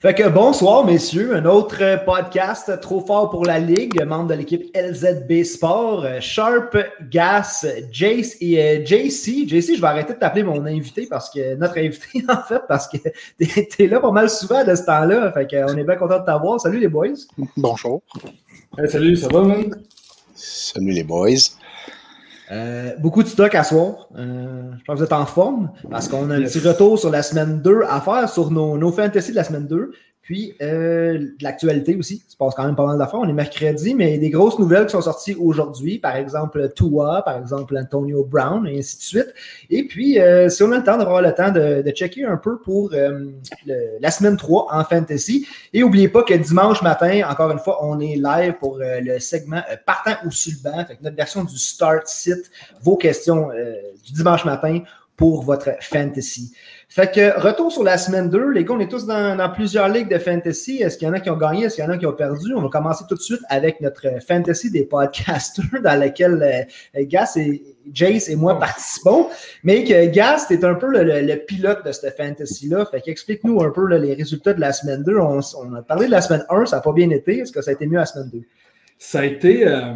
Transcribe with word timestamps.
Fait 0.00 0.14
que 0.14 0.28
bonsoir, 0.28 0.84
messieurs. 0.84 1.34
Un 1.34 1.44
autre 1.44 1.78
euh, 1.80 1.96
podcast 1.96 2.70
trop 2.80 3.00
fort 3.00 3.30
pour 3.30 3.44
la 3.44 3.58
Ligue, 3.58 4.00
membre 4.04 4.28
de 4.28 4.34
l'équipe 4.34 4.70
LZB 4.72 5.42
Sport. 5.42 6.04
Euh, 6.04 6.20
Sharp, 6.20 6.76
Gas, 7.10 7.66
Jace 7.90 8.36
et 8.40 8.62
euh, 8.62 8.86
JC. 8.86 9.48
JC, 9.48 9.74
je 9.74 9.80
vais 9.80 9.86
arrêter 9.88 10.12
de 10.12 10.18
t'appeler 10.20 10.44
mon 10.44 10.64
invité 10.66 11.08
parce 11.10 11.28
que 11.28 11.56
notre 11.56 11.78
invité, 11.78 12.22
en 12.28 12.40
fait, 12.44 12.62
parce 12.68 12.86
que 12.86 12.98
t'es 13.38 13.66
es 13.76 13.88
là 13.88 13.98
pas 13.98 14.12
mal 14.12 14.30
souvent 14.30 14.64
de 14.64 14.72
ce 14.72 14.84
temps-là. 14.84 15.32
Fait 15.32 15.50
qu'on 15.50 15.76
est 15.76 15.82
bien 15.82 15.96
content 15.96 16.20
de 16.20 16.24
t'avoir. 16.24 16.60
Salut 16.60 16.78
les 16.78 16.86
boys. 16.86 17.18
Bonjour. 17.56 18.00
Hey, 18.78 18.88
salut, 18.88 19.16
ça 19.16 19.26
va, 19.26 19.42
man? 19.42 19.74
Salut 20.32 20.92
les 20.92 21.02
boys. 21.02 21.58
Euh, 22.50 22.92
beaucoup 22.98 23.22
de 23.22 23.28
stock 23.28 23.54
à 23.54 23.62
soir. 23.62 24.08
Euh, 24.16 24.62
je 24.78 24.84
pense 24.84 24.94
que 24.94 24.98
vous 25.00 25.04
êtes 25.04 25.12
en 25.12 25.26
forme 25.26 25.70
parce 25.90 26.08
qu'on 26.08 26.30
a 26.30 26.36
un 26.36 26.42
petit 26.42 26.60
retour 26.60 26.98
sur 26.98 27.10
la 27.10 27.22
semaine 27.22 27.60
2 27.60 27.82
à 27.88 28.00
faire 28.00 28.28
sur 28.28 28.50
nos, 28.50 28.78
nos 28.78 28.90
fantasy 28.90 29.32
de 29.32 29.36
la 29.36 29.44
semaine 29.44 29.66
2. 29.66 29.92
Puis 30.28 30.54
euh, 30.60 31.26
l'actualité 31.40 31.96
aussi. 31.96 32.22
Il 32.28 32.32
se 32.32 32.36
passe 32.36 32.54
quand 32.54 32.66
même 32.66 32.76
pas 32.76 32.84
mal 32.84 32.98
d'affaires. 32.98 33.20
On 33.20 33.28
est 33.30 33.32
mercredi, 33.32 33.94
mais 33.94 34.10
il 34.10 34.14
y 34.16 34.18
a 34.18 34.20
des 34.20 34.28
grosses 34.28 34.58
nouvelles 34.58 34.84
qui 34.84 34.92
sont 34.92 35.00
sorties 35.00 35.34
aujourd'hui. 35.34 35.98
Par 35.98 36.16
exemple, 36.16 36.70
Tua, 36.76 37.22
par 37.22 37.38
exemple, 37.38 37.78
Antonio 37.78 38.24
Brown, 38.24 38.66
et 38.66 38.78
ainsi 38.78 38.98
de 38.98 39.02
suite. 39.02 39.34
Et 39.70 39.86
puis, 39.86 40.20
euh, 40.20 40.50
si 40.50 40.62
on 40.62 40.70
a 40.72 40.76
le 40.76 40.84
temps 40.84 40.98
d'avoir 40.98 41.22
le 41.22 41.32
temps 41.32 41.50
de, 41.50 41.82
checker 41.92 42.26
un 42.26 42.36
peu 42.36 42.58
pour 42.58 42.90
euh, 42.92 43.30
la 44.00 44.10
semaine 44.10 44.36
3 44.36 44.66
en 44.70 44.84
fantasy. 44.84 45.46
Et 45.72 45.80
n'oubliez 45.80 46.08
pas 46.10 46.22
que 46.22 46.34
dimanche 46.34 46.82
matin, 46.82 47.22
encore 47.26 47.50
une 47.50 47.58
fois, 47.58 47.82
on 47.82 47.98
est 47.98 48.16
live 48.16 48.52
pour 48.60 48.78
le 48.78 49.18
segment 49.20 49.62
partant 49.86 50.16
ou 50.26 50.30
sur 50.30 50.52
notre 51.00 51.16
version 51.16 51.42
du 51.42 51.56
Start 51.56 52.06
Site, 52.06 52.50
vos 52.82 52.98
questions 52.98 53.48
du 54.04 54.12
dimanche 54.12 54.44
matin 54.44 54.80
pour 55.16 55.42
votre 55.42 55.70
fantasy. 55.80 56.52
Fait 56.90 57.12
que 57.12 57.38
retour 57.38 57.70
sur 57.70 57.84
la 57.84 57.98
semaine 57.98 58.30
2. 58.30 58.50
Les 58.50 58.64
gars, 58.64 58.72
on 58.72 58.80
est 58.80 58.90
tous 58.90 59.04
dans, 59.04 59.36
dans 59.36 59.50
plusieurs 59.50 59.90
ligues 59.90 60.08
de 60.08 60.18
fantasy. 60.18 60.82
Est-ce 60.82 60.96
qu'il 60.96 61.06
y 61.06 61.10
en 61.10 61.12
a 61.12 61.20
qui 61.20 61.28
ont 61.28 61.36
gagné? 61.36 61.66
Est-ce 61.66 61.74
qu'il 61.74 61.84
y 61.84 61.86
en 61.86 61.90
a 61.90 61.98
qui 61.98 62.06
ont 62.06 62.14
perdu? 62.14 62.54
On 62.54 62.62
va 62.62 62.68
commencer 62.70 63.04
tout 63.06 63.14
de 63.14 63.20
suite 63.20 63.42
avec 63.50 63.82
notre 63.82 64.06
fantasy 64.26 64.70
des 64.70 64.84
podcasters 64.84 65.66
dans 65.84 66.00
lequel 66.00 66.42
euh, 66.42 67.04
Gas 67.04 67.34
et 67.36 67.62
Jace 67.92 68.30
et 68.30 68.36
moi 68.36 68.58
participons. 68.58 69.28
Mais 69.64 69.84
que 69.84 70.06
Gas, 70.06 70.46
t'es 70.48 70.64
un 70.64 70.76
peu 70.76 70.86
le, 70.86 71.04
le, 71.04 71.20
le, 71.20 71.36
pilote 71.36 71.84
de 71.84 71.92
cette 71.92 72.16
fantasy-là. 72.16 72.86
Fait 72.86 73.02
qu'explique-nous 73.02 73.62
un 73.62 73.70
peu 73.70 73.86
là, 73.86 73.98
les 73.98 74.14
résultats 74.14 74.54
de 74.54 74.60
la 74.60 74.72
semaine 74.72 75.02
2. 75.02 75.18
On, 75.18 75.40
on, 75.58 75.74
a 75.74 75.82
parlé 75.82 76.06
de 76.06 76.10
la 76.10 76.22
semaine 76.22 76.46
1, 76.48 76.64
ça 76.64 76.76
n'a 76.76 76.82
pas 76.82 76.92
bien 76.92 77.10
été. 77.10 77.40
Est-ce 77.40 77.52
que 77.52 77.60
ça 77.60 77.70
a 77.70 77.74
été 77.74 77.86
mieux 77.86 77.98
la 77.98 78.06
semaine 78.06 78.30
2? 78.32 78.40
Ça 78.98 79.20
a 79.20 79.24
été. 79.24 79.66
Euh, 79.66 79.94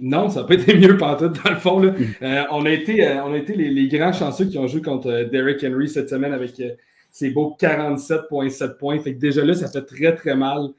non, 0.00 0.30
ça 0.30 0.40
n'a 0.40 0.46
pas 0.46 0.54
été 0.60 0.74
mieux 0.74 0.96
partout, 0.96 1.28
dans 1.28 1.50
le 1.50 1.56
fond. 1.56 1.80
Là. 1.80 1.92
Euh, 2.22 2.44
on 2.50 2.64
a 2.64 2.70
été, 2.70 3.06
euh, 3.06 3.22
on 3.24 3.34
a 3.34 3.36
été 3.36 3.54
les, 3.54 3.70
les, 3.70 3.88
grands 3.88 4.12
chanceux 4.12 4.46
qui 4.46 4.56
ont 4.56 4.66
joué 4.66 4.80
contre 4.80 5.28
Derrick 5.30 5.62
Henry 5.62 5.88
cette 5.88 6.08
semaine 6.08 6.32
avec 6.32 6.60
ses 7.10 7.30
beaux 7.30 7.56
47,7 7.60 8.78
points. 8.78 8.98
Fait 9.00 9.14
que 9.14 9.18
déjà 9.18 9.44
là, 9.44 9.54
ça 9.54 9.68
fait 9.68 9.84
très, 9.84 10.14
très 10.14 10.34
mal. 10.34 10.70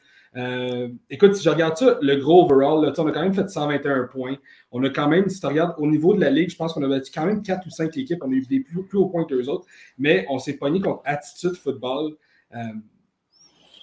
écoute, 1.12 1.36
si 1.36 1.44
je 1.44 1.50
regarde 1.50 1.78
ça, 1.78 2.00
le 2.02 2.16
gros 2.16 2.46
overall, 2.46 2.84
là, 2.84 2.94
on 2.98 3.08
a 3.08 3.12
quand 3.12 3.22
même 3.22 3.34
fait 3.34 3.48
121 3.48 4.06
points. 4.06 4.38
On 4.72 4.84
a 4.84 4.90
quand 4.90 5.08
même, 5.08 5.30
si 5.30 5.40
tu 5.40 5.46
regardes 5.46 5.76
au 5.78 5.86
niveau 5.86 6.16
de 6.16 6.22
la 6.22 6.32
ligue, 6.32 6.50
je 6.50 6.56
pense 6.56 6.74
qu'on 6.74 6.84
a 6.84 6.88
battu 6.88 7.12
quand 7.14 7.26
même 7.26 7.44
4 7.44 7.68
ou 7.68 7.70
5 7.70 7.96
équipes. 7.98 8.20
On 8.24 8.32
a 8.32 8.34
eu 8.34 8.46
des 8.48 8.62
plus, 8.62 8.82
plus 8.84 8.98
hauts 8.98 9.10
points 9.10 9.26
que 9.26 9.36
les 9.36 9.48
autres. 9.48 9.68
Mais 10.00 10.26
on 10.30 10.40
s'est 10.40 10.58
pogné 10.58 10.82
contre 10.82 11.02
Attitude 11.06 11.56
Football 11.56 12.16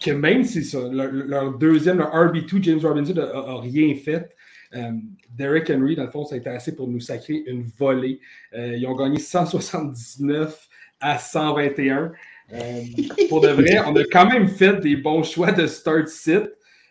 que 0.06 0.12
même 0.12 0.44
si 0.44 0.64
ça, 0.64 0.78
leur, 0.90 1.58
deuxième, 1.58 1.98
leur 1.98 2.14
RB2, 2.14 2.62
James 2.62 2.80
Robinson, 2.80 3.14
n'a 3.14 3.60
rien 3.60 3.94
fait. 3.96 4.34
Euh, 4.74 4.92
Derrick 5.30 5.70
Henry, 5.70 5.96
dans 5.96 6.04
le 6.04 6.10
fond, 6.10 6.24
ça 6.24 6.34
a 6.36 6.38
été 6.38 6.48
assez 6.48 6.74
pour 6.74 6.88
nous 6.88 7.00
sacrer 7.00 7.42
une 7.46 7.64
volée. 7.78 8.20
Euh, 8.54 8.76
ils 8.76 8.86
ont 8.86 8.94
gagné 8.94 9.18
179 9.18 10.68
à 11.00 11.18
121. 11.18 12.12
Euh, 12.52 12.82
pour 13.28 13.40
de 13.40 13.48
vrai, 13.48 13.80
on 13.86 13.96
a 13.96 14.04
quand 14.04 14.26
même 14.26 14.48
fait 14.48 14.80
des 14.80 14.96
bons 14.96 15.22
choix 15.22 15.52
de 15.52 15.66
start 15.66 16.08
sit. 16.08 16.44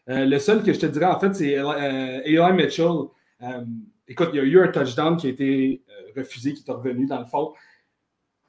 Le 0.07 0.37
seul 0.37 0.61
que 0.61 0.73
je 0.73 0.79
te 0.79 0.85
dirais, 0.85 1.05
en 1.05 1.19
fait, 1.19 1.33
c'est 1.33 1.57
Eli 2.25 2.53
Mitchell. 2.53 3.07
écoute, 4.07 4.29
il 4.33 4.37
y 4.37 4.39
a 4.39 4.43
eu 4.43 4.59
un 4.59 4.67
touchdown 4.67 5.17
qui 5.17 5.27
a 5.27 5.29
été 5.31 5.81
refusé, 6.15 6.53
qui 6.53 6.63
est 6.67 6.71
revenu 6.71 7.07
dans 7.07 7.19
le 7.19 7.25
fond. 7.25 7.53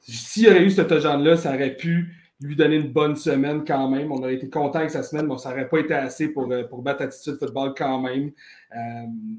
S'il 0.00 0.44
y 0.44 0.48
aurait 0.48 0.62
eu 0.62 0.70
ce 0.70 0.82
touchdown-là, 0.82 1.36
ça 1.36 1.54
aurait 1.54 1.74
pu 1.74 2.14
lui 2.40 2.54
donner 2.54 2.76
une 2.76 2.92
bonne 2.92 3.16
semaine 3.16 3.64
quand 3.64 3.88
même. 3.88 4.12
On 4.12 4.18
aurait 4.18 4.34
été 4.34 4.48
content 4.50 4.80
avec 4.80 4.90
sa 4.90 5.02
semaine, 5.02 5.26
mais 5.26 5.38
ça 5.38 5.50
n'aurait 5.50 5.68
pas 5.68 5.78
été 5.78 5.94
assez 5.94 6.28
pour, 6.28 6.52
pour 6.68 6.82
battre 6.82 7.02
Attitude 7.02 7.36
Football 7.38 7.72
quand 7.76 8.00
même. 8.00 8.30
Euh, 8.74 8.78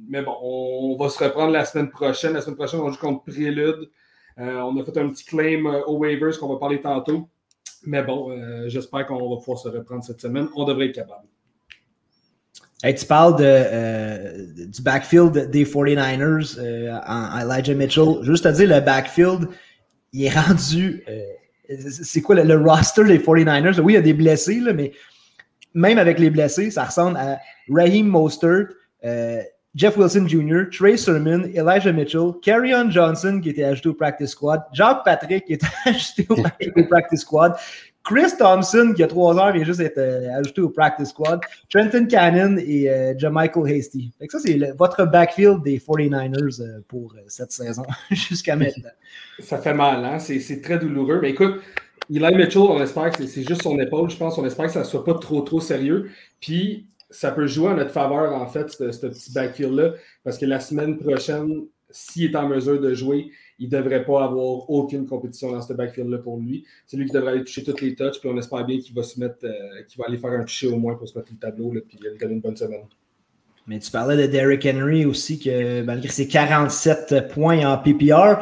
mais 0.10 0.22
bon, 0.24 0.36
on, 0.42 0.98
va 0.98 1.10
se 1.10 1.24
reprendre 1.24 1.52
la 1.52 1.66
semaine 1.66 1.90
prochaine. 1.90 2.34
La 2.34 2.42
semaine 2.42 2.56
prochaine, 2.56 2.80
on 2.80 2.90
joue 2.90 3.00
contre 3.00 3.24
Prélude. 3.26 3.90
Euh, 4.40 4.60
on 4.62 4.80
a 4.80 4.84
fait 4.84 4.98
un 4.98 5.10
petit 5.10 5.26
claim 5.26 5.66
euh, 5.66 5.84
aux 5.86 5.98
waivers 5.98 6.38
qu'on 6.40 6.50
va 6.50 6.60
parler 6.60 6.82
tantôt. 6.82 7.28
Mais 7.86 8.04
bon, 8.04 8.32
euh, 8.32 8.68
j'espère 8.68 9.06
qu'on 9.06 9.30
va 9.30 9.38
pouvoir 9.38 9.60
se 9.60 9.70
reprendre 9.70 10.04
cette 10.04 10.22
semaine. 10.22 10.48
On 10.56 10.66
devrait 10.66 10.88
être 10.88 10.96
capable. 10.96 11.28
Hey, 12.84 12.94
tu 12.94 13.06
parles 13.06 13.38
euh, 13.40 14.46
du 14.68 14.82
backfield 14.84 15.50
des 15.50 15.66
49ers 15.66 16.60
en 17.08 17.40
Elijah 17.40 17.74
Mitchell. 17.74 18.20
Juste 18.22 18.46
à 18.46 18.52
dire, 18.52 18.70
le 18.70 18.82
backfield, 18.82 19.50
il 20.14 20.26
est 20.26 20.30
rendu 20.40 21.04
c'est 21.90 22.22
quoi 22.22 22.36
le, 22.36 22.44
le, 22.44 22.58
roster 22.58 23.04
des 23.04 23.20
49ers? 23.20 23.80
Oui, 23.80 23.94
il 23.94 23.96
y 23.96 24.00
a 24.00 24.02
des 24.02 24.14
blessés, 24.14 24.60
là, 24.60 24.74
mais 24.74 24.94
même 25.74 25.98
avec 25.98 26.20
les 26.20 26.30
blessés, 26.30 26.72
ça 26.72 26.86
ressemble 26.86 27.18
à 27.18 27.40
Raheem 27.70 28.08
Mostert, 28.08 28.68
euh, 29.06 29.42
Jeff 29.76 29.96
Wilson 29.96 30.28
Jr., 30.28 30.64
Trey 30.76 30.98
Sermon, 30.98 31.44
Elijah 31.54 31.92
Mitchell, 31.92 32.32
Carrion 32.42 32.90
Johnson 32.90 33.40
qui 33.42 33.50
était 33.50 33.64
ajouté 33.64 33.90
au 33.90 33.94
practice 33.94 34.32
squad, 34.32 34.64
Jacques 34.74 35.04
Patrick 35.06 35.46
qui 35.46 35.54
était 35.54 35.68
ajouté 35.86 36.26
au, 36.30 36.36
au 36.36 36.84
practice 36.90 37.22
squad, 37.22 37.54
Chris 38.08 38.38
Thompson 38.40 38.94
qui 38.96 39.04
a 39.04 39.08
trois 39.08 39.38
heures 39.38 39.52
vient 39.52 39.66
juste 39.66 39.82
être 39.82 39.98
euh, 39.98 40.40
ajouté 40.40 40.62
au 40.62 40.70
practice 40.70 41.10
squad, 41.10 41.42
Trenton 41.70 42.08
Cannon 42.08 42.58
et 42.58 42.90
euh, 42.90 43.30
Michael 43.30 43.70
Hasty. 43.70 44.14
Ça, 44.30 44.40
c'est 44.40 44.58
votre 44.78 45.06
backfield 45.06 45.62
des 45.62 45.78
49ers 45.78 46.62
euh, 46.62 46.80
pour 46.88 47.14
cette 47.28 47.52
saison 47.52 47.84
jusqu'à 48.12 48.56
maintenant. 48.56 48.92
Ça 49.40 49.58
fait 49.58 49.74
mal, 49.74 50.06
hein? 50.06 50.20
C'est 50.20 50.62
très 50.62 50.80
douloureux. 50.80 51.20
Mais 51.22 51.32
écoute, 51.32 51.62
Eli 52.10 52.36
Mitchell, 52.36 52.62
on 52.62 52.82
espère 52.82 53.12
que 53.12 53.26
c'est 53.26 53.44
juste 53.44 53.64
son 53.64 53.78
épaule, 53.78 54.10
je 54.10 54.16
pense. 54.16 54.38
On 54.38 54.46
espère 54.46 54.68
que 54.68 54.72
ça 54.72 54.80
ne 54.80 54.86
soit 54.86 55.04
pas 55.04 55.16
trop, 55.16 55.42
trop 55.42 55.60
sérieux. 55.60 56.10
Puis, 56.40 56.88
ça 57.10 57.32
peut 57.32 57.46
jouer 57.46 57.70
en 57.70 57.76
notre 57.76 57.92
faveur, 57.92 58.34
en 58.34 58.48
fait, 58.48 58.70
ce, 58.70 58.92
ce 58.92 59.08
petit 59.08 59.34
backfield-là, 59.34 59.96
parce 60.24 60.38
que 60.38 60.46
la 60.46 60.62
semaine 60.62 60.98
prochaine, 60.98 61.66
s'il 61.90 62.32
est 62.32 62.36
en 62.38 62.48
mesure 62.48 62.80
de 62.80 62.94
jouer, 62.94 63.32
il 63.60 63.70
ne 63.70 63.78
devrait 63.78 64.06
pas 64.06 64.24
avoir 64.24 64.70
aucune 64.70 65.06
compétition 65.06 65.52
dans 65.52 65.62
ce 65.62 65.74
backfield-là 65.74 66.20
pour 66.20 66.38
lui. 66.38 66.66
C'est 66.86 66.98
lui 66.98 67.06
qui 67.06 67.14
devrait 67.14 67.32
aller 67.32 67.44
toucher 67.44 67.64
toutes 67.64 67.82
les 67.82 67.96
touches, 67.96 68.20
puis 68.20 68.30
on 68.32 68.38
espère 68.38 68.66
bien 68.66 68.80
qu'il 68.80 68.96
va 68.96 69.04
se 69.04 69.20
mettre, 69.20 69.46
euh, 69.46 69.84
qu'il 69.88 69.98
va 70.00 70.06
aller 70.08 70.18
faire 70.18 70.32
un 70.32 70.44
toucher 70.44 70.68
au 70.68 70.78
moins 70.78 70.96
pour 70.96 71.08
se 71.08 71.18
mettre 71.18 71.32
le 71.32 71.38
tableau, 71.38 71.74
là, 71.74 71.82
puis 71.88 71.98
aller 72.06 72.18
donner 72.18 72.34
une 72.36 72.42
bonne 72.42 72.58
semaine. 72.58 72.86
Mais 73.66 73.80
tu 73.80 73.92
parlais 73.92 74.16
de 74.16 74.32
Derrick 74.32 74.66
Henry 74.66 75.06
aussi, 75.06 75.40
que 75.40 75.82
malgré 75.82 76.08
ses 76.10 76.28
47 76.28 77.28
points 77.34 77.66
en 77.66 77.78
PPR, 77.78 78.40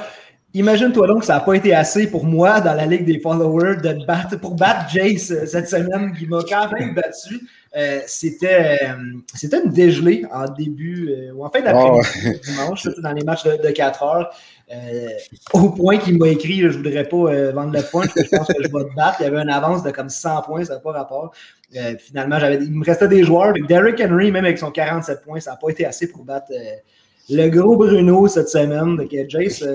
Imagine-toi 0.56 1.08
donc 1.08 1.20
que 1.20 1.26
ça 1.26 1.34
n'a 1.34 1.40
pas 1.42 1.56
été 1.56 1.76
assez 1.76 2.10
pour 2.10 2.24
moi 2.24 2.62
dans 2.62 2.74
la 2.74 2.86
Ligue 2.86 3.04
des 3.04 3.20
followers 3.20 3.76
de 3.76 4.06
battre, 4.06 4.40
pour 4.40 4.56
battre 4.56 4.90
Jace 4.90 5.30
euh, 5.32 5.46
cette 5.46 5.68
semaine, 5.68 6.16
qui 6.18 6.26
m'a 6.28 6.40
quand 6.48 6.72
même 6.72 6.96
battu. 6.96 7.42
Euh, 7.76 8.00
c'était, 8.08 8.80
euh, 8.84 8.94
c'était 9.34 9.62
une 9.62 9.70
dégelée 9.70 10.24
en 10.32 10.48
début, 10.48 11.10
euh, 11.10 11.34
ou 11.34 11.44
en 11.44 11.50
fin 11.50 11.60
d'après-midi, 11.60 12.08
oh, 12.08 12.28
ouais. 12.28 12.40
dimanche, 12.46 12.88
dans 13.00 13.12
les 13.12 13.24
matchs 13.24 13.44
de, 13.44 13.62
de 13.62 13.70
4 13.70 14.04
heures. 14.04 14.34
au 15.52 15.70
point 15.72 15.98
qu'il 15.98 16.18
m'a 16.18 16.30
écrit, 16.30 16.60
je 16.62 16.68
ne 16.68 16.72
voudrais 16.72 17.04
pas 17.04 17.52
vendre 17.52 17.74
le 17.74 17.82
point, 17.82 18.06
je 18.16 18.38
pense 18.38 18.48
que 18.48 18.64
je 18.64 18.70
vais 18.70 18.84
te 18.86 18.96
battre. 18.96 19.18
Il 19.20 19.24
y 19.24 19.26
avait 19.26 19.42
une 19.42 19.50
avance 19.50 19.84
de 19.84 19.92
comme 19.92 20.10
100 20.10 20.44
points, 20.44 20.64
ça 20.64 20.76
n'a 20.76 20.80
pas 20.80 20.94
rapport. 20.94 21.34
finalement, 22.00 22.40
j'avais, 22.40 22.64
il 22.64 22.72
me 22.72 22.86
restait 22.86 23.10
des 23.10 23.24
joueurs. 23.24 23.54
Derrick 23.68 24.00
Henry, 24.00 24.32
même 24.32 24.46
avec 24.46 24.58
son 24.58 24.72
47 24.72 25.24
points, 25.24 25.42
ça 25.42 25.52
n'a 25.52 25.58
pas 25.58 25.70
été 25.70 25.86
assez 25.86 26.08
pour 26.08 26.24
battre 26.24 26.52
le 27.30 27.50
gros 27.50 27.76
Bruno 27.76 28.28
cette 28.30 28.50
semaine. 28.50 28.96
Donc, 28.96 29.14
Jace, 29.28 29.66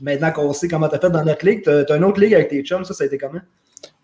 maintenant 0.00 0.32
qu'on 0.32 0.52
sait 0.52 0.66
comment 0.66 0.88
tu 0.88 0.96
as 0.96 0.98
fait 0.98 1.10
dans 1.10 1.24
notre 1.24 1.46
ligue, 1.46 1.62
tu 1.62 1.70
as, 1.70 1.96
une 1.96 2.04
autre 2.04 2.20
ligue 2.20 2.34
avec 2.34 2.48
tes 2.48 2.62
chums, 2.64 2.84
ça, 2.84 2.92
ça 2.92 3.04
a 3.04 3.06
été 3.06 3.18
comment? 3.18 3.40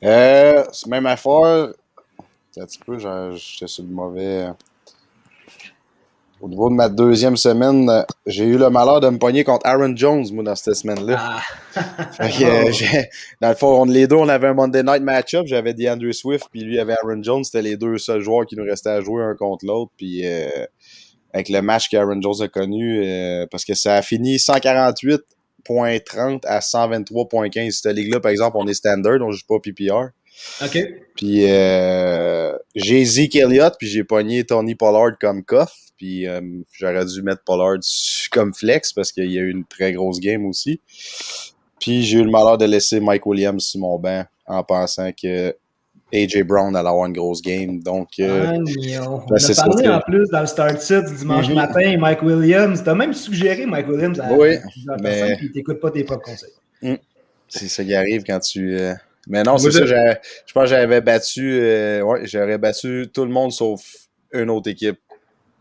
C'est 0.00 0.86
même 0.86 1.06
affaire. 1.06 1.72
Un 2.56 2.66
petit 2.66 2.78
peu, 2.84 2.98
j'étais 2.98 3.66
sur 3.66 3.82
le 3.84 3.90
mauvais. 3.90 4.48
Au 6.40 6.48
niveau 6.48 6.68
de 6.68 6.74
ma 6.74 6.88
deuxième 6.88 7.36
semaine, 7.36 7.88
euh, 7.88 8.02
j'ai 8.26 8.44
eu 8.44 8.58
le 8.58 8.68
malheur 8.68 9.00
de 9.00 9.08
me 9.08 9.18
pogner 9.18 9.44
contre 9.44 9.66
Aaron 9.66 9.96
Jones, 9.96 10.24
moi, 10.32 10.44
dans 10.44 10.54
cette 10.54 10.74
semaine-là. 10.74 11.16
Ah. 11.18 11.42
Euh, 12.20 12.70
j'ai- 12.70 13.08
dans 13.40 13.48
le 13.48 13.54
fond, 13.54 13.82
on, 13.82 13.84
les 13.86 14.06
deux, 14.06 14.16
on 14.16 14.28
avait 14.28 14.48
un 14.48 14.54
Monday 14.54 14.82
Night 14.82 15.02
Matchup. 15.02 15.46
J'avais 15.46 15.74
DeAndre 15.74 16.12
Swift, 16.14 16.46
puis 16.50 16.60
lui 16.62 16.78
avait 16.78 16.94
Aaron 17.02 17.22
Jones. 17.22 17.42
C'était 17.44 17.62
les 17.62 17.76
deux 17.76 17.98
seuls 17.98 18.20
joueurs 18.20 18.46
qui 18.46 18.56
nous 18.56 18.64
restaient 18.64 18.90
à 18.90 19.00
jouer 19.00 19.22
un 19.24 19.34
contre 19.34 19.64
l'autre. 19.66 19.90
Puis 19.96 20.24
euh, 20.24 20.48
avec 21.32 21.48
le 21.48 21.60
match 21.62 21.88
qu'Aaron 21.88 22.20
Jones 22.20 22.42
a 22.42 22.48
connu, 22.48 23.02
euh, 23.04 23.46
parce 23.50 23.64
que 23.64 23.74
ça 23.74 23.96
a 23.96 24.02
fini 24.02 24.36
148.30 24.36 26.46
à 26.46 26.60
123.15. 26.60 27.70
Cette 27.72 27.96
ligue-là, 27.96 28.20
par 28.20 28.30
exemple, 28.30 28.56
on 28.58 28.66
est 28.68 28.74
standard, 28.74 29.18
on 29.20 29.32
joue 29.32 29.46
pas 29.48 29.58
PPR. 29.60 30.10
OK. 30.64 30.78
Puis 31.16 31.50
euh, 31.50 32.56
j'ai 32.74 33.04
Zeke 33.04 33.36
Elliott, 33.36 33.74
puis 33.78 33.88
j'ai 33.88 34.04
pogné 34.04 34.44
Tony 34.44 34.74
Pollard 34.74 35.18
comme 35.20 35.44
coff. 35.44 35.72
Puis 35.96 36.26
euh, 36.26 36.40
j'aurais 36.72 37.04
dû 37.04 37.22
mettre 37.22 37.42
Pollard 37.44 37.78
comme 38.32 38.52
flex 38.52 38.92
parce 38.92 39.12
qu'il 39.12 39.30
y 39.30 39.38
a 39.38 39.42
eu 39.42 39.50
une 39.50 39.64
très 39.64 39.92
grosse 39.92 40.18
game 40.20 40.44
aussi. 40.46 40.80
Puis 41.80 42.02
j'ai 42.02 42.18
eu 42.18 42.24
le 42.24 42.30
malheur 42.30 42.58
de 42.58 42.64
laisser 42.64 42.98
Mike 43.00 43.26
Williams 43.26 43.64
sur 43.64 43.80
mon 43.80 43.98
banc 43.98 44.24
en 44.46 44.62
pensant 44.64 45.10
que 45.12 45.54
AJ 46.12 46.42
Brown 46.44 46.74
allait 46.76 46.88
avoir 46.88 47.06
une 47.06 47.12
grosse 47.12 47.42
game. 47.42 47.80
Donc 47.80 48.08
euh, 48.20 48.44
Ah, 48.48 48.58
mignon. 48.58 49.22
On 49.24 49.26
ben, 49.26 49.36
a 49.36 49.54
parlé 49.54 49.88
en 49.88 50.00
plus 50.00 50.28
dans 50.30 50.40
le 50.40 50.46
start 50.46 51.08
du 51.08 51.14
dimanche 51.16 51.48
Mhm. 51.48 51.54
matin, 51.54 51.96
Mike 51.98 52.22
Williams. 52.22 52.82
Tu 52.82 52.88
as 52.90 52.94
même 52.94 53.12
suggéré 53.14 53.66
Mike 53.66 53.88
Williams 53.88 54.18
à 54.20 54.32
Oui, 54.32 54.56
plusieurs 54.72 54.96
mais- 55.00 55.10
personnes 55.20 55.36
qui 55.38 55.52
t'écoutent 55.52 55.80
pas 55.80 55.90
tes 55.90 56.04
propres 56.04 56.24
conseils. 56.24 56.98
c'est 57.48 57.68
ça 57.68 57.84
qui 57.84 57.94
arrive 57.94 58.24
quand 58.24 58.40
tu. 58.40 58.76
euh, 58.78 58.94
Mais 59.26 59.42
non, 59.42 59.56
c'est 59.58 59.70
ça. 59.72 59.84
Je 59.86 60.52
pense 60.52 60.64
que 60.64 60.68
j'avais 60.70 61.00
battu. 61.00 61.58
euh, 61.60 62.02
Ouais, 62.02 62.26
j'aurais 62.26 62.58
battu 62.58 63.06
tout 63.12 63.24
le 63.24 63.30
monde 63.30 63.52
sauf 63.52 63.82
une 64.32 64.50
autre 64.50 64.68
équipe 64.70 64.98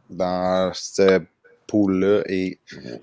dans 0.09 0.71
cette 0.73 1.23
pool-là. 1.67 2.23
Et 2.27 2.59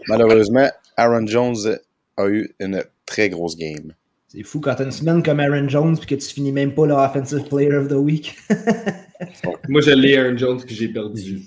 malheureusement, 0.09 0.69
Aaron 0.97 1.27
Jones 1.27 1.79
a 2.17 2.29
eu 2.29 2.55
une 2.61 2.83
très 3.07 3.29
grosse 3.31 3.57
game. 3.57 3.95
C'est 4.29 4.43
fou 4.45 4.61
quand 4.61 4.75
t'as 4.77 4.85
une 4.85 4.93
semaine 4.93 5.23
comme 5.25 5.41
Aaron 5.41 5.69
Jones 5.69 5.97
puis 5.99 6.07
que 6.07 6.15
tu 6.15 6.33
finis 6.33 6.53
même 6.53 6.73
pas 6.75 6.87
le 6.87 6.95
Offensive 6.95 7.49
Player 7.49 7.75
of 7.75 7.89
the 7.89 7.93
Week. 7.95 8.37
Moi, 9.69 9.81
je 9.81 9.91
l'ai 9.91 10.17
Aaron 10.17 10.37
Jones 10.37 10.63
que 10.63 10.73
j'ai 10.73 10.89
perdu. 10.89 11.41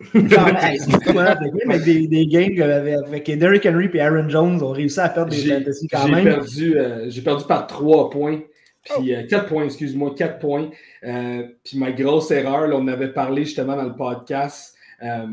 C'est 0.12 0.38
hein, 0.38 1.36
des 1.42 1.50
games 1.50 1.70
avec 1.70 1.84
des, 1.84 2.06
des 2.06 2.26
games 2.26 2.60
avec, 2.62 2.94
avec 3.06 3.38
Derrick 3.38 3.66
Henry 3.66 3.90
et 3.92 4.00
Aaron 4.00 4.28
Jones 4.28 4.62
ont 4.62 4.70
réussi 4.70 4.98
à 5.00 5.10
perdre 5.10 5.30
des 5.30 5.36
J'ai 5.36 5.54
fantasy 5.58 5.88
quand 5.88 6.06
j'ai 6.06 6.12
même. 6.12 6.24
perdu, 6.24 6.78
euh, 6.78 7.10
j'ai 7.10 7.20
perdu 7.22 7.44
par 7.46 7.66
3 7.66 8.08
points. 8.10 8.40
Puis 8.82 9.14
4 9.28 9.46
points, 9.46 9.64
excuse-moi, 9.64 10.14
4 10.16 10.38
points. 10.38 10.70
Euh, 11.04 11.42
puis 11.62 11.78
ma 11.78 11.92
grosse 11.92 12.30
erreur, 12.30 12.66
là, 12.66 12.76
on 12.76 12.88
avait 12.88 13.12
parlé 13.12 13.44
justement 13.44 13.76
dans 13.76 13.84
le 13.84 13.94
podcast 13.94 14.74
euh, 15.02 15.26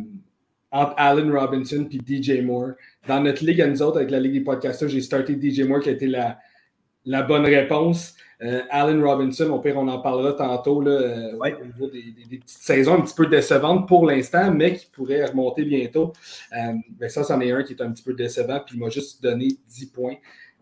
entre 0.71 0.93
Allen 0.97 1.31
Robinson 1.31 1.87
et 1.89 2.21
DJ 2.21 2.41
Moore. 2.41 2.71
Dans 3.07 3.21
notre 3.21 3.45
ligue 3.45 3.61
à 3.61 3.67
nous 3.67 3.81
autres, 3.81 3.97
avec 3.97 4.11
la 4.11 4.19
Ligue 4.19 4.33
des 4.33 4.41
podcasters, 4.41 4.89
j'ai 4.89 4.99
starté 4.99 5.37
DJ 5.41 5.61
Moore 5.61 5.79
qui 5.79 5.87
a 5.89 5.93
été 5.93 6.07
la, 6.07 6.39
la 7.05 7.21
bonne 7.23 7.45
réponse. 7.45 8.15
Euh, 8.43 8.61
Allen 8.69 9.03
Robinson, 9.03 9.49
au 9.49 9.59
pire, 9.59 9.77
on 9.77 9.87
en 9.87 9.99
parlera 9.99 10.33
tantôt 10.33 10.79
là, 10.79 10.91
euh, 10.91 11.35
Ouais. 11.37 11.55
au 11.59 11.65
niveau 11.65 11.87
des, 11.87 12.03
des- 12.11 12.25
des 12.29 12.37
petites 12.37 12.59
saisons 12.61 12.93
un 12.93 13.01
petit 13.01 13.15
peu 13.15 13.25
décevantes 13.25 13.87
pour 13.87 14.05
l'instant, 14.05 14.51
mais 14.51 14.75
qui 14.75 14.85
pourraient 14.91 15.25
remonter 15.25 15.63
bientôt. 15.63 16.13
Euh, 16.55 16.73
ben 16.99 17.09
ça, 17.09 17.23
c'en 17.23 17.41
est 17.41 17.51
un 17.51 17.63
qui 17.63 17.73
est 17.73 17.81
un 17.81 17.91
petit 17.91 18.03
peu 18.03 18.13
décevant, 18.13 18.59
puis 18.63 18.75
il 18.77 18.79
m'a 18.79 18.89
juste 18.89 19.23
donné 19.23 19.47
10 19.67 19.87
points. 19.87 20.15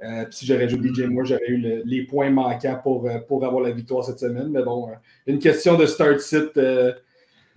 Euh, 0.04 0.24
puis 0.24 0.36
si 0.38 0.45
j'aurais 0.45 0.69
joué 0.69 0.80
DJ 0.88 1.01
Moore, 1.07 1.25
j'aurais 1.25 1.48
eu 1.50 1.57
le- 1.57 1.81
les 1.86 2.04
points 2.04 2.30
manquants 2.30 2.80
pour, 2.81 3.10
euh, 3.10 3.18
pour 3.27 3.45
avoir 3.45 3.62
la 3.62 3.72
victoire 3.72 4.06
cette 4.06 4.19
semaine. 4.19 4.48
Mais 4.50 4.63
bon, 4.63 4.88
une 5.28 5.39
question 5.39 5.78
de 5.78 5.86
start 5.86 6.19
sit 6.21 6.57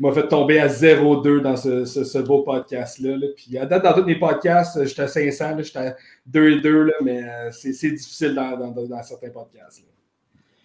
m'a 0.01 0.13
fait 0.13 0.27
tomber 0.29 0.59
à 0.61 0.69
0-2 0.69 1.41
dans 1.41 1.57
ce, 1.57 1.85
ce- 1.85 2.03
ce 2.05 2.19
beau 2.19 2.43
podcast-là. 2.43 3.17
là. 3.17 3.27
Puis 3.37 3.57
à 3.59 3.67
date, 3.67 3.85
dans 3.85 3.93
tous 3.93 4.05
mes 4.05 4.17
podcasts, 4.19 4.85
j'étais 4.85 5.03
à 5.03 5.09
500, 5.09 5.57
là, 5.57 5.63
j'étais 5.63 5.79
à 5.79 5.97
2-2, 6.27 6.83
là, 6.85 6.93
mais 7.05 7.23
c'est 7.53 7.71
difficile 7.91 8.35
dans- 8.35 8.57
dans 8.73 9.03
certains 9.05 9.31
podcasts. 9.31 9.81
là. 9.81 9.85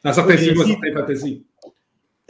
Dans 0.04 0.14
certains 0.14 0.38
films. 0.38 0.62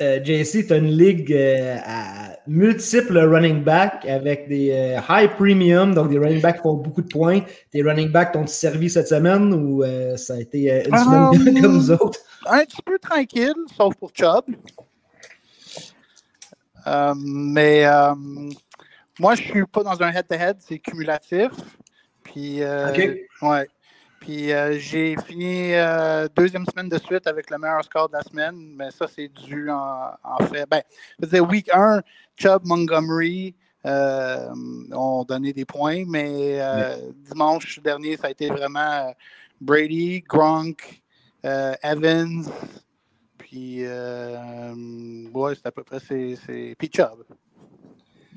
Euh, 0.02 0.20
JC, 0.24 0.66
tu 0.66 0.74
as 0.74 0.78
une 0.78 0.88
ligue 0.98 1.32
euh, 1.32 1.78
à 1.86 2.36
multiples 2.48 3.16
running 3.20 3.64
back 3.64 4.04
avec 4.08 4.48
des 4.50 4.72
euh, 4.72 5.00
high 5.08 5.30
premium, 5.30 5.94
donc 5.94 6.10
des 6.10 6.18
running 6.18 6.42
backs 6.42 6.56
qui 6.58 6.62
font 6.64 6.74
beaucoup 6.74 7.04
de 7.04 7.08
points. 7.08 7.42
Tes 7.72 7.84
running 7.84 8.12
backs 8.12 8.32
t'ont 8.32 8.48
servi 8.48 8.90
cette 8.90 9.08
semaine 9.08 9.54
ou 9.54 9.84
euh, 9.84 10.18
ça 10.18 10.34
a 10.34 10.40
été 10.40 10.84
une 10.88 10.94
Ah, 10.94 11.32
semaine 11.32 11.62
comme 11.62 11.74
nous 11.74 11.92
autres? 11.92 12.20
un 12.48 12.66
petit 12.66 12.82
peu 12.84 12.98
tranquille, 12.98 13.54
sauf 13.78 13.94
pour 13.96 14.12
Chubb. 14.16 14.46
Mais 17.16 17.86
moi, 19.20 19.36
je 19.36 19.44
suis 19.44 19.66
pas 19.68 19.84
dans 19.84 20.02
un 20.02 20.12
head-to-head, 20.12 20.58
c'est 20.60 20.80
cumulatif. 20.80 21.52
Puis, 22.24 22.62
OK. 22.64 23.10
ouais. 23.44 23.68
Puis 24.24 24.54
euh, 24.54 24.80
j'ai 24.80 25.18
fini 25.28 25.74
euh, 25.74 26.30
deuxième 26.34 26.66
semaine 26.66 26.88
de 26.88 26.98
suite 26.98 27.28
avec 27.28 27.50
le 27.50 27.58
meilleur 27.58 27.84
score 27.84 28.08
de 28.08 28.14
la 28.14 28.22
semaine, 28.22 28.56
mais 28.74 28.90
ça, 28.90 29.06
c'est 29.06 29.28
dû 29.28 29.70
en, 29.70 30.12
en 30.24 30.38
fait. 30.46 30.66
Ben, 30.70 30.82
je 31.20 31.26
veux 31.26 31.30
dire, 31.30 31.50
week 31.50 31.70
1, 31.74 32.00
Chubb, 32.38 32.62
Montgomery 32.64 33.54
euh, 33.86 34.48
ont 34.94 35.26
donné 35.26 35.52
des 35.52 35.66
points, 35.66 36.06
mais 36.08 36.58
dimanche 37.30 37.82
dernier, 37.82 38.16
ça 38.16 38.28
a 38.28 38.30
été 38.30 38.48
vraiment 38.48 39.14
Brady, 39.60 40.24
Gronk, 40.26 41.04
Evans, 41.44 42.46
puis 43.38 43.82
ouais, 43.84 45.56
c'est 45.56 45.66
à 45.66 45.72
peu 45.72 45.84
près 45.84 46.00
c'est, 46.00 46.38
c'est... 46.46 46.76
Puis 46.80 46.90
Chubb. 46.96 47.26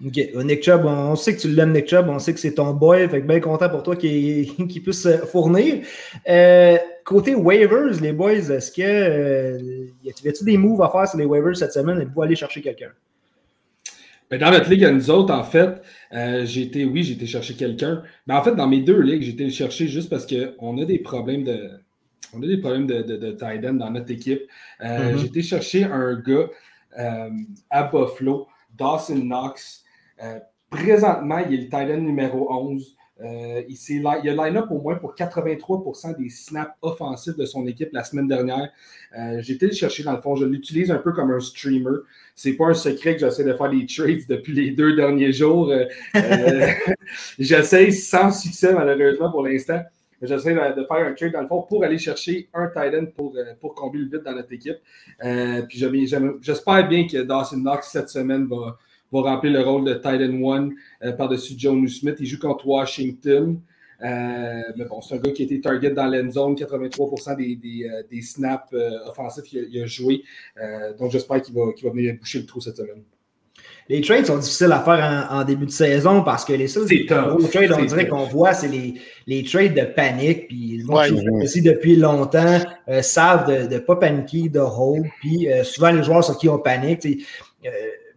OK. 0.04 0.18
Euh, 0.18 0.42
Nick 0.42 0.62
Chubb, 0.62 0.84
on 0.84 1.16
sait 1.16 1.34
que 1.34 1.40
tu 1.40 1.48
l'aimes, 1.48 1.72
Nick 1.72 1.88
Chubb. 1.88 2.08
On 2.08 2.18
sait 2.18 2.34
que 2.34 2.40
c'est 2.40 2.54
ton 2.54 2.72
boy. 2.72 3.08
Fait 3.08 3.22
que 3.22 3.26
bien 3.26 3.40
content 3.40 3.68
pour 3.68 3.82
toi 3.82 3.96
qu'il 3.96 4.48
puisse 4.82 5.06
euh, 5.06 5.18
fournir. 5.18 5.84
Euh, 6.28 6.76
côté 7.04 7.34
waivers, 7.34 8.00
les 8.02 8.12
boys, 8.12 8.32
est-ce 8.32 8.70
que 8.72 8.82
euh, 8.82 9.86
y 10.04 10.28
a-tu 10.28 10.44
des 10.44 10.58
moves 10.58 10.82
à 10.82 10.90
faire 10.90 11.08
sur 11.08 11.18
les 11.18 11.24
waivers 11.24 11.56
cette 11.56 11.72
semaine 11.72 12.00
et 12.00 12.04
vous 12.04 12.22
aller 12.22 12.36
chercher 12.36 12.60
quelqu'un? 12.60 12.90
Ben, 14.28 14.40
dans 14.40 14.50
notre 14.50 14.68
ligue 14.68 14.84
à 14.84 14.90
nous 14.90 15.08
autres, 15.08 15.32
en 15.32 15.44
fait, 15.44 15.82
euh, 16.12 16.44
j'ai 16.44 16.62
été, 16.62 16.84
oui, 16.84 17.04
j'ai 17.04 17.14
été 17.14 17.26
chercher 17.26 17.54
quelqu'un. 17.54 18.02
Mais 18.26 18.34
en 18.34 18.42
fait, 18.42 18.56
dans 18.56 18.66
mes 18.66 18.80
deux 18.80 19.00
ligues, 19.00 19.22
j'ai 19.22 19.32
été 19.32 19.44
le 19.44 19.50
chercher 19.50 19.86
juste 19.86 20.10
parce 20.10 20.26
qu'on 20.26 20.78
a 20.78 20.84
des 20.84 20.98
problèmes 20.98 21.44
de. 21.44 21.70
On 22.34 22.42
a 22.42 22.46
des 22.46 22.58
problèmes 22.58 22.88
de, 22.88 23.02
de, 23.02 23.16
de 23.16 23.30
tight 23.30 23.64
end 23.64 23.74
dans 23.74 23.90
notre 23.90 24.10
équipe. 24.10 24.42
Mhm. 24.82 25.18
J'ai 25.18 25.26
été 25.26 25.42
chercher 25.42 25.84
un 25.84 26.16
gars 26.16 26.48
à 27.70 27.84
Buffalo, 27.84 28.48
Dawson 28.76 29.20
Knox. 29.20 29.85
Euh, 30.22 30.38
présentement, 30.70 31.38
il 31.38 31.54
est 31.54 31.62
le 31.64 31.68
tight 31.68 31.90
end 31.90 32.00
numéro 32.00 32.52
11. 32.52 32.96
Euh, 33.18 33.62
il, 33.66 33.76
il 33.88 34.06
a 34.06 34.20
line-up 34.20 34.66
au 34.70 34.78
moins 34.78 34.96
pour 34.96 35.14
83% 35.14 36.18
des 36.18 36.28
snaps 36.28 36.72
offensifs 36.82 37.36
de 37.36 37.46
son 37.46 37.66
équipe 37.66 37.88
la 37.92 38.04
semaine 38.04 38.28
dernière. 38.28 38.68
Euh, 39.18 39.40
J'ai 39.40 39.54
été 39.54 39.66
le 39.66 39.72
chercher 39.72 40.02
dans 40.02 40.12
le 40.12 40.20
fond. 40.20 40.36
Je 40.36 40.44
l'utilise 40.44 40.90
un 40.90 40.98
peu 40.98 41.12
comme 41.12 41.30
un 41.30 41.40
streamer. 41.40 41.98
C'est 42.34 42.52
pas 42.52 42.66
un 42.66 42.74
secret 42.74 43.14
que 43.14 43.20
j'essaie 43.20 43.44
de 43.44 43.54
faire 43.54 43.70
des 43.70 43.86
trades 43.86 44.26
depuis 44.28 44.52
les 44.52 44.72
deux 44.72 44.94
derniers 44.94 45.32
jours. 45.32 45.72
J'essaie 47.38 47.90
sans 47.90 48.30
succès, 48.30 48.74
malheureusement, 48.74 49.30
pour 49.30 49.46
l'instant. 49.46 49.82
J'essaie 50.20 50.54
de, 50.54 50.84
faire 50.84 51.06
un 51.06 51.12
trade 51.14 51.32
dans 51.32 51.42
le 51.42 51.46
fond 51.46 51.62
pour 51.62 51.84
aller 51.84 51.98
chercher 51.98 52.48
un 52.52 52.68
tight 52.68 52.94
end 52.94 53.06
pour, 53.14 53.34
pour 53.60 53.74
combler 53.74 54.00
le 54.00 54.06
vide 54.06 54.22
dans 54.24 54.34
notre 54.34 54.52
équipe. 54.52 54.76
Puis 55.68 55.78
j'espère 56.42 56.88
bien 56.88 57.06
que 57.06 57.22
Dawson 57.22 57.58
Knox 57.58 57.92
cette 57.92 58.08
semaine 58.10 58.46
va, 58.46 58.78
va 59.22 59.30
remplir 59.34 59.52
le 59.52 59.60
rôle 59.62 59.84
de 59.84 59.94
tight 59.94 60.20
end 60.22 60.42
one 60.42 60.74
euh, 61.02 61.12
par-dessus 61.12 61.54
John 61.56 61.86
Smith. 61.88 62.16
Il 62.20 62.26
joue 62.26 62.38
contre 62.38 62.66
Washington. 62.66 63.60
Euh, 64.04 64.60
mais 64.76 64.84
bon, 64.84 65.00
c'est 65.00 65.14
un 65.14 65.18
gars 65.18 65.30
qui 65.32 65.42
a 65.42 65.44
été 65.46 65.60
target 65.60 65.90
dans 65.90 66.06
l'end 66.06 66.30
zone, 66.30 66.54
83% 66.54 67.36
des, 67.36 67.56
des, 67.56 67.88
euh, 67.90 68.02
des 68.10 68.20
snaps 68.20 68.72
euh, 68.74 68.90
offensifs 69.08 69.50
il 69.52 69.58
a, 69.58 69.62
il 69.70 69.82
a 69.82 69.86
joué. 69.86 70.22
Euh, 70.62 70.92
donc 70.98 71.10
j'espère 71.12 71.40
qu'il 71.40 71.54
va, 71.54 71.72
qu'il 71.74 71.86
va 71.88 71.94
venir 71.94 72.14
boucher 72.20 72.40
le 72.40 72.46
trou 72.46 72.60
cette 72.60 72.76
semaine. 72.76 73.02
Les 73.88 74.00
trades 74.00 74.26
sont 74.26 74.36
difficiles 74.38 74.72
à 74.72 74.80
faire 74.80 75.28
en, 75.30 75.38
en 75.40 75.44
début 75.44 75.64
de 75.66 75.70
saison 75.70 76.22
parce 76.22 76.44
que 76.44 76.52
les 76.52 76.66
seuls 76.66 76.86
gros 77.06 77.40
trades, 77.46 77.72
on 77.72 77.84
dirait 77.84 78.08
qu'on 78.08 78.24
voit, 78.24 78.52
c'est 78.52 78.68
les, 78.68 78.94
les 79.26 79.44
trades 79.44 79.74
de 79.74 79.84
panique. 79.84 80.48
Puis 80.48 80.84
Ouais. 80.88 81.08
je 81.08 81.14
fais 81.14 81.30
aussi 81.30 81.62
depuis 81.62 81.96
longtemps, 81.96 82.58
euh, 82.88 83.00
savent 83.00 83.48
de 83.48 83.72
ne 83.72 83.78
pas 83.78 83.96
paniquer, 83.96 84.48
de 84.48 84.58
hold. 84.58 85.06
Puis 85.20 85.50
euh, 85.50 85.62
souvent, 85.62 85.90
les 85.92 86.02
joueurs 86.02 86.24
sur 86.24 86.36
qui 86.36 86.48
on 86.48 86.58
panique, 86.58 87.06
euh, 87.06 87.68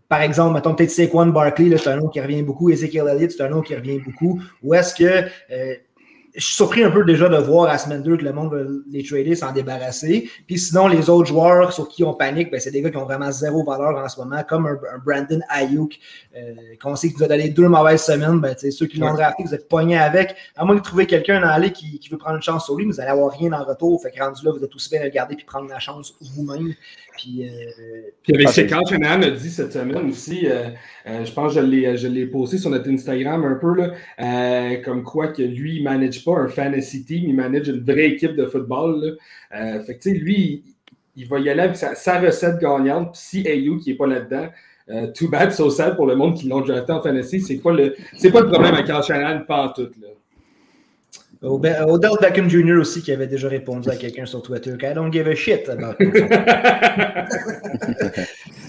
par 0.09 0.23
exemple, 0.23 0.55
mettons 0.55 0.73
peut-être 0.73 0.89
Saquon 0.89 1.27
Barkley, 1.27 1.77
c'est 1.77 1.87
un 1.87 1.97
nom 1.97 2.07
qui 2.07 2.19
revient 2.19 2.41
beaucoup. 2.41 2.71
Ezekiel 2.71 3.07
Elliott, 3.07 3.31
c'est 3.31 3.43
un 3.43 3.49
nom 3.49 3.61
qui 3.61 3.75
revient 3.75 3.99
beaucoup. 3.99 4.41
Ou 4.63 4.73
est-ce 4.73 4.95
que 4.95 5.29
euh, 5.51 5.75
je 6.35 6.45
suis 6.45 6.55
surpris 6.55 6.83
un 6.83 6.91
peu 6.91 7.03
déjà 7.03 7.27
de 7.29 7.37
voir 7.37 7.69
à 7.69 7.77
semaine 7.77 8.03
2 8.03 8.17
que 8.17 8.23
le 8.23 8.33
monde 8.33 8.51
veut 8.51 8.85
les 8.89 9.03
trader, 9.03 9.35
s'en 9.35 9.51
débarrasser. 9.51 10.29
Puis 10.47 10.59
sinon, 10.59 10.87
les 10.87 11.09
autres 11.09 11.27
joueurs 11.27 11.73
sur 11.73 11.87
qui 11.87 12.03
on 12.03 12.13
panique, 12.13 12.51
ben, 12.51 12.59
c'est 12.59 12.71
des 12.71 12.81
gars 12.81 12.89
qui 12.89 12.97
ont 12.97 13.05
vraiment 13.05 13.31
zéro 13.31 13.63
valeur 13.63 13.97
en 13.97 14.07
ce 14.07 14.19
moment, 14.19 14.43
comme 14.47 14.67
un, 14.67 14.77
Brandon 15.05 15.39
Ayuk, 15.49 15.99
euh, 16.35 16.53
qu'on 16.81 16.95
sait 16.95 17.09
qu'il 17.09 17.17
nous 17.17 17.23
a 17.23 17.27
donné 17.27 17.49
deux 17.49 17.67
mauvaises 17.67 18.03
semaines. 18.03 18.39
Ben, 18.39 18.55
ceux 18.57 18.85
qui 18.85 18.97
l'ont 18.97 19.13
drafté, 19.13 19.43
vous 19.43 19.53
êtes 19.53 19.67
pognés 19.67 19.97
avec. 19.97 20.35
À 20.55 20.65
moins 20.65 20.75
de 20.75 20.81
trouver 20.81 21.05
quelqu'un 21.05 21.41
dans 21.41 21.47
l'allée 21.47 21.71
qui, 21.71 21.99
qui, 21.99 22.09
veut 22.09 22.17
prendre 22.17 22.37
une 22.37 22.41
chance 22.41 22.65
sur 22.65 22.75
lui, 22.75 22.85
vous 22.85 22.99
allez 22.99 23.09
avoir 23.09 23.31
rien 23.31 23.51
en 23.53 23.63
retour. 23.63 24.01
Fait 24.01 24.11
que 24.11 24.21
rendu 24.21 24.45
là, 24.45 24.51
vous 24.51 24.63
êtes 24.63 24.75
aussi 24.75 24.89
bien 24.89 24.99
regarder 24.99 25.19
garder 25.19 25.35
puis 25.35 25.45
prendre 25.45 25.69
la 25.69 25.79
chance 25.79 26.15
vous-même. 26.21 26.73
Puis, 27.17 27.43
euh, 27.43 28.11
puis 28.23 28.33
avec 28.35 28.49
ce 28.49 28.61
quand 28.61 28.85
Shanahan 28.85 29.21
a 29.23 29.31
dit 29.31 29.49
cette 29.49 29.73
semaine 29.73 30.09
aussi, 30.09 30.47
euh, 30.47 30.69
euh, 31.05 31.25
je 31.25 31.31
pense 31.33 31.53
que 31.53 31.61
je 31.61 32.07
l'ai 32.07 32.25
posté 32.25 32.57
sur 32.57 32.69
notre 32.69 32.89
Instagram 32.89 33.43
un 33.43 33.55
peu, 33.55 33.75
là, 33.75 34.77
comme 34.85 35.03
quoi 35.03 35.27
que 35.27 35.41
lui, 35.41 35.83
ne 35.83 36.07
pas 36.23 36.37
un 36.37 36.47
fantasy 36.47 37.03
team, 37.05 37.29
il 37.29 37.35
manage 37.35 37.67
une 37.67 37.83
vraie 37.83 38.11
équipe 38.11 38.35
de 38.35 38.45
football. 38.45 39.17
Fait 39.51 39.97
que 39.97 40.09
lui, 40.09 40.63
il, 41.15 41.27
va 41.27 41.39
y 41.39 41.49
aller 41.49 41.61
avec 41.61 41.75
sa, 41.75 42.19
recette 42.19 42.59
gagnante. 42.59 43.13
Puis 43.13 43.43
si 43.43 43.47
AU 43.47 43.77
qui 43.77 43.91
n'est 43.91 43.97
pas 43.97 44.07
là-dedans, 44.07 44.49
too 45.13 45.29
bad, 45.29 45.51
so 45.51 45.69
sad 45.69 45.95
pour 45.95 46.07
le 46.07 46.15
monde 46.15 46.35
qui 46.35 46.47
l'ont 46.47 46.61
drafté 46.61 46.91
en 46.91 47.01
fantasy, 47.01 47.41
c'est 47.41 47.57
pas 47.57 47.71
le, 47.71 47.95
pas 48.31 48.41
le 48.41 48.47
problème 48.47 48.73
avec 48.73 48.85
Carl 48.85 49.03
Shanahan, 49.03 49.45
pas 49.45 49.67
en 49.67 49.69
tout. 49.69 49.89
Là. 50.01 50.07
Odell 51.41 52.17
Beckham 52.19 52.49
Jr. 52.49 52.79
aussi 52.79 53.01
qui 53.01 53.13
avait 53.13 53.27
déjà 53.27 53.47
répondu 53.47 53.89
à 53.89 53.95
quelqu'un 53.95 54.25
sur 54.25 54.41
Twitter 54.41 54.71
I 54.71 54.93
don't 54.93 55.11
give 55.11 55.25
a 55.27 55.35
shit 55.35 55.69
about 55.69 55.95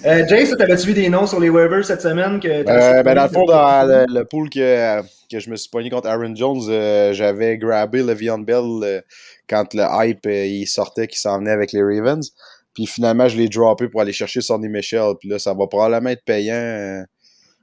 euh, 0.07 0.25
James, 0.29 0.57
t'avais-tu 0.57 0.87
vu 0.87 0.95
des 0.95 1.09
noms 1.09 1.27
sur 1.27 1.41
les 1.41 1.50
waivers 1.50 1.85
cette 1.85 2.00
semaine? 2.00 2.39
Que 2.39 2.49
euh, 2.49 3.03
ben 3.03 3.17
dans 3.17 3.25
le 3.25 3.29
fond, 3.29 3.45
dans 3.45 4.07
le, 4.09 4.25
pool 4.25 4.49
que, 4.50 5.00
que 5.00 5.41
je 5.41 5.50
me 5.50 5.57
suis 5.57 5.69
pogné 5.69 5.91
contre 5.91 6.07
Aaron 6.09 6.37
Jones, 6.37 6.62
euh, 6.69 7.12
j'avais 7.12 7.59
grabé 7.59 8.05
Le'Veon 8.05 8.39
Bell 8.39 8.85
euh, 8.85 9.00
quand 9.49 9.75
le 9.75 9.83
hype 9.91 10.27
il 10.27 10.67
sortait, 10.67 11.09
qui 11.09 11.19
s'en 11.19 11.39
venait 11.39 11.50
avec 11.50 11.73
les 11.73 11.83
Ravens. 11.83 12.31
Puis 12.73 12.87
finalement, 12.87 13.27
je 13.27 13.37
l'ai 13.37 13.49
droppé 13.49 13.89
pour 13.89 14.00
aller 14.00 14.12
chercher 14.12 14.41
Sonny 14.43 14.69
Michel. 14.69 15.15
Puis 15.19 15.29
là, 15.29 15.41
ça 15.41 15.55
va 15.55 15.67
probablement 15.67 16.11
être 16.11 16.25
payant 16.25 17.03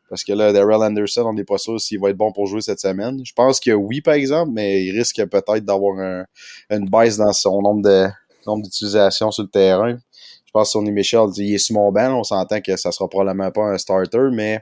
parce 0.10 0.24
que 0.24 0.32
là, 0.34 0.54
Daryl 0.54 0.82
Anderson, 0.82 1.24
on 1.26 1.34
n'est 1.34 1.44
pas 1.44 1.58
sûr 1.58 1.80
s'il 1.80 2.00
va 2.00 2.10
être 2.10 2.18
bon 2.18 2.32
pour 2.32 2.48
jouer 2.48 2.62
cette 2.62 2.80
semaine. 2.80 3.20
Je 3.26 3.34
pense 3.34 3.60
que 3.60 3.72
oui, 3.72 4.02
par 4.02 4.14
exemple, 4.14 4.52
mais 4.54 4.84
il 4.84 4.98
risque 4.98 5.24
peut-être 5.26 5.66
d'avoir 5.66 6.00
un, 6.00 6.26
une 6.70 6.90
baisse 6.90 7.18
dans 7.18 7.34
son 7.34 7.62
nombre 7.62 7.82
de 7.82 8.08
nombre 8.46 8.64
d'utilisations 8.64 9.32
sur 9.32 9.44
le 9.44 9.50
terrain. 9.50 9.98
Je 10.46 10.52
pense 10.54 10.70
que 10.70 10.72
Sonny 10.72 10.92
Michel, 10.92 11.28
il 11.36 11.56
est 11.56 11.58
sur 11.58 11.76
mon. 11.76 11.92
On 11.94 12.24
s'entend 12.24 12.62
que 12.62 12.78
ça 12.78 12.92
sera 12.92 13.10
probablement 13.10 13.52
pas 13.52 13.64
un 13.64 13.78
starter, 13.78 14.30
mais 14.32 14.62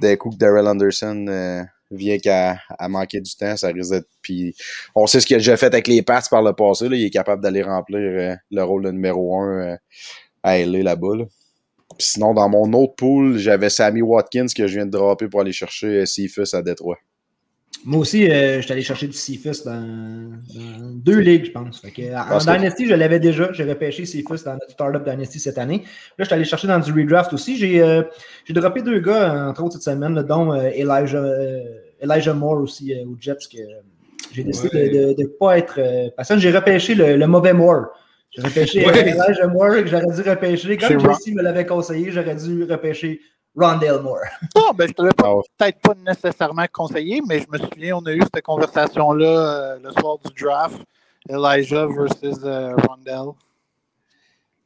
dès 0.00 0.16
coup 0.16 0.30
que 0.30 0.36
Daryl 0.36 0.66
Anderson 0.66 1.26
euh, 1.28 1.62
vient 1.90 2.18
qu'à 2.18 2.58
manquer 2.88 3.20
du 3.20 3.36
temps, 3.36 3.56
ça 3.56 3.68
risque 3.68 3.90
d'être. 3.90 4.08
Puis 4.22 4.54
on 4.94 5.06
sait 5.06 5.20
ce 5.20 5.26
qu'il 5.26 5.36
a 5.36 5.38
déjà 5.38 5.58
fait 5.58 5.66
avec 5.66 5.86
les 5.86 6.02
passes 6.02 6.30
par 6.30 6.42
le 6.42 6.54
passé. 6.54 6.86
Il 6.86 7.04
est 7.04 7.10
capable 7.10 7.42
d'aller 7.42 7.62
remplir 7.62 8.00
euh, 8.00 8.34
le 8.50 8.62
rôle 8.62 8.84
de 8.84 8.90
numéro 8.90 9.38
un 9.38 9.72
euh, 9.72 9.76
à 10.42 10.58
LA 10.58 10.82
là-bas. 10.82 11.16
Là 11.16 11.24
sinon, 11.98 12.34
dans 12.34 12.48
mon 12.48 12.72
autre 12.72 12.94
pool, 12.96 13.38
j'avais 13.38 13.70
Sammy 13.70 14.02
Watkins 14.02 14.46
que 14.54 14.66
je 14.66 14.74
viens 14.74 14.86
de 14.86 14.90
dropper 14.90 15.28
pour 15.28 15.40
aller 15.40 15.52
chercher 15.52 16.06
Cephas 16.06 16.50
à 16.52 16.62
Détroit. 16.62 16.98
Moi 17.84 18.00
aussi, 18.00 18.30
euh, 18.30 18.56
je 18.56 18.60
suis 18.62 18.72
allé 18.72 18.82
chercher 18.82 19.06
du 19.08 19.12
Cephas 19.12 19.62
dans, 19.66 20.40
deux 20.94 21.18
ligues, 21.18 21.46
je 21.46 21.50
pense. 21.50 21.82
en 21.84 22.38
Dynasty, 22.38 22.86
je 22.86 22.94
l'avais 22.94 23.20
déjà. 23.20 23.52
J'ai 23.52 23.64
repêché 23.64 24.06
Cephas 24.06 24.42
dans 24.44 24.54
notre 24.54 24.70
Startup 24.70 25.04
Dynasty 25.04 25.38
cette 25.38 25.58
année. 25.58 25.82
Là, 26.18 26.20
je 26.20 26.24
suis 26.24 26.34
allé 26.34 26.44
chercher 26.44 26.66
dans 26.66 26.78
du 26.78 26.92
redraft 26.92 27.32
aussi. 27.34 27.58
J'ai 27.58 27.82
euh, 27.82 28.02
droppé 28.50 28.80
deux 28.80 29.00
gars, 29.00 29.48
entre 29.48 29.64
autres, 29.64 29.74
cette 29.74 29.82
semaine, 29.82 30.14
dont 30.22 30.52
euh, 30.52 30.70
Elijah, 30.74 31.24
Elijah 32.00 32.32
Moore 32.32 32.62
aussi 32.62 32.94
aux 33.04 33.16
Jets. 33.20 33.34
que 33.52 33.58
j'ai 34.32 34.44
décidé 34.44 34.88
de 34.88 35.22
ne 35.22 35.26
pas 35.26 35.58
être 35.58 36.10
patient. 36.16 36.38
J'ai 36.38 36.52
repêché 36.52 36.94
le, 36.94 37.16
le 37.16 37.26
mauvais 37.26 37.52
Moore. 37.52 37.88
J'ai 38.36 38.42
repêché 38.42 38.86
ouais. 38.86 39.08
Elijah 39.08 39.46
Moore 39.46 39.76
que 39.76 39.86
j'aurais 39.86 40.22
dû 40.22 40.28
repêcher. 40.28 40.76
Comme 40.76 40.98
Jesse 40.98 41.28
me 41.28 41.42
l'avait 41.42 41.66
conseillé, 41.66 42.10
j'aurais 42.10 42.34
dû 42.34 42.64
repêcher 42.64 43.20
Rondale 43.56 44.02
Moore. 44.02 44.24
Non, 44.56 44.72
ben, 44.74 44.88
je 44.88 45.02
ne 45.02 45.08
l'avais 45.08 45.14
ah 45.22 45.34
peut-être 45.56 45.80
pas 45.80 45.94
nécessairement 46.04 46.66
conseillé, 46.72 47.20
mais 47.28 47.40
je 47.40 47.46
me 47.50 47.58
souviens, 47.58 47.96
on 47.96 48.06
a 48.06 48.12
eu 48.12 48.22
cette 48.22 48.42
conversation-là 48.42 49.26
euh, 49.26 49.78
le 49.82 49.90
soir 49.92 50.18
du 50.18 50.42
draft. 50.42 50.80
Elijah 51.28 51.86
versus 51.86 52.38
euh, 52.44 52.74
Rondale. 52.76 53.34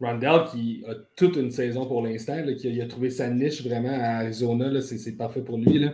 Rondale 0.00 0.46
qui 0.50 0.84
a 0.88 0.94
toute 1.14 1.36
une 1.36 1.50
saison 1.50 1.86
pour 1.86 2.02
l'instant, 2.02 2.36
qui 2.56 2.80
a, 2.80 2.84
a, 2.84 2.86
trouvé 2.86 3.10
sa 3.10 3.28
niche 3.28 3.62
vraiment 3.62 3.92
à 3.92 4.20
Arizona, 4.20 4.80
c'est 4.80 5.12
parfait 5.12 5.40
pour 5.40 5.58
lui. 5.58 5.78
Là. 5.78 5.90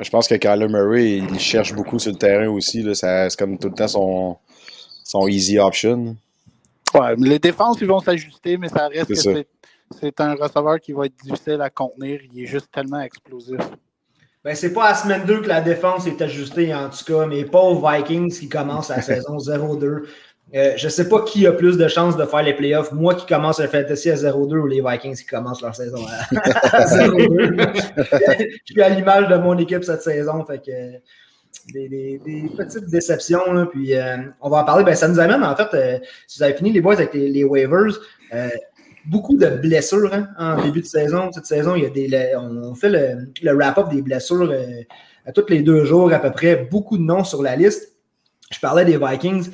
Je 0.00 0.10
pense 0.10 0.28
que 0.28 0.34
Kyler 0.34 0.68
Murray, 0.68 1.16
il 1.16 1.38
cherche 1.38 1.74
beaucoup 1.74 1.98
sur 1.98 2.12
le 2.12 2.18
terrain 2.18 2.48
aussi. 2.48 2.86
C'est 2.94 3.36
comme 3.36 3.58
tout 3.58 3.68
le 3.68 3.74
temps 3.74 3.88
son, 3.88 4.36
son 5.04 5.26
easy 5.26 5.58
option 5.58 6.16
les 7.18 7.38
défenses, 7.38 7.80
ils 7.80 7.86
vont 7.86 8.00
s'ajuster, 8.00 8.56
mais 8.56 8.68
ça 8.68 8.88
reste 8.88 9.08
que 9.08 9.44
c'est 10.00 10.20
un 10.20 10.34
receveur 10.34 10.80
qui 10.80 10.92
va 10.92 11.06
être 11.06 11.16
difficile 11.22 11.60
à 11.60 11.70
contenir. 11.70 12.20
Il 12.32 12.42
est 12.42 12.46
juste 12.46 12.70
tellement 12.72 13.00
explosif. 13.00 13.60
Ben, 14.44 14.54
c'est 14.54 14.72
pas 14.72 14.90
à 14.90 14.94
semaine 14.94 15.24
2 15.24 15.42
que 15.42 15.48
la 15.48 15.60
défense 15.60 16.06
est 16.06 16.22
ajustée, 16.22 16.72
en 16.72 16.88
tout 16.88 17.04
cas, 17.04 17.26
mais 17.26 17.44
pas 17.44 17.60
aux 17.60 17.84
Vikings 17.84 18.32
qui 18.32 18.48
commencent 18.48 18.90
la 18.90 19.02
saison 19.02 19.38
0-2. 19.38 20.04
Euh, 20.54 20.74
je 20.76 20.84
ne 20.84 20.90
sais 20.90 21.08
pas 21.08 21.24
qui 21.24 21.44
a 21.48 21.52
plus 21.52 21.76
de 21.76 21.88
chances 21.88 22.16
de 22.16 22.24
faire 22.24 22.42
les 22.42 22.54
playoffs. 22.54 22.92
Moi 22.92 23.16
qui 23.16 23.26
commence 23.26 23.58
un 23.58 23.66
fantasy 23.66 24.10
à 24.10 24.14
0-2 24.14 24.56
ou 24.56 24.66
les 24.66 24.80
Vikings 24.80 25.16
qui 25.16 25.26
commencent 25.26 25.62
leur 25.62 25.74
saison 25.74 25.98
à, 26.06 26.84
0-2. 26.86 27.74
je 28.64 28.72
suis 28.72 28.82
à 28.82 28.88
l'image 28.88 29.26
de 29.26 29.36
mon 29.36 29.58
équipe 29.58 29.82
cette 29.82 30.02
saison. 30.02 30.44
Fait 30.44 30.64
que, 30.64 30.70
des, 31.72 32.20
petites 32.56 32.86
déceptions. 32.86 33.52
Là, 33.52 33.66
puis 33.66 33.94
euh, 33.94 34.16
on 34.40 34.48
va 34.48 34.58
en 34.58 34.64
parler. 34.64 34.84
Ben, 34.84 34.94
ça 34.94 35.08
nous 35.08 35.18
amène, 35.18 35.42
en 35.42 35.56
fait, 35.56 35.68
euh, 35.74 35.98
si 36.26 36.38
vous 36.38 36.44
avez 36.44 36.54
fini 36.54 36.72
les 36.72 36.80
boys 36.80 36.94
avec 36.94 37.14
les, 37.14 37.44
waivers, 37.44 37.98
euh, 38.34 38.48
beaucoup 39.06 39.36
de 39.36 39.48
blessures 39.48 40.12
hein, 40.12 40.28
en 40.38 40.62
début 40.62 40.80
de 40.80 40.86
saison. 40.86 41.30
Cette 41.32 41.46
saison, 41.46 41.74
il 41.76 41.82
y 41.82 41.86
a 41.86 41.90
des, 41.90 42.34
on 42.36 42.74
fait 42.74 42.90
le, 42.90 43.32
le 43.42 43.52
wrap-up 43.54 43.88
des 43.90 44.02
blessures 44.02 44.52
à 45.24 45.32
tous 45.32 45.46
les 45.48 45.62
deux 45.62 45.84
jours 45.84 46.12
à 46.12 46.18
peu 46.18 46.30
près. 46.30 46.66
Beaucoup 46.70 46.98
de 46.98 47.02
noms 47.02 47.24
sur 47.24 47.42
la 47.42 47.56
liste. 47.56 47.96
Je 48.50 48.60
parlais 48.60 48.84
des 48.84 48.98
Vikings. 48.98 49.50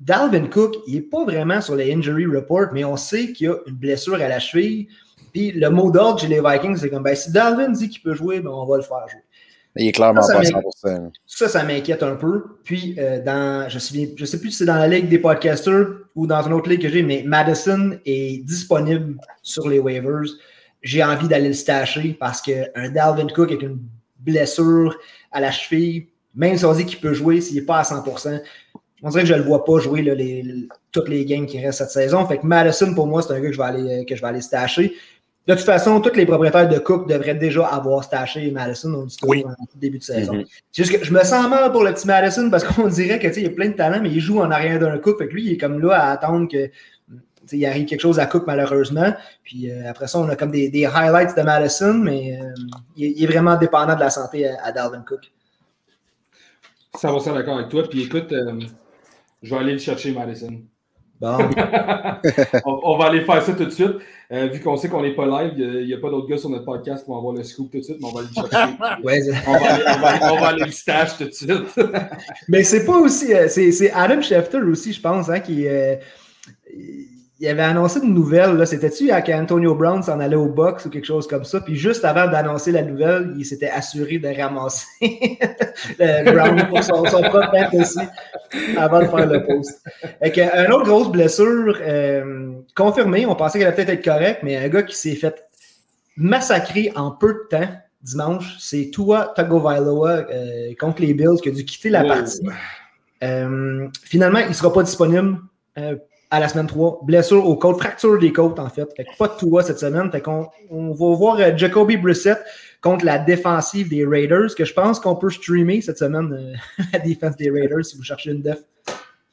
Dalvin 0.00 0.46
Cook, 0.46 0.76
il 0.88 0.94
n'est 0.94 1.00
pas 1.00 1.24
vraiment 1.24 1.60
sur 1.60 1.76
les 1.76 1.92
injury 1.92 2.26
report, 2.26 2.72
mais 2.72 2.84
on 2.84 2.96
sait 2.96 3.32
qu'il 3.32 3.46
y 3.46 3.50
a 3.50 3.56
une 3.66 3.74
blessure 3.74 4.14
à 4.14 4.28
la 4.28 4.40
cheville. 4.40 4.88
Puis 5.32 5.52
le 5.52 5.70
mot 5.70 5.90
d'ordre 5.90 6.20
chez 6.20 6.26
les 6.26 6.40
Vikings, 6.40 6.76
c'est 6.76 6.90
comme 6.90 7.04
ben, 7.04 7.14
si 7.14 7.30
Dalvin 7.32 7.70
dit 7.70 7.88
qu'il 7.88 8.02
peut 8.02 8.14
jouer, 8.14 8.40
ben, 8.40 8.50
on 8.50 8.66
va 8.66 8.76
le 8.76 8.82
faire 8.82 9.08
jouer. 9.08 9.22
Il 9.76 9.88
est 9.88 9.92
clairement 9.92 10.20
pas 10.20 10.42
100%. 10.42 11.10
Ça, 11.26 11.48
ça 11.48 11.64
m'inquiète 11.64 12.02
un 12.02 12.16
peu. 12.16 12.58
Puis, 12.62 12.94
euh, 12.98 13.22
dans, 13.22 13.68
je 13.68 13.76
ne 13.76 14.26
sais 14.26 14.38
plus 14.38 14.50
si 14.50 14.58
c'est 14.58 14.64
dans 14.66 14.76
la 14.76 14.88
ligue 14.88 15.08
des 15.08 15.18
podcasters 15.18 15.86
ou 16.14 16.26
dans 16.26 16.42
une 16.42 16.52
autre 16.52 16.68
ligue 16.68 16.82
que 16.82 16.88
j'ai, 16.88 17.02
mais 17.02 17.22
Madison 17.26 17.98
est 18.04 18.44
disponible 18.44 19.16
sur 19.42 19.68
les 19.68 19.78
waivers. 19.78 20.28
J'ai 20.82 21.02
envie 21.02 21.28
d'aller 21.28 21.48
le 21.48 21.54
stacher 21.54 22.16
parce 22.18 22.42
qu'un 22.42 22.90
Dalvin 22.90 23.28
Cook 23.28 23.50
avec 23.50 23.62
une 23.62 23.78
blessure 24.18 24.96
à 25.30 25.40
la 25.40 25.50
cheville, 25.50 26.08
même 26.34 26.56
si 26.56 26.64
on 26.64 26.74
dit 26.74 26.84
qu'il 26.84 27.00
peut 27.00 27.14
jouer, 27.14 27.40
s'il 27.40 27.56
n'est 27.56 27.66
pas 27.66 27.78
à 27.78 27.82
100%, 27.82 28.42
on 29.02 29.08
dirait 29.08 29.22
que 29.22 29.28
je 29.28 29.34
ne 29.34 29.38
le 29.38 29.44
vois 29.44 29.64
pas 29.64 29.78
jouer 29.80 30.02
les, 30.02 30.68
toutes 30.92 31.08
les 31.08 31.24
games 31.24 31.46
qui 31.46 31.58
restent 31.60 31.78
cette 31.78 31.90
saison. 31.90 32.24
Fait 32.26 32.38
que 32.38 32.46
Madison, 32.46 32.94
pour 32.94 33.06
moi, 33.06 33.22
c'est 33.22 33.32
un 33.32 33.40
gars 33.40 33.48
que 33.48 33.52
je 33.52 33.58
vais 33.58 33.64
aller, 33.64 34.04
que 34.04 34.14
je 34.14 34.20
vais 34.20 34.28
aller 34.28 34.40
stacher. 34.40 34.94
De 35.46 35.54
toute 35.54 35.64
façon, 35.64 36.00
tous 36.00 36.14
les 36.14 36.24
propriétaires 36.24 36.68
de 36.68 36.78
Cook 36.78 37.08
devraient 37.08 37.34
déjà 37.34 37.66
avoir 37.66 38.04
staché 38.04 38.50
Madison 38.52 39.06
au 39.24 39.34
début 39.74 39.98
de 39.98 40.02
saison. 40.02 40.34
Mm-hmm. 40.34 40.46
juste 40.72 40.96
que 40.96 41.04
je 41.04 41.12
me 41.12 41.24
sens 41.24 41.48
mal 41.50 41.72
pour 41.72 41.82
le 41.82 41.92
petit 41.92 42.06
Madison 42.06 42.48
parce 42.48 42.62
qu'on 42.62 42.86
dirait 42.86 43.18
qu'il 43.18 43.46
a 43.46 43.50
plein 43.50 43.70
de 43.70 43.74
talent, 43.74 43.98
mais 44.00 44.10
il 44.10 44.20
joue 44.20 44.40
en 44.40 44.50
arrière 44.52 44.78
d'un 44.78 44.96
Cook. 44.98 45.18
Fait 45.18 45.26
que 45.26 45.34
lui, 45.34 45.46
il 45.46 45.52
est 45.54 45.58
comme 45.58 45.80
là 45.80 45.94
à 45.94 46.10
attendre 46.12 46.48
que 46.48 46.70
il 47.50 47.66
arrive 47.66 47.86
quelque 47.86 48.00
chose 48.00 48.20
à 48.20 48.26
Cook 48.26 48.44
malheureusement. 48.46 49.12
Puis 49.42 49.70
euh, 49.70 49.90
après 49.90 50.06
ça, 50.06 50.20
on 50.20 50.28
a 50.28 50.36
comme 50.36 50.52
des, 50.52 50.68
des 50.68 50.86
highlights 50.86 51.36
de 51.36 51.42
Madison, 51.42 51.94
mais 51.94 52.38
euh, 52.40 52.52
il, 52.96 53.22
est 53.22 53.26
vraiment 53.26 53.56
dépendant 53.56 53.94
de 53.94 54.00
la 54.00 54.10
santé 54.10 54.48
à, 54.48 54.70
Dalvin 54.72 55.02
Cook. 55.06 55.32
Ça 56.94 57.10
va 57.10 57.18
ça 57.20 57.32
d'accord 57.32 57.58
avec 57.58 57.68
toi. 57.68 57.82
Puis 57.88 58.04
écoute, 58.04 58.30
euh, 58.32 58.60
je 59.42 59.54
vais 59.54 59.60
aller 59.60 59.72
le 59.72 59.78
chercher, 59.78 60.12
Madison. 60.12 60.62
Bon. 61.22 61.38
on, 62.64 62.98
va 62.98 63.04
aller 63.04 63.20
faire 63.20 63.40
ça 63.40 63.52
tout 63.52 63.64
de 63.64 63.70
suite. 63.70 63.94
Euh, 64.32 64.48
vu 64.48 64.58
qu'on 64.58 64.76
sait 64.76 64.88
qu'on 64.88 65.02
n'est 65.02 65.14
pas 65.14 65.24
live, 65.24 65.52
il 65.56 65.86
n'y 65.86 65.94
a, 65.94 65.98
pas 65.98 66.10
d'autres 66.10 66.26
gars 66.26 66.36
sur 66.36 66.50
notre 66.50 66.64
podcast 66.64 67.04
qui 67.04 67.10
vont 67.10 67.16
avoir 67.16 67.32
le 67.32 67.44
scoop 67.44 67.70
tout 67.70 67.78
de 67.78 67.82
suite, 67.84 67.98
mais 68.00 68.08
on 68.08 68.12
va 68.12 68.20
aller 68.22 68.28
chercher. 68.34 68.74
on, 68.80 69.06
va 69.06 69.12
aller, 69.12 70.20
on, 70.32 70.40
va 70.40 70.48
aller, 70.48 70.64
le 70.64 70.72
stage 70.72 71.16
tout 71.18 71.24
de 71.26 71.30
suite. 71.30 71.52
mais 72.48 72.64
c'est 72.64 72.84
pas 72.84 72.98
aussi. 72.98 73.32
Euh, 73.32 73.46
c'est 73.48 73.92
Adam 73.92 74.20
Schefter 74.20 74.62
aussi, 74.62 74.92
je 74.92 75.00
pense, 75.00 75.28
hein, 75.28 75.38
qui. 75.38 75.68
Euh, 75.68 75.94
il 76.74 77.11
avait 77.48 77.62
annoncé 77.62 78.00
une 78.00 78.14
nouvelle, 78.14 78.66
c'était-tu 78.66 79.08
qu'Antonio 79.24 79.74
Brown 79.74 80.02
s'en 80.02 80.20
allait 80.20 80.36
au 80.36 80.46
box 80.46 80.86
ou 80.86 80.90
quelque 80.90 81.06
chose 81.06 81.26
comme 81.26 81.44
ça, 81.44 81.60
puis 81.60 81.76
juste 81.76 82.04
avant 82.04 82.30
d'annoncer 82.30 82.72
la 82.72 82.82
nouvelle, 82.82 83.34
il 83.36 83.44
s'était 83.44 83.70
assuré 83.70 84.18
de 84.18 84.28
ramasser 84.28 84.86
Brown 85.98 86.66
pour 86.68 86.82
son, 86.84 87.02
propre 87.02 87.74
aussi, 87.74 87.98
avant 88.76 89.00
de 89.00 89.06
faire 89.06 89.26
le 89.26 89.44
post. 89.44 89.82
Et 90.22 90.40
une 90.40 90.72
autre 90.72 90.86
grosse 90.86 91.10
blessure 91.10 91.78
euh, 91.80 92.52
confirmée, 92.76 93.26
on 93.26 93.34
pensait 93.34 93.58
qu'elle 93.58 93.68
allait 93.68 93.76
peut-être 93.76 93.98
être 93.98 94.04
correcte, 94.04 94.40
mais 94.42 94.56
un 94.56 94.68
gars 94.68 94.82
qui 94.82 94.96
s'est 94.96 95.16
fait 95.16 95.44
massacrer 96.16 96.92
en 96.94 97.10
peu 97.10 97.32
de 97.32 97.56
temps 97.56 97.68
dimanche, 98.02 98.56
c'est 98.58 98.90
Tua 98.92 99.32
Tagovailoa 99.34 100.26
euh, 100.30 100.74
contre 100.78 101.02
les 101.02 101.14
Bills 101.14 101.40
qui 101.42 101.48
a 101.48 101.52
dû 101.52 101.64
quitter 101.64 101.88
la 101.88 102.02
Wow. 102.02 102.08
partie. 102.08 102.40
Euh, 103.22 103.88
finalement, 104.02 104.40
il 104.40 104.48
ne 104.48 104.52
sera 104.52 104.72
pas 104.72 104.82
disponible 104.82 105.38
euh, 105.78 105.96
à 106.32 106.40
la 106.40 106.48
semaine 106.48 106.66
3. 106.66 107.00
Blessure 107.04 107.46
aux 107.46 107.56
côtes, 107.56 107.78
fracture 107.78 108.18
des 108.18 108.32
côtes 108.32 108.58
en 108.58 108.68
fait. 108.70 108.88
Fait 108.96 109.06
pas 109.18 109.28
de 109.28 109.36
Tua 109.36 109.62
cette 109.62 109.78
semaine. 109.78 110.10
Fait 110.10 110.26
on 110.26 110.90
va 110.90 111.14
voir 111.14 111.38
euh, 111.38 111.52
Jacoby 111.54 111.98
Brissett 111.98 112.38
contre 112.80 113.04
la 113.04 113.18
défensive 113.18 113.90
des 113.90 114.04
Raiders, 114.06 114.54
que 114.56 114.64
je 114.64 114.72
pense 114.72 114.98
qu'on 114.98 115.14
peut 115.14 115.30
streamer 115.30 115.82
cette 115.82 115.98
semaine, 115.98 116.32
euh, 116.32 116.82
la 116.94 116.98
défense 117.00 117.36
des 117.36 117.50
Raiders, 117.50 117.84
si 117.84 117.96
vous 117.98 118.02
cherchez 118.02 118.30
une 118.30 118.40
def. 118.40 118.64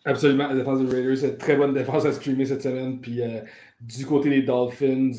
Absolument, 0.04 0.50
la 0.50 0.56
défense 0.56 0.82
des 0.82 0.94
Raiders, 0.94 1.18
c'est 1.18 1.30
une 1.30 1.38
très 1.38 1.56
bonne 1.56 1.74
défense 1.74 2.04
à 2.06 2.12
streamer 2.12 2.46
cette 2.46 2.64
semaine. 2.64 3.00
Puis 3.00 3.22
euh, 3.22 3.40
du 3.80 4.06
côté 4.06 4.30
des 4.30 4.42
Dolphins, 4.42 5.12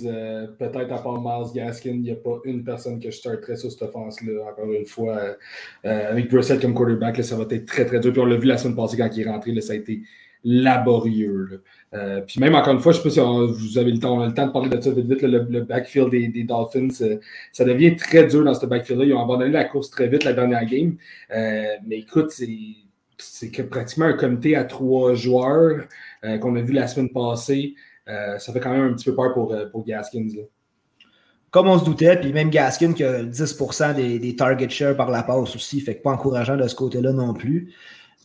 peut-être 0.59 0.93
à 0.93 0.99
part 0.99 1.19
Miles 1.19 1.51
Gaskin, 1.55 1.93
il 1.93 2.03
n'y 2.03 2.11
a 2.11 2.17
pas 2.17 2.41
une 2.45 2.63
personne 2.63 3.01
que 3.01 3.11
je 3.11 3.17
starterais 3.17 3.57
sur 3.57 3.73
cette 3.73 3.83
offense-là. 3.83 4.51
Encore 4.51 4.71
une 4.71 4.85
fois, 4.85 5.19
avec 5.83 6.31
Brissett 6.31 6.61
comme 6.61 6.75
quarterback, 6.75 7.17
là, 7.17 7.23
ça 7.23 7.37
va 7.37 7.45
être 7.49 7.65
très 7.65 7.87
très 7.87 8.01
dur. 8.01 8.13
Puis 8.13 8.21
on 8.21 8.27
l'a 8.27 8.37
vu 8.37 8.47
la 8.47 8.59
semaine 8.59 8.77
passée 8.77 8.99
quand 8.99 9.09
il 9.17 9.23
est 9.23 9.31
rentré, 9.31 9.53
là, 9.53 9.63
ça 9.63 9.73
a 9.73 9.77
été 9.77 10.03
laborieux. 10.45 11.63
Euh, 11.93 12.21
puis 12.23 12.41
même 12.41 12.55
encore 12.55 12.73
une 12.73 12.81
fois, 12.81 12.93
je 12.93 12.99
ne 12.99 13.11
sais 13.11 13.21
pas 13.21 13.27
si 13.27 13.69
vous 13.69 13.79
avez 13.79 13.91
le 13.93 13.99
temps, 13.99 14.25
le 14.25 14.33
temps 14.33 14.47
de 14.47 14.53
parler 14.53 14.69
de 14.69 14.81
ça 14.81 14.91
vite 14.91 15.07
vite, 15.07 15.23
le, 15.23 15.61
backfield 15.63 16.11
des, 16.11 16.45
Dolphins, 16.45 16.89
euh, 17.03 17.19
ça 17.53 17.65
devient 17.65 17.97
très 17.97 18.27
dur 18.27 18.45
dans 18.45 18.55
ce 18.55 18.67
backfield-là. 18.67 19.07
Ils 19.07 19.15
ont 19.15 19.23
abandonné 19.23 19.51
la 19.51 19.65
course 19.65 19.91
très 19.91 20.09
vite 20.09 20.25
la 20.25 20.33
dernière 20.33 20.65
game. 20.67 20.97
Euh, 21.35 21.65
mais 21.87 21.99
écoute, 21.99 22.31
c'est 22.31 22.49
c'est 23.23 23.51
que 23.51 23.61
pratiquement 23.61 24.07
un 24.07 24.15
comité 24.15 24.57
à 24.57 24.65
trois 24.65 25.13
joueurs 25.13 25.85
qu'on 26.23 26.57
a 26.57 26.63
vu 26.63 26.73
la 26.73 26.87
semaine 26.87 27.11
passée. 27.11 27.75
Ça 28.07 28.51
fait 28.51 28.61
quand 28.61 28.71
même 28.73 28.93
un 28.93 28.95
petit 28.95 29.05
peu 29.05 29.15
peur 29.15 29.35
pour, 29.35 29.55
pour 29.71 29.85
Gaskins. 29.85 30.27
Comme 31.51 31.69
on 31.69 31.79
se 31.79 31.85
doutait, 31.85 32.19
puis 32.19 32.33
même 32.33 32.49
Gaskin 32.49 32.95
qui 32.95 33.05
a 33.05 33.23
10% 33.23 33.95
des, 33.95 34.19
des 34.19 34.37
target 34.37 34.71
share 34.71 34.97
par 34.97 35.11
la 35.11 35.23
passe 35.23 35.55
aussi, 35.55 35.83
fait 35.83 35.97
que 35.97 36.03
pas 36.03 36.13
encourageant 36.13 36.57
de 36.57 36.67
ce 36.67 36.75
côté-là 36.75 37.13
non 37.13 37.35
plus. 37.35 37.75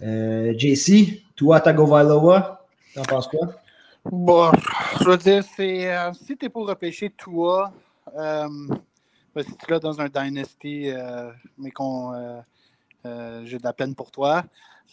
Euh, 0.02 0.54
JC, 0.58 1.24
toi, 1.36 1.60
Tagovailoa, 1.62 2.66
t'en 2.94 3.02
penses 3.04 3.28
quoi? 3.28 3.48
Bon, 4.06 4.52
je 5.00 5.06
veux 5.10 5.18
dire, 5.18 5.44
c'est 5.56 5.92
euh, 5.96 6.12
si 6.14 6.38
t'es 6.38 6.50
pour 6.50 6.68
repêcher 6.68 7.10
toi, 7.10 7.72
euh, 8.16 8.48
ben, 9.34 9.44
si 9.44 9.56
tu 9.58 9.72
l'as 9.72 9.80
dans 9.80 10.00
un 10.00 10.08
Dynasty, 10.08 10.90
euh, 10.92 11.32
mais 11.58 11.72
qu'on 11.72 12.42
j'ai 13.44 13.58
de 13.58 13.64
la 13.64 13.74
peine 13.74 13.96
pour 13.96 14.12
toi. 14.12 14.44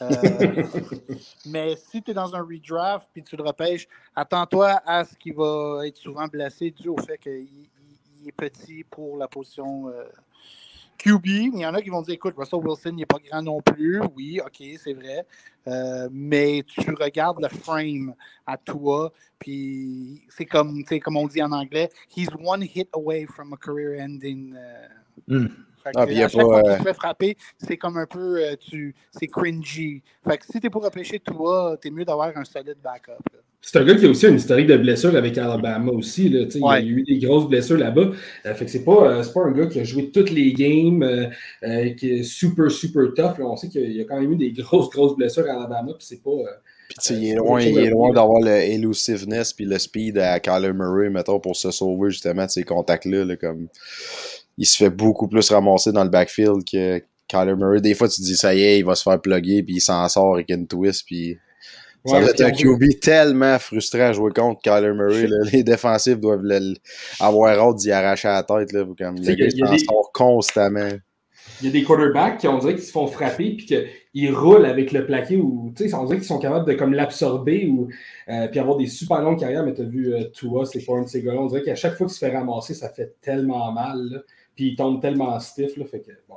Mais 1.46 1.76
si 1.76 2.02
tu 2.02 2.10
es 2.10 2.14
dans 2.14 2.34
un 2.34 2.40
redraft 2.40 3.08
puis 3.12 3.22
tu 3.22 3.36
le 3.36 3.42
repêches, 3.44 3.86
attends-toi 4.16 4.80
à 4.84 5.04
ce 5.04 5.14
qu'il 5.16 5.34
va 5.34 5.86
être 5.86 5.96
souvent 5.96 6.26
blessé 6.26 6.70
dû 6.70 6.88
au 6.88 6.96
fait 6.96 7.18
qu'il 7.18 7.32
il- 7.32 7.68
il 8.20 8.28
est 8.28 8.32
petit 8.32 8.84
pour 8.84 9.16
la 9.16 9.28
position 9.28 9.88
QB. 11.02 11.26
Il 11.26 11.58
y 11.58 11.66
en 11.66 11.74
a 11.74 11.82
qui 11.82 11.90
vont 11.90 12.02
dire 12.02 12.14
écoute, 12.14 12.34
Russell 12.36 12.60
Wilson, 12.60 12.90
il 12.90 12.96
n'est 12.96 13.06
pas 13.06 13.18
grand 13.18 13.42
non 13.42 13.60
plus. 13.60 14.00
Oui, 14.14 14.40
OK, 14.44 14.62
c'est 14.78 14.94
vrai. 14.94 15.26
Euh, 15.66 16.08
mais 16.12 16.64
tu 16.66 16.90
regardes 16.92 17.40
le 17.40 17.48
frame 17.48 18.14
à 18.46 18.56
toi, 18.56 19.12
puis 19.38 20.22
c'est 20.28 20.44
comme, 20.44 20.84
comme 20.84 21.16
on 21.16 21.26
dit 21.28 21.42
en 21.42 21.52
anglais, 21.52 21.88
he's 22.16 22.28
one 22.42 22.62
hit 22.62 22.88
away 22.94 23.26
from 23.26 23.52
a 23.52 23.56
career-ending. 23.56 24.54
euh, 24.56 24.88
Hmm. 25.28 25.46
Ah, 25.94 26.06
puis 26.06 26.22
à 26.22 26.28
chaque 26.28 26.40
pas, 26.40 26.46
fois 26.46 26.62
qu'il 26.62 26.70
euh, 26.72 26.78
se 26.78 26.82
fait 26.82 26.94
frapper, 26.94 27.36
c'est 27.58 27.76
comme 27.76 27.96
un 27.98 28.06
peu, 28.06 28.42
euh, 28.42 28.54
tu, 28.58 28.94
c'est 29.10 29.26
cringy. 29.26 30.02
Fait 30.28 30.38
que 30.38 30.44
si 30.46 30.60
t'es 30.60 30.70
pour 30.70 30.84
repêcher 30.84 31.18
toi, 31.20 31.76
t'es 31.80 31.90
mieux 31.90 32.04
d'avoir 32.04 32.36
un 32.36 32.44
solide 32.44 32.76
backup. 32.82 33.10
là. 33.32 33.38
C'est 33.64 33.78
un 33.78 33.84
gars 33.84 33.94
qui 33.94 34.06
a 34.06 34.08
aussi 34.08 34.26
une 34.26 34.34
historique 34.34 34.66
de 34.66 34.76
blessures 34.76 35.14
avec 35.14 35.38
Alabama 35.38 35.92
aussi. 35.92 36.28
Là, 36.28 36.40
Ouais. 36.40 36.82
Il 36.82 36.86
y 36.90 36.94
a 36.94 36.96
eu 36.98 37.02
des 37.04 37.18
grosses 37.20 37.48
blessures 37.48 37.78
là-bas. 37.78 38.10
Euh, 38.46 38.54
fait 38.54 38.64
que 38.64 38.70
c'est 38.72 38.82
pas, 38.84 39.06
euh, 39.08 39.22
c'est 39.22 39.32
pas 39.32 39.42
un 39.44 39.52
gars 39.52 39.66
qui 39.66 39.78
a 39.78 39.84
joué 39.84 40.10
toutes 40.10 40.30
les 40.32 40.52
games, 40.52 41.02
euh, 41.04 41.26
euh, 41.62 41.90
qui 41.90 42.10
est 42.10 42.22
super, 42.24 42.68
super 42.72 43.04
tough. 43.14 43.38
là. 43.38 43.44
On 43.46 43.54
sait 43.56 43.68
qu'il 43.68 43.92
y 43.92 44.00
a 44.00 44.04
quand 44.04 44.20
même 44.20 44.32
eu 44.32 44.36
des 44.36 44.50
grosses, 44.50 44.90
grosses 44.90 45.14
blessures 45.16 45.46
à 45.48 45.52
Alabama. 45.54 45.92
Puis 45.96 46.06
c'est 46.08 46.22
pas. 46.24 46.30
euh, 46.30 46.44
Puis 46.88 46.96
il 47.14 47.24
est 47.26 47.30
c'est 47.30 47.36
loin, 47.36 47.60
il 47.62 47.78
est 47.78 47.90
d'avoir 47.90 48.40
le 48.40 48.50
elusiveness 48.50 49.52
puis 49.52 49.64
le 49.64 49.78
speed 49.78 50.18
à 50.18 50.40
Kyler 50.40 50.72
Murray, 50.72 51.08
mettons, 51.08 51.38
pour 51.38 51.54
se 51.54 51.70
sauver 51.70 52.10
justement 52.10 52.46
de 52.46 52.50
ces 52.50 52.64
contacts-là. 52.64 53.24
là, 53.24 53.36
comme... 53.36 53.68
Il 54.58 54.66
se 54.66 54.76
fait 54.76 54.90
beaucoup 54.90 55.28
plus 55.28 55.48
ramasser 55.50 55.92
dans 55.92 56.04
le 56.04 56.10
backfield 56.10 56.64
que 56.70 57.02
Kyler 57.28 57.56
Murray. 57.56 57.80
Des 57.80 57.94
fois, 57.94 58.08
tu 58.08 58.16
te 58.20 58.22
dis, 58.26 58.36
ça 58.36 58.54
y 58.54 58.62
est, 58.62 58.78
il 58.80 58.84
va 58.84 58.94
se 58.94 59.02
faire 59.02 59.20
plugger, 59.20 59.62
puis 59.62 59.76
il 59.76 59.80
s'en 59.80 60.06
sort 60.08 60.34
avec 60.34 60.50
une 60.50 60.66
twist, 60.66 61.04
puis... 61.06 61.36
Ça 62.04 62.16
Ouais, 62.16 62.24
va 62.24 62.30
être 62.30 62.40
un 62.40 62.50
QB 62.50 62.98
tellement 63.00 63.56
frustrant 63.60 64.00
à 64.08 64.12
jouer 64.12 64.32
contre 64.32 64.60
Kyler 64.60 64.92
Murray. 64.92 65.28
là. 65.28 65.36
Les 65.52 65.62
défensifs 65.62 66.18
doivent 66.18 66.42
le- 66.42 66.74
avoir 67.20 67.56
hâte 67.56 67.76
d'y 67.76 67.92
arracher 67.92 68.26
la 68.26 68.42
tête. 68.42 68.72
Là, 68.72 68.84
comme, 68.98 69.18
le 69.20 69.34
gars, 69.34 69.46
il 69.46 69.56
s'en 69.78 69.78
sort 69.92 70.10
constamment. 70.12 70.88
Il 71.60 71.66
y 71.66 71.68
a 71.68 71.72
des 71.72 71.84
quarterbacks 71.84 72.38
qui, 72.38 72.48
on 72.48 72.58
dirait 72.58 72.74
qu'ils 72.74 72.82
se 72.82 72.90
font 72.90 73.06
frapper 73.06 73.54
puis 73.56 73.66
qu'ils 74.12 74.34
roulent 74.34 74.66
avec 74.66 74.90
le 74.90 75.06
plaqué 75.06 75.36
ou, 75.36 75.72
tu 75.76 75.88
sais, 75.88 75.94
on 75.94 76.04
dirait 76.06 76.18
qu'ils 76.18 76.26
sont 76.26 76.40
capables 76.40 76.66
de 76.66 76.72
comme 76.72 76.92
l'absorber 76.92 77.68
ou 77.68 77.86
euh, 78.28 78.48
puis 78.48 78.58
avoir 78.58 78.76
des 78.78 78.88
super 78.88 79.22
longues 79.22 79.38
carrières. 79.38 79.64
Mais 79.64 79.72
tu 79.74 79.82
as 79.82 79.84
vu 79.84 80.12
euh, 80.12 80.24
Tua, 80.32 80.64
c'est 80.66 80.84
pas 80.84 80.94
un 80.94 81.02
de 81.02 81.08
ces 81.08 81.22
gars-là. 81.22 81.38
On 81.40 81.46
dirait 81.46 81.62
qu'à 81.62 81.76
chaque 81.76 81.96
fois 81.96 82.06
qu'il 82.08 82.14
se 82.14 82.18
fait 82.18 82.36
ramasser, 82.36 82.74
ça 82.74 82.88
fait 82.88 83.14
tellement 83.20 83.70
mal. 83.70 83.96
là. 84.10 84.18
Puis 84.54 84.68
il 84.68 84.76
tombe 84.76 85.00
tellement 85.00 85.38
stiff. 85.40 85.76
Là, 85.76 85.84
fait 85.84 86.00
que, 86.00 86.12
bon. 86.28 86.36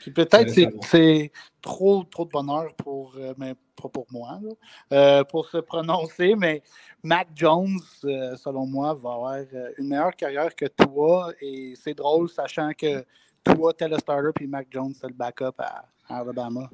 Puis 0.00 0.10
peut-être 0.10 0.48
Ouais, 0.48 0.48
c'est, 0.48 0.70
c'est 0.82 1.32
trop, 1.60 2.04
trop 2.04 2.24
de 2.24 2.30
bonheur 2.30 2.74
pour, 2.74 3.14
euh, 3.18 3.34
mais 3.36 3.54
pas 3.80 3.88
pour 3.88 4.06
moi, 4.10 4.38
là, 4.42 4.50
euh, 4.92 5.24
pour 5.24 5.48
se 5.48 5.58
prononcer, 5.58 6.34
mais 6.34 6.62
Mac 7.02 7.28
Jones, 7.34 7.78
euh, 8.04 8.36
selon 8.36 8.66
moi, 8.66 8.94
va 8.94 9.12
avoir 9.12 9.34
euh, 9.34 9.70
une 9.78 9.88
meilleure 9.88 10.14
carrière 10.16 10.54
que 10.54 10.66
toi. 10.66 11.32
Et 11.40 11.74
c'est 11.76 11.94
drôle, 11.94 12.28
sachant 12.28 12.72
que 12.76 13.04
toi, 13.44 13.72
t'es 13.72 13.88
le 13.88 13.98
starter, 13.98 14.30
puis 14.34 14.46
Mac 14.46 14.68
Jones, 14.70 14.92
c'est 14.94 15.08
le 15.08 15.14
backup 15.14 15.54
à, 15.58 15.86
à 16.08 16.18
Alabama. 16.18 16.70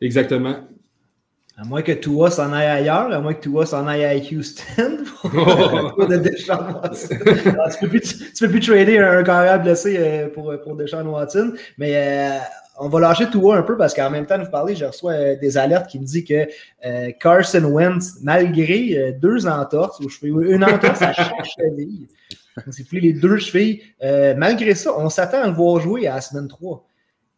Exactement. 0.00 0.56
À 1.56 1.64
moins 1.64 1.82
que 1.82 1.92
Tua 1.92 2.30
s'en 2.30 2.52
aille 2.52 2.68
ailleurs, 2.68 3.12
à 3.12 3.20
moins 3.20 3.34
que 3.34 3.40
Tua 3.40 3.66
s'en 3.66 3.86
aille 3.86 4.04
à 4.04 4.14
Houston. 4.14 5.04
pour 5.22 6.06
de 6.08 6.16
Deshaun 6.16 6.80
Watson. 6.82 7.16
Alors, 7.46 7.68
tu, 7.70 7.78
peux 7.80 7.88
plus, 7.88 8.00
tu, 8.00 8.44
peux 8.46 8.50
plus 8.50 8.60
trader 8.60 8.98
un, 8.98 9.22
carrière 9.22 9.60
blessé 9.60 9.96
euh, 9.98 10.28
pour, 10.28 10.54
pour 10.62 10.76
Deshaun 10.76 11.06
Watson. 11.06 11.52
Mais 11.76 11.92
euh, 11.96 12.38
on 12.80 12.88
va 12.88 12.98
lâcher 12.98 13.28
Tua 13.28 13.56
un 13.56 13.62
peu 13.62 13.76
parce 13.76 13.92
qu'en 13.92 14.10
même 14.10 14.26
temps 14.26 14.38
de 14.38 14.44
vous 14.44 14.50
parler, 14.50 14.74
je 14.74 14.86
reçois 14.86 15.12
euh, 15.12 15.36
des 15.36 15.58
alertes 15.58 15.86
qui 15.88 15.98
me 16.00 16.04
disent 16.04 16.24
que 16.24 16.48
euh, 16.86 17.10
Carson 17.20 17.64
Wentz, 17.64 18.20
malgré 18.22 18.96
euh, 18.96 19.12
deux 19.12 19.46
entorses 19.46 20.00
une 20.22 20.64
entorse 20.64 21.02
à 21.02 21.12
chaque 21.12 21.44
cheville, 21.58 22.08
il 22.66 22.72
s'est 22.72 22.84
foulé 22.84 23.00
les 23.00 23.12
deux 23.12 23.36
chevilles, 23.36 23.82
euh, 24.02 24.34
malgré 24.36 24.74
ça, 24.74 24.98
on 24.98 25.10
s'attend 25.10 25.42
à 25.42 25.46
le 25.46 25.52
voir 25.52 25.78
jouer 25.80 26.06
à 26.06 26.16
la 26.16 26.20
semaine 26.22 26.48
3. 26.48 26.86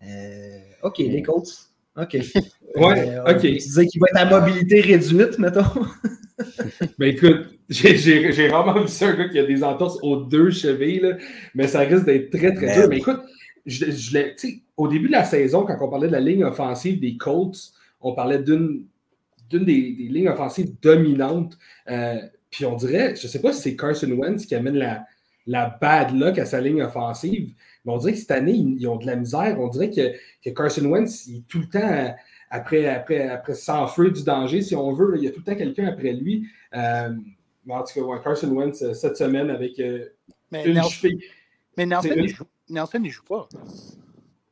Euh, 0.05 0.59
OK, 0.85 0.99
les 0.99 1.23
Colts. 1.23 1.72
OK. 1.97 2.17
Ouais, 2.77 3.09
Euh, 3.09 3.33
OK. 3.35 3.41
Tu 3.41 3.51
disais 3.53 3.87
qu'il 3.87 4.01
va 4.01 4.07
être 4.11 4.17
à 4.33 4.41
mobilité 4.41 4.81
réduite, 4.81 5.39
mettons. 5.39 5.63
Ben 6.99 7.15
écoute, 7.15 7.47
j'ai, 7.69 8.49
rarement 8.49 8.81
vu 8.81 8.89
ça, 8.89 9.09
un 9.09 9.15
gars 9.15 9.29
qui 9.29 9.39
a 9.39 9.45
des 9.45 9.63
entorses 9.63 9.99
aux 10.03 10.17
deux 10.25 10.51
chevilles, 10.51 11.01
là, 11.01 11.17
mais 11.55 11.69
ça 11.69 11.81
risque 11.81 12.05
d'être 12.05 12.31
très, 12.31 12.53
très 12.53 12.67
Man. 12.67 12.75
dur. 12.81 12.89
Mais 12.89 12.97
écoute, 12.99 13.21
je, 13.65 13.91
je 13.91 14.13
l'ai- 14.15 14.35
tu 14.35 14.49
sais, 14.49 14.63
au 14.77 14.89
début 14.89 15.07
de 15.07 15.13
la 15.13 15.25
saison, 15.25 15.65
quand 15.65 15.77
on 15.81 15.89
parlait 15.89 16.09
de 16.09 16.13
la 16.13 16.21
ligne 16.21 16.43
offensive 16.45 16.99
des 16.99 17.17
Colts, 17.17 17.73
on 18.01 18.15
parlait 18.15 18.41
d'une, 18.41 18.87
d'une 19.51 19.65
des, 19.65 19.93
des 19.93 20.09
lignes 20.09 20.31
offensives 20.31 20.73
dominantes. 20.83 21.57
Euh, 21.89 22.17
puis 22.51 22.65
on 22.65 22.75
dirait, 22.75 23.15
je 23.15 23.27
ne 23.27 23.31
sais 23.31 23.41
pas 23.41 23.53
si 23.53 23.63
c'est 23.63 23.77
Carson 23.77 24.11
Wentz 24.11 24.45
qui 24.47 24.55
amène 24.57 24.75
la, 24.77 25.05
la 25.47 25.77
bad 25.81 26.13
luck 26.15 26.39
à 26.39 26.47
sa 26.47 26.61
ligne 26.61 26.83
offensive, 26.83 27.53
mais 27.85 27.93
on 27.93 27.97
dirait 27.99 28.13
que 28.13 28.19
cette 28.19 28.31
année, 28.31 28.53
ils, 28.53 28.87
ont 28.87 28.97
de 28.97 29.07
la 29.07 29.17
misère. 29.17 29.59
On 29.59 29.69
dirait 29.69 29.91
que, 29.91 30.13
que 30.45 30.51
Carson 30.55 30.85
Wentz, 30.87 31.27
il 31.27 31.39
est 31.39 31.49
tout 31.49 31.59
le 31.61 31.67
temps 31.69 32.15
après, 32.51 32.87
après, 32.89 33.29
après 33.29 33.55
s'enfuir 33.55 34.13
du 34.13 34.23
danger, 34.23 34.63
si 34.63 34.77
on 34.77 34.93
veut. 34.93 35.11
là, 35.13 35.17
il 35.19 35.25
y 35.25 35.27
a 35.29 35.31
tout 35.31 35.41
le 35.45 35.45
temps 35.53 35.59
quelqu'un 35.59 35.89
après 35.89 36.13
lui. 36.13 36.47
Euh, 36.75 37.11
mais 37.65 37.75
en 37.75 37.83
tout 37.83 37.95
cas, 37.95 38.01
ouais, 38.03 38.19
Carson 38.23 38.49
Wentz, 38.51 38.83
euh, 38.83 38.93
cette 38.95 39.17
semaine, 39.17 39.51
avec 39.51 39.79
euh, 39.81 40.05
Mais, 40.51 40.65
une 40.65 40.75
Nelson, 40.75 40.89
cheville. 40.91 41.23
mais 41.77 41.87
Nelson, 41.87 42.09
une- 42.15 42.25
il 42.25 42.29
joue, 42.29 42.45
Nelson, 42.69 43.01
il 43.05 43.11
joue 43.11 43.25
pas. 43.25 43.49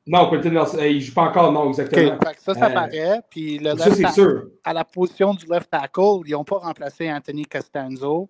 Non, 0.07 0.29
Quentin 0.31 0.51
Nelson, 0.51 0.79
il 0.81 0.97
ne 0.97 1.01
joue 1.01 1.15
pas 1.15 1.23
encore, 1.23 1.53
non, 1.53 1.69
exactement. 1.69 2.19
ça, 2.39 2.55
ça 2.55 2.67
Euh, 2.67 2.71
paraît. 2.71 3.21
Puis 3.31 3.59
le 3.59 3.77
Ça, 3.77 3.95
c'est 3.95 4.11
sûr. 4.13 4.45
à 4.65 4.73
la 4.73 4.85
position 4.85 5.35
du 5.35 5.47
left 5.47 5.71
tackle, 5.71 6.23
ils 6.27 6.33
n'ont 6.33 6.43
pas 6.45 6.59
remplacé 6.59 7.11
Anthony 7.13 7.45
Costanzo. 7.45 8.29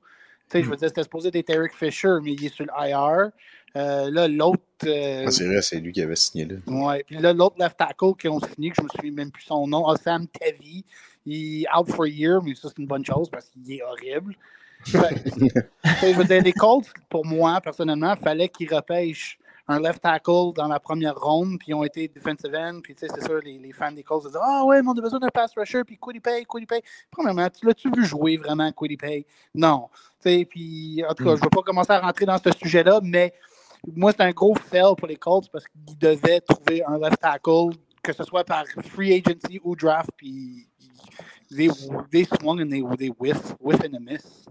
Tu 0.50 0.58
sais, 0.58 0.64
je 0.64 0.68
veux 0.70 0.76
dire, 0.76 0.88
c'était 0.88 1.02
supposé 1.04 1.30
d'être 1.30 1.50
Eric 1.50 1.72
Fisher, 1.74 2.16
mais 2.22 2.32
il 2.32 2.44
est 2.44 2.54
sur 2.54 2.64
le 2.66 2.88
IR. 2.88 3.30
Euh, 3.76 4.10
là, 4.10 4.26
l'autre. 4.26 4.60
euh, 4.84 5.24
Ah, 5.26 5.30
c'est 5.30 5.46
vrai, 5.46 5.62
c'est 5.62 5.78
lui 5.78 5.92
qui 5.92 6.02
avait 6.02 6.16
signé 6.16 6.44
là. 6.44 6.56
ouais. 6.66 7.04
Puis 7.06 7.16
là, 7.18 7.32
l'autre 7.32 7.56
left 7.58 7.76
tackle 7.76 8.14
qui 8.18 8.28
ont 8.28 8.40
signé, 8.40 8.70
que 8.70 8.76
je 8.78 8.82
me 8.82 8.88
souviens 8.88 9.12
même 9.12 9.30
plus 9.30 9.44
son 9.44 9.66
nom, 9.68 9.86
Osam 9.86 10.26
Tavi. 10.26 10.84
Il 11.26 11.62
est 11.62 11.66
out 11.76 11.88
for 11.88 12.04
a 12.04 12.08
year, 12.08 12.42
mais 12.42 12.54
ça, 12.54 12.68
c'est 12.68 12.78
une 12.78 12.86
bonne 12.88 13.04
chose 13.04 13.28
parce 13.30 13.48
qu'il 13.48 13.70
est 13.72 13.82
horrible. 13.82 14.34
Fait- 14.86 15.22
je 16.12 16.16
veux 16.16 16.24
dire, 16.24 16.42
les 16.42 16.52
Colts, 16.52 16.88
pour 17.08 17.24
moi, 17.24 17.60
personnellement, 17.60 18.14
il 18.18 18.24
fallait 18.24 18.48
qu'ils 18.48 18.74
repêchent 18.74 19.38
un 19.68 19.80
left 19.80 20.02
tackle 20.02 20.52
dans 20.54 20.68
la 20.68 20.80
première 20.80 21.16
ronde, 21.16 21.58
puis 21.58 21.68
ils 21.68 21.74
ont 21.74 21.84
été 21.84 22.08
defensive 22.08 22.54
end, 22.54 22.80
puis 22.82 22.94
tu 22.94 23.06
sais, 23.06 23.12
c'est 23.14 23.24
sûr, 23.24 23.40
les, 23.40 23.58
les 23.58 23.72
fans 23.72 23.92
des 23.92 24.02
Colts 24.02 24.26
disent 24.26 24.38
Ah 24.40 24.64
ouais, 24.64 24.82
mais 24.82 24.88
on 24.88 24.92
a 24.92 25.00
besoin 25.00 25.18
d'un 25.18 25.28
pass 25.28 25.52
rusher, 25.56 25.84
puis 25.84 25.98
Quiddy 25.98 26.20
Pay, 26.20 26.44
Quiddy 26.44 26.66
Pay. 26.66 26.82
Premièrement, 27.10 27.48
tu 27.50 27.66
l'as-tu 27.66 27.90
vu 27.90 28.04
jouer 28.04 28.36
vraiment, 28.36 28.70
Quiddy 28.72 28.96
Pay? 28.96 29.26
Non. 29.54 29.88
Tu 30.22 30.30
sais, 30.30 30.44
puis 30.44 31.04
en 31.08 31.14
tout 31.14 31.24
cas, 31.24 31.30
je 31.30 31.40
ne 31.40 31.44
veux 31.44 31.50
pas 31.50 31.62
commencer 31.62 31.92
à 31.92 32.00
rentrer 32.00 32.26
dans 32.26 32.38
ce 32.38 32.50
sujet-là, 32.52 33.00
mais 33.02 33.32
moi, 33.94 34.12
c'est 34.12 34.22
un 34.22 34.32
gros 34.32 34.54
fail 34.54 34.94
pour 34.96 35.08
les 35.08 35.16
Colts 35.16 35.48
parce 35.50 35.64
qu'ils 35.66 35.98
devaient 35.98 36.40
trouver 36.40 36.84
un 36.84 36.98
left 36.98 37.20
tackle, 37.20 37.70
que 38.02 38.12
ce 38.12 38.24
soit 38.24 38.44
par 38.44 38.64
free 38.84 39.12
agency 39.12 39.60
ou 39.62 39.74
draft, 39.76 40.10
puis 40.16 40.66
they, 41.50 41.70
they 42.10 42.24
swung 42.24 42.60
and 42.60 42.68
they, 42.68 42.82
they 42.98 43.12
whiff, 43.18 43.54
whiff 43.60 43.80
and 43.80 43.94
a 43.94 44.00
miss. 44.00 44.46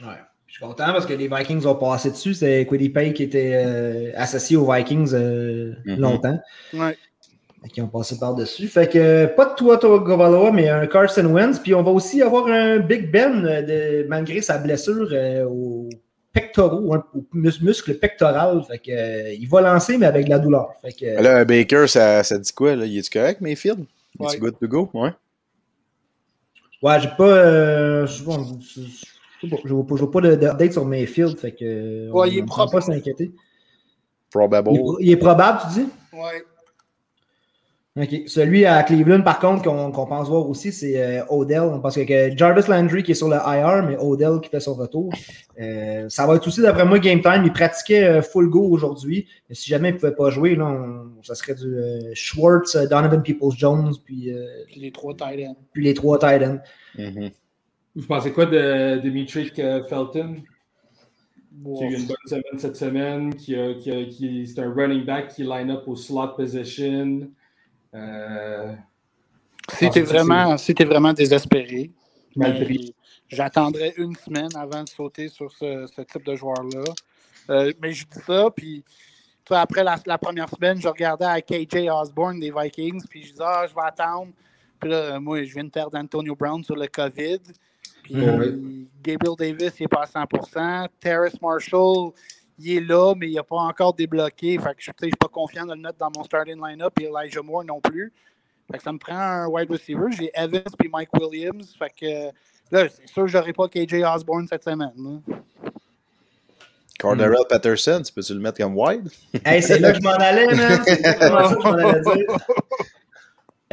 Ouais. 0.00 0.20
Je 0.54 0.58
suis 0.60 0.66
content 0.68 0.92
parce 0.92 1.04
que 1.04 1.14
les 1.14 1.26
Vikings 1.26 1.66
ont 1.66 1.74
passé 1.74 2.12
dessus. 2.12 2.32
C'est 2.32 2.64
Pay 2.94 3.12
qui 3.12 3.24
était 3.24 3.54
euh, 3.54 4.12
associé 4.14 4.56
aux 4.56 4.70
Vikings 4.72 5.10
euh, 5.12 5.72
Mhm. 5.84 5.96
longtemps. 5.98 6.38
Ouais. 6.72 6.96
Qu'ils 7.72 7.82
ont 7.82 7.88
passé 7.88 8.16
par-dessus. 8.20 8.68
Fait 8.68 8.88
que 8.88 9.26
pas 9.34 9.46
de 9.46 9.54
Tua 9.56 9.78
Tagovailoa, 9.78 10.52
mais 10.52 10.68
un 10.68 10.86
Carson 10.86 11.24
Wentz. 11.24 11.58
Puis 11.58 11.74
on 11.74 11.82
va 11.82 11.90
aussi 11.90 12.22
avoir 12.22 12.46
un 12.46 12.78
Big 12.78 13.10
Ben 13.10 13.44
euh, 13.44 13.62
de- 14.02 14.06
malgré 14.08 14.40
sa 14.42 14.58
blessure 14.58 15.08
euh, 15.10 15.44
au 15.44 15.88
pectoraux, 16.32 16.94
hein, 16.94 17.04
au 17.16 17.24
mus- 17.32 17.60
muscle 17.60 17.94
pectoral. 17.98 18.62
Fait 18.62 18.78
que, 18.78 18.92
euh, 18.92 19.32
il 19.32 19.48
va 19.48 19.60
lancer, 19.60 19.98
mais 19.98 20.06
avec 20.06 20.26
de 20.26 20.30
la 20.30 20.38
douleur. 20.38 20.68
Fait 20.82 20.92
que, 20.92 21.04
euh, 21.04 21.20
Là, 21.20 21.44
Baker, 21.44 21.86
ça, 21.88 22.22
ça 22.22 22.38
dit 22.38 22.52
quoi? 22.52 22.76
Là? 22.76 22.86
Il 22.86 22.96
est-tu 22.96 23.10
correct, 23.10 23.40
Mayfield? 23.40 23.86
Il 24.20 24.24
est 24.24 24.28
Ouais. 24.28 24.38
good 24.38 24.54
to 24.60 24.68
go? 24.68 24.88
Ouais. 24.94 25.10
ouais, 26.82 27.00
j'ai 27.00 27.08
pas. 27.18 27.24
euh, 27.24 28.06
je 28.06 28.22
bon, 28.22 28.60
je- 28.60 28.82
je 28.82 28.86
sais 28.90 29.06
pas, 29.06 29.13
je 29.64 29.72
vois 29.74 29.86
pas, 29.86 29.96
je 29.96 30.00
vois 30.04 30.10
pas 30.10 30.20
de- 30.20 30.34
d'update 30.36 30.72
sur 30.72 30.84
Mayfield. 30.84 31.36
Fait 31.38 31.52
que, 31.52 32.10
Ouais, 32.10 32.20
on 32.20 32.24
il 32.24 32.38
est 32.38 32.42
ne 32.42 32.46
propre. 32.46 32.72
pas 32.72 32.80
s'inquiéter. 32.80 33.32
Probable. 34.30 34.70
Il, 34.72 34.76
est 34.76 34.80
pro- 34.80 34.98
il 35.00 35.10
est 35.12 35.16
probable, 35.16 35.60
tu 35.72 35.80
dis? 35.80 35.88
Ouais. 36.12 36.42
OK. 37.96 38.22
Celui 38.26 38.64
à 38.66 38.82
Cleveland, 38.82 39.22
par 39.22 39.38
contre, 39.38 39.62
qu'on 39.62 39.92
pense 40.06 40.28
voir 40.28 40.48
aussi, 40.48 40.72
c'est 40.72 41.00
euh, 41.00 41.22
Odell. 41.28 41.78
Parce 41.80 41.94
que, 41.94 42.00
que 42.02 42.36
Jarvis 42.36 42.68
Landry 42.68 43.04
qui 43.04 43.12
est 43.12 43.14
sur 43.14 43.28
le 43.28 43.36
IR, 43.36 43.84
mais 43.88 43.96
Odell 43.96 44.40
qui 44.42 44.48
fait 44.50 44.58
son 44.58 44.74
retour. 44.74 45.12
Euh, 45.60 46.08
ça 46.08 46.26
va 46.26 46.34
être 46.34 46.44
aussi, 46.48 46.60
d'après 46.60 46.84
moi, 46.84 46.98
game 46.98 47.20
time. 47.22 47.42
Il 47.44 47.52
pratiquait 47.52 48.02
euh, 48.02 48.20
full 48.22 48.50
go 48.50 48.64
aujourd'hui. 48.68 49.28
Mais 49.48 49.54
Si 49.54 49.70
jamais 49.70 49.90
il 49.90 49.94
ne 49.94 49.98
pouvait 50.00 50.16
pas 50.16 50.28
jouer, 50.30 50.56
là, 50.56 50.64
on- 50.66 51.22
ça 51.22 51.36
serait 51.36 51.54
du 51.54 51.72
euh, 51.76 52.00
Schwartz, 52.14 52.74
Donovan 52.76 53.22
Peoples-Jones, 53.22 53.92
puis, 54.04 54.32
euh, 54.34 54.44
Puis 54.66 54.80
les 54.80 54.90
trois 54.90 55.14
tight 55.14 55.46
ends. 55.46 55.56
puis 55.72 55.84
les 55.84 55.94
trois 55.94 56.18
tight 56.18 56.42
ends. 56.42 56.58
Mhm. 56.98 57.30
Vous 57.96 58.06
pensez 58.06 58.32
quoi 58.32 58.46
de 58.46 58.98
Dimitri 59.02 59.50
euh, 59.58 59.84
Felton, 59.84 60.42
Wow. 61.62 61.78
qui 61.78 61.84
a 61.84 61.88
eu 61.90 61.94
une 61.94 62.06
bonne 62.06 62.16
semaine 62.26 62.58
cette 62.58 62.74
semaine, 62.76 63.34
qui, 63.36 63.54
a, 63.54 63.74
qui, 63.74 63.88
a- 63.92 64.04
qui- 64.06 64.44
c'est 64.46 64.60
un 64.60 64.72
running 64.74 65.04
back 65.04 65.28
qui 65.28 65.44
line 65.44 65.70
up 65.70 65.84
au 65.86 65.94
slot 65.94 66.34
position. 66.36 67.30
Euh, 67.94 68.74
Si 69.70 69.86
Ah, 69.86 70.00
vraiment, 70.02 70.56
si 70.58 70.74
t'es 70.74 70.84
vraiment 70.84 71.12
désespéré, 71.12 71.92
Mal 72.34 72.54
mais 72.58 72.64
pris. 72.64 72.94
j'attendrais 73.28 73.94
une 73.96 74.16
semaine 74.16 74.48
avant 74.56 74.82
de 74.82 74.88
sauter 74.88 75.28
sur 75.28 75.50
ce, 75.52 75.86
ce 75.86 76.02
type 76.02 76.24
de 76.26 76.34
joueur-là. 76.34 76.82
Euh, 77.50 77.72
mais 77.80 77.92
je 77.92 78.04
dis 78.04 78.18
ça, 78.26 78.50
puis 78.54 78.82
après 79.48 79.84
la, 79.84 79.96
la 80.06 80.18
première 80.18 80.48
semaine, 80.50 80.80
je 80.80 80.88
regardais 80.88 81.24
à 81.24 81.40
KJ 81.40 81.88
Osborne 81.88 82.40
des 82.40 82.50
Vikings, 82.50 83.00
puis 83.08 83.22
je 83.22 83.30
disais, 83.30 83.44
ah, 83.46 83.64
je 83.68 83.74
vais 83.74 83.82
attendre. 83.86 84.32
Puis 84.80 84.90
là, 84.90 85.20
moi, 85.20 85.44
je 85.44 85.54
viens 85.54 85.64
de 85.64 85.70
perdre 85.70 85.96
Antonio 85.96 86.34
Brown 86.34 86.64
sur 86.64 86.74
le 86.74 86.88
COVID. 86.88 87.38
Puis 88.04 88.14
Mhm. 88.14 88.86
Gabriel 89.02 89.36
Davis, 89.36 89.72
il 89.80 89.82
n'est 89.82 89.88
pas 89.88 90.02
à 90.02 90.06
100% 90.06 90.88
Terrace 91.00 91.40
Marshall, 91.42 92.12
il 92.58 92.76
est 92.76 92.80
là, 92.80 93.14
mais 93.16 93.28
il 93.28 93.34
n'a 93.34 93.42
pas 93.42 93.56
encore 93.56 93.92
débloqué. 93.92 94.56
Fait 94.58 94.74
que 94.74 94.76
je 94.82 94.90
ne 94.92 95.06
suis 95.08 95.16
pas 95.18 95.28
confiant 95.28 95.66
de 95.66 95.72
le 95.74 95.80
mettre 95.80 95.98
dans 95.98 96.10
mon 96.16 96.22
starting 96.24 96.58
line-up 96.64 96.92
et 97.00 97.04
Elijah 97.04 97.42
Moore 97.42 97.64
non 97.64 97.80
plus. 97.80 98.12
Fait 98.70 98.78
que 98.78 98.82
ça 98.84 98.92
me 98.92 98.98
prend 98.98 99.14
un 99.18 99.46
wide 99.48 99.70
receiver. 99.70 100.06
J'ai 100.16 100.30
Evans 100.34 100.62
puis 100.78 100.88
Mike 100.90 101.10
Williams. 101.14 101.74
Fait 101.78 101.90
que 102.00 102.30
là, 102.70 102.88
c'est 102.88 103.08
sûr 103.08 103.24
que 103.24 103.28
je 103.28 103.36
n'aurai 103.36 103.52
pas 103.52 103.68
KJ 103.68 104.02
Osborne 104.14 104.46
cette 104.48 104.64
semaine. 104.64 104.92
là. 104.96 105.36
Cordarrelle 106.98 107.44
Patterson, 107.48 108.00
tu 108.06 108.12
peux-tu 108.12 108.32
le 108.34 108.40
mettre 108.40 108.58
comme 108.58 108.74
wide? 108.78 109.10
Hey, 109.44 109.60
c'est 109.62 109.78
là 109.80 109.92
que 109.92 109.98
je 109.98 110.02
m'en 110.02 110.12
allais, 110.12 110.46
man. 110.46 110.82
C'est 110.86 111.02
je 111.02 111.58
m'en 111.58 111.72
allais 111.72 112.00
dire. 112.00 112.38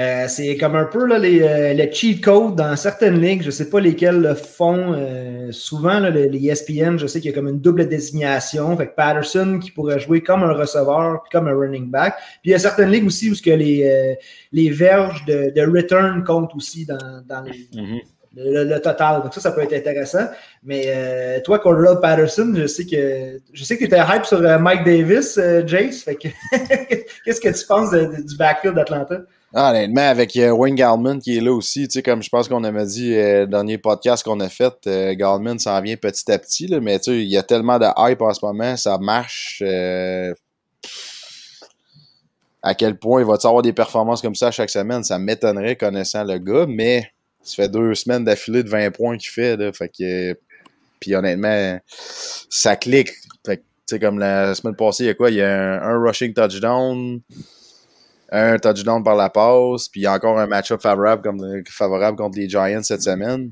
Euh, 0.01 0.25
c'est 0.27 0.57
comme 0.57 0.75
un 0.75 0.85
peu 0.85 1.05
là, 1.05 1.17
les, 1.19 1.41
euh, 1.43 1.73
le 1.73 1.91
cheat 1.91 2.23
code 2.23 2.55
dans 2.55 2.75
certaines 2.75 3.19
ligues, 3.21 3.41
je 3.41 3.47
ne 3.47 3.51
sais 3.51 3.69
pas 3.69 3.79
lesquelles 3.79 4.19
le 4.21 4.33
font. 4.35 4.93
euh, 4.93 5.51
souvent, 5.51 5.99
là, 5.99 6.09
les, 6.09 6.29
les 6.29 6.47
ESPN, 6.49 6.97
je 6.97 7.07
sais 7.07 7.19
qu'il 7.19 7.29
y 7.29 7.33
a 7.33 7.35
comme 7.35 7.49
une 7.49 7.59
double 7.59 7.87
désignation. 7.87 8.75
Fait 8.77 8.87
que 8.87 8.95
Patterson 8.95 9.59
qui 9.61 9.69
pourrait 9.71 9.99
jouer 9.99 10.21
comme 10.21 10.43
un 10.43 10.53
receveur 10.53 11.21
puis 11.23 11.29
comme 11.37 11.47
un 11.47 11.53
running 11.53 11.89
back. 11.91 12.15
Puis 12.41 12.49
il 12.49 12.51
y 12.51 12.55
a 12.55 12.59
certaines 12.59 12.89
ligues 12.89 13.05
aussi 13.05 13.29
où 13.29 13.35
ce 13.35 13.41
que 13.41 13.51
les, 13.51 14.17
les 14.51 14.69
verges 14.71 15.23
de, 15.25 15.51
de 15.53 15.61
return 15.69 16.23
comptent 16.23 16.55
aussi 16.55 16.85
dans, 16.85 16.97
dans 17.27 17.41
les, 17.43 17.51
Mhm. 17.75 17.99
le, 18.37 18.63
le 18.63 18.79
total. 18.79 19.21
Donc 19.23 19.33
ça, 19.33 19.41
ça 19.41 19.51
peut 19.51 19.61
être 19.61 19.73
intéressant. 19.73 20.25
Mais 20.63 21.41
toi, 21.43 21.59
Cordell 21.59 21.99
Patterson, 22.01 22.53
je 22.55 22.65
sais 22.65 22.85
que 22.85 23.41
je 23.51 23.63
sais 23.65 23.75
que 23.75 23.81
tu 23.81 23.87
étais 23.87 23.99
hype 23.99 24.23
sur 24.25 24.39
Mike 24.59 24.85
Davis, 24.85 25.37
Jace. 25.65 26.05
Qu'est-ce 27.25 27.41
que 27.41 27.49
tu 27.59 27.65
penses 27.67 27.91
de- 27.91 28.05
de- 28.05 28.23
du 28.27 28.37
backfield 28.37 28.75
d'Atlanta? 28.75 29.21
Ah, 29.53 29.71
honnêtement, 29.71 30.07
avec 30.07 30.37
euh, 30.37 30.51
Wayne 30.51 30.75
Gallman 30.75 31.19
qui 31.19 31.35
est 31.35 31.41
là 31.41 31.51
aussi, 31.51 31.85
tu 31.87 31.95
sais, 31.95 32.03
comme 32.03 32.23
je 32.23 32.29
pense 32.29 32.47
qu'on 32.47 32.63
avait 32.63 32.85
dit 32.85 33.13
euh, 33.15 33.45
dernier 33.45 33.77
podcast 33.77 34.23
qu'on 34.23 34.39
a 34.39 34.47
fait, 34.47 34.73
euh, 34.87 35.57
s'en 35.57 35.81
vient 35.81 35.97
petit 35.97 36.31
à 36.31 36.39
petit, 36.39 36.67
là, 36.67 36.79
mais 36.79 36.99
tu 36.99 37.11
sais, 37.11 37.17
il 37.21 37.29
y 37.29 37.37
a 37.37 37.43
tellement 37.43 37.77
de 37.77 37.87
hype 37.97 38.21
en 38.21 38.33
ce 38.33 38.45
moment, 38.45 38.77
ça 38.77 38.97
marche. 38.97 39.61
euh, 39.65 40.33
à 42.63 42.75
quel 42.75 42.97
point 42.97 43.21
il 43.21 43.27
va 43.27 43.35
avoir 43.43 43.61
des 43.61 43.73
performances 43.73 44.21
comme 44.21 44.35
ça 44.35 44.51
chaque 44.51 44.69
semaine, 44.69 45.03
ça 45.03 45.19
m'étonnerait 45.19 45.75
connaissant 45.75 46.23
le 46.23 46.37
gars, 46.37 46.65
mais 46.67 47.11
ça 47.43 47.63
fait 47.63 47.69
deux 47.69 47.93
semaines 47.95 48.23
d'affilée 48.23 48.63
de 48.63 48.69
20 48.69 48.91
points 48.91 49.17
qu'il 49.17 49.31
fait, 49.31 49.75
fait 49.75 49.89
que, 49.89 50.39
puis 51.01 51.13
honnêtement, 51.13 51.77
ça 52.49 52.77
clique. 52.77 53.09
Tu 53.43 53.57
sais, 53.85 53.99
comme 53.99 54.19
la 54.19 54.55
semaine 54.55 54.75
passée, 54.75 55.03
il 55.03 55.07
y 55.07 55.09
a 55.09 55.13
quoi? 55.15 55.29
Il 55.29 55.37
y 55.37 55.41
a 55.41 55.83
un 55.83 55.99
rushing 56.01 56.33
touchdown, 56.33 57.19
un 58.31 58.57
touchdown 58.57 59.03
par 59.03 59.15
la 59.15 59.29
passe, 59.29 59.89
puis 59.89 60.07
encore 60.07 60.39
un 60.39 60.47
match-up 60.47 60.81
favorable, 60.81 61.23
contre 62.15 62.37
les 62.37 62.49
Giants 62.49 62.83
cette 62.83 63.01
semaine. 63.01 63.51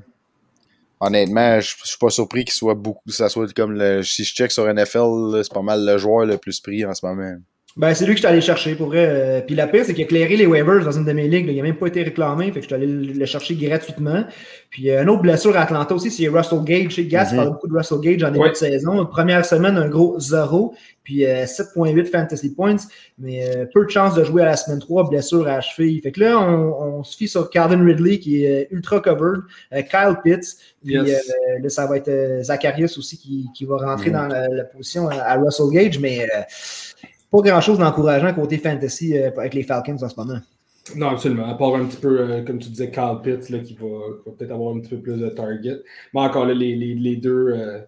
Honnêtement, 1.00 1.60
je 1.60 1.76
je 1.82 1.88
suis 1.88 1.98
pas 1.98 2.10
surpris 2.10 2.44
qu'il 2.44 2.52
soit 2.52 2.74
beaucoup, 2.74 3.10
ça 3.10 3.28
soit 3.28 3.52
comme 3.54 3.72
le, 3.72 4.02
si 4.02 4.24
je 4.24 4.34
check 4.34 4.50
sur 4.50 4.72
NFL, 4.72 5.42
c'est 5.42 5.52
pas 5.52 5.62
mal 5.62 5.84
le 5.84 5.96
joueur 5.98 6.26
le 6.26 6.36
plus 6.36 6.60
pris 6.60 6.84
en 6.84 6.94
ce 6.94 7.06
moment. 7.06 7.36
Ben, 7.76 7.94
c'est 7.94 8.04
lui 8.04 8.14
que 8.14 8.16
je 8.20 8.22
suis 8.22 8.26
allé 8.26 8.40
chercher 8.40 8.74
pour 8.74 8.88
vrai. 8.88 9.06
Euh, 9.08 9.40
Puis 9.46 9.54
la 9.54 9.68
pire, 9.68 9.84
c'est 9.84 9.94
qu'il 9.94 10.02
a 10.02 10.06
clairé 10.06 10.36
les 10.36 10.44
waivers 10.44 10.84
dans 10.84 10.90
une 10.90 11.04
de 11.04 11.12
mes 11.12 11.28
ligues. 11.28 11.46
là. 11.46 11.52
Il 11.52 11.56
n'a 11.56 11.62
même 11.62 11.76
pas 11.76 11.86
été 11.86 12.02
réclamé. 12.02 12.46
Fait 12.46 12.54
que 12.54 12.60
je 12.62 12.66
suis 12.66 12.74
allé 12.74 12.86
le 12.86 13.12
le 13.12 13.26
chercher 13.26 13.54
gratuitement. 13.54 14.24
Puis 14.70 14.90
euh, 14.90 15.02
une 15.02 15.08
autre 15.08 15.22
blessure 15.22 15.56
à 15.56 15.60
Atlanta 15.62 15.94
aussi, 15.94 16.10
c'est 16.10 16.26
Russell 16.28 16.64
Gage. 16.64 16.90
Chez 16.90 17.06
Gas 17.06 17.30
Mhm. 17.30 17.36
parle 17.36 17.48
beaucoup 17.50 17.68
de 17.68 17.76
Russell 17.76 18.00
Gage 18.00 18.24
en 18.24 18.32
début 18.32 18.40
Ouais. 18.44 18.50
de 18.50 18.54
saison. 18.56 19.06
Première 19.06 19.46
semaine, 19.46 19.76
un 19.78 19.88
gros 19.88 20.18
0. 20.18 20.74
Puis 21.04 21.24
euh, 21.24 21.46
7.8 21.46 22.06
fantasy 22.10 22.52
points. 22.54 22.76
Mais 23.18 23.48
euh, 23.48 23.66
peu 23.72 23.84
de 23.84 23.90
chance 23.90 24.14
de 24.16 24.24
jouer 24.24 24.42
à 24.42 24.46
la 24.46 24.56
semaine 24.56 24.80
3, 24.80 25.08
blessure 25.08 25.46
à 25.46 25.52
la 25.56 25.60
cheville. 25.60 26.00
Fait 26.00 26.10
que 26.10 26.18
là, 26.20 26.38
on, 26.40 26.98
on 26.98 27.04
se 27.04 27.16
fie 27.16 27.28
sur 27.28 27.50
Calvin 27.50 27.84
Ridley 27.84 28.18
qui 28.18 28.44
est 28.44 28.64
euh, 28.64 28.74
ultra 28.74 28.98
covered. 29.00 29.42
Euh, 29.72 29.82
Kyle 29.82 30.16
Pitts. 30.24 30.56
Puis 30.84 30.94
Yes. 30.94 31.30
euh, 31.30 31.58
là, 31.62 31.68
ça 31.68 31.86
va 31.86 31.98
être 31.98 32.08
euh, 32.08 32.42
Zacharias 32.42 32.96
aussi 32.98 33.16
qui, 33.16 33.46
qui 33.54 33.64
va 33.64 33.76
rentrer 33.76 34.10
Mhm. 34.10 34.16
dans 34.16 34.26
la, 34.26 34.48
la 34.48 34.64
position 34.64 35.08
à, 35.08 35.14
à 35.22 35.36
Russell 35.36 35.70
Gage. 35.72 36.00
Mais 36.00 36.24
euh, 36.34 36.40
pas 37.30 37.40
grand-chose 37.40 37.78
d'encourageant 37.78 38.34
côté 38.34 38.58
fantasy 38.58 39.16
euh, 39.16 39.30
avec 39.36 39.54
les 39.54 39.62
Falcons 39.62 39.96
en 40.02 40.08
ce 40.08 40.16
moment. 40.16 40.40
Non, 40.96 41.08
absolument. 41.08 41.46
À 41.46 41.54
part 41.54 41.76
un 41.76 41.84
petit 41.84 41.98
peu, 41.98 42.20
euh, 42.20 42.42
comme 42.42 42.58
tu 42.58 42.68
disais, 42.68 42.90
Carl 42.90 43.22
Pitts, 43.22 43.46
qui 43.62 43.74
va, 43.74 44.32
peut-être 44.36 44.50
avoir 44.50 44.74
un 44.74 44.80
petit 44.80 44.90
peu 44.90 44.98
plus 45.00 45.16
de 45.16 45.28
target. 45.28 45.78
Mais 46.14 46.20
encore 46.20 46.46
là, 46.46 46.54
les, 46.54 47.16
deux, 47.16 47.52
euh, 47.52 47.78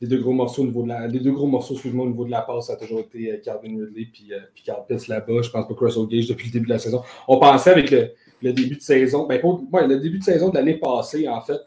les 0.00 0.06
deux 0.06 0.20
gros 0.20 0.32
morceaux 0.32 0.62
au 0.62 0.66
niveau 0.66 0.84
de 0.84 0.88
la, 0.88 1.06
au 1.06 2.06
niveau 2.06 2.24
de 2.24 2.30
la 2.30 2.42
passe, 2.42 2.68
ça 2.68 2.74
a 2.74 2.76
toujours 2.76 3.00
été 3.00 3.40
Calvin 3.44 3.76
Ridley 3.84 4.08
puis, 4.12 4.30
Carl 4.64 4.84
Pitts 4.86 5.08
là-bas. 5.08 5.42
Je 5.42 5.50
pense 5.50 5.66
pas 5.66 5.74
que 5.74 5.84
Russell 5.84 6.06
Gage 6.06 6.28
depuis 6.28 6.46
le 6.48 6.52
début 6.52 6.66
de 6.66 6.72
la 6.72 6.78
saison. 6.78 7.02
On 7.26 7.38
pensait 7.38 7.70
avec 7.70 7.90
le, 7.90 8.52
début 8.52 8.76
de 8.76 8.82
saison, 8.82 9.26
ben, 9.26 9.40
le 9.42 9.98
début 9.98 10.18
de 10.18 10.24
saison 10.24 10.50
de 10.50 10.54
l'année 10.54 10.74
passée, 10.74 11.28
en 11.28 11.40
fait, 11.40 11.60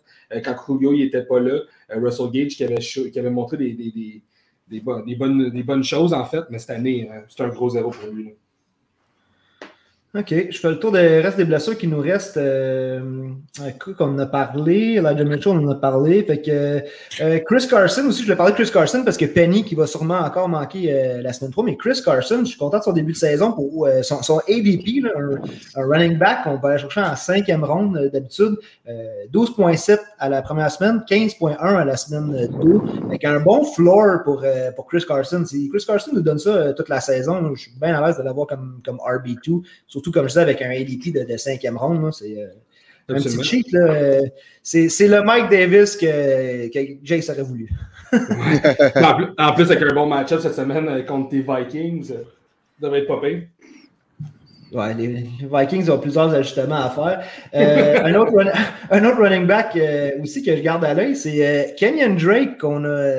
quand 0.44 0.56
Julio 0.68 0.94
n'était 0.94 1.24
pas 1.24 1.40
là, 1.40 1.60
Russell 1.90 2.30
Gage 2.32 2.56
qui 2.56 2.64
avait, 2.64 2.78
qui 2.78 3.20
avait 3.20 3.32
montré 3.32 3.58
des, 3.58 4.22
des, 4.70 4.80
bonnes, 4.82 5.06
des, 5.06 5.16
bonnes, 5.16 5.50
des 5.50 5.64
bonnes 5.64 5.84
choses, 5.84 6.14
en 6.14 6.26
fait, 6.26 6.46
mais 6.50 6.60
cette 6.60 6.72
année, 6.72 7.10
euh, 7.12 7.22
c'est 7.30 7.44
un 7.44 7.50
gros 7.50 7.70
zéro 7.70 7.92
pour 7.92 8.10
lui. 8.10 8.26
là. 8.26 8.32
OK, 10.18 10.34
je 10.50 10.58
fais 10.58 10.70
le 10.70 10.80
tour 10.80 10.92
des 10.92 11.22
reste 11.22 11.38
des 11.38 11.46
blessures 11.46 11.78
qui 11.78 11.88
nous 11.88 12.00
restent. 12.00 12.38
Euh, 12.38 13.00
Cook, 13.80 13.98
on 14.00 14.06
en 14.06 14.20
a 14.20 14.26
parlé. 14.26 14.96
Elijah 14.96 15.24
Mitchell, 15.24 15.52
on 15.52 15.68
en 15.68 15.72
a 15.72 15.76
parlé. 15.76 16.24
Fait 16.24 16.42
que, 16.42 16.82
euh, 17.22 17.40
Chris 17.46 17.68
Carson 17.70 18.04
aussi, 18.08 18.22
je 18.22 18.26
voulais 18.26 18.36
parler 18.36 18.54
de 18.54 18.58
Chris 18.58 18.72
Carson 18.72 19.04
parce 19.04 19.18
que 19.18 19.26
Penny 19.26 19.64
qui 19.64 19.76
va 19.76 19.86
sûrement 19.86 20.18
encore 20.18 20.50
manquer 20.50 20.92
euh, 20.92 21.22
la 21.22 21.34
semaine 21.34 21.52
3. 21.52 21.66
Mais 21.66 21.78
Chris 21.78 22.02
Carson, 22.04 22.40
je 22.40 22.46
suis 22.46 22.58
content 22.58 22.80
de 22.80 22.84
son 22.84 22.94
début 22.94 23.12
de 23.12 23.18
saison 23.18 23.52
pour 23.52 23.86
euh, 23.86 24.02
son, 24.02 24.40
ADP, 24.48 25.06
un, 25.16 25.82
un 25.82 25.86
running 25.86 26.18
back 26.18 26.46
qu'on 26.46 26.56
va 26.56 26.70
aller 26.70 26.80
chercher 26.80 27.02
en 27.02 27.16
cinquième 27.16 27.64
ronde 27.64 28.10
d'habitude. 28.12 28.56
Euh, 28.90 29.26
12.7 29.32 30.00
à 30.18 30.30
la 30.30 30.42
première 30.42 30.72
semaine, 30.72 31.04
15.1 31.08 31.58
à 31.58 31.86
la 31.86 31.96
semaine 31.96 32.48
2. 32.60 32.82
Avec 33.08 33.24
un 33.24 33.40
bon 33.40 33.64
floor 33.66 34.24
pour, 34.24 34.44
Chris 34.88 35.04
Carson. 35.08 35.44
Si 35.46 35.70
Chris 35.70 35.84
Carson 35.86 36.12
nous 36.14 36.22
donne 36.22 36.40
ça 36.40 36.74
toute 36.74 36.90
la 36.90 37.02
saison, 37.02 37.54
je 37.54 37.62
suis 37.62 37.72
bien 37.80 37.94
à 37.94 38.08
l'aise 38.08 38.18
de 38.18 38.24
l'avoir 38.24 38.48
comme, 38.48 38.82
comme 38.84 38.98
RB2. 38.98 39.62
Surtout, 39.86 40.07
comme 40.12 40.28
disais, 40.28 40.42
avec 40.42 40.62
un 40.62 40.70
ADP 40.70 41.14
de, 41.14 41.24
de 41.32 41.38
cinquième 41.38 41.78
ronde, 41.78 42.14
c'est, 42.14 42.36
euh, 42.38 42.48
Un 43.10 43.16
petit 43.16 43.44
cheat, 43.44 43.68
C'est 44.64 45.08
le 45.08 45.22
Mike 45.24 45.50
Davis 45.50 45.96
que, 45.96 46.68
que 46.68 46.80
Jace 47.04 47.30
aurait 47.30 47.44
voulu. 47.44 47.70
en, 48.14 49.16
plus, 49.16 49.26
en 49.38 49.54
plus, 49.54 49.72
avec 49.72 49.82
un 49.82 49.94
bon 49.94 50.06
match-up 50.08 50.40
cette 50.42 50.56
semaine 50.56 50.88
euh, 50.90 51.02
contre 51.04 51.30
tes 51.30 51.42
Vikings, 51.42 52.12
euh, 52.12 52.24
ça 52.24 52.82
devrait 52.82 53.00
être 53.00 53.08
pas 53.08 53.20
pire. 53.22 53.44
Ouais, 54.74 54.94
les 54.96 55.26
Vikings 55.50 55.90
ont 55.90 55.98
plusieurs 55.98 56.34
ajustements 56.34 56.76
à 56.84 56.90
faire. 56.90 57.24
Euh, 57.56 58.04
un, 58.04 58.14
autre 58.16 58.34
run- 58.34 58.52
un 58.92 59.06
autre 59.06 59.22
running 59.22 59.48
back 59.48 59.78
euh, 59.78 60.12
aussi 60.22 60.44
que 60.44 60.56
je 60.58 60.62
garde 60.62 60.84
à 60.84 60.94
l'œil, 60.94 61.16
c'est 61.16 61.46
euh, 61.48 61.64
Kenyon 61.78 62.16
Drake 62.16 62.58
qu'on 62.60 62.84
a 62.84 63.14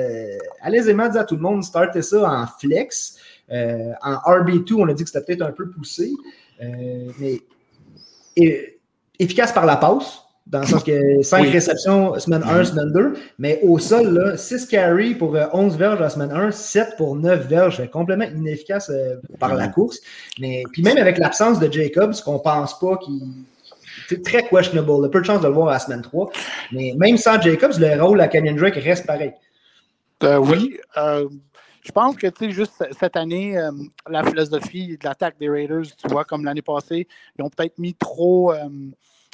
allaisément 0.61 1.09
dit 1.09 1.17
à 1.17 1.23
tout 1.23 1.35
le 1.35 1.41
monde 1.41 1.63
starter 1.63 2.03
ça 2.03 2.21
en 2.31 2.45
flex. 2.59 3.17
En 3.51 4.13
RB2, 4.31 4.73
on 4.75 4.87
a 4.89 4.93
dit 4.93 5.03
que 5.03 5.09
c'était 5.09 5.25
peut-être 5.25 5.41
un 5.41 5.51
peu 5.51 5.67
poussé, 5.71 6.11
mais 6.59 7.41
et- 8.35 8.79
efficace 9.19 9.51
par 9.51 9.65
la 9.65 9.75
passe, 9.77 10.19
dans 10.47 10.61
le 10.61 10.65
sens 10.65 10.83
que 10.83 11.21
5 11.21 11.41
Oui. 11.43 11.49
réceptions 11.51 12.17
semaine 12.19 12.41
1, 12.43 12.63
semaine 12.65 12.91
2, 12.91 13.13
mais 13.37 13.59
au 13.61 13.77
sol, 13.77 14.07
là, 14.13 14.35
6 14.37 14.65
carries 14.65 15.13
pour 15.13 15.35
euh, 15.35 15.45
11 15.53 15.77
verges 15.77 15.99
la 15.99 16.09
semaine 16.09 16.31
1, 16.31 16.51
7 16.51 16.95
pour 16.97 17.15
9 17.15 17.47
verges, 17.47 17.87
complètement 17.91 18.25
inefficace 18.25 18.89
euh, 18.89 19.15
par 19.39 19.53
la 19.53 19.67
course. 19.67 19.99
Mais 20.39 20.63
puis 20.71 20.81
même 20.81 20.97
avec 20.97 21.17
l'absence 21.19 21.59
de 21.59 21.71
Jacobs, 21.71 22.15
qu'on 22.25 22.39
pense 22.39 22.79
pas 22.79 22.97
qu'il. 22.97 23.21
C'est 24.07 24.23
très 24.23 24.43
questionable. 24.43 24.89
Il 24.89 25.03
y 25.03 25.05
a 25.05 25.09
peu 25.09 25.19
de 25.19 25.25
chance 25.25 25.41
de 25.41 25.47
le 25.47 25.53
voir 25.53 25.67
à 25.69 25.73
la 25.73 25.79
semaine 25.79 26.01
3. 26.01 26.31
Mais 26.71 26.93
même 26.97 27.17
sans 27.17 27.39
Jacobs, 27.39 27.73
le 27.77 28.01
rôle 28.01 28.19
à 28.21 28.27
Canyon 28.27 28.55
Drake 28.55 28.75
reste 28.75 29.05
pareil. 29.05 29.33
Euh, 30.23 30.37
oui. 30.37 30.77
euh, 30.97 31.27
je 31.81 31.91
pense 31.91 32.15
que, 32.15 32.27
tu 32.27 32.45
sais, 32.45 32.51
juste 32.51 32.83
cette 32.99 33.15
année, 33.15 33.57
euh, 33.57 33.71
la 34.07 34.23
philosophie 34.23 34.97
de 34.97 35.03
l'attaque 35.03 35.37
des 35.37 35.49
Raiders, 35.49 35.95
tu 35.97 36.07
vois, 36.09 36.25
comme 36.25 36.43
l'année 36.43 36.61
passée, 36.61 37.07
ils 37.37 37.43
ont 37.43 37.49
peut-être 37.49 37.77
mis 37.77 37.93
trop 37.93 38.51
euh, 38.51 38.67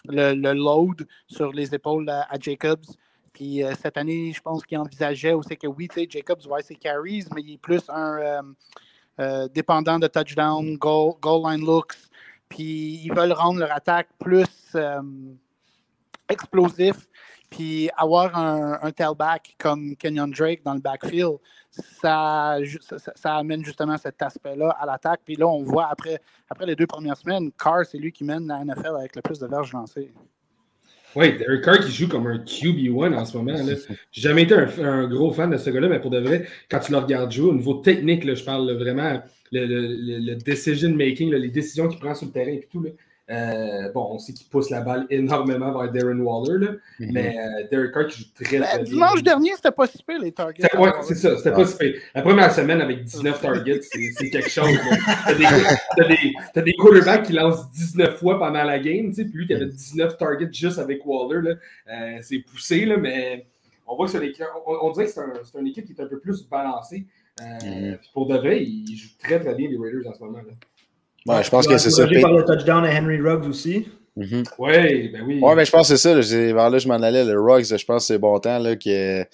le, 0.07 0.53
load 0.53 1.07
sur 1.27 1.51
les 1.51 1.73
épaules 1.73 2.07
à, 2.09 2.27
Jacobs. 2.39 2.85
Puis 3.33 3.63
euh, 3.63 3.73
cette 3.81 3.97
année, 3.97 4.31
je 4.31 4.41
pense 4.41 4.63
qu'ils 4.63 4.77
envisageaient 4.77 5.33
aussi 5.33 5.57
que 5.57 5.67
oui, 5.67 5.87
tu 5.87 6.01
sais, 6.01 6.07
Jacobs 6.09 6.39
va 6.41 6.45
avoir 6.45 6.61
ses 6.61 6.75
carries, 6.75 7.25
mais 7.33 7.41
il 7.41 7.53
est 7.53 7.57
plus 7.57 7.81
un 7.89 8.41
dépendant 9.53 9.97
de 9.97 10.07
touchdown, 10.07 10.75
goal, 10.77 11.13
goal 11.21 11.49
line 11.49 11.65
looks. 11.65 11.95
Puis 12.47 13.01
ils 13.03 13.13
veulent 13.13 13.31
rendre 13.31 13.59
leur 13.59 13.71
attaque 13.71 14.09
plus 14.19 14.75
explosif. 16.29 17.07
Puis 17.49 17.89
avoir 17.97 18.37
un, 18.37 18.79
un 18.81 18.91
tailback 18.91 19.55
comme 19.59 19.95
Kenyon 19.95 20.27
Drake 20.27 20.61
dans 20.63 20.73
le 20.73 20.79
backfield, 20.81 21.37
ça, 22.01 22.57
amène 23.23 23.63
justement 23.63 23.97
cet 23.97 24.21
aspect-là 24.21 24.69
à 24.79 24.85
l'attaque. 24.85 25.21
Puis 25.25 25.35
là, 25.35 25.47
on 25.47 25.63
voit 25.63 25.87
après, 25.89 26.19
après 26.49 26.65
les 26.65 26.75
deux 26.75 26.87
premières 26.87 27.17
semaines, 27.17 27.51
Carr, 27.51 27.85
c'est 27.85 27.97
lui 27.97 28.11
qui 28.11 28.23
mène 28.23 28.47
la 28.47 28.63
NFL 28.63 28.95
avec 28.97 29.15
le 29.15 29.21
plus 29.21 29.39
de 29.39 29.47
verges 29.47 29.73
lancées. 29.73 30.11
Oui, 31.15 31.37
Derek 31.37 31.63
Carr 31.63 31.79
qui 31.79 31.91
joue 31.91 32.09
comme 32.09 32.27
un 32.27 32.37
QB1 32.39 33.13
en 33.15 33.23
ce 33.25 33.37
moment. 33.37 33.55
J'ai 34.11 34.21
jamais 34.21 34.43
été 34.43 34.53
un, 34.53 34.67
un 34.83 35.07
gros 35.07 35.31
fan 35.31 35.49
de 35.49 35.57
ce 35.57 35.69
gars-là, 35.69 35.87
mais 35.87 36.01
pour 36.01 36.11
de 36.11 36.19
vrai, 36.19 36.45
quand 36.69 36.79
tu 36.79 36.91
le 36.91 36.97
regardes 36.97 37.31
jouer, 37.31 37.49
au 37.51 37.53
niveau 37.53 37.75
technique, 37.75 38.25
là, 38.25 38.35
je 38.35 38.43
parle 38.43 38.67
là, 38.67 38.73
vraiment 38.73 39.21
le, 39.53 39.65
le- 39.65 39.87
le- 39.87 40.19
le 40.19 40.35
decision 40.35 40.89
making, 40.93 41.31
là, 41.31 41.37
les 41.37 41.51
décisions 41.51 41.87
qu'il 41.87 41.99
prend 41.99 42.13
sur 42.15 42.25
le 42.27 42.33
terrain 42.33 42.51
et 42.51 42.67
tout. 42.69 42.85
Euh, 43.31 43.91
bon, 43.91 44.07
on 44.11 44.19
sait 44.19 44.33
qu'il 44.33 44.47
pousse 44.47 44.69
la 44.69 44.81
balle 44.81 45.07
énormément 45.09 45.71
vers 45.77 45.91
Darren 45.91 46.19
Waller, 46.19 46.63
là, 46.63 46.71
mais 46.99 47.35
euh, 47.35 47.67
Derek 47.71 47.91
Carr 47.91 48.05
qui 48.05 48.21
joue 48.21 48.27
très, 48.35 48.59
Ben, 48.59 48.65
très 48.65 48.83
bien. 48.83 48.83
dimanche 48.83 49.23
dernier, 49.23 49.51
c'était 49.55 49.71
pas 49.71 49.87
si 49.87 49.97
pire, 50.03 50.19
les 50.19 50.31
targets. 50.31 50.63
Ouais, 50.77 50.91
c'est 51.01 51.15
ça, 51.15 51.35
c'était 51.37 51.51
pas 51.51 51.65
si 51.65 51.75
pire. 51.75 51.95
La 52.13 52.21
première 52.21 52.53
semaine 52.53 52.81
avec 52.81 53.03
19 53.03 53.41
targets, 53.41 53.81
c'est 53.81 54.29
quelque 54.29 54.49
chose. 54.49 54.69
T'as 55.25 56.07
des, 56.07 56.61
des, 56.61 56.73
quarterbacks 56.73 57.23
qui 57.23 57.33
lancent 57.33 57.67
19 57.71 58.15
fois 58.17 58.37
pendant 58.37 58.63
la 58.63 58.77
game, 58.77 59.07
tu 59.09 59.15
sais, 59.15 59.25
puis 59.25 59.39
lui, 59.39 59.47
qui 59.47 59.55
avait 59.55 59.65
19 59.65 60.17
targets 60.17 60.53
juste 60.53 60.77
avec 60.77 61.03
Waller. 61.03 61.55
Euh, 61.87 62.17
c'est 62.21 62.39
poussé, 62.39 62.85
là, 62.85 62.97
mais 62.97 63.47
on 63.87 63.95
voit 63.95 64.05
que 64.05 64.11
c'est 64.11 64.33
on, 64.67 64.87
on 64.87 64.91
dirait 64.91 65.05
que 65.05 65.11
c'est 65.11 65.19
un, 65.21 65.59
une 65.61 65.67
équipe 65.67 65.85
qui 65.85 65.93
est 65.93 66.01
un 66.01 66.07
peu 66.07 66.19
plus 66.19 66.47
balancée. 66.47 67.05
Euh, 67.41 67.45
Mhm. 67.63 67.97
Pour 68.13 68.27
de 68.27 68.37
vrai, 68.37 68.63
ils 68.63 68.95
jouent 68.95 69.17
très 69.19 69.39
très 69.39 69.55
bien 69.55 69.69
les 69.69 69.77
Raiders 69.77 70.09
en 70.09 70.13
ce 70.13 70.19
moment. 70.23 70.37
Là. 70.37 70.53
Ouais, 71.25 71.43
je 71.43 71.49
pense 71.49 71.67
que 71.67 71.77
c'est 71.77 71.89
ça. 71.89 72.05
Par 72.21 72.33
le 72.33 72.43
touchdown 72.43 72.85
à 72.85 72.99
Henry 72.99 73.19
Ruggs 73.19 73.47
aussi. 73.47 73.87
Ouais, 74.15 75.09
ben 75.11 75.23
oui. 75.27 75.39
Ouais, 75.41 75.55
mais 75.55 75.65
je 75.65 75.71
pense 75.71 75.89
que 75.89 75.95
c'est 75.97 76.23
ça. 76.23 76.53
Vers 76.53 76.69
là, 76.69 76.77
je 76.77 76.87
m'en 76.87 76.95
allais. 76.95 77.25
Le 77.25 77.39
Ruggs, 77.39 77.65
je 77.65 77.85
pense 77.85 78.03
que 78.03 78.07
c'est 78.07 78.17
bon 78.17 78.39
temps 78.39 78.59
là, 78.59 78.75
que 78.75 79.25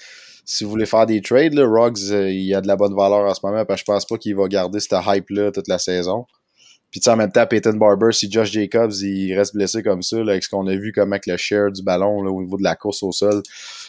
si 0.46 0.64
vous 0.64 0.72
voulez 0.72 0.86
faire 0.88 1.06
des 1.06 1.22
trades, 1.22 1.54
là, 1.54 1.68
Ruggs, 1.68 2.12
euh, 2.12 2.32
il 2.32 2.54
a 2.56 2.62
de 2.62 2.68
la 2.68 2.76
bonne 2.76 2.96
valeur 2.96 3.30
en 3.30 3.34
ce 3.34 3.42
moment. 3.44 3.64
Parce 3.66 3.82
que 3.82 3.86
je 3.88 3.92
pense 3.94 4.06
pas 4.06 4.18
qu'il 4.18 4.36
va 4.36 4.48
garder 4.48 4.80
cette 4.80 4.98
hype-là 5.06 5.52
toute 5.52 5.68
la 5.68 5.78
saison. 5.78 6.26
Puis 6.90 7.00
tu 7.00 7.06
sais, 7.06 7.12
en 7.12 7.16
même 7.16 7.32
temps, 7.32 7.46
Peyton 7.48 7.74
Barber, 7.74 8.12
si 8.12 8.30
Josh 8.30 8.52
Jacobs 8.52 8.92
il 9.02 9.34
reste 9.34 9.56
blessé 9.56 9.82
comme 9.82 10.02
ça, 10.02 10.18
là, 10.18 10.34
avec 10.34 10.44
ce 10.44 10.50
qu'on 10.50 10.68
a 10.68 10.76
vu 10.76 10.92
comme 10.92 11.14
avec 11.14 11.26
le 11.26 11.38
share 11.38 11.72
du 11.72 11.84
ballon 11.84 12.22
là, 12.22 12.30
au 12.32 12.42
niveau 12.42 12.58
de 12.58 12.64
la 12.64 12.76
course 12.76 13.02
au 13.02 13.14
sol, 13.14 13.42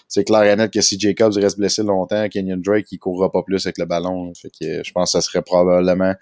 c'est 0.07 0.23
clair 0.23 0.45
et 0.45 0.55
net 0.55 0.73
que 0.73 0.81
si 0.81 1.01
Jacobs 1.01 1.35
reste 1.35 1.59
blessé 1.59 1.83
longtemps, 1.83 2.29
Kenyon 2.29 2.59
Drake 2.59 2.87
il 2.93 2.99
courra 2.99 3.33
pas 3.33 3.43
plus 3.43 3.67
avec 3.67 3.79
le 3.79 3.87
ballon. 3.87 4.27
là. 4.27 4.33
Fait 4.41 4.51
que 4.51 4.85
je 4.85 4.93
pense 4.93 5.13
que 5.13 5.19
ça 5.19 5.21
serait 5.21 5.43
probablement 5.43 6.15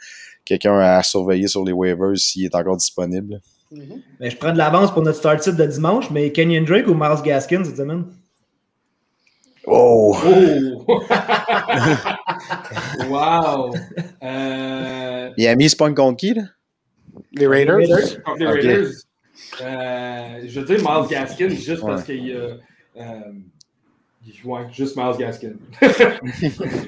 quelqu'un 0.45 0.79
à 0.79 1.03
surveiller 1.03 1.49
sur 1.49 1.65
les 1.65 1.73
waivers 1.73 2.17
s'il 2.17 2.45
est 2.45 2.55
encore 2.55 2.77
disponible. 2.77 3.41
Ben, 3.73 4.31
je 4.31 4.37
prends 4.37 4.53
de 4.53 4.59
l'avance 4.59 4.93
pour 4.93 5.03
notre 5.03 5.19
start 5.19 5.43
site 5.43 5.57
de 5.57 5.67
dimanche, 5.67 6.11
mais 6.11 6.33
Kenyon 6.33 6.65
Drake 6.65 6.89
ou 6.89 6.95
Miles 6.95 7.23
Gaskin 7.25 7.65
cette 7.65 7.77
semaine? 7.77 8.05
Oh! 9.67 10.17
Oh! 10.27 10.87
wow! 13.09 13.73
Euh, 14.23 15.31
Miami, 15.39 15.69
pas 15.79 15.89
une 15.89 15.95
contre 15.95 16.17
qui, 16.17 16.35
là? 16.35 16.43
Les 17.33 17.47
Raiders. 17.47 17.79
Les. 17.79 18.47
Raiders, 18.47 18.89
euh, 19.63 20.41
je 20.47 20.61
veux 20.61 20.67
dire 20.67 20.79
Miles 20.79 21.09
Gaskin 21.09 21.49
juste 21.51 21.83
parce 21.83 22.03
qu'il 22.03 22.27
y 22.27 22.33
a. 22.33 22.57
Euh, 22.97 23.21
ouais, 24.45 24.61
juste 24.73 24.97
Miles 24.97 25.17
Gaskin. 25.19 25.53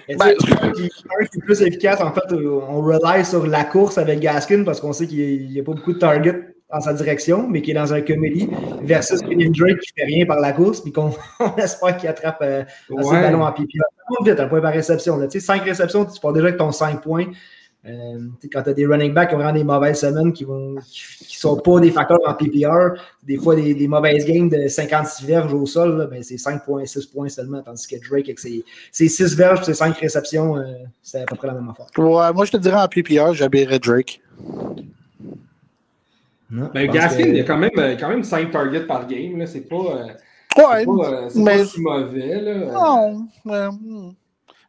Et 0.09 0.16
Ben, 0.16 0.35
qui 0.38 0.88
qui 0.88 1.38
est 1.38 1.40
plus 1.45 1.62
efficace, 1.62 2.01
en 2.01 2.12
fait, 2.12 2.33
euh, 2.33 2.61
on 2.68 2.83
rely 2.83 3.25
sur 3.25 3.47
la 3.47 3.64
course 3.64 3.99
avec 3.99 4.21
Gaskin 4.21 4.64
parce 4.64 4.81
qu'on 4.81 4.92
sait 4.92 5.07
qu'il 5.07 5.49
n'y 5.49 5.61
a 5.61 5.62
pas 5.62 5.73
beaucoup 5.73 5.92
de 5.92 5.99
targets 5.99 6.55
en 6.71 6.81
sa 6.81 6.95
direction, 6.95 7.47
mais 7.49 7.61
qui 7.61 7.73
est 7.73 7.75
dans 7.75 7.92
un 7.92 8.01
comédie, 8.01 8.49
versus 8.83 9.21
Kenyon 9.21 9.53
Drake 9.55 9.79
qui 9.81 9.92
fait 9.95 10.07
rien 10.07 10.25
par 10.25 10.40
la 10.40 10.53
course, 10.53 10.81
puis 10.81 10.90
qu'on 10.90 11.11
on 11.40 11.55
espère 11.57 11.97
qu'il 11.99 12.09
attrape 12.09 12.38
euh, 12.40 12.62
assez 12.62 12.90
de 12.90 12.95
Ouais. 13.14 13.21
ballons 13.21 13.45
en 13.45 13.53
pipi. 13.53 13.79
Vite, 14.25 14.40
un 14.40 14.49
point 14.49 14.61
par 14.61 14.73
réception. 14.73 15.16
Là. 15.18 15.27
Tu 15.27 15.38
sais, 15.38 15.47
5 15.47 15.62
réceptions, 15.62 16.05
tu 16.07 16.18
pars 16.21 16.33
déjà 16.33 16.47
avec 16.47 16.59
ton 16.59 16.73
5 16.73 17.03
points. 17.03 17.27
Euh, 17.85 18.29
quand 18.53 18.62
tu 18.62 18.71
as 18.71 18.75
des 18.75 18.87
running 18.87 19.12
backs 19.12 19.31
qui 19.31 19.35
ont 19.35 19.38
vraiment 19.38 19.53
des 19.53 19.64
mauvaises 19.64 19.99
semaines 19.99 20.33
qui 20.33 20.47
ne 20.47 20.81
qui, 20.83 21.37
sont 21.37 21.57
pas 21.57 21.81
des 21.81 21.90
facteurs 21.90 22.21
en 22.25 22.33
PPR, 22.35 22.97
des 23.25 23.37
fois 23.37 23.57
des, 23.57 23.75
des 23.75 23.88
mauvaises 23.88 24.25
games 24.25 24.49
de 24.49 24.68
56 24.68 25.27
verges 25.27 25.53
au 25.53 25.66
sol, 25.66 25.99
là, 25.99 26.07
ben, 26.07 26.23
c'est 26.23 26.37
5.6 26.37 27.11
points 27.12 27.29
seulement, 27.29 27.61
tandis 27.61 27.88
que 27.88 27.97
Drake 28.09 28.27
avec 28.27 28.38
ses, 28.38 28.64
ses 28.92 29.09
6 29.09 29.35
verges 29.37 29.62
et 29.62 29.64
ses 29.64 29.75
5 29.75 29.97
réceptions, 29.99 30.57
euh, 30.59 30.62
c'est 31.03 31.23
à 31.23 31.25
peu 31.25 31.35
près 31.35 31.49
la 31.49 31.55
même 31.55 31.68
affaire. 31.71 31.87
Ouais, 31.99 32.33
moi, 32.33 32.45
je 32.45 32.53
te 32.53 32.57
dirais 32.59 32.81
en 32.81 32.87
PPR, 32.87 33.35
j'habillerais 33.35 33.81
Drake. 33.81 34.21
Non, 36.51 36.71
Ben, 36.75 36.88
Gaskin, 36.90 37.23
que- 37.23 37.29
il 37.29 37.37
y 37.37 37.40
a 37.40 37.45
quand 37.45 37.59
même, 37.59 37.71
euh, 37.79 37.97
quand 37.99 38.09
même 38.11 38.23
5 38.23 38.51
targets 38.51 38.87
par 38.87 39.07
game. 39.09 39.38
là. 39.38 39.47
C'est 39.47 39.62
pas, 39.62 39.75
euh, 39.77 40.05
Ouais, 40.59 40.81
c'est 40.81 40.87
pas, 40.87 40.92
euh, 41.12 41.29
c'est 41.31 41.38
mais- 41.40 41.59
pas 41.59 41.64
si 41.64 41.81
mauvais. 41.81 42.40
Là. 42.42 42.55
non. 42.73 43.27
euh, 43.49 43.71
hmm. 43.71 44.12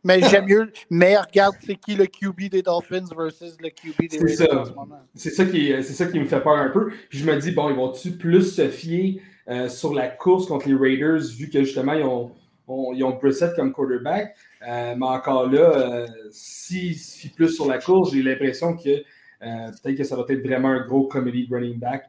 Mais 0.04 0.22
j'aime 0.30 0.46
mieux. 0.46 0.72
Mais 0.90 1.18
regarde, 1.18 1.56
c'est 1.66 1.76
qui 1.76 1.96
le 1.96 2.06
QB 2.06 2.50
des 2.50 2.62
Dolphins 2.62 3.06
versus 3.18 3.56
le 3.62 3.70
QB 3.70 4.10
des 4.10 4.18
Raiders 4.18 4.38
ça. 4.50 4.60
en 4.62 4.66
ce 4.66 4.72
moment. 4.72 5.00
C'est 5.16 5.30
ça, 5.32 5.46
qui, 5.46 5.68
c'est 5.68 5.94
ça 5.94 6.06
qui 6.06 6.20
me 6.20 6.26
fait 6.26 6.42
peur 6.42 6.56
un 6.58 6.70
peu. 6.70 6.90
Puis 7.10 7.20
je 7.20 7.26
me 7.26 7.36
dis, 7.38 7.52
bon, 7.52 7.70
ils 7.70 7.76
vont-tu 7.76 8.12
plus 8.12 8.54
se 8.56 8.68
fier 8.70 9.22
euh, 9.50 9.68
sur 9.70 9.94
la 9.94 10.08
course 10.08 10.48
contre 10.48 10.68
les 10.68 10.76
Raiders, 10.76 11.22
vu 11.38 11.50
que 11.50 11.64
justement, 11.64 11.94
ils 11.94 12.04
ont, 12.04 12.32
ont- 12.68 12.94
ils 12.94 13.04
ont 13.04 13.12
Brissett 13.18 13.54
comme 13.56 13.72
quarterback? 13.74 14.36
Euh, 14.68 14.96
mais 14.98 15.06
encore 15.06 15.50
là, 15.50 15.60
euh, 15.76 16.08
s'ils 16.32 16.96
se 16.98 17.18
fient 17.18 17.30
plus 17.30 17.50
sur 17.50 17.68
la 17.68 17.78
course, 17.80 18.12
j'ai 18.14 18.24
l'impression 18.24 18.76
que 18.78 19.04
peut-être 19.42 19.98
que 19.98 20.04
ça 20.06 20.16
va 20.16 20.24
être 20.30 20.42
vraiment 20.42 20.70
un 20.70 20.86
gros 20.88 21.08
comedy 21.08 21.48
running 21.52 21.78
back. 21.78 22.06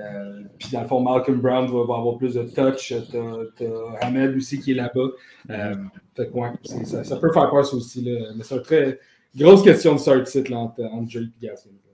Euh, 0.00 0.42
puis 0.58 0.70
dans 0.72 0.82
le 0.82 0.86
fond, 0.86 1.00
Malcolm 1.00 1.40
Brown 1.40 1.66
va, 1.66 1.80
avoir 1.80 2.16
plus 2.16 2.34
de 2.34 2.42
touch. 2.42 2.94
T'as, 3.12 3.66
Ahmed 4.00 4.36
aussi 4.36 4.60
qui 4.60 4.72
est 4.72 4.74
là-bas. 4.74 5.08
Euh, 5.50 5.74
ouais, 6.18 6.50
ça, 6.84 7.16
peut 7.16 7.32
faire 7.32 7.50
peur 7.50 7.66
ça 7.66 7.76
aussi. 7.76 8.02
Là. 8.02 8.32
Mais 8.36 8.44
c'est 8.44 8.54
une 8.54 8.62
très 8.62 8.98
grosse 9.36 9.62
question 9.62 9.94
de 9.94 10.00
là, 10.48 10.58
entre, 10.58 10.82
entre 10.82 11.12
Drake 11.12 11.32
et. 11.40 11.89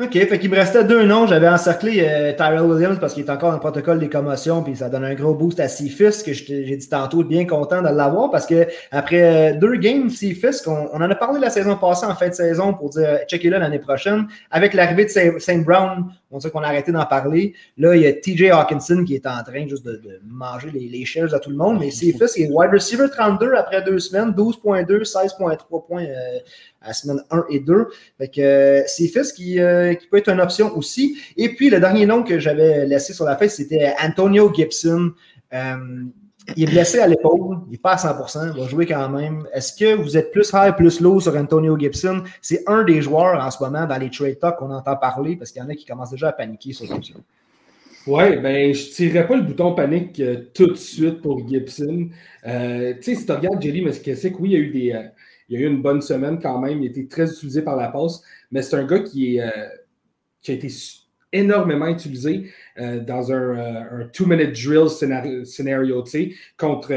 OK, 0.00 0.12
fait 0.12 0.38
qu'il 0.38 0.48
me 0.48 0.54
restait 0.54 0.84
deux 0.84 1.04
noms. 1.04 1.26
J'avais 1.26 1.48
encerclé 1.48 2.04
euh, 2.06 2.32
Tyrell 2.32 2.60
Williams 2.60 2.98
parce 3.00 3.14
qu'il 3.14 3.24
est 3.24 3.30
encore 3.30 3.48
dans 3.48 3.56
le 3.56 3.60
protocole 3.60 3.98
des 3.98 4.08
commotions, 4.08 4.62
puis 4.62 4.76
ça 4.76 4.88
donne 4.88 5.04
un 5.04 5.14
gros 5.14 5.34
boost 5.34 5.58
à 5.58 5.66
Seafis, 5.66 6.22
que 6.24 6.32
j'ai 6.32 6.76
dit 6.76 6.88
tantôt, 6.88 7.24
bien 7.24 7.44
content 7.46 7.82
de 7.82 7.88
l'avoir 7.88 8.30
parce 8.30 8.46
que 8.46 8.68
après 8.92 9.54
euh, 9.54 9.58
deux 9.58 9.74
games, 9.74 10.08
Seafis, 10.08 10.62
on, 10.68 10.88
on 10.92 11.02
en 11.02 11.10
a 11.10 11.14
parlé 11.16 11.40
la 11.40 11.50
saison 11.50 11.74
passée 11.74 12.06
en 12.06 12.14
fin 12.14 12.28
de 12.28 12.34
saison 12.34 12.74
pour 12.74 12.90
dire 12.90 13.18
checker 13.26 13.50
là 13.50 13.58
l'année 13.58 13.80
prochaine. 13.80 14.28
Avec 14.52 14.72
l'arrivée 14.72 15.06
de 15.06 15.40
Saint 15.40 15.58
Brown, 15.58 16.04
On 16.30 16.38
dirait 16.38 16.52
qu'on 16.52 16.62
a 16.62 16.68
arrêté 16.68 16.92
d'en 16.92 17.06
parler. 17.06 17.54
Là, 17.76 17.96
il 17.96 18.02
y 18.02 18.06
a 18.06 18.12
TJ 18.12 18.52
Hawkinson 18.52 19.02
qui 19.04 19.16
est 19.16 19.26
en 19.26 19.42
train 19.42 19.66
juste 19.66 19.84
de, 19.84 19.96
de 19.96 20.20
manger 20.24 20.70
les, 20.70 20.88
les 20.88 21.04
shares 21.06 21.34
à 21.34 21.40
tout 21.40 21.50
le 21.50 21.56
monde. 21.56 21.80
Mais 21.80 21.90
c'est 21.90 22.12
fait, 22.12 22.28
c'est 22.28 22.48
wide 22.48 22.70
receiver 22.70 23.06
32 23.10 23.52
après 23.54 23.82
deux 23.82 23.98
semaines, 23.98 24.30
12.2, 24.30 25.02
16.3 25.02 25.86
points 25.88 26.04
euh, 26.04 26.38
à 26.80 26.92
semaine 26.92 27.22
1 27.30 27.44
et 27.50 27.60
2. 27.60 27.88
Fait 28.18 28.28
que 28.28 28.40
euh, 28.40 28.82
c'est 28.86 29.08
Fils 29.08 29.32
qui, 29.32 29.60
euh, 29.60 29.94
qui 29.94 30.06
peut 30.06 30.18
être 30.18 30.28
une 30.28 30.40
option 30.40 30.76
aussi. 30.76 31.18
Et 31.36 31.54
puis, 31.54 31.70
le 31.70 31.80
dernier 31.80 32.06
nom 32.06 32.22
que 32.22 32.38
j'avais 32.38 32.86
laissé 32.86 33.12
sur 33.12 33.24
la 33.24 33.36
feuille, 33.36 33.50
c'était 33.50 33.94
Antonio 34.02 34.52
Gibson. 34.52 35.12
Euh, 35.52 35.76
il 36.56 36.62
est 36.62 36.72
blessé 36.72 36.98
à 36.98 37.06
l'épaule, 37.06 37.58
il 37.66 37.72
n'est 37.72 37.78
pas 37.78 37.92
à 37.92 37.96
100%, 37.96 38.54
il 38.54 38.60
va 38.62 38.68
jouer 38.68 38.86
quand 38.86 39.08
même. 39.10 39.46
Est-ce 39.52 39.72
que 39.74 39.94
vous 39.94 40.16
êtes 40.16 40.32
plus 40.32 40.50
high, 40.54 40.74
plus 40.74 40.98
low 41.00 41.20
sur 41.20 41.36
Antonio 41.36 41.78
Gibson? 41.78 42.22
C'est 42.40 42.62
un 42.66 42.84
des 42.84 43.02
joueurs 43.02 43.44
en 43.44 43.50
ce 43.50 43.62
moment 43.62 43.84
dans 43.84 43.98
les 43.98 44.08
trade 44.08 44.38
talks 44.38 44.56
qu'on 44.56 44.70
entend 44.70 44.96
parler 44.96 45.36
parce 45.36 45.52
qu'il 45.52 45.60
y 45.60 45.64
en 45.64 45.68
a 45.68 45.74
qui 45.74 45.84
commencent 45.84 46.10
déjà 46.10 46.28
à 46.28 46.32
paniquer 46.32 46.72
sur 46.72 46.86
Gibson. 46.86 47.20
Oui, 48.06 48.38
ben, 48.38 48.72
je 48.72 48.88
ne 48.88 48.92
tirerais 48.94 49.28
pas 49.28 49.36
le 49.36 49.42
bouton 49.42 49.74
panique 49.74 50.22
tout 50.54 50.68
de 50.68 50.74
suite 50.74 51.20
pour 51.20 51.46
Gibson. 51.46 52.08
Tu 52.42 52.48
sais, 52.48 53.14
si 53.14 53.26
tu 53.26 53.32
regardes 53.32 53.60
Jelly 53.60 53.84
que 53.84 54.36
oui, 54.38 54.48
il 54.48 54.52
y 54.52 54.56
a 54.56 54.58
eu 54.58 54.70
des. 54.70 55.08
Il 55.48 55.56
a 55.56 55.60
eu 55.60 55.66
une 55.66 55.82
bonne 55.82 56.02
semaine 56.02 56.38
quand 56.40 56.58
même. 56.60 56.82
Il 56.82 56.86
a 56.86 56.90
été 56.90 57.06
très 57.08 57.30
utilisé 57.30 57.62
par 57.62 57.76
la 57.76 57.88
passe, 57.88 58.22
mais 58.50 58.62
c'est 58.62 58.76
un 58.76 58.84
gars 58.84 59.00
qui, 59.00 59.40
euh, 59.40 59.48
a 59.48 60.52
été 60.52 60.68
énormément 61.32 61.88
utilisé 61.88 62.50
euh, 62.78 63.00
dans 63.00 63.32
un, 63.32 63.34
euh, 63.34 64.02
un 64.02 64.08
two-minute 64.08 64.52
drill 64.52 64.88
scénario, 64.88 66.04
contre, 66.56 66.94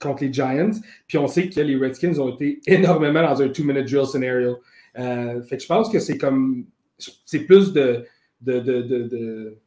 contre 0.00 0.24
les 0.24 0.32
Giants. 0.32 0.72
Puis 1.06 1.18
on 1.18 1.26
sait 1.28 1.48
que 1.48 1.60
les 1.60 1.76
Redskins 1.76 2.18
ont 2.18 2.34
été 2.34 2.60
énormément 2.66 3.22
dans 3.22 3.42
un 3.42 3.48
two-minute 3.48 3.88
drill 3.90 4.06
scénario. 4.06 4.58
Fait 4.94 5.56
que 5.56 5.62
je 5.62 5.66
pense 5.66 5.90
que 5.90 5.98
c'est 5.98 6.18
comme. 6.18 6.66
C'est 6.98 7.40
plus 7.40 7.74
de, 7.74 8.06
de, 8.40 8.58
de, 8.58 8.80
de, 8.80 9.58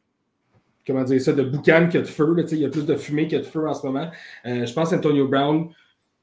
comment 0.87 1.03
dire 1.03 1.21
ça, 1.21 1.31
de 1.31 1.43
boucan 1.43 1.87
que 1.91 1.99
de 1.99 2.05
feu. 2.05 2.35
Il 2.51 2.57
y 2.57 2.65
a 2.65 2.69
plus 2.69 2.87
de 2.87 2.95
fumée 2.95 3.27
que 3.27 3.35
de 3.35 3.43
feu 3.43 3.67
en 3.67 3.75
ce 3.75 3.85
moment. 3.85 4.09
Je 4.43 4.73
pense 4.73 4.91
Antonio 4.91 5.27
Brown, 5.27 5.69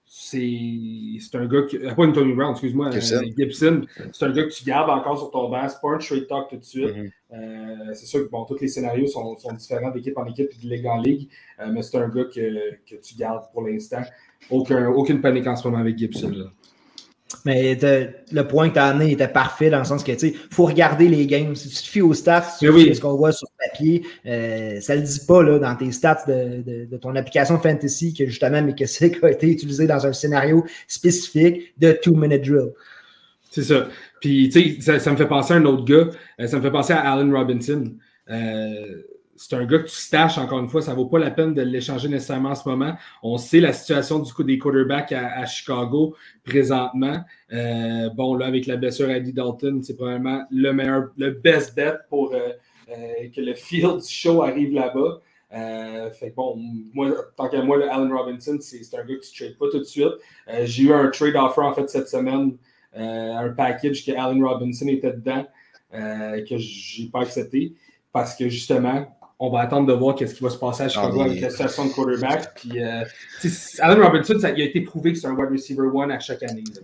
c'est 0.08 1.34
un 1.34 1.46
gars 1.46 1.62
qui. 1.62 1.78
Pas 1.78 1.94
Brown, 1.94 2.52
excuse-moi, 2.52 2.90
Gibson. 2.92 3.16
euh, 3.16 3.30
Gibson. 3.36 3.82
C'est 4.12 4.24
un 4.24 4.32
gars 4.32 4.44
que 4.44 4.52
tu 4.52 4.64
gardes 4.64 4.88
encore 4.90 5.18
sur 5.18 5.30
ton 5.30 5.48
banc. 5.50 5.68
C'est 5.68 5.80
pas 5.80 5.90
un 5.90 6.00
straight 6.00 6.28
talk 6.28 6.48
tout 6.48 6.56
de 6.56 6.64
suite. 6.64 6.96
Mhm. 6.96 7.10
Euh, 7.34 7.92
c'est 7.94 8.06
sûr 8.06 8.24
que 8.24 8.30
bon, 8.30 8.44
tous 8.44 8.60
les 8.60 8.68
scénarios 8.68 9.08
sont, 9.08 9.36
sont 9.36 9.52
différents 9.52 9.90
d'équipe 9.90 10.16
en 10.16 10.24
équipe 10.26 10.48
et 10.52 10.64
de 10.64 10.70
ligue 10.72 10.86
en 10.86 11.00
ligue, 11.00 11.28
euh, 11.60 11.66
mais 11.72 11.82
c'est 11.82 11.98
un 11.98 12.08
gars 12.08 12.24
que, 12.24 12.76
que 12.88 12.94
tu 13.02 13.16
gardes 13.16 13.44
pour 13.52 13.66
l'instant. 13.66 14.02
Aucun, 14.48 14.88
aucune 14.90 15.20
panique 15.20 15.46
en 15.48 15.56
ce 15.56 15.66
moment 15.66 15.80
avec 15.80 15.98
Gibson. 15.98 16.30
là. 16.30 16.44
Mais 17.46 17.78
le 18.32 18.42
point 18.48 18.68
que 18.70 18.74
tu 18.74 18.80
as 18.80 18.86
amené 18.86 19.12
était 19.12 19.28
parfait 19.28 19.70
dans 19.70 19.78
le 19.78 19.84
sens 19.84 20.02
que, 20.02 20.10
tu 20.10 20.18
sais, 20.18 20.28
il 20.30 20.54
faut 20.54 20.64
regarder 20.66 21.06
les 21.06 21.28
games. 21.28 21.54
Si 21.54 21.68
tu 21.68 21.76
te 21.76 21.88
fies 21.88 22.02
aux 22.02 22.12
stats, 22.12 22.42
si 22.42 22.68
oui. 22.68 22.92
ce 22.92 23.00
qu'on 23.00 23.14
voit 23.16 23.30
sur 23.30 23.46
papier, 23.56 24.02
euh, 24.26 24.80
ça 24.80 24.96
ne 24.96 25.02
le 25.02 25.06
dit 25.06 25.20
pas 25.28 25.44
là, 25.44 25.60
dans 25.60 25.76
tes 25.76 25.92
stats 25.92 26.24
de, 26.26 26.62
de- 26.62 26.84
de 26.86 26.96
ton 26.96 27.14
application 27.14 27.56
Fantasy 27.60 28.12
que 28.14 28.26
justement, 28.26 28.60
mais 28.62 28.74
que 28.74 28.84
c'est 28.86 29.22
a 29.22 29.30
été 29.30 29.48
utilisé 29.48 29.86
dans 29.86 30.04
un 30.08 30.12
scénario 30.12 30.66
spécifique 30.88 31.72
de 31.78 31.92
two-minute 31.92 32.42
drill. 32.42 32.72
C'est 33.52 33.62
ça. 33.62 33.86
Puis, 34.20 34.48
tu 34.48 34.74
sais, 34.74 34.80
ça, 34.80 34.98
ça 34.98 35.12
me 35.12 35.16
fait 35.16 35.28
penser 35.28 35.54
à 35.54 35.58
un 35.58 35.64
autre 35.66 35.84
gars. 35.84 36.08
Euh, 36.40 36.48
ça 36.48 36.56
me 36.56 36.62
fait 36.62 36.72
penser 36.72 36.94
à 36.94 37.12
Allen 37.12 37.32
Robinson. 37.32 37.84
Euh, 38.28 39.02
c'est 39.36 39.54
un 39.54 39.64
gars 39.64 39.78
que 39.78 39.88
tu 39.88 39.96
staches, 39.96 40.38
encore 40.38 40.60
une 40.60 40.68
fois. 40.68 40.82
Ça 40.82 40.92
ne 40.92 40.96
vaut 40.96 41.06
pas 41.06 41.18
la 41.18 41.30
peine 41.30 41.54
de 41.54 41.62
l'échanger 41.62 42.08
nécessairement 42.08 42.50
en 42.50 42.54
ce 42.54 42.68
moment. 42.68 42.94
On 43.22 43.38
sait 43.38 43.60
la 43.60 43.72
situation 43.72 44.18
du 44.18 44.32
coup 44.32 44.44
des 44.44 44.58
quarterbacks 44.58 45.12
à, 45.12 45.44
Chicago 45.46 46.14
présentement. 46.44 47.24
Euh, 47.52 48.10
bon, 48.10 48.34
là, 48.34 48.46
avec 48.46 48.66
la 48.66 48.76
blessure 48.76 49.08
à 49.08 49.16
Eddie 49.16 49.32
Dalton, 49.32 49.82
c'est 49.82 49.96
probablement 49.96 50.44
le 50.50 50.72
meilleur, 50.72 51.10
le 51.16 51.30
best 51.30 51.74
bet 51.74 51.94
pour 52.08 52.34
euh, 52.34 52.50
euh, 52.90 53.28
que 53.34 53.40
le 53.40 53.54
field 53.54 54.02
show 54.02 54.42
arrive 54.42 54.72
là-bas. 54.72 55.20
Fait 56.18 56.30
que 56.30 56.34
bon, 56.34 56.56
moi, 56.92 57.12
tant 57.36 57.48
qu'à 57.48 57.62
moi, 57.62 57.76
le 57.76 57.90
Allen 57.90 58.12
Robinson, 58.12 58.58
c'est 58.60 58.82
un 58.94 59.04
gars 59.04 59.14
que 59.14 59.20
tu 59.20 59.44
ne 59.44 59.48
trades 59.48 59.58
pas 59.58 59.66
tout 59.70 59.78
de 59.78 59.84
suite. 59.84 60.14
J'ai 60.64 60.82
eu 60.84 60.92
un 60.92 61.08
trade 61.08 61.36
offer 61.36 61.62
en 61.62 61.72
fait 61.72 61.88
cette 61.88 62.08
semaine, 62.08 62.56
un 62.94 63.48
package 63.50 64.04
que 64.04 64.12
Allen 64.12 64.44
Robinson 64.44 64.88
était 64.88 65.12
dedans, 65.12 65.46
que 65.92 66.58
j'ai 66.58 67.08
pas 67.08 67.20
accepté 67.20 67.74
parce 68.16 68.34
que 68.34 68.48
justement, 68.48 69.06
on 69.38 69.50
va 69.50 69.60
attendre 69.60 69.86
de 69.86 69.92
voir 69.92 70.14
qu'est-ce 70.14 70.34
qui 70.34 70.42
va 70.42 70.50
se 70.50 70.56
passer 70.58 70.84
à 70.84 70.88
Chicago 70.88 71.18
Ah, 71.20 71.24
mais- 71.24 71.30
avec 71.30 71.40
la 71.42 71.50
situation 71.50 71.86
de 71.86 71.92
quarterback. 71.92 72.54
Puis, 72.54 72.82
euh, 72.82 73.04
ça, 73.48 73.92
il 74.50 74.62
a 74.62 74.64
été 74.64 74.80
prouvé 74.80 75.12
que 75.12 75.18
c'est 75.18 75.26
un 75.26 75.34
wide 75.34 75.50
receiver 75.50 75.88
one 75.92 76.10
à 76.10 76.18
chaque 76.18 76.42
année. 76.42 76.64
là. 76.74 76.80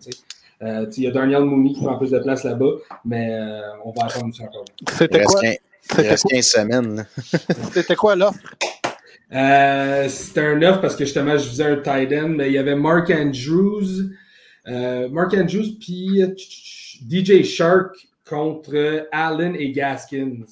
Euh, 0.62 0.86
il 0.96 1.02
y 1.02 1.06
a 1.08 1.10
Daniel 1.10 1.42
Mooney 1.42 1.72
qui 1.72 1.80
prend 1.82 1.96
plus 1.98 2.10
de 2.10 2.18
place 2.20 2.44
là-bas, 2.44 2.70
mais 3.04 3.30
euh, 3.32 3.60
on 3.84 3.90
va 3.90 4.04
attendre 4.06 4.32
ça 4.34 4.44
encore. 4.44 4.64
C'était 4.92 5.18
reste, 5.18 5.30
quoi, 5.30 5.40
c'était 5.80 6.08
quoi, 6.08 6.30
15 6.30 6.44
semaines. 6.46 7.06
c'était 7.72 7.96
quoi 7.96 8.14
l'offre? 8.14 8.38
Euh, 9.32 10.08
c'était 10.08 10.42
un 10.42 10.56
9 10.56 10.80
parce 10.80 10.94
que 10.94 11.04
justement, 11.04 11.36
je 11.38 11.48
faisais 11.48 11.64
un 11.64 11.76
tight 11.76 12.12
end, 12.12 12.28
mais 12.28 12.48
il 12.48 12.52
y 12.52 12.58
avait 12.58 12.76
Mark 12.76 13.10
Andrews, 13.10 14.10
euh, 14.68 15.08
Mark 15.08 15.34
Andrews, 15.34 15.78
puis 15.80 16.20
DJ 17.10 17.42
Shark 17.42 17.96
contre 18.28 19.08
Allen 19.10 19.56
et 19.56 19.72
Gaskins. 19.72 20.44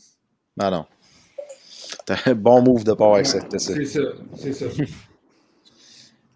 Non, 0.56 0.70
non. 0.70 0.86
Un 2.26 2.34
bon 2.34 2.62
move 2.62 2.84
de 2.84 2.92
part 2.92 3.14
avec 3.14 3.26
ça. 3.26 3.38
c'est 3.50 3.58
ça. 3.58 3.72
C'est 3.74 3.84
ça, 3.86 4.00
c'est 4.36 4.52
ça. 4.52 4.66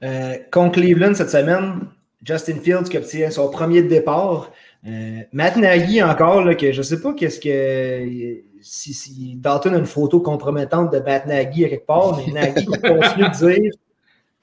Euh, 0.03 0.37
contre 0.53 0.81
Cleveland 0.81 1.15
cette 1.15 1.31
semaine, 1.31 1.81
Justin 2.23 2.57
Fields 2.61 2.89
qui 2.91 2.99
obtient 2.99 3.31
son 3.31 3.49
premier 3.51 3.83
départ. 3.83 4.53
Euh, 4.87 5.21
Matt 5.33 5.57
Nagy 5.57 6.03
encore, 6.03 6.45
là, 6.45 6.55
que 6.55 6.73
je 6.73 6.79
ne 6.79 6.83
sais 6.83 7.01
pas 7.01 7.15
qu'est-ce 7.15 7.41
que. 7.41 8.43
Si, 8.61 8.95
si 8.95 9.35
Dalton 9.37 9.75
a 9.75 9.79
une 9.79 9.85
photo 9.87 10.21
compromettante 10.21 10.93
de 10.93 10.99
Matt 10.99 11.27
Nagy 11.27 11.65
à 11.65 11.69
quelque 11.69 11.87
part, 11.87 12.19
mais 12.19 12.33
Nagy 12.33 12.65
continue 12.67 13.29
de 13.29 13.53
dire 13.61 13.73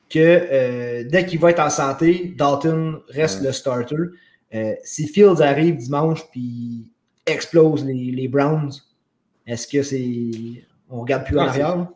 que 0.10 0.20
euh, 0.20 1.04
dès 1.10 1.26
qu'il 1.26 1.40
va 1.40 1.52
être 1.52 1.60
en 1.60 1.70
santé, 1.70 2.34
Dalton 2.38 3.00
reste 3.10 3.42
Ouais. 3.42 3.48
le 3.48 3.54
starter. 3.54 3.96
Euh, 4.54 4.74
si 4.84 5.08
Fields 5.08 5.42
arrive 5.42 5.78
dimanche 5.78 6.22
puis 6.32 6.92
explose 7.26 7.86
les, 7.86 8.12
les 8.12 8.28
Browns, 8.28 8.72
est-ce 9.48 9.68
que 9.68 9.82
c'est. 9.84 10.64
On 10.92 11.02
regarde 11.02 11.26
plus 11.26 11.38
en 11.38 11.48
arrière? 11.48 11.88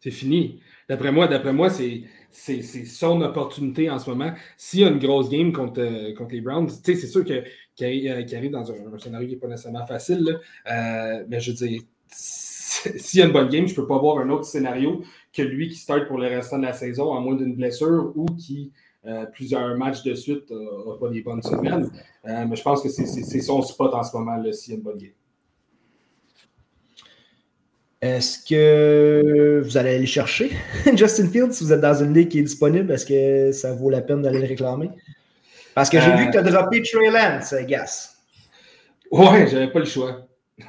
C'est 0.00 0.10
fini. 0.10 0.60
D'après 0.88 1.12
moi, 1.12 1.26
d'après 1.28 1.54
moi, 1.54 1.70
c'est, 1.70 2.02
son 2.30 3.22
opportunité 3.22 3.88
en 3.88 3.98
ce 3.98 4.10
moment. 4.10 4.32
S'il 4.58 4.80
y 4.80 4.84
a 4.84 4.88
une 4.88 4.98
grosse 4.98 5.30
game 5.30 5.50
contre, 5.52 5.80
euh, 5.80 6.14
contre 6.14 6.34
les 6.34 6.42
Browns, 6.42 6.68
c'est 6.68 6.94
sûr 6.94 7.24
que, 7.24 7.42
qu'il 7.74 7.86
arrive, 7.86 8.10
euh, 8.10 8.22
qu'il 8.22 8.36
arrive 8.36 8.50
dans 8.50 8.70
un, 8.70 8.74
un 8.94 8.98
scénario 8.98 9.26
qui 9.26 9.34
n'est 9.34 9.40
pas 9.40 9.48
nécessairement 9.48 9.86
facile. 9.86 10.20
là. 10.20 10.32
Euh, 10.70 11.24
mais 11.28 11.40
je 11.40 11.52
veux 11.52 11.56
dire, 11.56 11.80
s'il 12.08 13.20
y 13.20 13.22
a 13.22 13.26
une 13.26 13.32
bonne 13.32 13.48
game, 13.48 13.66
je 13.66 13.72
ne 13.72 13.76
peux 13.76 13.86
pas 13.86 13.96
voir 13.96 14.18
un 14.18 14.28
autre 14.28 14.44
scénario 14.44 15.02
que 15.32 15.40
lui 15.40 15.68
qui 15.68 15.76
start 15.76 16.06
pour 16.06 16.18
le 16.18 16.26
restant 16.26 16.58
de 16.58 16.64
la 16.64 16.74
saison, 16.74 17.16
à 17.16 17.20
moins 17.20 17.36
d'une 17.36 17.54
blessure 17.54 18.12
ou 18.14 18.26
qui, 18.26 18.72
euh, 19.06 19.24
plusieurs 19.24 19.74
matchs 19.78 20.02
de 20.02 20.14
suite, 20.14 20.50
n'a 20.50 20.96
pas 21.00 21.08
des 21.08 21.22
bonnes 21.22 21.42
semaines. 21.42 21.90
Mais 22.24 22.56
je 22.56 22.62
pense 22.62 22.82
que 22.82 22.90
c'est, 22.90 23.40
son 23.40 23.62
spot 23.62 23.94
en 23.94 24.02
ce 24.02 24.14
moment, 24.14 24.40
s'il 24.52 24.74
y 24.74 24.76
a 24.76 24.76
une 24.76 24.82
bonne 24.82 24.98
game. 24.98 25.12
Est-ce 28.04 28.38
que 28.46 29.62
vous 29.64 29.78
allez 29.78 29.94
aller 29.94 30.04
chercher? 30.06 30.50
Justin 30.94 31.26
Fields 31.30 31.52
si 31.52 31.64
vous 31.64 31.72
êtes 31.72 31.80
dans 31.80 32.04
une 32.04 32.12
ligue 32.12 32.28
qui 32.28 32.40
est 32.40 32.42
disponible? 32.42 32.92
Est-ce 32.92 33.06
que 33.06 33.50
ça 33.52 33.72
vaut 33.72 33.88
la 33.88 34.02
peine 34.02 34.20
d'aller 34.20 34.40
le 34.40 34.46
réclamer? 34.46 34.90
Parce 35.74 35.88
que 35.88 35.98
j'ai 35.98 36.10
Euh, 36.12 36.16
vu 36.16 36.26
que 36.26 36.32
tu 36.32 36.36
as 36.38 36.42
droppé 36.42 36.82
Trey 36.82 37.10
Lance, 37.10 37.54
Gas. 37.66 38.16
Ouais, 39.10 39.46
j'avais 39.50 39.68
pas 39.68 39.78
le 39.78 39.86
choix. 39.86 40.26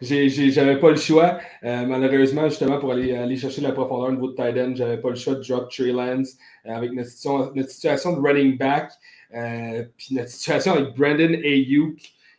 J'avais 0.00 0.78
pas 0.78 0.90
le 0.90 0.96
choix. 0.96 1.38
Euh, 1.64 1.84
malheureusement, 1.86 2.48
justement, 2.48 2.78
pour 2.78 2.92
aller, 2.92 3.16
aller 3.16 3.36
chercher 3.36 3.62
la 3.62 3.72
profondeur 3.72 4.10
au 4.10 4.12
niveau 4.12 4.28
de 4.30 4.36
tight 4.36 4.56
end, 4.56 4.74
j'avais 4.76 4.98
pas 4.98 5.08
le 5.10 5.16
choix 5.16 5.34
de 5.34 5.42
drop 5.42 5.68
Trey 5.70 5.90
Lance 5.90 6.36
euh, 6.66 6.72
avec 6.72 6.92
notre 6.92 7.08
situation, 7.08 7.50
notre 7.54 7.70
situation 7.70 8.12
de 8.12 8.20
running 8.20 8.56
back, 8.56 8.92
euh, 9.34 9.82
puis 9.96 10.14
notre 10.14 10.28
situation 10.28 10.74
avec 10.74 10.94
Brandon 10.94 11.32
Ayuk 11.42 11.98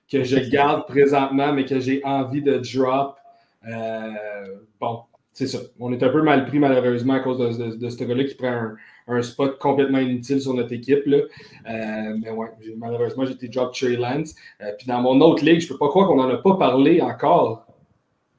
que 0.10 0.24
je 0.24 0.38
garde 0.50 0.88
présentement, 0.88 1.52
mais 1.52 1.65
que 1.65 1.80
j'ai 1.82 2.00
envie 2.06 2.42
de 2.42 2.62
drop. 2.74 3.18
Euh, 3.67 4.56
bon, 4.80 5.02
c'est 5.34 5.48
ça. 5.48 5.60
On 5.80 5.91
est 5.93 6.02
un 6.04 6.10
peu 6.10 6.22
mal 6.22 6.45
pris, 6.45 6.60
malheureusement, 6.60 7.13
à 7.13 7.19
cause 7.19 7.38
de, 7.58 7.65
de- 7.72 7.76
de 7.76 7.89
ce 7.89 8.04
gars-là 8.04 8.24
qui 8.24 8.36
prend 8.36 8.48
un, 8.48 8.76
un 9.08 9.22
spot 9.22 9.58
complètement 9.60 10.00
inutile 10.00 10.41
sur 10.41 10.54
notre 10.54 10.72
équipe. 10.74 11.06
Là. 11.06 11.17
Euh, 11.17 12.17
mais 12.22 12.30
ouais, 12.32 12.48
malheureusement, 12.78 13.26
j'ai 13.26 13.34
été 13.34 13.48
drop 13.48 13.74
Trey 13.74 13.95
Lance. 13.95 14.34
Euh, 14.62 14.72
puis 14.78 14.88
dans 14.88 15.02
mon 15.02 15.19
autre 15.22 15.43
ligue, 15.43 15.60
je 15.62 15.67
peux 15.67 15.78
pas 15.78 15.88
croire 15.89 16.08
qu'on 16.08 16.15
n'en 16.17 16.30
a 16.30 16.38
pas 16.38 16.56
parlé 16.56 17.02
encore. 17.02 17.65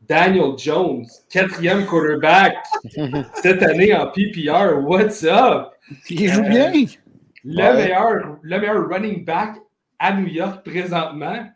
Daniel 0.08 0.58
Jones, 0.58 1.04
quatrième 1.28 1.86
quarterback 1.86 2.56
cette 3.34 3.62
année 3.62 3.94
en 3.94 4.08
PPR. 4.08 4.78
What's 4.84 5.22
up? 5.24 5.68
Il 6.08 6.28
joue 6.28 6.42
Euh, 6.42 6.48
bien. 6.48 6.72
Le, 7.44 7.56
Ouais. 7.56 7.74
meilleur, 7.74 8.36
le 8.42 8.58
meilleur 8.60 8.88
running 8.88 9.24
back 9.24 9.56
à 9.98 10.12
New 10.14 10.26
York 10.26 10.64
présentement. 10.64 11.46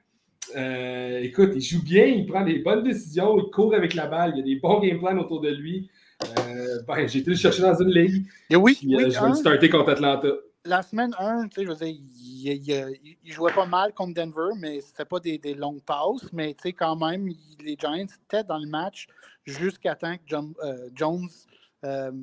Euh, 0.57 1.20
écoute, 1.20 1.52
il 1.54 1.61
joue 1.61 1.83
bien, 1.83 2.04
il 2.04 2.26
prend 2.26 2.44
des 2.44 2.59
bonnes 2.59 2.83
décisions, 2.83 3.38
il 3.38 3.50
court 3.50 3.74
avec 3.74 3.94
la 3.94 4.07
balle, 4.07 4.33
il 4.35 4.38
y 4.38 4.40
a 4.40 4.44
des 4.44 4.61
bons 4.61 4.80
game 4.80 4.98
plans 4.98 5.18
autour 5.18 5.40
de 5.40 5.50
lui. 5.50 5.90
Euh, 6.22 6.83
ben, 6.87 7.07
j'ai 7.07 7.20
été 7.20 7.30
le 7.30 7.37
chercher 7.37 7.62
dans 7.62 7.74
une 7.74 7.90
ligue. 7.90 8.26
Et 8.50 8.57
oui, 8.57 8.76
Puis, 8.78 8.94
euh, 8.94 9.11
je 9.11 9.11
vais 9.11 9.16
hein? 9.18 9.28
le 9.30 9.35
starter 9.35 9.68
contre 9.68 9.90
Atlanta. 9.90 10.28
la 10.64 10.83
semaine 10.83 11.14
1, 11.18 11.48
je 11.57 11.62
veux 11.62 11.74
dire, 11.74 11.87
il, 11.87 13.16
il, 13.24 13.33
jouait 13.33 13.52
pas 13.52 13.66
mal 13.66 13.92
contre 13.92 14.14
Denver, 14.14 14.54
mais 14.59 14.80
c'était 14.80 15.04
pas 15.04 15.18
des, 15.18 15.38
des, 15.38 15.54
longues 15.54 15.83
passes. 15.83 16.33
Mais 16.33 16.54
quand 16.78 16.96
même, 16.96 17.26
les 17.26 17.76
Giants 17.78 17.94
étaient 17.94 18.44
dans 18.44 18.59
le 18.59 18.68
match 18.68 19.07
jusqu'à 19.44 19.94
temps 19.94 20.16
que 20.16 20.37
Jones 20.94 21.28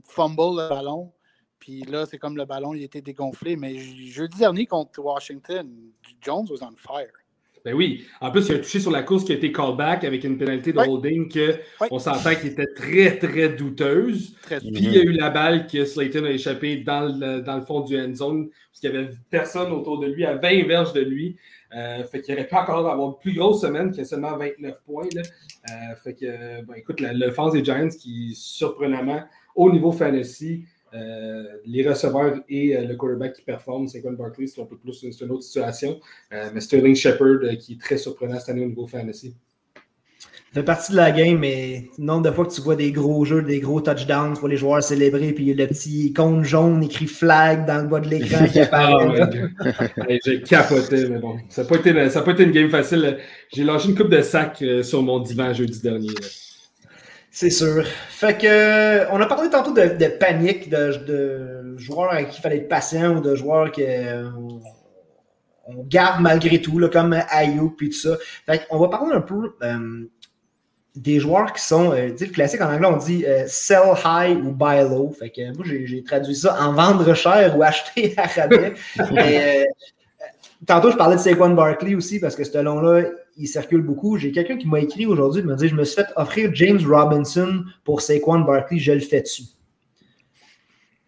fumble 0.08 0.62
le 0.62 0.70
ballon. 0.70 1.12
Puis 1.60 1.82
là, 1.84 2.08
c'est 2.08 2.18
comme 2.18 2.38
le 2.38 2.46
ballon, 2.46 2.74
il 2.74 2.82
était 2.82 3.02
dégonflé. 3.02 3.56
Mais 3.56 3.78
jeudi 3.78 4.40
dernier 4.40 4.66
contre 4.66 5.00
Washington, 5.00 5.70
Jones 6.20 6.48
was 6.50 6.64
on 6.64 6.76
fire. 6.76 7.21
Ben 7.64 7.76
oui. 7.76 8.06
En 8.20 8.32
plus, 8.32 8.50
il 8.50 8.56
a 8.56 8.60
touché 8.60 8.80
sur 8.80 8.92
la 8.92 9.04
course 9.04 9.24
qui 9.24 9.32
a 9.32 9.36
été 9.36 9.52
callback 9.52 10.04
avec 10.04 10.24
une 10.24 10.38
pénalité 10.38 10.74
de 10.74 10.80
holding 10.80 11.30
que 11.30 11.60
on 11.92 12.00
s'entend 12.00 12.34
qu'il 12.36 12.50
était 12.50 12.74
très, 12.74 13.18
très 13.18 13.50
douteuse. 13.50 14.36
Puis 14.48 14.60
il 14.64 14.94
y 14.94 14.98
a 14.98 15.04
eu 15.04 15.12
la 15.12 15.30
balle 15.30 15.68
que 15.68 15.86
Slayton 15.86 16.26
a 16.26 16.32
échappé 16.32 16.78
dans 16.78 17.02
le, 17.02 17.42
dans 17.42 17.58
le 17.58 17.62
fond 17.62 17.82
du 17.82 18.00
end 18.00 18.14
zone 18.16 18.50
parce 18.50 18.80
qu'il 18.80 18.92
n'y 18.92 18.98
avait 18.98 19.10
personne 19.30 19.72
autour 19.72 20.00
de 20.00 20.08
lui, 20.08 20.26
à 20.26 20.36
20 20.36 20.66
verges 20.66 20.94
de 20.94 21.02
lui. 21.02 21.38
Euh, 21.76 22.04
fait 22.04 22.22
qu'il 22.22 22.34
aurait 22.34 22.48
pas 22.48 22.64
encore 22.64 22.80
avoir 22.80 23.10
une 23.10 23.18
plus 23.18 23.34
grosse 23.34 23.62
semaine 23.62 23.92
qui 23.92 24.02
a 24.02 24.06
seulement 24.06 24.36
29 24.38 24.82
points. 24.86 25.08
Là. 25.14 25.22
Euh, 25.22 25.96
fait 26.04 26.16
que, 26.16 26.66
ben, 26.66 26.74
écoute, 26.76 27.00
l'offense 27.00 27.54
des 27.54 27.64
Giants 27.64 27.88
qui, 27.90 28.34
surprenamment, 28.36 29.24
au 29.56 29.72
niveau 29.72 29.92
fantasy, 29.92 30.66
euh, 30.94 31.44
les 31.66 31.88
receveurs 31.88 32.36
et 32.50 32.76
euh, 32.76 32.86
le 32.86 32.96
quarterback 32.96 33.34
qui 33.34 33.42
performent, 33.44 33.88
c'est 33.88 34.02
Gwen 34.02 34.16
Barkley, 34.16 34.48
c'est 34.48 34.62
un 34.62 34.66
peu 34.66 34.76
plus 34.76 34.94
c'est 34.94 35.24
une 35.24 35.32
autre 35.32 35.44
situation. 35.44 36.00
Euh, 36.34 36.50
mais 36.54 36.60
Sterling 36.60 36.96
Shepard 36.96 37.40
qui 37.60 37.74
est 37.74 37.82
très 37.82 37.98
surprenant 37.98 38.40
cette 38.40 38.50
année 38.50 38.66
au 38.66 38.70
niveau 38.70 38.88
fantasy. 38.88 39.34
Ça 40.54 40.60
fait 40.60 40.64
partie 40.64 40.92
de 40.92 40.98
la 40.98 41.12
game, 41.12 41.38
mais 41.40 41.88
le 41.98 42.04
nombre 42.04 42.24
de 42.24 42.32
fois 42.32 42.46
que 42.46 42.52
tu 42.52 42.60
vois 42.60 42.76
des 42.76 42.92
gros 42.92 43.24
jeux, 43.24 43.42
des 43.42 43.62
gros 43.62 43.80
touchdowns, 43.80 44.34
tu 44.34 44.42
vois 44.42 44.50
les 44.50 44.58
joueurs 44.58 44.84
célébrer, 44.84 45.32
puis 45.32 45.54
le 45.54 45.66
petit 45.66 46.12
compte 46.12 46.44
jaune 46.44 46.84
écrit 46.84 47.08
flag 47.08 47.66
dans 47.66 47.84
le 47.84 47.88
bas 47.88 48.02
de 48.02 48.10
l'écran 48.10 48.46
qui 48.48 48.60
apparaît. 48.60 49.22
Ah, 49.22 50.04
J'ai 50.26 50.42
capoté, 50.42 51.08
mais 51.08 51.20
bon. 51.20 51.38
Ça 51.48 51.64
n'a 51.64 51.70
pas, 51.70 51.78
pas, 51.78 52.32
été 52.34 52.44
une 52.44 52.52
game 52.52 52.70
facile. 52.70 53.18
J'ai 53.54 53.64
lâché 53.64 53.88
une 53.88 53.96
coupe 53.96 54.10
de 54.10 54.22
sac 54.22 54.62
sur 54.84 55.02
mon 55.02 55.20
divan 55.22 55.54
jeudi 55.54 55.82
dernier. 55.82 56.10
C'est 57.34 57.50
sûr. 57.50 57.86
Fait 58.10 58.38
que 58.38 59.10
on 59.10 59.22
a 59.22 59.26
parlé 59.26 59.50
tantôt 59.50 59.72
de, 59.72 60.08
panique, 60.18 60.70
de, 60.70 61.78
joueurs 61.78 62.12
avec 62.12 62.30
qui 62.30 62.40
il 62.40 62.42
fallait 62.42 62.58
être 62.58 62.68
patient 62.68 63.16
ou 63.16 63.22
de 63.22 63.36
joueurs 63.36 63.72
que 63.72 63.82
euh, 63.82 64.30
on 65.66 65.84
garde 65.84 66.22
malgré 66.22 66.62
tout, 66.62 66.78
là, 66.78 66.90
comme 66.90 67.14
Ayuk 67.30 67.82
et 67.82 67.90
tout 67.90 67.96
ça. 67.96 68.18
Fait 68.46 68.68
on 68.70 68.80
va 68.80 68.90
parler 68.90 69.14
un 69.14 69.22
peu 69.22 69.56
euh, 69.64 70.10
des 70.98 71.22
joueurs 71.22 71.54
qui 71.54 71.64
sont, 71.64 71.94
euh, 71.94 72.10
le 72.20 72.28
classique 72.28 72.60
en 72.60 72.70
anglais, 72.70 72.88
on 72.88 72.98
dit 72.98 73.24
sell 73.48 73.94
high 74.04 74.38
ou 74.46 74.52
buy 74.52 74.82
low. 74.82 75.16
Fait 75.18 75.30
que 75.30 75.56
moi, 75.56 75.66
j'ai 75.66 76.04
traduit 76.04 76.36
ça 76.36 76.62
en 76.62 76.74
vendre 76.74 77.14
cher 77.14 77.58
ou 77.58 77.64
acheter 77.64 78.14
à 78.18 78.28
rabais. 78.28 78.74
tantôt, 80.68 80.92
je 80.92 80.98
parlais 80.98 81.16
de 81.16 81.22
Saquon 81.22 81.52
Barkley 81.52 81.96
aussi 81.96 82.20
parce 82.20 82.36
que 82.36 82.44
ce 82.44 82.58
long-là, 82.58 83.04
il 83.38 83.48
circule 83.48 83.82
beaucoup. 83.82 84.18
J'ai 84.18 84.32
quelqu'un 84.32 84.58
qui 84.58 84.68
m'a 84.68 84.80
écrit 84.80 85.06
aujourd'hui 85.06 85.42
de 85.42 85.48
me 85.48 85.56
dire 85.56 85.70
Je 85.70 85.76
me 85.76 85.84
suis 85.84 85.96
fait 85.96 86.08
offrir 86.16 86.52
James 86.54 86.80
Robinson 86.86 87.64
pour 87.84 88.02
Saquon 88.02 88.40
Barkley, 88.40 88.80
je 88.80 88.92
le 88.92 89.00
fais 89.00 89.22
dessus. 89.22 89.44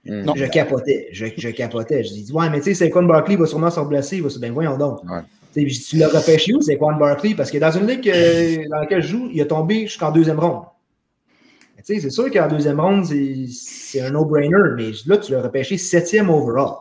Hmm. 0.06 0.26
Je 0.36 0.46
capotais. 0.46 1.08
Je, 1.12 1.28
je, 1.38 1.50
capotais. 1.50 2.04
Je 2.04 2.14
dis 2.14 2.32
Ouais, 2.34 2.50
mais 2.50 2.60
tu 2.60 2.66
sais, 2.66 2.74
Saquon 2.74 3.04
Barkley 3.04 3.36
va 3.36 3.46
sûrement 3.46 3.70
se 3.70 3.80
blesser. 3.82 4.18
Il 4.18 4.24
va 4.24 4.30
se 4.30 4.40
Ben 4.40 4.52
voyons 4.52 4.78
donc. 4.78 5.00
Tu 5.54 5.98
l'as 5.98 6.10
repêché 6.10 6.54
où, 6.54 6.62
Saquon 6.62 6.96
Barkley? 6.96 7.36
Parce 7.36 7.52
que 7.52 7.58
dans 7.58 7.72
une 7.72 7.88
ligue 7.88 8.10
euh, 8.10 8.68
dans 8.70 8.80
laquelle 8.80 9.02
je 9.02 9.08
joue, 9.08 9.30
il 9.32 9.40
a 9.42 9.46
tombé 9.46 9.82
jusqu'en 9.82 10.12
deuxième 10.12 10.40
ronde. 10.40 10.64
C'est 11.84 12.10
sûr 12.10 12.32
qu'en 12.32 12.48
deuxième 12.48 12.80
ronde, 12.80 13.06
c'est 13.06 14.00
un 14.00 14.12
no-brainer, 14.12 14.56
mais 14.78 14.92
là, 15.06 15.18
tu 15.18 15.34
l'as 15.34 15.42
repêché 15.42 15.78
septième 15.78 16.30
overall. 16.30 16.76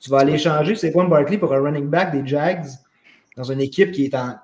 Tu 0.00 0.10
vas 0.10 0.18
aller 0.18 0.36
changer 0.36 0.74
Saquon 0.74 1.08
Barkley 1.08 1.38
pour 1.38 1.52
un 1.54 1.60
running 1.60 1.88
back 1.88 2.12
des 2.12 2.26
Jags 2.26 2.66
dans 3.36 3.44
une 3.44 3.60
équipe 3.60 3.92
qui 3.92 4.04
est, 4.04 4.14
en, 4.14 4.36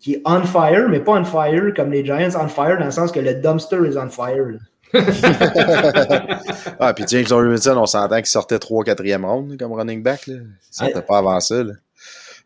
qui, 0.00 0.14
est 0.14 0.22
on 0.24 0.42
fire, 0.42 0.88
mais 0.88 1.00
pas 1.00 1.12
on 1.12 1.24
fire 1.24 1.72
comme 1.74 1.92
les 1.92 2.04
Giants, 2.04 2.30
on 2.40 2.48
fire 2.48 2.78
dans 2.78 2.86
le 2.86 2.90
sens 2.90 3.12
que 3.12 3.20
le 3.20 3.34
dumpster 3.34 3.78
is 3.88 3.96
on 3.96 4.08
fire. 4.08 4.58
ah, 6.80 6.94
puis 6.94 7.04
James 7.08 7.26
Robinson, 7.28 7.76
on 7.76 7.86
s'entend 7.86 8.16
qu'il 8.16 8.26
sortait 8.26 8.58
3 8.58 8.84
4e 8.84 9.24
ronde 9.24 9.56
comme 9.58 9.72
running 9.72 10.02
back. 10.02 10.26
Là. 10.26 10.36
Ça 10.70 10.86
n'était 10.86 11.02
pas 11.02 11.18
avancé. 11.18 11.64
Là. 11.64 11.72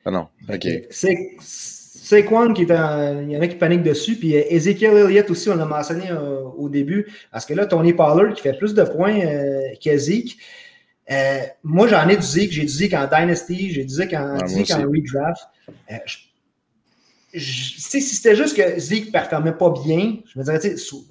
Ah 0.04 0.10
non, 0.10 0.28
OK. 0.48 0.66
C'est 2.10 2.24
Quan 2.24 2.54
qui 2.54 2.62
est 2.62 2.72
en, 2.72 3.20
il 3.20 3.32
y 3.32 3.36
en 3.36 3.42
a 3.42 3.48
qui 3.48 3.56
paniquent 3.56 3.82
dessus, 3.82 4.16
puis 4.16 4.34
euh, 4.34 4.42
Ezekiel 4.48 4.96
Elliott 4.96 5.28
aussi, 5.30 5.50
on 5.50 5.56
l'a 5.56 5.66
mentionné 5.66 6.10
euh, 6.10 6.40
au 6.56 6.70
début, 6.70 7.06
parce 7.30 7.44
que 7.44 7.52
là, 7.52 7.66
Tony 7.66 7.92
Pollard 7.92 8.32
qui 8.32 8.40
fait 8.40 8.56
plus 8.56 8.72
de 8.72 8.82
points 8.82 9.20
euh, 9.20 9.60
qu'Ezek, 9.78 10.38
euh, 11.10 11.40
moi, 11.64 11.88
j'en 11.88 12.06
ai 12.08 12.16
du 12.16 12.22
Zeke. 12.22 12.52
J'ai 12.52 12.62
du 12.62 12.68
Zeke 12.68 12.94
en 12.94 13.06
Dynasty, 13.06 13.70
j'ai 13.70 13.84
du 13.84 13.94
Zeke 13.94 14.14
en, 14.14 14.36
en 14.36 14.82
Redraft. 14.90 15.48
Euh, 15.90 15.96
si 17.34 18.00
c'était 18.00 18.36
juste 18.36 18.56
que 18.56 18.78
Zeke 18.78 19.06
ne 19.06 19.10
performait 19.12 19.52
pas 19.52 19.70
bien, 19.70 20.16
je 20.26 20.38
me 20.38 20.44
dirais, 20.44 20.60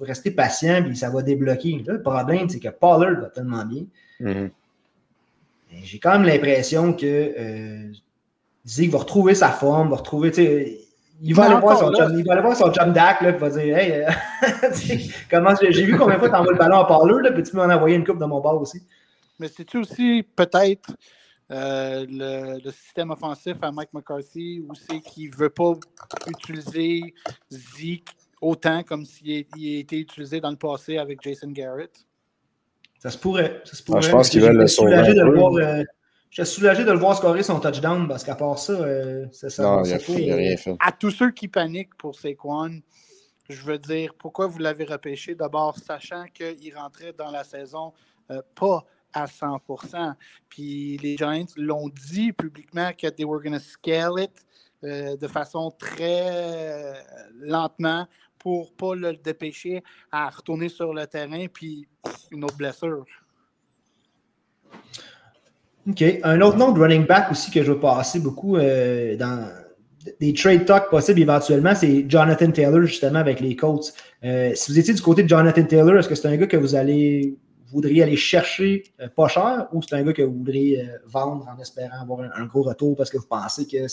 rester 0.00 0.30
patient, 0.30 0.82
puis 0.84 0.96
ça 0.96 1.10
va 1.10 1.22
débloquer. 1.22 1.82
le 1.86 2.02
problème, 2.02 2.48
c'est 2.48 2.58
que 2.58 2.68
Pollard 2.68 3.20
va 3.20 3.28
tellement 3.28 3.64
bien. 3.64 3.84
Mm-hmm. 4.20 4.50
J'ai 5.84 5.98
quand 5.98 6.12
même 6.12 6.24
l'impression 6.24 6.92
que 6.92 7.34
euh, 7.38 7.92
Zeke 8.66 8.90
va 8.90 8.98
retrouver 8.98 9.34
sa 9.34 9.50
forme, 9.50 9.90
va 9.90 9.96
retrouver, 9.96 10.32
il 11.20 11.34
va, 11.34 11.44
aller 11.44 11.60
voir 11.60 11.78
son 11.78 11.92
jump, 11.92 12.12
il 12.16 12.24
va 12.24 12.32
aller 12.32 12.42
voir 12.42 12.56
son 12.56 12.72
jump 12.72 12.94
dack, 12.94 13.20
là, 13.20 13.30
il 13.30 13.36
va 13.36 13.50
dire 13.50 13.76
Hey, 13.76 15.10
comment 15.30 15.54
j'ai 15.60 15.84
vu 15.84 15.96
combien 15.96 16.14
de 16.14 16.20
fois 16.20 16.30
tu 16.30 16.36
envoies 16.36 16.52
le 16.52 16.58
ballon 16.58 16.78
à 16.78 16.84
Pollard, 16.84 17.20
là, 17.20 17.32
puis 17.32 17.42
tu 17.42 17.54
m'en 17.56 17.64
envoyer 17.64 17.96
une 17.96 18.04
coupe 18.04 18.18
de 18.18 18.24
mon 18.24 18.40
bord 18.40 18.60
aussi. 18.60 18.82
Mais 19.38 19.48
c'est-tu 19.48 19.78
aussi 19.78 20.24
peut-être 20.34 20.90
euh, 21.50 22.04
le, 22.08 22.70
système 22.70 23.10
offensif 23.10 23.56
à 23.62 23.72
Mike 23.72 23.92
McCarthy 23.94 24.60
ou 24.60 24.74
c'est 24.74 25.00
qu'il 25.00 25.30
ne 25.30 25.36
veut 25.36 25.48
pas 25.48 25.72
utiliser 26.26 27.14
Zeke 27.50 28.10
autant 28.42 28.82
comme 28.82 29.06
s'il 29.06 29.46
a, 29.54 29.80
été 29.80 29.98
utilisé 29.98 30.40
dans 30.40 30.50
le 30.50 30.56
passé 30.56 30.98
avec 30.98 31.22
Jason 31.22 31.50
Garrett? 31.50 32.06
Ça 32.98 33.10
se 33.10 33.16
pourrait. 33.16 33.62
Ça 33.64 33.76
se 33.76 33.82
pourrait. 33.82 34.00
Ah, 34.02 34.06
je 34.06 34.10
pense 34.10 34.28
qu'il 34.28 34.42
va 34.42 34.52
le 34.52 34.66
sauver. 34.66 34.96
De 35.14 35.22
le 35.22 35.38
voir, 35.38 35.54
euh, 35.54 35.84
je 36.30 36.42
suis 36.42 36.56
soulagé 36.56 36.84
de 36.84 36.92
le 36.92 36.98
voir 36.98 37.16
scorer 37.16 37.42
son 37.42 37.60
touchdown 37.60 38.06
parce 38.08 38.24
qu'à 38.24 38.34
part 38.34 38.58
ça, 38.58 38.72
euh, 38.72 39.24
c'est 39.32 39.50
ça. 39.50 39.62
Non, 39.62 39.84
il 39.84 39.94
a, 40.30 40.36
rien 40.36 40.56
fait. 40.56 40.76
À 40.80 40.92
tous 40.92 41.12
ceux 41.12 41.30
qui 41.30 41.48
paniquent 41.48 41.94
pour 41.96 42.14
Saquon, 42.14 42.82
je 43.48 43.62
veux 43.62 43.78
dire, 43.78 44.12
pourquoi 44.18 44.48
vous 44.48 44.58
l'avez 44.58 44.84
repêché? 44.84 45.34
D'abord, 45.34 45.78
sachant 45.78 46.26
qu'il 46.34 46.76
rentrait 46.76 47.14
dans 47.16 47.30
la 47.30 47.44
saison 47.44 47.94
pas 48.54 48.84
à 49.12 49.26
100 49.26 49.60
Puis 50.48 50.98
les 50.98 51.16
Giants 51.16 51.46
l'ont 51.56 51.88
dit 51.88 52.32
publiquement 52.32 52.90
que 52.92 53.08
they 53.08 53.24
were 53.24 53.42
going 53.42 53.52
to 53.52 53.58
scale 53.58 54.18
it 54.18 54.32
euh, 54.84 55.16
de 55.16 55.26
façon 55.26 55.72
très 55.76 56.26
euh, 56.30 56.92
lentement 57.40 58.06
pour 58.38 58.70
ne 58.70 58.76
pas 58.76 58.94
le 58.94 59.16
dépêcher 59.16 59.82
à 60.12 60.28
retourner 60.28 60.68
sur 60.68 60.94
le 60.94 61.04
terrain 61.06 61.46
puis 61.52 61.88
une 62.30 62.44
autre 62.44 62.56
blessure. 62.56 63.04
OK. 65.88 66.04
Un 66.22 66.40
autre 66.42 66.56
nom 66.56 66.70
de 66.70 66.80
running 66.80 67.06
back 67.06 67.32
aussi 67.32 67.50
que 67.50 67.62
je 67.62 67.72
veux 67.72 67.80
passer 67.80 68.20
beaucoup 68.20 68.56
euh, 68.56 69.16
dans 69.16 69.50
des 70.20 70.32
trade 70.32 70.64
talks 70.64 70.90
possibles 70.90 71.20
éventuellement, 71.20 71.74
c'est 71.74 72.08
Jonathan 72.08 72.50
Taylor, 72.52 72.82
justement, 72.82 73.18
avec 73.18 73.40
les 73.40 73.56
Colts. 73.56 73.92
si 74.22 74.70
vous 74.70 74.78
étiez 74.78 74.94
du 74.94 75.02
côté 75.02 75.24
de 75.24 75.28
Jonathan 75.28 75.64
Taylor, 75.64 75.98
est-ce 75.98 76.08
que 76.08 76.14
c'est 76.14 76.28
un 76.28 76.36
gars 76.36 76.46
que 76.46 76.56
vous 76.56 76.76
allez 76.76 77.36
voudriez 77.70 78.02
aller 78.02 78.16
chercher 78.16 78.84
euh, 79.00 79.08
pas 79.08 79.28
cher 79.28 79.68
ou 79.72 79.82
c'est 79.82 79.94
un 79.94 80.02
gars 80.02 80.12
que 80.12 80.22
vous 80.22 80.38
voudriez 80.38 80.80
euh, 80.80 80.98
vendre 81.06 81.46
en 81.48 81.60
espérant 81.60 82.00
avoir 82.00 82.20
un, 82.20 82.44
gros 82.46 82.62
retour 82.62 82.96
parce 82.96 83.10
que 83.10 83.18
vous 83.18 83.26
pensez 83.26 83.66
que 83.66 83.86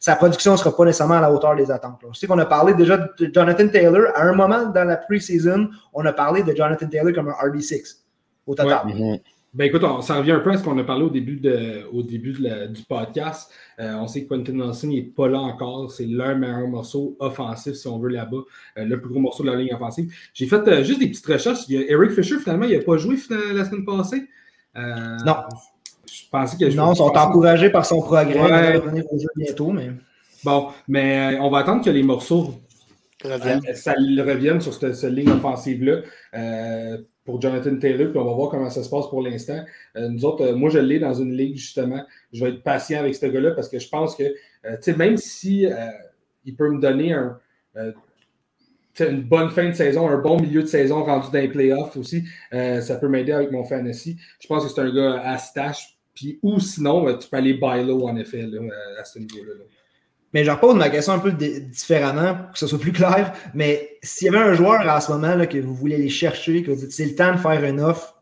sa 0.00 0.16
production 0.16 0.52
ne 0.52 0.56
sera 0.56 0.76
pas 0.76 0.84
nécessairement 0.84 1.14
à 1.14 1.20
la 1.20 1.32
hauteur 1.32 1.56
des 1.56 1.70
attentes. 1.70 2.00
Je 2.12 2.18
sais 2.18 2.26
qu'on 2.26 2.38
a 2.38 2.46
parlé 2.46 2.74
déjà 2.74 2.96
de 2.96 3.30
Jonathan 3.32 3.68
Taylor. 3.68 4.08
À 4.14 4.22
un 4.22 4.32
moment 4.32 4.66
dans 4.66 4.84
la 4.84 4.96
pre-season, 4.96 5.68
on 5.92 6.04
a 6.04 6.12
parlé 6.12 6.42
de 6.42 6.54
Jonathan 6.54 6.88
Taylor 6.88 7.12
comme 7.12 7.28
un 7.28 7.48
RB6 7.48 7.98
au 8.46 8.54
total. 8.54 8.86
Mm-hmm. 8.86 9.20
Ben 9.54 9.66
écoute, 9.66 9.84
on, 9.84 10.00
ça 10.00 10.16
revient 10.16 10.32
un 10.32 10.40
peu 10.40 10.50
à 10.50 10.58
ce 10.58 10.64
qu'on 10.64 10.76
a 10.78 10.82
parlé 10.82 11.04
au 11.04 11.10
début, 11.10 11.38
de, 11.38 11.84
au 11.92 12.02
début 12.02 12.32
du 12.32 12.82
podcast. 12.88 13.52
Euh, 13.78 13.94
on 13.94 14.08
sait 14.08 14.24
que 14.24 14.34
Quentin 14.34 14.52
Nelson 14.52 14.88
n'est 14.88 15.02
pas 15.02 15.28
là 15.28 15.38
encore. 15.38 15.92
C'est 15.92 16.06
leur 16.06 16.36
meilleur 16.36 16.66
morceau 16.66 17.16
offensif, 17.20 17.74
si 17.74 17.86
on 17.86 18.00
veut, 18.00 18.08
là-bas. 18.08 18.38
Euh, 18.78 18.84
le 18.84 19.00
plus 19.00 19.10
gros 19.10 19.20
morceau 19.20 19.44
de 19.44 19.50
la 19.50 19.56
ligne 19.56 19.72
offensive. 19.72 20.12
J'ai 20.34 20.46
fait 20.46 20.66
euh, 20.66 20.82
juste 20.82 20.98
des 20.98 21.06
petites 21.06 21.26
recherches. 21.26 21.60
Il 21.68 21.76
y 21.76 21.78
a 21.78 21.88
Eric 21.88 22.10
Fisher, 22.10 22.38
finalement, 22.40 22.66
il 22.66 22.76
n'a 22.76 22.82
pas 22.82 22.96
joué 22.96 23.16
la 23.52 23.64
semaine 23.64 23.84
passée. 23.84 24.24
non. 24.74 25.36
Je 26.12 26.22
pensais 26.30 26.56
que 26.56 26.74
Non, 26.74 26.92
ils 26.92 26.96
sont 26.96 27.04
encouragés 27.04 27.70
par 27.70 27.86
son 27.86 28.00
progrès. 28.00 28.34
Il 28.34 28.40
va 28.40 28.72
revenir 28.80 29.04
au 29.12 29.18
jeu 29.18 29.28
bientôt, 29.36 29.70
mais. 29.70 29.90
Bon, 30.42 30.68
mais 30.88 31.38
on 31.40 31.48
va 31.48 31.58
attendre 31.58 31.82
que 31.82 31.90
les 31.90 32.02
morceaux 32.02 32.54
reviennent. 33.24 33.62
ça 33.74 33.94
revienne 33.94 34.60
sur 34.60 34.74
cette, 34.74 34.94
cette 34.94 35.12
ligne 35.12 35.30
offensive-là 35.30 36.00
pour 37.24 37.40
Jonathan 37.40 37.76
Taylor, 37.76 38.10
puis 38.10 38.18
on 38.18 38.24
va 38.24 38.32
voir 38.34 38.50
comment 38.50 38.68
ça 38.70 38.82
se 38.82 38.90
passe 38.90 39.08
pour 39.08 39.22
l'instant. 39.22 39.64
Euh, 39.96 40.08
nous 40.08 40.24
autres, 40.24 40.44
euh, 40.44 40.54
moi, 40.54 40.68
je 40.70 40.78
l'ai 40.78 40.98
dans 40.98 41.14
une 41.14 41.32
ligue, 41.32 41.56
justement. 41.56 42.04
Je 42.32 42.44
vais 42.44 42.50
être 42.50 42.62
patient 42.62 43.00
avec 43.00 43.14
ce 43.14 43.26
gars-là 43.26 43.52
parce 43.52 43.68
que 43.68 43.78
je 43.78 43.88
pense 43.88 44.14
que, 44.14 44.24
euh, 44.24 44.76
tu 44.76 44.82
sais, 44.82 44.96
même 44.96 45.16
si 45.16 45.66
il 46.44 46.56
peut 46.56 46.70
me 46.70 46.80
donner 46.80 47.14
un, 47.14 47.38
une 49.00 49.22
bonne 49.22 49.48
fin 49.50 49.68
de 49.68 49.74
saison, 49.74 50.08
un 50.08 50.18
bon 50.18 50.38
milieu 50.38 50.62
de 50.62 50.66
saison 50.66 51.02
rendu 51.02 51.28
dans 51.32 51.40
les 51.40 51.48
playoffs 51.48 51.96
aussi, 51.96 52.24
ça 52.52 52.96
peut 52.96 53.08
m'aider 53.08 53.32
avec 53.32 53.50
mon 53.50 53.64
fantasy. 53.64 54.18
Je 54.40 54.46
pense 54.46 54.64
que 54.64 54.70
c'est 54.70 54.80
un 54.80 54.94
gars 54.94 55.20
à 55.22 55.38
stash 55.38 55.98
Puis, 56.14 56.38
ou 56.42 56.60
sinon, 56.60 57.16
tu 57.16 57.28
peux 57.28 57.38
aller 57.38 57.54
buy 57.54 57.84
low, 57.84 58.06
en 58.06 58.16
effet, 58.16 58.46
à 58.98 59.04
ce 59.04 59.18
niveau-là. 59.18 59.54
là. 59.54 59.64
Mais 60.34 60.44
je 60.44 60.50
repose 60.50 60.74
ma 60.74 60.90
question 60.90 61.12
un 61.14 61.18
peu 61.20 61.32
di- 61.32 61.60
différemment 61.62 62.34
pour 62.34 62.52
que 62.52 62.58
ce 62.58 62.66
soit 62.66 62.78
plus 62.78 62.92
clair. 62.92 63.32
Mais 63.54 63.96
s'il 64.02 64.26
y 64.26 64.28
avait 64.28 64.44
un 64.44 64.52
joueur 64.54 64.86
en 64.86 65.00
ce 65.00 65.12
moment 65.12 65.34
là, 65.34 65.46
que 65.46 65.58
vous 65.58 65.74
voulez 65.74 65.94
aller 65.94 66.08
chercher, 66.10 66.62
que 66.62 66.70
vous 66.72 66.76
dites 66.80 66.92
c'est 66.92 67.06
le 67.06 67.14
temps 67.14 67.32
de 67.32 67.38
faire 67.38 67.64
une 67.64 67.80
offre 67.80 68.20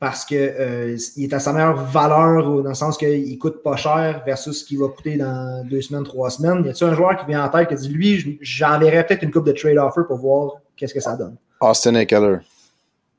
parce 0.00 0.24
qu'il 0.24 0.38
est 0.38 1.32
à 1.32 1.38
sa 1.38 1.52
meilleure 1.52 1.76
valeur 1.84 2.48
ou 2.48 2.62
dans 2.62 2.70
le 2.70 2.74
sens 2.74 2.98
qu'il 2.98 3.38
coûte 3.38 3.62
pas 3.62 3.76
cher 3.76 4.22
versus 4.26 4.60
ce 4.60 4.64
qu'il 4.64 4.80
va 4.80 4.88
coûter 4.88 5.16
dans 5.16 5.64
deux 5.68 5.80
semaines, 5.80 6.02
trois 6.02 6.28
semaines. 6.30 6.64
Y 6.64 6.70
a-t-il 6.70 6.90
un 6.90 6.94
joueur 6.94 7.16
qui 7.16 7.26
vient 7.26 7.44
en 7.44 7.48
tête 7.48 7.68
qui 7.68 7.74
dit 7.76 7.88
lui, 7.88 8.18
je- 8.18 8.30
j'enverrais 8.40 9.06
peut-être 9.06 9.22
une 9.22 9.30
coupe 9.30 9.46
de 9.46 9.52
trade 9.52 9.78
offer 9.78 10.00
pour 10.08 10.16
voir 10.16 10.54
qu'est-ce 10.76 10.94
que 10.94 10.98
ça 11.00 11.14
donne? 11.14 11.36
Austin 11.60 11.94
Eckler. 11.94 12.38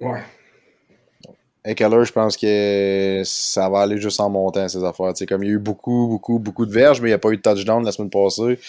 Ouais. 0.01 0.23
Eckler, 1.65 2.03
je 2.03 2.11
pense 2.11 2.35
que 2.35 3.21
ça 3.23 3.69
va 3.69 3.81
aller 3.81 3.97
juste 3.97 4.19
en 4.19 4.29
montant, 4.29 4.67
ces 4.67 4.83
affaires. 4.83 5.13
Tu 5.13 5.19
sais, 5.19 5.25
comme 5.25 5.43
il 5.43 5.47
y 5.47 5.49
a 5.51 5.53
eu 5.53 5.59
beaucoup, 5.59 6.07
beaucoup, 6.07 6.37
beaucoup 6.37 6.65
de 6.65 6.71
verges, 6.71 6.99
mais 6.99 7.07
il 7.07 7.11
n'y 7.11 7.15
a 7.15 7.19
pas 7.19 7.29
eu 7.29 7.37
de 7.37 7.41
touchdown 7.41 7.85
la 7.85 7.91
semaine 7.93 8.09
passée. 8.09 8.59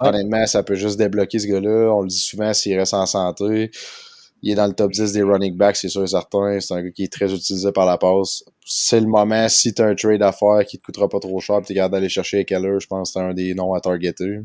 Honnêtement, 0.00 0.46
ça 0.46 0.62
peut 0.62 0.74
juste 0.74 0.98
débloquer 0.98 1.38
ce 1.38 1.46
gars-là. 1.46 1.92
On 1.92 2.02
le 2.02 2.08
dit 2.08 2.18
souvent, 2.18 2.54
s'il 2.54 2.78
reste 2.78 2.94
en 2.94 3.04
santé. 3.04 3.70
Il 4.42 4.52
est 4.52 4.54
dans 4.54 4.66
le 4.66 4.72
top 4.72 4.92
10 4.92 5.12
des 5.12 5.22
running 5.22 5.56
backs, 5.56 5.76
c'est 5.76 5.88
sûr 5.88 6.04
et 6.04 6.06
certain. 6.06 6.58
C'est 6.60 6.72
un 6.72 6.82
gars 6.82 6.90
qui 6.90 7.04
est 7.04 7.12
très 7.12 7.32
utilisé 7.34 7.70
par 7.72 7.84
la 7.84 7.98
passe. 7.98 8.44
C'est 8.64 9.00
le 9.00 9.08
moment, 9.08 9.48
si 9.48 9.74
tu 9.74 9.82
as 9.82 9.86
un 9.86 9.94
trade 9.94 10.22
à 10.22 10.32
faire 10.32 10.64
qui 10.66 10.78
te 10.78 10.84
coûtera 10.84 11.08
pas 11.08 11.18
trop 11.18 11.40
cher, 11.40 11.60
tu 11.66 11.72
es 11.72 11.74
capable 11.74 11.94
d'aller 11.94 12.08
chercher 12.08 12.40
Eckler, 12.40 12.78
je 12.78 12.86
pense 12.86 13.10
que 13.10 13.12
c'est 13.14 13.24
un 13.24 13.34
des 13.34 13.54
noms 13.54 13.74
à 13.74 13.80
targeter. 13.80 14.40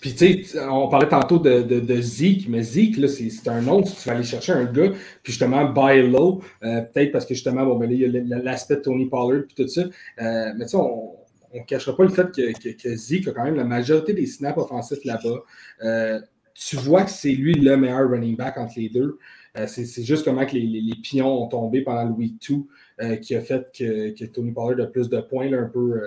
Puis, 0.00 0.14
tu 0.14 0.44
sais, 0.44 0.60
on 0.60 0.88
parlait 0.88 1.08
tantôt 1.08 1.38
de, 1.38 1.62
de, 1.62 1.80
de 1.80 2.00
Zeke, 2.00 2.48
mais 2.48 2.62
Zeke, 2.62 2.96
là, 2.98 3.08
c'est 3.08 3.48
un 3.48 3.60
nom, 3.60 3.84
si 3.84 3.96
tu 3.96 4.08
vas 4.08 4.14
aller 4.14 4.24
chercher 4.24 4.52
un 4.52 4.64
gars, 4.64 4.90
puis 5.22 5.32
justement, 5.32 5.64
buy 5.70 6.08
low, 6.08 6.40
euh, 6.62 6.82
peut-être 6.82 7.12
parce 7.12 7.26
que 7.26 7.34
justement, 7.34 7.64
bon, 7.64 7.76
ben 7.76 7.88
là, 7.90 7.94
il 7.94 8.28
y 8.28 8.32
a 8.34 8.38
l'aspect 8.38 8.80
Tony 8.80 9.06
Pollard, 9.06 9.42
puis 9.46 9.64
tout 9.64 9.68
ça. 9.68 9.82
Euh, 9.82 10.52
mais 10.56 10.66
tu 10.66 10.70
sais, 10.70 10.76
on 10.76 11.16
ne 11.54 11.60
cachera 11.64 11.96
pas 11.96 12.04
le 12.04 12.10
fait 12.10 12.30
que, 12.30 12.52
que, 12.58 12.68
que 12.80 12.96
Zeke 12.96 13.28
a 13.28 13.32
quand 13.32 13.44
même 13.44 13.56
la 13.56 13.64
majorité 13.64 14.12
des 14.12 14.26
snaps 14.26 14.58
offensifs 14.58 15.04
là-bas. 15.04 15.42
Euh, 15.82 16.20
tu 16.54 16.76
vois 16.76 17.04
que 17.04 17.10
c'est 17.10 17.32
lui 17.32 17.54
le 17.54 17.76
meilleur 17.76 18.10
running 18.10 18.36
back 18.36 18.56
entre 18.58 18.74
les 18.76 18.88
deux. 18.88 19.18
Euh, 19.56 19.66
c'est 19.66 20.04
juste 20.04 20.24
comment 20.24 20.44
que 20.44 20.52
les, 20.52 20.66
les, 20.66 20.94
pions 21.02 21.42
ont 21.42 21.48
tombé 21.48 21.82
pendant 21.82 22.04
le 22.04 22.12
week 22.12 22.34
2 22.48 22.56
euh, 23.00 23.16
qui 23.16 23.34
a 23.34 23.40
fait 23.40 23.70
que, 23.76 24.10
que 24.10 24.24
Tony 24.26 24.52
Pollard 24.52 24.86
a 24.86 24.90
plus 24.90 25.08
de 25.08 25.20
points, 25.20 25.48
là, 25.48 25.58
un 25.58 25.68
peu. 25.68 26.00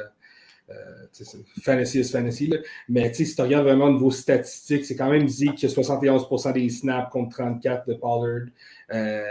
Fantasy 1.62 2.00
is 2.00 2.10
fantasy. 2.10 2.54
Mais 2.90 3.14
si 3.14 3.36
tu 3.36 3.42
regardes 3.42 3.66
vraiment 3.66 3.86
au 3.86 3.94
niveau 3.94 4.12
statistique, 4.12 4.86
c'est 4.86 4.96
quand 4.96 5.10
même 5.10 5.26
dit 5.26 5.50
a 5.50 5.54
71% 5.54 6.54
des 6.54 6.70
snaps 6.70 7.12
contre 7.12 7.38
34 7.38 7.88
de 7.88 7.94
Pollard. 7.96 8.48
Euh, 8.94 9.22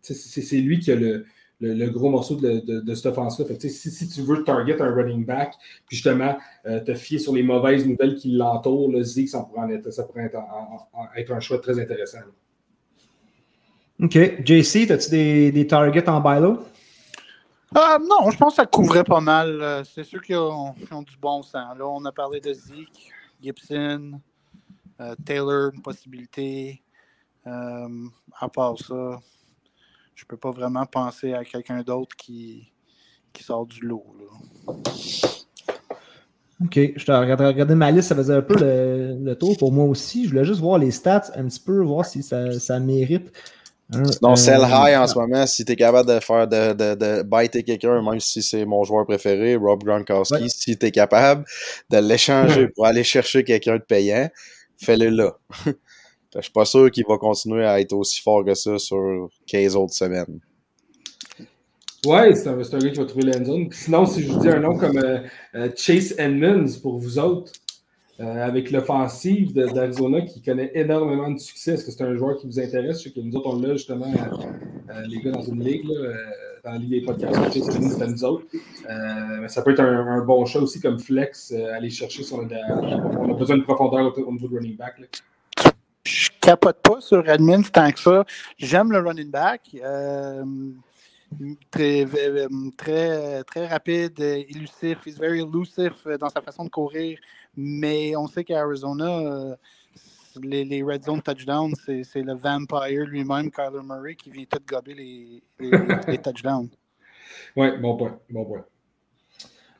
c'est 0.00 0.56
lui 0.56 0.80
qui 0.80 0.92
a 0.92 0.96
le, 0.96 1.24
gros 1.90 2.10
morceau 2.10 2.36
de, 2.36 2.60
de, 2.60 2.80
de 2.80 2.94
cette 2.94 3.06
offense-là. 3.06 3.44
Que, 3.44 3.68
si, 3.68 4.08
tu 4.08 4.22
veux 4.22 4.42
target 4.44 4.80
un 4.80 4.92
running 4.92 5.24
back, 5.24 5.54
puis 5.86 5.96
justement 5.96 6.36
euh, 6.66 6.80
te 6.80 6.94
fier 6.94 7.18
sur 7.18 7.34
les 7.34 7.42
mauvaises 7.42 7.86
nouvelles 7.86 8.16
qui 8.16 8.32
l'entourent, 8.32 8.90
le 8.90 9.02
Zeke, 9.02 9.28
ça 9.28 9.42
pourrait, 9.42 9.80
être, 11.16 11.32
un 11.32 11.40
choix 11.40 11.58
très 11.58 11.78
intéressant. 11.78 12.18
OK. 14.00 14.18
JC, 14.44 14.90
as-tu 14.90 15.10
des, 15.10 15.52
des 15.52 15.66
targets 15.66 16.08
en 16.08 16.20
buy 16.20 16.40
Ah, 17.74 17.98
non, 18.00 18.30
je 18.30 18.36
pense 18.36 18.52
que 18.52 18.56
ça 18.56 18.66
couvrait 18.66 19.04
pas 19.04 19.20
mal. 19.20 19.60
Euh, 19.62 19.84
C'est 19.84 20.04
sûr 20.04 20.20
qu'ils 20.22 20.36
ont, 20.36 20.74
du 20.74 21.16
bon 21.20 21.42
sens. 21.42 21.76
Là, 21.76 21.86
on 21.86 22.04
a 22.04 22.12
parlé 22.12 22.40
de 22.40 22.52
Zeke, 22.52 23.12
Gibson, 23.42 24.20
euh, 25.00 25.14
Taylor, 25.24 25.70
une 25.74 25.80
possibilité. 25.80 26.82
Euh, 27.46 27.88
à 28.38 28.48
part 28.48 28.78
ça, 28.78 29.20
je 30.14 30.24
peux 30.26 30.36
pas 30.36 30.50
vraiment 30.50 30.84
penser 30.86 31.32
à 31.32 31.44
quelqu'un 31.44 31.82
d'autre 31.82 32.14
qui, 32.14 32.70
qui 33.32 33.42
sort 33.42 33.66
du 33.66 33.80
lot. 33.86 34.04
OK. 36.64 36.78
Je 36.96 37.04
t'ai 37.04 37.12
regardé, 37.12 37.46
regardé 37.46 37.74
ma 37.74 37.90
liste, 37.90 38.08
ça 38.08 38.14
faisait 38.14 38.34
un 38.34 38.42
peu 38.42 38.54
le, 38.54 39.18
le 39.24 39.34
tour 39.34 39.56
pour 39.56 39.72
moi 39.72 39.86
aussi. 39.86 40.24
Je 40.24 40.30
voulais 40.30 40.44
juste 40.44 40.60
voir 40.60 40.78
les 40.78 40.90
stats 40.90 41.32
un 41.34 41.46
petit 41.46 41.60
peu, 41.60 41.82
voir 41.82 42.04
si 42.04 42.22
ça, 42.22 42.58
ça 42.60 42.78
mérite. 42.78 43.32
Non, 44.22 44.32
euh, 44.32 44.36
sell 44.36 44.60
high 44.62 44.96
en 44.96 45.06
ce 45.06 45.18
moment, 45.18 45.46
si 45.46 45.64
tu 45.64 45.72
es 45.72 45.76
capable 45.76 46.08
de 46.08 46.20
faire 46.20 46.46
de, 46.48 46.72
de, 46.72 46.94
de 46.94 47.22
biter 47.22 47.62
quelqu'un, 47.62 48.00
même 48.02 48.20
si 48.20 48.42
c'est 48.42 48.64
mon 48.64 48.84
joueur 48.84 49.04
préféré, 49.06 49.56
Rob 49.56 49.82
Gronkowski, 49.84 50.34
Ouais. 50.42 50.48
si 50.48 50.76
tu 50.78 50.86
es 50.86 50.90
capable 50.90 51.44
de 51.90 51.98
l'échanger 51.98 52.68
pour 52.68 52.86
aller 52.86 53.04
chercher 53.04 53.44
quelqu'un 53.44 53.76
de 53.76 53.82
payant, 53.82 54.28
fais-le 54.78 55.08
là. 55.08 55.36
Je 56.34 56.40
suis 56.40 56.52
pas 56.52 56.64
sûr 56.64 56.90
qu'il 56.90 57.04
va 57.06 57.18
continuer 57.18 57.66
à 57.66 57.78
être 57.80 57.92
aussi 57.92 58.22
fort 58.22 58.42
que 58.44 58.54
ça 58.54 58.78
sur 58.78 59.28
15 59.46 59.76
autres 59.76 59.92
semaines. 59.92 60.40
Ouais, 62.06 62.34
c'est 62.34 62.48
un, 62.48 62.54
un 62.58 62.78
gars 62.78 62.90
qui 62.90 62.98
va 62.98 63.04
trouver 63.04 63.24
l'end 63.26 63.44
zone. 63.44 63.68
Sinon, 63.70 64.06
si 64.06 64.22
je 64.24 64.32
vous 64.32 64.40
dis 64.40 64.48
un 64.48 64.58
nom 64.58 64.76
comme 64.76 64.98
euh, 64.98 65.18
euh, 65.54 65.68
Chase 65.76 66.14
Edmonds 66.18 66.66
pour 66.82 66.98
vous 66.98 67.18
autres, 67.18 67.52
euh, 68.20 68.46
avec 68.46 68.70
l'offensive 68.70 69.54
d'Arizona 69.54 70.20
qui 70.20 70.42
connaît 70.42 70.70
énormément 70.74 71.30
de 71.30 71.38
succès, 71.38 71.72
est-ce 71.72 71.84
que 71.86 71.90
c'est 71.90 72.04
un 72.04 72.14
joueur 72.14 72.36
qui 72.36 72.46
vous 72.46 72.60
intéresse? 72.60 72.98
Je 72.98 73.04
sais 73.04 73.10
que 73.10 73.20
nous 73.20 73.34
autres, 73.34 73.48
on 73.48 73.58
l'a 73.58 73.72
justement, 73.72 74.06
euh, 74.06 74.90
euh, 74.90 75.02
les 75.08 75.20
gars, 75.22 75.30
dans 75.30 75.42
une 75.42 75.64
ligue, 75.64 75.86
dans 76.62 76.72
la 76.72 76.78
ligue 76.78 76.90
des 76.90 77.00
podcasts. 77.00 77.34
C'est 77.52 78.02
à 78.02 78.06
nous 78.06 78.24
autres. 78.24 78.44
Mais 79.40 79.48
ça 79.48 79.62
peut 79.62 79.72
être 79.72 79.80
un, 79.80 80.22
bon 80.24 80.44
choix 80.44 80.60
aussi 80.60 80.78
comme 80.78 80.98
flex, 80.98 81.52
aller 81.52 81.88
chercher 81.88 82.22
si 82.22 82.34
on 82.34 82.42
a, 82.42 83.18
on 83.18 83.34
a 83.34 83.34
besoin 83.34 83.56
de 83.56 83.62
profondeur 83.62 84.16
au, 84.16 84.20
au 84.20 84.32
niveau 84.32 84.48
de 84.48 84.56
running 84.56 84.76
back. 84.76 84.98
là. 84.98 85.06
Je 86.04 86.28
capote 86.40 86.78
pas 86.82 87.00
sur 87.00 87.26
Edmonds 87.28 87.62
tant 87.72 87.90
que 87.90 87.98
ça. 87.98 88.24
J'aime 88.58 88.92
le 88.92 88.98
running 88.98 89.30
back. 89.30 89.74
très, 91.70 92.06
très, 92.76 93.44
très 93.44 93.66
rapide, 93.66 94.20
élusif. 94.20 94.98
He's 95.06 95.18
very 95.18 95.40
elusive 95.40 95.94
dans 96.20 96.28
sa 96.28 96.42
façon 96.42 96.64
de 96.64 96.70
courir. 96.70 97.18
Mais 97.56 98.16
on 98.16 98.26
sait 98.26 98.44
qu'à 98.44 98.60
Arizona, 98.60 99.18
euh, 99.18 99.54
les, 100.42 100.64
les 100.64 100.82
red 100.82 101.04
zone 101.04 101.22
touchdowns, 101.22 101.74
c'est 101.76 102.22
le 102.22 102.34
vampire 102.34 103.04
lui-même, 103.06 103.50
Kyler 103.50 103.82
Murray, 103.84 104.14
qui 104.14 104.30
vient 104.30 104.44
tout 104.44 104.60
gober 104.66 104.94
les, 104.94 105.42
les, 105.60 105.70
les 106.08 106.18
touchdowns. 106.18 106.68
Ouais, 107.56 107.76
bon 107.78 107.96
point. 107.96 108.18
Bon 108.30 108.44
point. 108.44 108.64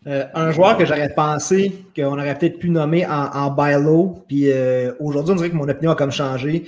Euh, 0.07 0.27
un 0.35 0.51
joueur 0.51 0.77
que 0.77 0.85
j'aurais 0.85 1.15
pensé 1.15 1.85
qu'on 1.95 2.19
aurait 2.19 2.37
peut-être 2.37 2.59
pu 2.59 2.71
nommer 2.71 3.07
en, 3.07 3.31
en 3.33 3.51
buy 3.51 3.73
low, 3.81 4.25
puis 4.27 4.51
euh, 4.51 4.93
aujourd'hui, 4.99 5.33
on 5.33 5.37
dirait 5.37 5.51
que 5.51 5.57
mon 5.57 5.69
opinion 5.69 5.93
a 5.93 5.95
comme 5.95 6.11
changé. 6.11 6.65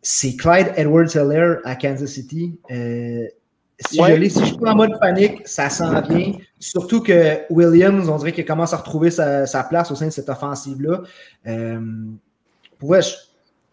C'est 0.00 0.36
Clyde 0.36 0.72
Edwards-Helaire 0.76 1.58
à 1.64 1.74
Kansas 1.74 2.10
City. 2.10 2.58
Euh, 2.70 3.26
si, 3.80 4.00
Ouais. 4.00 4.14
je 4.14 4.20
l'ai- 4.20 4.28
si 4.28 4.40
je 4.40 4.44
suis 4.46 4.56
pas 4.56 4.72
en 4.72 4.76
mode 4.76 4.98
panique, 5.00 5.46
ça 5.46 5.68
sent 5.68 5.84
bien. 6.08 6.32
Surtout 6.58 7.02
que 7.02 7.40
Williams, 7.50 8.08
on 8.08 8.16
dirait 8.16 8.32
qu'il 8.32 8.44
commence 8.44 8.72
à 8.72 8.76
retrouver 8.76 9.10
sa, 9.10 9.46
sa 9.46 9.64
place 9.64 9.90
au 9.90 9.94
sein 9.94 10.06
de 10.06 10.10
cette 10.10 10.28
offensive-là. 10.28 11.02
Euh, 11.46 11.80
ouais, 12.80 13.02
je, 13.02 13.14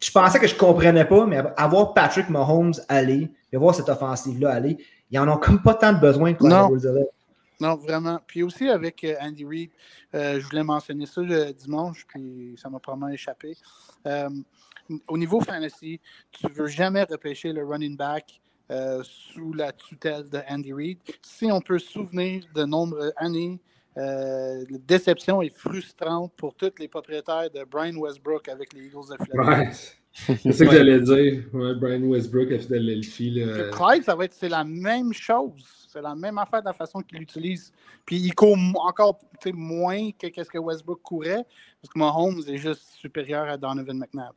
je 0.00 0.10
pensais 0.10 0.38
que 0.38 0.46
je 0.46 0.54
comprenais 0.56 1.04
pas, 1.04 1.26
mais 1.26 1.42
avoir 1.56 1.94
Patrick 1.94 2.28
Mahomes 2.28 2.74
aller, 2.88 3.30
et 3.52 3.56
voir 3.56 3.74
cette 3.74 3.88
offensive-là 3.88 4.50
aller, 4.52 4.78
ils 5.10 5.18
en 5.18 5.28
ont 5.28 5.36
comme 5.36 5.60
pas 5.62 5.74
tant 5.74 5.92
de 5.92 6.00
besoin 6.00 6.32
Clyde 6.34 6.50
Non. 6.50 6.70
Non, 7.60 7.76
vraiment. 7.76 8.18
Puis 8.26 8.42
aussi 8.42 8.68
avec 8.70 9.04
euh, 9.04 9.14
Andy 9.20 9.44
Reid, 9.44 9.70
euh, 10.14 10.40
je 10.40 10.46
voulais 10.46 10.62
mentionner 10.62 11.04
ça 11.04 11.20
le 11.20 11.52
dimanche, 11.52 12.06
puis 12.08 12.54
ça 12.56 12.70
m'a 12.70 12.78
probablement 12.78 13.12
échappé. 13.12 13.54
Euh, 14.06 14.30
au 15.06 15.18
niveau 15.18 15.40
fantasy, 15.42 16.00
tu 16.32 16.46
ne 16.46 16.52
veux 16.52 16.68
jamais 16.68 17.02
repêcher 17.02 17.52
le 17.52 17.62
running 17.66 17.96
back 17.98 18.40
euh, 18.70 19.02
sous 19.02 19.52
la 19.52 19.72
tutelle 19.72 20.28
de 20.28 20.38
Andy 20.48 20.72
Reid. 20.72 20.98
Si 21.22 21.50
on 21.50 21.60
peut 21.60 21.78
se 21.78 21.90
souvenir 21.90 22.44
de 22.54 22.64
nombreuses 22.64 23.12
années, 23.16 23.60
euh, 23.96 24.64
la 24.70 24.78
déception 24.78 25.42
est 25.42 25.54
frustrante 25.54 26.32
pour 26.36 26.54
tous 26.54 26.72
les 26.78 26.86
propriétaires 26.86 27.50
de 27.50 27.64
Brian 27.64 27.96
Westbrook 27.96 28.48
avec 28.48 28.72
les 28.72 28.86
Eagles 28.86 29.08
de 29.10 29.24
Philadelphie. 29.24 29.68
Ouais. 29.68 29.70
C'est 30.42 30.52
ça 30.52 30.66
que 30.66 30.72
j'allais 30.72 31.00
dire. 31.00 31.44
Ouais, 31.52 31.74
Brian 31.74 32.02
Westbrook 32.02 32.50
a 32.52 32.58
fait 32.58 32.68
de 32.68 32.76
l'Elfie. 32.76 33.30
là. 33.30 33.70
Clyde, 33.70 34.04
ça 34.04 34.14
va 34.14 34.24
être 34.24 34.34
c'est 34.34 34.48
la 34.48 34.64
même 34.64 35.12
chose. 35.12 35.64
C'est 35.88 36.02
la 36.02 36.14
même 36.14 36.38
affaire 36.38 36.60
de 36.60 36.66
la 36.66 36.72
façon 36.72 37.00
qu'il 37.00 37.18
l'utilise. 37.18 37.72
Puis 38.06 38.16
il 38.16 38.34
court 38.34 38.56
encore 38.76 39.18
moins 39.52 40.10
que 40.12 40.26
ce 40.44 40.48
que 40.48 40.58
Westbrook 40.58 41.00
courait, 41.02 41.44
parce 41.80 41.92
que 41.92 41.98
Mahomes 41.98 42.42
est 42.46 42.56
juste 42.56 42.90
supérieur 42.92 43.48
à 43.48 43.56
Donovan 43.56 43.98
McNabb. 43.98 44.34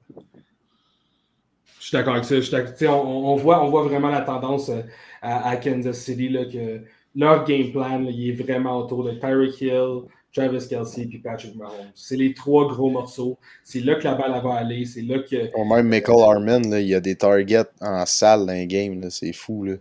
Je 1.83 1.89
suis 1.89 1.97
d'accord 1.97 2.13
avec 2.13 2.23
ça. 2.23 2.35
Je 2.39 2.41
suis 2.41 2.87
on, 2.87 3.33
on 3.33 3.35
voit, 3.35 3.61
on 3.61 3.69
voit 3.69 3.83
vraiment 3.83 4.07
la 4.07 4.21
tendance 4.21 4.69
euh, 4.69 4.83
à, 5.21 5.49
à 5.49 5.57
Kansas 5.57 5.97
City, 5.99 6.29
là, 6.29 6.45
que 6.45 6.79
leur 7.13 7.43
game 7.43 7.73
plan, 7.73 7.99
là, 7.99 8.09
il 8.09 8.29
est 8.29 8.41
vraiment 8.41 8.77
autour 8.79 9.03
de 9.03 9.11
Tyreek 9.11 9.59
Hill, 9.59 10.03
Travis 10.33 10.65
Kelsey 10.69 11.09
et 11.13 11.17
Patrick 11.17 11.57
Mahomes. 11.57 11.91
C'est 11.93 12.15
les 12.15 12.33
trois 12.33 12.69
gros 12.69 12.89
morceaux. 12.89 13.37
C'est 13.65 13.81
là 13.81 13.95
que 13.95 14.05
la 14.05 14.15
balle 14.15 14.31
va 14.41 14.53
aller. 14.53 14.85
C'est 14.85 15.01
là 15.01 15.19
que. 15.19 15.35
Même 15.75 15.89
Michael 15.89 16.21
Harmon, 16.21 16.61
là, 16.69 16.79
il 16.79 16.87
y 16.87 16.95
a 16.95 17.01
des 17.01 17.17
targets 17.17 17.65
en 17.81 18.05
salle 18.05 18.45
dans 18.45 18.53
les 18.53 18.65
games, 18.65 19.09
c'est 19.09 19.33
fou. 19.33 19.65
Là. 19.65 19.73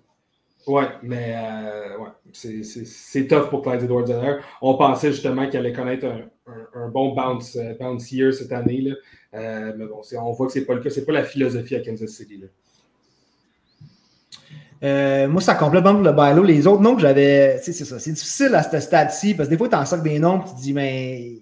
Ouais, 0.67 0.89
mais 1.05 1.35
euh, 1.37 1.99
ouais, 1.99 2.09
c'est- 2.33 3.27
tough 3.29 3.49
pour 3.49 3.63
Clyde 3.63 3.83
edwards 3.83 4.41
On 4.61 4.77
pensait 4.77 5.11
justement 5.13 5.47
qu'il 5.49 5.59
allait 5.59 5.73
connaître 5.73 6.07
un, 6.07 6.21
un- 6.53 6.85
un 6.85 6.89
bon 6.89 7.15
bounce, 7.15 7.57
euh, 7.57 7.75
bounce 7.79 8.11
year 8.11 8.33
cette 8.33 8.53
année. 8.53 8.81
Là. 8.81 8.95
Euh, 9.35 9.73
mais 9.77 9.87
bon, 9.87 10.03
on 10.19 10.33
voit 10.33 10.47
que 10.47 10.53
c'est 10.53 10.65
pas 10.65 10.75
le 10.75 10.81
cas. 10.81 10.91
C'est 10.91 11.07
pas 11.07 11.13
la 11.13 11.25
philosophie 11.25 11.77
à 11.77 11.81
Kansas 11.81 12.11
City. 12.11 12.39
Là. 12.39 12.47
Euh, 14.83 15.29
moi, 15.29 15.41
ça 15.41 15.55
complètement 15.55 15.93
le 15.93 16.13
bailo. 16.13 16.43
Les 16.43 16.67
autres 16.67 16.83
noms 16.83 16.97
que 16.97 17.03
j'avais, 17.03 17.59
c'est 17.63 17.73
ça. 17.73 17.99
C'est 17.99 18.13
difficile 18.13 18.55
à 18.55 18.63
ce 18.63 18.81
stade-ci 18.81 19.35
parce 19.35 19.49
que 19.49 19.55
des 19.55 19.59
fois, 19.59 19.69
tu 19.69 19.77
en 19.77 19.87
sors 19.87 20.03
des 20.03 20.19
noms 20.19 20.41
et 20.41 20.45
tu 20.49 20.55
te 20.55 20.61
dis, 20.61 20.73
mais 20.73 21.33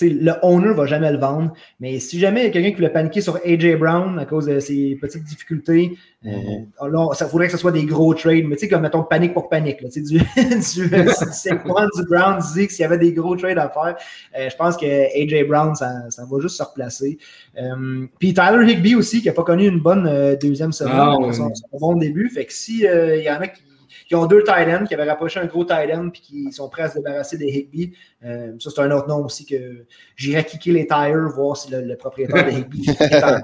le 0.00 0.32
owner 0.42 0.72
va 0.72 0.86
jamais 0.86 1.10
le 1.12 1.18
vendre. 1.18 1.52
Mais 1.80 1.98
si 2.00 2.18
jamais 2.18 2.42
il 2.42 2.44
y 2.44 2.48
a 2.48 2.50
quelqu'un 2.50 2.70
qui 2.70 2.76
voulait 2.76 2.90
paniquer 2.90 3.20
sur 3.20 3.36
AJ 3.36 3.76
Brown 3.78 4.18
à 4.18 4.24
cause 4.24 4.46
de 4.46 4.58
ses 4.58 4.98
petites 5.00 5.24
difficultés, 5.24 5.96
euh, 6.26 6.30
mm-hmm. 6.30 7.14
ça 7.14 7.26
faudrait 7.26 7.46
que 7.46 7.52
ce 7.52 7.58
soit 7.58 7.72
des 7.72 7.84
gros 7.84 8.14
trades. 8.14 8.44
Mais 8.46 8.56
tu 8.56 8.62
sais, 8.62 8.68
comme 8.68 8.82
mettons 8.82 9.04
panique 9.04 9.34
pour 9.34 9.48
panique. 9.48 9.80
Là, 9.82 9.88
du, 9.88 10.02
du, 10.02 10.18
du, 10.18 10.88
du 10.88 12.04
Brown 12.08 12.38
dit 12.54 12.66
que 12.66 12.72
s'il 12.72 12.82
y 12.82 12.84
avait 12.84 12.98
des 12.98 13.12
gros 13.12 13.36
trades 13.36 13.58
à 13.58 13.68
faire, 13.68 13.96
euh, 14.36 14.48
je 14.50 14.56
pense 14.56 14.76
que 14.76 14.84
AJ 14.84 15.46
Brown, 15.46 15.74
ça, 15.74 16.10
ça, 16.10 16.24
va 16.28 16.40
juste 16.40 16.56
se 16.56 16.62
replacer. 16.62 17.18
Euh, 17.58 18.06
puis 18.18 18.34
Tyler 18.34 18.72
Higby 18.72 18.96
aussi, 18.96 19.20
qui 19.20 19.28
n'a 19.28 19.34
pas 19.34 19.44
connu 19.44 19.68
une 19.68 19.80
bonne 19.80 20.36
deuxième 20.40 20.72
semaine, 20.72 20.94
ah, 20.96 21.16
son, 21.32 21.50
bon 21.78 21.96
début. 21.96 22.28
Fait 22.30 22.44
que 22.44 22.52
si 22.52 22.80
il 22.80 23.22
y 23.22 23.30
en 23.30 23.40
a 23.40 23.48
qui 23.48 23.62
qui 24.06 24.14
ont 24.14 24.26
deux 24.26 24.42
tight 24.44 24.68
ends, 24.68 24.84
qui 24.84 24.94
avaient 24.94 25.08
rapproché 25.08 25.40
un 25.40 25.46
gros 25.46 25.64
tight 25.64 25.90
end, 25.92 26.10
puis 26.10 26.20
qui 26.20 26.52
sont 26.52 26.68
prêts 26.68 26.82
à 26.82 26.90
se 26.90 26.96
débarrasser 26.96 27.38
des 27.38 27.46
Higby. 27.46 27.94
Euh, 28.24 28.52
ça, 28.58 28.70
c'est 28.74 28.80
un 28.82 28.90
autre 28.90 29.08
nom 29.08 29.24
aussi 29.24 29.46
que 29.46 29.84
j'irais 30.16 30.44
kicker 30.44 30.72
les 30.72 30.86
tires, 30.86 31.28
voir 31.34 31.56
si 31.56 31.70
le, 31.70 31.96
propriétaire 31.96 32.44
des 32.44 32.58
Higby 32.58 32.84
ça. 33.10 33.40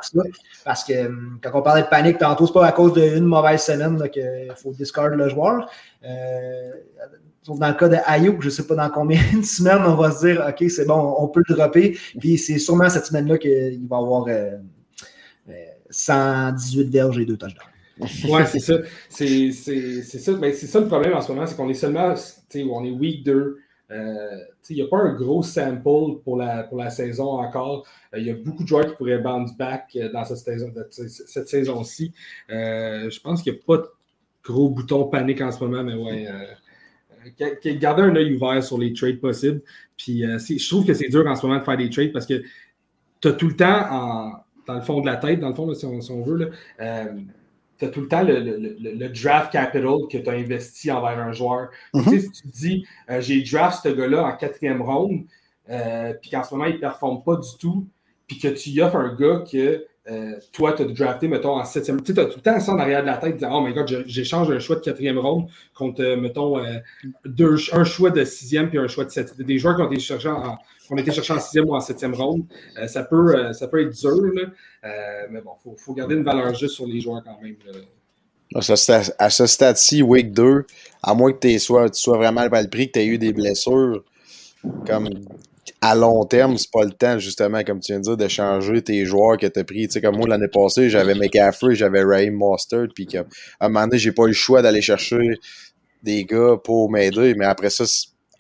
Parce 0.64 0.84
que 0.84 0.92
euh, 0.92 1.08
quand 1.42 1.50
on 1.54 1.62
parlait 1.62 1.82
de 1.82 1.88
panique 1.88 2.18
tantôt, 2.18 2.46
c'est 2.46 2.52
pas 2.52 2.66
à 2.66 2.72
cause 2.72 2.92
d'une 2.92 3.24
mauvaise 3.24 3.62
semaine 3.62 3.98
qu'il 4.10 4.52
faut 4.56 4.72
discard 4.72 5.08
le 5.08 5.28
joueur. 5.28 5.70
Euh, 6.04 6.70
sauf 7.42 7.58
dans 7.58 7.68
le 7.68 7.74
cas 7.74 7.88
de 7.88 7.96
Ayuk, 8.04 8.40
je 8.40 8.46
ne 8.46 8.50
sais 8.50 8.66
pas 8.66 8.74
dans 8.74 8.90
combien 8.90 9.20
de 9.34 9.42
semaines 9.42 9.82
on 9.86 9.94
va 9.94 10.10
se 10.10 10.26
dire 10.26 10.44
OK, 10.46 10.70
c'est 10.70 10.86
bon, 10.86 11.14
on 11.18 11.28
peut 11.28 11.42
le 11.46 11.54
dropper. 11.54 11.98
Puis 12.18 12.36
c'est 12.36 12.58
sûrement 12.58 12.90
cette 12.90 13.06
semaine-là 13.06 13.38
qu'il 13.38 13.86
va 13.88 13.96
avoir 13.96 14.26
118 15.88 16.90
verges 16.90 17.18
et 17.18 17.24
deux 17.24 17.36
touchdowns. 17.36 17.69
Oui, 18.00 18.42
c'est 18.46 18.58
ça. 18.58 18.74
C'est 19.08 19.52
ça. 19.52 20.32
Ben, 20.34 20.52
c'est 20.52 20.66
ça 20.66 20.80
le 20.80 20.86
problème 20.86 21.14
en 21.14 21.20
ce 21.20 21.32
moment, 21.32 21.46
c'est 21.46 21.56
qu'on 21.56 21.68
est 21.68 21.74
seulement, 21.74 22.14
on 22.54 22.84
est 22.84 22.90
week 22.90 23.24
2. 23.24 23.58
Euh, 23.90 24.38
il 24.68 24.76
n'y 24.76 24.82
a 24.82 24.86
pas 24.86 24.98
un 24.98 25.14
gros 25.14 25.42
sample 25.42 26.20
pour 26.22 26.36
la, 26.36 26.62
pour 26.62 26.78
la 26.78 26.90
saison 26.90 27.40
encore. 27.40 27.86
Euh, 28.14 28.18
il 28.18 28.26
y 28.26 28.30
a 28.30 28.34
beaucoup 28.34 28.62
de 28.62 28.68
joueurs 28.68 28.86
qui 28.86 28.94
pourraient 28.96 29.18
bounce 29.18 29.56
back 29.56 29.88
euh, 29.96 30.12
dans 30.12 30.24
cette, 30.24 30.38
saison, 30.38 30.72
cette 30.90 31.48
saison-ci. 31.48 32.12
je 32.48 33.20
pense 33.20 33.42
qu'il 33.42 33.52
n'y 33.52 33.58
a 33.58 33.62
pas 33.66 33.78
de 33.78 33.88
gros 34.44 34.70
bouton 34.70 35.04
panique 35.04 35.40
en 35.40 35.50
ce 35.50 35.64
moment, 35.64 35.82
mais 35.82 35.94
ouais. 35.94 36.28
gardez 37.78 38.02
un 38.02 38.14
œil 38.14 38.34
ouvert 38.34 38.62
sur 38.62 38.78
les 38.78 38.92
trades 38.92 39.20
possibles. 39.20 39.60
Puis 39.96 40.22
je 40.22 40.68
trouve 40.68 40.86
que 40.86 40.94
c'est 40.94 41.08
dur 41.08 41.26
en 41.26 41.34
ce 41.34 41.44
moment 41.44 41.58
de 41.58 41.64
faire 41.64 41.76
des 41.76 41.90
trades 41.90 42.12
parce 42.12 42.26
que 42.26 42.42
tu 43.20 43.28
as 43.28 43.32
tout 43.32 43.48
le 43.48 43.56
temps 43.56 44.44
dans 44.66 44.74
le 44.74 44.82
fond 44.82 45.00
de 45.00 45.06
la 45.06 45.16
tête, 45.16 45.40
dans 45.40 45.48
le 45.48 45.54
fond, 45.54 45.74
si, 45.74 45.84
on, 45.84 46.22
veut, 46.22 46.36
là, 46.78 47.06
tu 47.80 47.86
as 47.86 47.88
tout 47.88 48.00
le 48.02 48.08
temps 48.08 48.22
le, 48.22 49.08
draft 49.08 49.52
capital 49.52 49.96
que 50.10 50.18
tu 50.18 50.28
as 50.28 50.32
investi 50.32 50.90
envers 50.90 51.18
un 51.18 51.32
joueur. 51.32 51.70
Tu 51.94 52.02
sais, 52.02 52.10
mhm. 52.10 52.20
si 52.20 52.30
tu 52.30 52.48
dis, 52.48 52.86
euh, 53.10 53.20
j'ai 53.20 53.42
draft 53.42 53.80
ce 53.82 53.88
gars-là 53.88 54.24
en 54.24 54.36
quatrième 54.36 54.82
ronde, 54.82 55.22
euh, 55.70 56.12
puis 56.20 56.30
qu'en 56.30 56.44
ce 56.44 56.54
moment, 56.54 56.66
il 56.66 56.74
ne 56.74 56.80
performe 56.80 57.22
pas 57.24 57.36
du 57.36 57.48
tout, 57.58 57.86
puis 58.28 58.38
que 58.38 58.48
tu 58.48 58.70
y 58.70 58.82
offres 58.82 58.96
un 58.96 59.14
gars 59.14 59.42
que 59.50 59.86
euh, 60.10 60.32
toi, 60.52 60.72
tu 60.72 60.82
as 60.82 60.84
drafté, 60.86 61.28
mettons, 61.28 61.58
en 61.58 61.64
septième. 61.64 62.02
Tu 62.02 62.14
sais, 62.14 62.20
as 62.20 62.26
tout 62.26 62.36
le 62.36 62.42
temps 62.42 62.60
ça 62.60 62.72
en 62.72 62.78
arrière 62.78 63.02
de 63.02 63.06
la 63.06 63.16
tête, 63.16 63.36
disant, 63.36 63.58
oh 63.58 63.66
my 63.66 63.72
god, 63.72 64.04
j'échange 64.06 64.50
un 64.50 64.58
choix 64.58 64.76
de 64.76 64.80
quatrième 64.80 65.18
ronde 65.18 65.48
contre, 65.74 66.16
mettons, 66.16 66.62
deux, 67.24 67.56
un 67.72 67.84
choix 67.84 68.10
de 68.10 68.24
sixième 68.24 68.68
puis 68.68 68.78
un 68.78 68.88
choix 68.88 69.04
de 69.04 69.10
septième. 69.10 69.46
Des 69.46 69.58
joueurs 69.58 69.76
qui 69.76 69.82
ont 69.82 69.90
été 69.90 70.00
cherchés 70.00 70.28
en, 70.28 70.58
on 70.90 70.96
était 70.96 71.12
cherché 71.12 71.32
en 71.32 71.40
sixième 71.40 71.68
ou 71.68 71.74
en 71.74 71.80
septième 71.80 72.14
ronde. 72.14 72.44
Euh, 72.78 72.86
ça, 72.86 73.04
peut, 73.04 73.36
euh, 73.36 73.52
ça 73.52 73.68
peut 73.68 73.80
être 73.80 73.96
dur, 73.96 74.10
euh, 74.10 74.88
mais 75.30 75.40
bon, 75.40 75.52
il 75.64 75.78
faut, 75.78 75.94
garder 75.94 76.16
une 76.16 76.24
valeur 76.24 76.52
juste 76.54 76.74
sur 76.74 76.86
les 76.86 77.00
joueurs 77.00 77.22
quand 77.24 77.38
même. 77.40 77.56
À 79.18 79.30
ce 79.30 79.46
stade-ci, 79.46 80.02
week 80.02 80.32
2, 80.32 80.64
à 81.02 81.14
moins 81.14 81.32
que 81.32 81.38
tu 81.38 81.58
sois, 81.58 81.88
vraiment 82.08 82.48
mal 82.48 82.68
pris, 82.68 82.88
que 82.88 82.92
tu 82.92 82.98
aies 82.98 83.06
eu 83.06 83.18
des 83.18 83.32
blessures, 83.32 84.04
comme 84.86 85.08
à 85.80 85.94
long 85.94 86.24
terme, 86.24 86.58
c'est 86.58 86.70
pas 86.70 86.84
le 86.84 86.90
temps, 86.90 87.18
justement, 87.18 87.62
comme 87.62 87.80
tu 87.80 87.92
viens 87.92 88.00
de 88.00 88.04
dire, 88.04 88.16
de 88.16 88.28
changer 88.28 88.82
tes 88.82 89.06
joueurs 89.06 89.38
que 89.38 89.46
tu 89.46 89.60
as 89.60 89.64
pris. 89.64 89.86
Tu 89.86 89.92
sais, 89.92 90.00
comme 90.00 90.16
moi, 90.16 90.26
l'année 90.28 90.48
passée, 90.48 90.90
j'avais 90.90 91.14
McCaffrey, 91.14 91.74
j'avais 91.74 92.02
Ray 92.02 92.30
Mostert, 92.30 92.88
puis 92.94 93.06
à 93.16 93.66
un 93.66 93.68
moment 93.68 93.86
donné, 93.86 93.98
j'ai 93.98 94.12
pas 94.12 94.24
eu 94.24 94.28
le 94.28 94.32
choix 94.32 94.60
d'aller 94.62 94.82
chercher 94.82 95.38
des 96.02 96.24
gars 96.24 96.56
pour 96.62 96.90
m'aider, 96.90 97.34
mais 97.34 97.44
après 97.44 97.70
ça, 97.70 97.84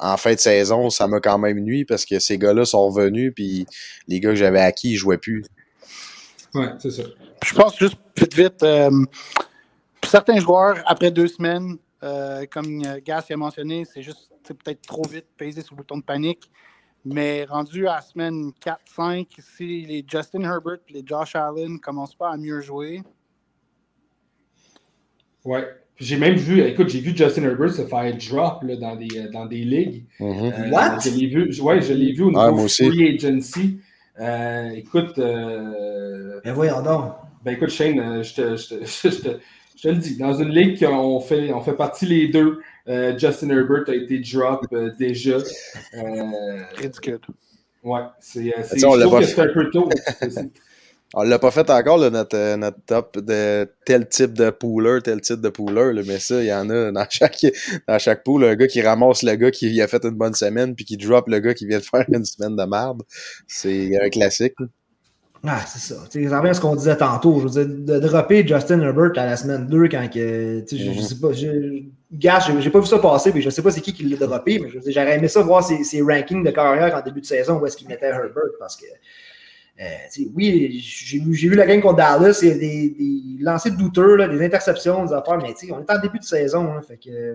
en 0.00 0.16
fin 0.16 0.34
de 0.34 0.38
saison, 0.38 0.90
ça 0.90 1.06
m'a 1.06 1.20
quand 1.20 1.38
même 1.38 1.60
nuit 1.60 1.84
parce 1.84 2.04
que 2.04 2.18
ces 2.18 2.38
gars-là 2.38 2.64
sont 2.64 2.88
revenus, 2.88 3.32
puis 3.34 3.66
les 4.08 4.20
gars 4.20 4.30
que 4.30 4.36
j'avais 4.36 4.60
acquis, 4.60 4.92
ils 4.92 4.96
jouaient 4.96 5.18
plus. 5.18 5.44
Oui, 6.54 6.66
c'est 6.78 6.90
ça. 6.90 7.02
Je 7.44 7.54
pense 7.54 7.78
juste 7.78 7.98
vite, 8.16 8.34
vite, 8.34 8.62
euh, 8.62 8.90
certains 10.04 10.40
joueurs, 10.40 10.82
après 10.86 11.10
deux 11.10 11.28
semaines, 11.28 11.76
euh, 12.02 12.44
comme 12.50 12.82
Gas 13.04 13.26
a 13.30 13.36
mentionné, 13.36 13.84
c'est 13.84 14.02
juste 14.02 14.30
peut-être 14.42 14.82
trop 14.82 15.06
vite 15.06 15.26
peser 15.36 15.62
sur 15.62 15.74
le 15.74 15.78
bouton 15.78 15.98
de 15.98 16.02
panique. 16.02 16.50
Mais 17.04 17.44
rendu 17.44 17.88
à 17.88 17.94
la 17.94 18.00
semaine 18.02 18.52
4-5, 18.60 19.26
si 19.38 19.82
les 19.86 20.04
Justin 20.06 20.42
Herbert 20.42 20.78
et 20.88 20.92
les 20.94 21.02
Josh 21.04 21.34
Allen 21.34 21.74
ne 21.74 21.78
commencent 21.78 22.14
pas 22.14 22.30
à 22.30 22.36
mieux 22.36 22.60
jouer. 22.60 23.02
Ouais. 25.44 25.66
J'ai 26.00 26.16
même 26.16 26.34
vu, 26.34 26.62
écoute, 26.62 26.88
j'ai 26.88 27.00
vu 27.00 27.14
Justin 27.14 27.42
Herbert 27.42 27.74
se 27.74 27.82
faire 27.82 28.16
drop 28.16 28.62
là, 28.62 28.76
dans, 28.76 28.96
des, 28.96 29.28
dans 29.30 29.44
des 29.44 29.64
ligues. 29.64 30.04
Mm-hmm. 30.18 30.52
Euh, 30.52 30.70
What? 30.70 30.98
Je 31.04 31.10
l'ai 31.10 31.26
vu, 31.26 31.60
ouais, 31.60 31.82
je 31.82 31.92
l'ai 31.92 32.12
vu 32.12 32.22
au 32.22 32.30
niveau 32.30 32.68
free 32.68 33.14
agency. 33.14 33.78
Euh, 34.18 34.70
écoute. 34.70 35.18
Euh, 35.18 36.40
ben 36.42 36.54
voyons 36.54 36.80
donc. 36.82 37.12
Ben 37.44 37.52
écoute, 37.52 37.68
Shane, 37.68 38.22
je 38.22 38.34
te, 38.34 38.56
je, 38.56 38.68
te, 38.68 38.74
je, 39.10 39.20
te, 39.20 39.28
je 39.76 39.82
te, 39.82 39.88
le 39.88 39.96
dis. 39.96 40.16
Dans 40.16 40.32
une 40.32 40.48
ligue 40.48 40.82
on 40.90 41.20
fait, 41.20 41.52
on 41.52 41.60
fait 41.60 41.76
partie 41.76 42.06
les 42.06 42.28
deux, 42.28 42.60
Justin 43.18 43.50
Herbert 43.50 43.84
a 43.88 43.94
été 43.94 44.20
drop 44.20 44.66
déjà. 44.98 45.36
Ridicule. 46.78 47.20
Ouais, 47.82 48.00
c'est, 48.20 48.44
je 48.44 49.00
trouve 49.00 49.20
que 49.20 49.26
c'est 49.26 49.40
un 49.40 49.48
peu 49.48 49.70
tôt. 49.70 49.88
On 51.14 51.22
l'a 51.22 51.40
pas 51.40 51.50
fait 51.50 51.68
encore, 51.70 51.98
notre, 51.98 52.36
euh, 52.36 52.56
notre 52.56 52.78
top 52.86 53.18
de 53.18 53.68
tel 53.84 54.08
type 54.08 54.32
de 54.32 54.50
pooler, 54.50 55.00
tel 55.02 55.20
type 55.20 55.40
de 55.40 55.48
pooler, 55.48 56.02
mais 56.06 56.20
ça, 56.20 56.40
il 56.40 56.46
y 56.46 56.52
en 56.52 56.70
a 56.70 56.92
dans 56.92 57.06
chaque, 57.10 57.44
dans 57.88 57.98
chaque 57.98 58.22
pool, 58.22 58.44
un 58.44 58.54
gars 58.54 58.68
qui 58.68 58.80
ramasse 58.80 59.24
le 59.24 59.34
gars 59.34 59.50
qui 59.50 59.80
a 59.82 59.88
fait 59.88 60.04
une 60.04 60.16
bonne 60.16 60.34
semaine, 60.34 60.76
puis 60.76 60.84
qui 60.84 60.96
drop 60.96 61.28
le 61.28 61.40
gars 61.40 61.52
qui 61.52 61.66
vient 61.66 61.78
de 61.78 61.84
faire 61.90 62.04
une 62.12 62.24
semaine 62.24 62.54
de 62.54 62.64
merde. 62.64 63.02
C'est 63.48 63.90
un 64.00 64.08
classique. 64.08 64.54
Ah, 65.44 65.64
c'est 65.66 65.94
ça. 65.94 65.94
ça 65.94 66.38
revient 66.38 66.50
à 66.50 66.54
ce 66.54 66.60
qu'on 66.60 66.76
disait 66.76 66.96
tantôt. 66.96 67.40
Je 67.40 67.48
veux 67.48 67.64
dire, 67.64 67.66
de 67.66 67.98
dropper 67.98 68.46
Justin 68.46 68.80
Herbert 68.80 69.12
à 69.16 69.24
la 69.24 69.36
semaine 69.36 69.66
2 69.66 69.88
quand 69.88 70.06
que. 70.12 70.64
Je, 70.70 70.76
je, 70.76 71.00
sais 71.00 71.14
pas. 71.18 71.30
Gars, 72.12 72.40
j'ai 72.60 72.70
pas 72.70 72.80
vu 72.80 72.86
ça 72.86 72.98
passer, 72.98 73.32
puis 73.32 73.40
je 73.40 73.48
sais 73.48 73.62
pas 73.62 73.70
c'est 73.70 73.80
qui 73.80 73.94
qui 73.94 74.04
l'a 74.04 74.18
droppé, 74.18 74.58
mais 74.58 74.68
j'aurais 74.86 75.16
aimé 75.16 75.28
ça 75.28 75.40
voir 75.40 75.64
ses, 75.64 75.82
ses, 75.82 76.02
rankings 76.02 76.44
de 76.44 76.50
carrière 76.50 76.94
en 76.94 77.00
début 77.00 77.22
de 77.22 77.26
saison 77.26 77.58
où 77.58 77.66
est-ce 77.66 77.76
qu'il 77.76 77.88
mettait 77.88 78.08
Herbert 78.08 78.50
parce 78.58 78.76
que 78.76 78.84
oui, 80.34 80.78
j'ai 80.80 81.48
vu 81.48 81.54
la 81.54 81.66
game 81.66 81.80
contre 81.80 81.96
Dallas, 81.96 82.40
il 82.42 82.48
y 82.48 82.50
a 82.50 82.54
des, 82.58 82.90
des 82.90 83.42
lancers 83.42 83.76
douteux, 83.76 84.16
là, 84.16 84.28
des 84.28 84.44
interceptions, 84.44 85.06
des 85.06 85.12
affaires, 85.12 85.38
mais 85.38 85.54
on 85.72 85.80
est 85.80 85.90
en 85.90 86.00
début 86.00 86.18
de 86.18 86.24
saison. 86.24 86.72
Hein, 86.72 86.82
fait 86.82 86.98
que, 86.98 87.34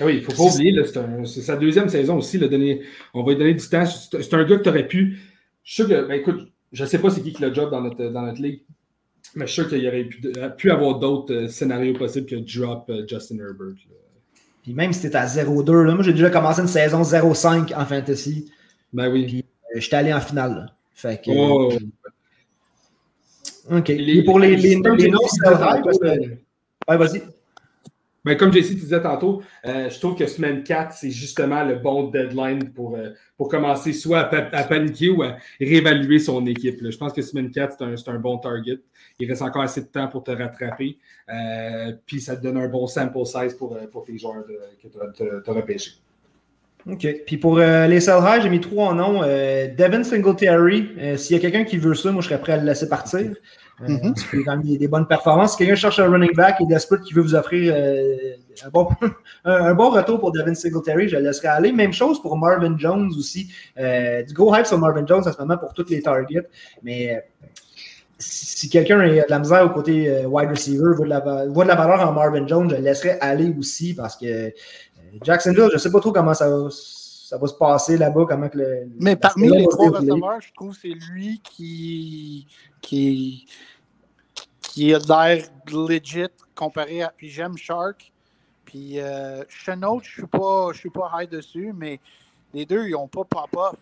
ah 0.00 0.06
oui, 0.06 0.16
il 0.16 0.20
ne 0.20 0.24
faut 0.24 0.32
pas 0.32 0.54
oublier, 0.54 0.82
c'est 1.26 1.42
sa 1.42 1.56
deuxième 1.56 1.88
saison 1.88 2.18
aussi. 2.18 2.38
donner, 2.38 2.82
on 3.14 3.22
va 3.22 3.32
lui 3.32 3.38
donner 3.38 3.54
du 3.54 3.68
temps. 3.68 3.84
C'est 3.86 4.34
un 4.34 4.44
gars 4.44 4.56
que 4.56 4.62
tu 4.62 4.68
aurais 4.68 4.86
pu. 4.86 5.18
Je 5.64 5.74
suis 5.74 5.82
sûr 5.84 5.88
que, 5.88 6.06
ben, 6.06 6.14
écoute, 6.14 6.50
je 6.72 6.82
ne 6.82 6.88
sais 6.88 6.98
pas 6.98 7.10
c'est 7.10 7.22
qui 7.22 7.32
qui 7.32 7.42
le 7.42 7.52
job 7.52 7.70
dans 7.70 7.80
notre, 7.80 8.04
dans 8.08 8.22
notre 8.22 8.40
ligue, 8.40 8.62
mais 9.34 9.46
je 9.46 9.52
suis 9.52 9.62
sûr 9.62 9.70
qu'il 9.70 9.82
y 9.82 9.88
aurait 9.88 10.08
pu, 10.56 10.70
avoir 10.70 10.98
d'autres 10.98 11.34
euh, 11.34 11.48
scénarios 11.48 11.94
possibles 11.94 12.26
que 12.26 12.36
drop 12.36 12.88
euh, 12.88 13.06
Justin 13.06 13.38
Herbert. 13.38 13.76
Puis 14.62 14.72
même 14.72 14.92
si 14.92 15.00
c'était 15.00 15.16
à 15.16 15.26
0-2, 15.26 15.94
moi 15.94 16.02
j'ai 16.02 16.12
déjà 16.12 16.30
commencé 16.30 16.62
une 16.62 16.68
saison 16.68 17.02
0-5 17.02 17.74
en 17.74 17.84
fantasy. 17.84 18.50
Ben 18.92 19.10
oui. 19.12 19.24
Puis 19.24 19.44
j'étais 19.76 19.96
allé 19.96 20.12
en 20.12 20.20
finale. 20.20 20.54
Là. 20.54 20.66
Fait 20.94 21.20
que. 21.22 21.30
Oh. 21.30 21.72
OK. 23.70 23.90
Et 23.90 24.22
pour 24.24 24.38
les, 24.38 24.56
les, 24.56 24.76
les, 24.76 25.12
Ouais, 26.88 26.96
vas-y. 26.96 27.22
Ben, 28.24 28.36
comme 28.36 28.52
JC 28.52 28.74
disait 28.76 29.02
tantôt, 29.02 29.42
euh, 29.66 29.90
je 29.90 29.98
trouve 29.98 30.14
que 30.14 30.26
semaine 30.26 30.62
4, 30.62 30.92
c'est 30.92 31.10
justement 31.10 31.64
le 31.64 31.74
bon 31.74 32.08
deadline 32.08 32.72
pour, 32.72 32.94
euh, 32.94 33.10
pour 33.36 33.48
commencer 33.48 33.92
soit 33.92 34.32
à, 34.32 34.64
paniquer 34.64 35.08
ou 35.10 35.24
à 35.24 35.36
réévaluer 35.60 36.20
son 36.20 36.46
équipe. 36.46 36.78
Je 36.88 36.96
pense 36.96 37.12
que 37.12 37.22
semaine 37.22 37.50
4, 37.50 37.76
c'est 37.78 38.08
un, 38.08 38.14
un, 38.14 38.18
bon 38.20 38.38
target. 38.38 38.78
Il 39.18 39.28
reste 39.28 39.42
encore 39.42 39.62
assez 39.62 39.80
de 39.80 39.86
temps 39.86 40.06
pour 40.06 40.22
te 40.22 40.30
rattraper. 40.30 40.98
Euh, 41.28 41.92
puis 42.06 42.20
ça 42.20 42.36
te 42.36 42.42
donne 42.42 42.58
un 42.58 42.68
bon 42.68 42.86
sample 42.86 43.26
size 43.26 43.54
pour, 43.54 43.76
pour 43.90 44.04
tes 44.04 44.16
joueurs 44.16 44.44
que 44.46 44.88
tu 44.88 45.50
as 45.50 45.52
repêchés. 45.52 45.92
OK. 46.90 47.06
Puis 47.26 47.36
pour 47.36 47.58
euh, 47.58 47.86
les 47.86 48.00
sell 48.00 48.18
high, 48.22 48.42
j'ai 48.42 48.48
mis 48.48 48.60
trois 48.60 48.94
noms. 48.94 49.22
Euh, 49.22 49.68
Devin 49.76 50.02
Singletary, 50.02 50.90
euh, 50.98 51.16
s'il 51.16 51.36
y 51.36 51.38
a 51.38 51.42
quelqu'un 51.42 51.64
qui 51.64 51.76
veut 51.76 51.94
ça, 51.94 52.10
moi 52.10 52.22
je 52.22 52.28
serais 52.28 52.40
prêt 52.40 52.52
à 52.54 52.56
le 52.56 52.64
laisser 52.64 52.88
partir. 52.88 53.30
Mm 53.80 53.96
-hmm. 53.96 54.44
quand 54.44 54.56
même 54.58 54.78
des, 54.78 54.88
bonnes 54.88 55.08
performances. 55.08 55.52
Si 55.52 55.58
quelqu'un 55.58 55.74
cherche 55.74 55.98
un 55.98 56.08
running 56.08 56.34
back 56.36 56.60
et 56.60 56.66
desperate 56.66 57.02
qui 57.02 57.14
veut 57.14 57.22
vous 57.22 57.34
offrir 57.34 57.74
un, 57.74 58.70
bon, 58.70 58.88
un, 59.44 59.74
bon 59.74 59.90
retour 59.90 60.20
pour 60.20 60.30
Devin 60.30 60.54
Singletary, 60.54 61.08
je 61.08 61.16
le 61.16 61.22
laisserai 61.22 61.48
aller. 61.48 61.72
Même 61.72 61.92
chose 61.92 62.20
pour 62.22 62.36
Marvin 62.36 62.76
Jones 62.78 63.10
aussi. 63.18 63.42
du 64.28 64.34
gros 64.34 64.54
hype 64.54 64.66
sur 64.66 64.78
Marvin 64.78 65.06
Jones 65.06 65.24
en 65.26 65.32
ce 65.32 65.38
moment 65.42 65.58
pour 65.58 65.72
toutes 65.72 65.90
les 65.90 66.02
targets. 66.02 66.46
Mais 66.84 67.24
si, 68.18 68.68
quelqu'un 68.68 69.00
a 69.00 69.08
de 69.08 69.34
la 69.36 69.38
misère 69.44 69.64
au 69.68 69.70
côté 69.70 69.94
wide 70.34 70.50
receiver, 70.50 70.90
voit 70.98 71.06
de, 71.06 71.14
la, 71.16 71.20
voit 71.54 71.64
de 71.64 71.72
la 71.74 71.78
valeur 71.82 72.00
en 72.08 72.12
Marvin 72.12 72.46
Jones, 72.46 72.68
je 72.70 72.76
le 72.76 72.82
laisserais 72.82 73.18
aller 73.20 73.52
aussi 73.58 73.94
parce 73.94 74.16
que 74.16 74.52
Jacksonville, 75.22 75.68
je 75.68 75.74
ne 75.74 75.78
sais 75.78 75.90
pas 75.90 76.00
trop 76.00 76.12
comment 76.12 76.34
ça 76.34 76.48
va, 76.48 76.68
ça 76.70 77.36
va 77.36 77.46
se 77.46 77.54
passer 77.54 77.98
là-bas, 77.98 78.24
comment 78.28 78.48
que 78.48 78.58
le. 78.58 78.88
Mais 78.98 79.16
parmi 79.16 79.48
les 79.48 79.66
trois 79.66 79.90
receveurs, 79.90 80.40
je 80.40 80.52
trouve 80.54 80.74
que 80.74 80.80
c'est 80.80 81.12
lui 81.12 81.40
qui, 81.42 82.46
qui, 82.80 83.46
qui 84.60 84.94
a 84.94 84.98
l'air 84.98 85.44
legit 85.70 86.28
comparé 86.54 87.02
à. 87.02 87.12
Puis 87.16 87.28
j'aime 87.28 87.56
Shark. 87.56 88.12
Puis 88.64 89.00
euh, 89.00 89.44
Chenault, 89.48 90.00
je 90.02 90.10
suis 90.10 90.26
pas, 90.26 90.70
je 90.72 90.78
suis 90.78 90.90
pas 90.90 91.10
high 91.14 91.28
dessus, 91.28 91.74
mais 91.76 92.00
les 92.54 92.64
deux, 92.64 92.86
ils 92.86 92.94
ont 92.94 93.08
pas 93.08 93.24
pop-up. 93.24 93.76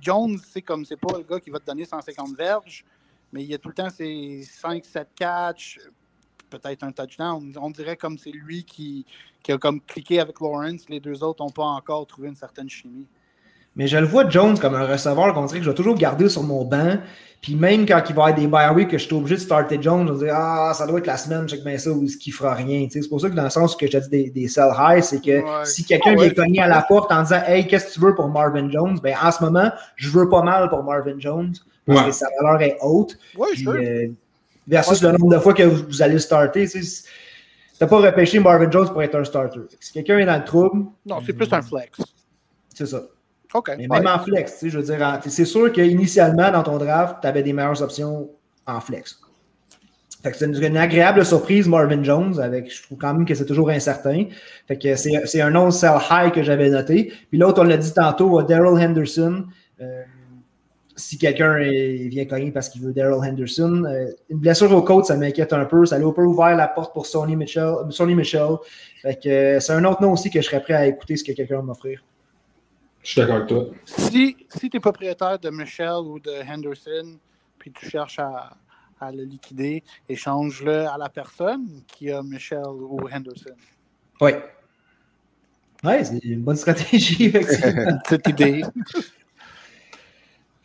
Jones, 0.00 0.38
c'est 0.50 0.62
comme 0.62 0.84
c'est 0.84 0.96
pas 0.96 1.16
le 1.16 1.24
gars 1.24 1.40
qui 1.40 1.50
va 1.50 1.58
te 1.58 1.66
donner 1.66 1.84
150 1.84 2.36
verges, 2.36 2.84
mais 3.32 3.42
il 3.42 3.50
y 3.50 3.54
a 3.54 3.58
tout 3.58 3.68
le 3.68 3.74
temps 3.74 3.90
ses 3.90 4.42
5-7 4.42 5.06
catchs, 5.14 5.78
peut-être 6.50 6.82
un 6.84 6.92
touchdown. 6.92 7.52
On 7.60 7.70
dirait 7.70 7.96
comme 7.96 8.18
c'est 8.18 8.30
lui 8.32 8.64
qui, 8.64 9.06
qui 9.42 9.52
a 9.52 9.58
comme 9.58 9.80
cliqué 9.80 10.20
avec 10.20 10.40
Lawrence. 10.40 10.82
Les 10.88 11.00
deux 11.00 11.22
autres 11.22 11.42
n'ont 11.44 11.50
pas 11.50 11.64
encore 11.64 12.06
trouvé 12.06 12.28
une 12.28 12.36
certaine 12.36 12.68
chimie. 12.68 13.06
Mais 13.76 13.86
je 13.86 13.96
le 13.96 14.04
vois 14.06 14.28
Jones 14.28 14.58
comme 14.58 14.74
un 14.74 14.84
receveur 14.86 15.32
qu'on 15.32 15.44
dirait 15.46 15.60
que 15.60 15.64
je 15.64 15.70
vais 15.70 15.76
toujours 15.76 15.94
garder 15.94 16.28
sur 16.28 16.42
mon 16.42 16.64
banc. 16.64 16.96
Puis 17.40 17.54
même 17.54 17.86
quand 17.86 18.02
il 18.10 18.14
va 18.14 18.22
y 18.28 18.32
avoir 18.32 18.34
des 18.34 18.46
bye 18.48 18.74
week 18.74 18.88
que 18.90 18.98
je 18.98 19.06
suis 19.06 19.14
obligé 19.14 19.36
de 19.36 19.40
starter 19.40 19.78
Jones, 19.80 20.06
je 20.08 20.12
vais 20.12 20.26
dire 20.26 20.34
Ah, 20.36 20.72
ça 20.74 20.86
doit 20.86 20.98
être 20.98 21.06
la 21.06 21.16
semaine, 21.16 21.48
check 21.48 21.62
bien 21.64 21.78
ça, 21.78 21.90
ou 21.90 22.06
ce 22.06 22.16
qui 22.18 22.32
fera 22.32 22.52
rien. 22.54 22.86
Sais, 22.90 23.00
C'est 23.00 23.08
pour 23.08 23.20
ça 23.20 23.30
que 23.30 23.34
dans 23.34 23.44
le 23.44 23.48
sens 23.50 23.76
que 23.76 23.86
je 23.86 23.92
te 23.92 23.96
dis 24.02 24.10
des, 24.10 24.30
des 24.30 24.48
sell 24.48 24.68
high, 24.76 25.02
c'est 25.02 25.22
que 25.24 25.40
Ouais. 25.40 25.64
si 25.64 25.84
quelqu'un 25.84 26.14
Ah 26.14 26.18
ouais, 26.18 26.26
vient 26.26 26.34
cogner 26.44 26.60
à 26.60 26.66
la 26.68 26.82
porte 26.82 27.10
en 27.12 27.22
disant 27.22 27.40
Hey, 27.46 27.66
qu'est-ce 27.66 27.86
que 27.86 27.92
tu 27.94 28.00
veux 28.00 28.14
pour 28.14 28.28
Marvin 28.28 28.68
Jones? 28.70 28.98
Ben 29.02 29.14
en 29.22 29.30
ce 29.30 29.42
moment, 29.42 29.70
je 29.96 30.10
veux 30.10 30.28
pas 30.28 30.42
mal 30.42 30.68
pour 30.68 30.82
Marvin 30.82 31.18
Jones 31.18 31.52
parce 31.86 32.00
Ouais. 32.00 32.06
que 32.08 32.12
sa 32.12 32.26
valeur 32.42 32.60
est 32.60 32.76
haute. 32.82 33.16
Oui, 33.38 33.48
Puis, 33.52 33.62
sûr. 33.62 33.72
euh, 33.72 34.08
versus 34.70 35.02
le 35.02 35.12
nombre 35.12 35.34
de 35.34 35.38
fois 35.38 35.52
que 35.52 35.64
vous, 35.64 35.84
vous 35.86 36.02
allez 36.02 36.18
starter. 36.18 36.68
Tu 36.68 36.80
t'as 37.78 37.86
pas 37.86 37.98
repêché 37.98 38.38
Marvin 38.38 38.70
Jones 38.70 38.88
pour 38.88 39.02
être 39.02 39.16
un 39.16 39.24
starter. 39.24 39.60
Si 39.80 39.92
quelqu'un 39.92 40.18
est 40.18 40.26
dans 40.26 40.38
le 40.38 40.44
trouble, 40.44 40.86
Non, 41.04 41.18
c'est 41.26 41.32
plus 41.32 41.52
un 41.52 41.62
flex. 41.62 41.98
c'est 42.74 42.86
ça. 42.86 43.02
OK. 43.52 43.72
Mais 43.76 43.88
ouais. 43.88 43.98
même 44.00 44.06
en 44.06 44.18
flex, 44.20 44.52
tu 44.52 44.58
sais, 44.58 44.70
je 44.70 44.78
veux 44.78 44.84
dire, 44.84 45.20
c'est 45.26 45.44
sûr 45.44 45.72
qu'initialement, 45.72 46.52
dans 46.52 46.62
ton 46.62 46.78
draft, 46.78 47.16
tu 47.20 47.26
avais 47.26 47.42
des 47.42 47.52
meilleures 47.52 47.82
options 47.82 48.30
en 48.66 48.80
flex. 48.80 49.20
Fait 50.22 50.30
que 50.30 50.36
c'est 50.36 50.44
une, 50.44 50.62
une 50.62 50.76
agréable 50.76 51.24
surprise, 51.24 51.66
Marvin 51.66 52.02
Jones, 52.04 52.38
avec, 52.40 52.72
je 52.72 52.82
trouve 52.82 52.98
quand 52.98 53.14
même 53.14 53.24
que 53.24 53.34
c'est 53.34 53.46
toujours 53.46 53.70
incertain. 53.70 54.26
Fait 54.68 54.78
que 54.78 54.94
c'est 54.94 55.40
un 55.40 55.50
non 55.50 55.70
sell 55.70 55.98
high 56.10 56.30
que 56.30 56.42
j'avais 56.42 56.68
noté. 56.68 57.12
Puis 57.30 57.38
l'autre, 57.38 57.62
on 57.62 57.64
l'a 57.64 57.78
dit 57.78 57.92
tantôt, 57.92 58.38
euh, 58.38 58.42
Daryl 58.44 58.78
Henderson. 58.78 59.46
Euh, 59.80 60.02
si 61.00 61.18
quelqu'un 61.18 61.58
vient 61.58 62.24
cogner 62.26 62.50
parce 62.50 62.68
qu'il 62.68 62.82
veut 62.82 62.92
Daryl 62.92 63.14
Henderson, 63.14 63.84
euh, 63.84 64.12
une 64.28 64.38
blessure 64.38 64.72
au 64.72 64.82
côte, 64.82 65.06
ça 65.06 65.16
m'inquiète 65.16 65.52
un 65.52 65.64
peu. 65.64 65.86
Ça 65.86 65.96
a 65.96 65.98
un 65.98 66.12
peu 66.12 66.22
ouvert 66.22 66.54
la 66.56 66.68
porte 66.68 66.92
pour 66.92 67.06
Sony 67.06 67.36
Mitchell. 67.36 67.74
Sony 67.90 68.14
Mitchell. 68.14 68.56
Fait 69.02 69.20
que 69.20 69.28
euh, 69.28 69.60
c'est 69.60 69.72
un 69.72 69.84
autre 69.84 70.02
nom 70.02 70.12
aussi 70.12 70.30
que 70.30 70.40
je 70.40 70.46
serais 70.46 70.62
prêt 70.62 70.74
à 70.74 70.86
écouter 70.86 71.16
ce 71.16 71.24
que 71.24 71.32
quelqu'un 71.32 71.56
va 71.56 71.62
m'offrir. 71.62 72.04
Je 73.02 73.10
suis 73.10 73.20
d'accord 73.20 73.36
avec 73.36 73.48
toi. 73.48 73.66
Si, 73.86 74.36
si 74.48 74.68
tu 74.70 74.76
es 74.76 74.80
propriétaire 74.80 75.38
de 75.38 75.50
Michel 75.50 76.04
ou 76.04 76.20
de 76.20 76.32
Henderson, 76.46 77.18
puis 77.58 77.72
tu 77.72 77.88
cherches 77.88 78.18
à, 78.18 78.50
à 79.00 79.10
le 79.10 79.24
liquider, 79.24 79.82
échange-le 80.08 80.86
à 80.86 80.98
la 80.98 81.08
personne 81.08 81.82
qui 81.86 82.10
a 82.10 82.22
Michel 82.22 82.66
ou 82.66 83.00
Henderson. 83.10 83.56
Oui. 84.20 84.32
Ouais, 85.82 86.04
c'est 86.04 86.18
une 86.24 86.42
bonne 86.42 86.56
stratégie, 86.56 87.24
effectivement. 87.24 87.98
Cette 88.08 88.28
idée. 88.28 88.62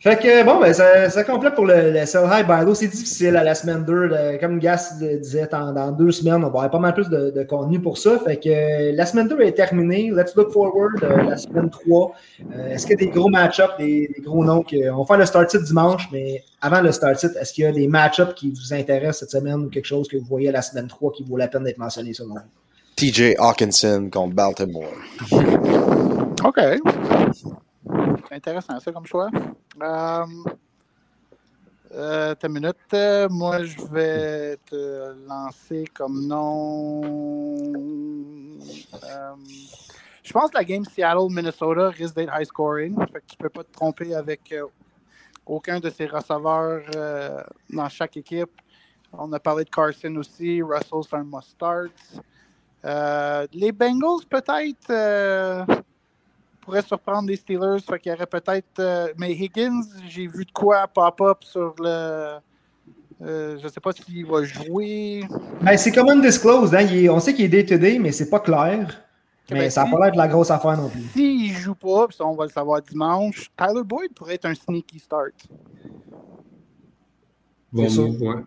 Fait 0.06 0.16
que, 0.22 0.44
bon, 0.44 0.60
ben, 0.60 0.72
ça, 0.72 1.10
ça 1.10 1.24
complète 1.24 1.54
pour 1.56 1.66
le, 1.66 1.90
le 1.90 2.06
Sell 2.06 2.22
High. 2.30 2.46
C'est 2.74 2.86
difficile 2.86 3.36
à 3.36 3.42
la 3.42 3.54
semaine 3.56 3.84
2. 3.84 3.92
le- 4.06 4.38
comme 4.38 4.58
Gas 4.60 4.94
le 5.00 5.18
disait, 5.18 5.48
dans, 5.50 5.72
dans 5.72 5.90
deux 5.90 6.12
semaines, 6.12 6.36
on 6.36 6.40
va 6.40 6.46
avoir 6.46 6.70
pas 6.70 6.78
mal 6.78 6.94
plus 6.94 7.08
de, 7.08 7.30
de 7.30 7.42
contenu 7.42 7.80
pour 7.80 7.98
ça. 7.98 8.18
Fait 8.24 8.36
que 8.36 8.48
euh, 8.48 8.92
la 8.94 9.04
semaine 9.04 9.26
2 9.26 9.40
est 9.40 9.52
terminée. 9.52 10.10
Let's 10.14 10.34
look 10.36 10.52
forward. 10.52 11.02
euh, 11.02 11.22
la 11.24 11.36
semaine 11.36 11.70
3. 11.70 12.12
Euh, 12.54 12.68
est-ce 12.68 12.86
qu'il 12.86 13.00
y 13.00 13.02
a 13.02 13.06
des 13.06 13.12
gros 13.12 13.28
match-ups, 13.28 13.76
des, 13.78 14.08
des 14.16 14.22
gros 14.22 14.44
noms? 14.44 14.62
Que, 14.62 14.90
on 14.90 14.98
va 14.98 15.04
faire 15.06 15.18
le 15.18 15.26
start-it 15.26 15.62
dimanche, 15.64 16.08
mais 16.12 16.42
avant 16.60 16.80
le 16.80 16.92
start-it, 16.92 17.34
est-ce 17.40 17.52
qu'il 17.52 17.64
y 17.64 17.66
a 17.66 17.72
des 17.72 17.88
match-ups 17.88 18.34
qui 18.34 18.50
vous 18.52 18.72
intéressent 18.72 19.18
cette 19.20 19.30
semaine 19.30 19.62
ou 19.64 19.68
quelque 19.68 19.86
chose 19.86 20.06
que 20.08 20.16
vous 20.16 20.26
voyez 20.26 20.50
à 20.50 20.52
la 20.52 20.62
semaine 20.62 20.86
3 20.86 21.12
qui 21.12 21.24
vaut 21.24 21.36
la 21.36 21.48
peine 21.48 21.64
d'être 21.64 21.78
mentionné 21.78 22.12
selon 22.12 22.34
vous? 22.34 22.40
TJ 22.96 23.34
Hawkinson 23.38 24.08
contre 24.12 24.34
Baltimore. 24.34 24.84
OK. 26.44 26.60
C'est 28.28 28.34
intéressant, 28.34 28.80
ça, 28.80 28.92
comme 28.92 29.06
choix. 29.06 29.28
Euh, 29.82 30.24
euh, 31.92 32.34
ta 32.34 32.48
minute. 32.48 32.76
Moi, 33.30 33.64
je 33.64 33.82
vais 33.92 34.56
te 34.66 35.14
lancer 35.28 35.84
comme 35.94 36.26
nom. 36.26 37.02
Euh, 39.04 39.34
je 40.22 40.32
pense 40.32 40.50
que 40.50 40.56
la 40.56 40.64
game 40.64 40.84
Seattle-Minnesota 40.84 41.90
risque 41.90 42.16
d'être 42.16 42.32
high 42.34 42.46
scoring. 42.46 42.96
Fait 43.12 43.20
que 43.20 43.26
tu 43.26 43.36
peux 43.36 43.50
pas 43.50 43.64
te 43.64 43.72
tromper 43.72 44.14
avec 44.14 44.52
euh, 44.52 44.66
aucun 45.44 45.78
de 45.78 45.90
ces 45.90 46.06
receveurs 46.06 46.82
dans 47.70 47.88
chaque 47.88 48.16
équipe. 48.16 48.60
On 49.12 49.32
a 49.32 49.38
parlé 49.38 49.64
de 49.64 49.70
Carson 49.70 50.16
aussi. 50.16 50.62
Russell, 50.62 51.02
c'est 51.08 51.16
un 51.16 51.24
must-start. 51.24 51.92
Les 53.52 53.72
Bengals, 53.72 54.26
peut-être, 54.28 54.92
pourraient 56.66 56.82
surprendre 56.82 57.28
les 57.28 57.36
Steelers. 57.36 57.78
Fait 57.88 57.98
qu'il 57.98 58.12
y 58.12 58.14
aurait 58.14 58.26
peut-être. 58.26 58.78
euh, 58.80 59.08
mais 59.16 59.32
Higgins, 59.32 59.80
j'ai 60.08 60.26
vu 60.26 60.44
de 60.44 60.50
quoi 60.52 60.86
pop-up 60.88 61.38
sur 61.44 61.74
le. 61.78 62.38
euh, 63.22 63.56
je 63.62 63.68
sais 63.68 63.80
pas 63.80 63.92
s'il 63.92 64.26
va 64.26 64.42
jouer. 64.44 65.22
Ben, 65.62 65.78
c'est 65.78 65.92
comme 65.92 66.08
undisclosed. 66.10 66.74
Hein? 66.74 66.82
Il 66.90 67.04
est- 67.04 67.08
on 67.08 67.20
sait 67.20 67.32
qu'il 67.32 67.44
est 67.46 67.48
day-to-day, 67.48 67.98
mais 67.98 68.12
c'est 68.12 68.28
pas 68.28 68.40
clair. 68.40 69.02
Mais 69.50 69.60
Ben, 69.60 69.70
ça 69.70 69.82
n'a 69.82 69.86
si- 69.86 69.92
pas 69.94 70.00
l'air 70.04 70.12
de 70.12 70.18
la 70.18 70.26
grosse 70.28 70.50
affaire 70.50 70.76
non 70.76 70.88
plus. 70.90 71.00
S'il 71.14 71.52
joue 71.52 71.76
pas, 71.76 72.08
puis 72.08 72.16
ça, 72.16 72.26
on 72.26 72.34
va 72.34 72.44
le 72.46 72.50
savoir 72.50 72.82
dimanche, 72.82 73.48
Tyler 73.56 73.84
Boyd 73.84 74.12
pourrait 74.12 74.34
être 74.34 74.44
un 74.46 74.54
sneaky 74.54 74.98
start. 74.98 75.34
Bon 77.72 77.86
ouais. 77.86 78.42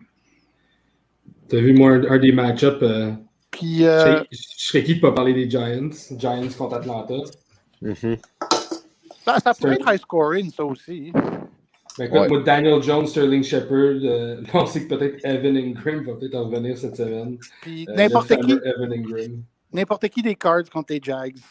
T'as 1.48 1.58
vu, 1.58 1.72
moi, 1.72 1.92
un, 1.92 2.04
un 2.12 2.18
des 2.18 2.32
match-ups. 2.32 2.82
euh, 2.82 3.12
Puis, 3.50 3.84
euh, 3.84 3.98
je, 3.98 4.04
serais, 4.04 4.26
je 4.30 4.64
serais 4.66 4.84
qui 4.84 4.94
de 4.96 5.00
pas 5.00 5.12
parler 5.12 5.32
des 5.34 5.48
Giants? 5.50 5.90
Giants 6.16 6.48
contre 6.56 6.76
Atlanta. 6.76 7.14
Mhm. 7.82 8.16
ça, 9.24 9.38
ça 9.40 9.54
pourrait 9.54 9.74
être 9.74 9.92
high 9.92 10.00
scoring, 10.00 10.50
ça 10.50 10.64
aussi. 10.64 11.12
Ben, 11.98 12.04
écoute, 12.04 12.18
Ouais. 12.20 12.28
moi, 12.28 12.42
Daniel 12.42 12.82
Jones, 12.82 13.06
Sterling 13.06 13.42
Shepard, 13.42 13.98
euh, 14.04 14.40
on 14.54 14.66
sait 14.66 14.86
que 14.86 14.94
peut-être 14.94 15.24
Evan 15.24 15.56
Ingram 15.56 16.02
va 16.04 16.14
peut-être 16.14 16.34
en 16.36 16.44
revenir 16.48 16.76
cette 16.78 16.96
semaine. 16.96 17.36
Puis, 17.62 17.86
Euh, 17.88 17.94
n'importe 17.94 18.28
qui, 18.36 18.52
Evan 18.64 18.92
Ingram. 18.92 19.42
n'importe 19.72 20.08
qui 20.08 20.22
des 20.22 20.34
cards 20.34 20.68
contre 20.72 20.92
les 20.92 21.00
Jags. 21.02 21.36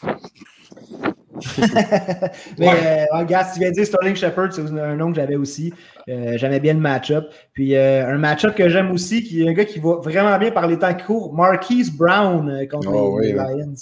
Mais 2.58 2.68
Ouais. 2.68 3.06
euh, 3.12 3.18
regarde, 3.18 3.46
si 3.48 3.54
tu 3.54 3.58
viens 3.60 3.70
de 3.70 3.74
dire 3.74 3.86
Sterling 3.86 4.14
Shepard, 4.16 4.52
c'est 4.52 4.62
un 4.62 4.96
nom 4.96 5.10
que 5.10 5.16
j'avais 5.16 5.36
aussi. 5.36 5.72
Euh, 6.08 6.36
J'aimais 6.36 6.60
bien 6.60 6.74
le 6.74 6.80
match-up. 6.80 7.30
Puis 7.52 7.74
euh, 7.76 8.06
un 8.06 8.18
match-up 8.18 8.54
que 8.54 8.68
j'aime 8.68 8.90
aussi, 8.90 9.22
qui 9.22 9.42
est 9.42 9.48
un 9.48 9.52
gars 9.52 9.64
qui 9.64 9.78
va 9.78 9.96
vraiment 9.96 10.36
bien 10.38 10.50
par 10.50 10.66
les 10.66 10.78
temps 10.78 10.92
qui 10.94 11.04
courent, 11.04 11.32
Marquise 11.34 11.90
Brown 11.96 12.48
euh, 12.50 12.66
contre 12.66 12.88
Oh, 12.92 13.18
les, 13.20 13.32
oui, 13.32 13.32
les 13.32 13.38
oui. 13.54 13.60
Lions. 13.62 13.74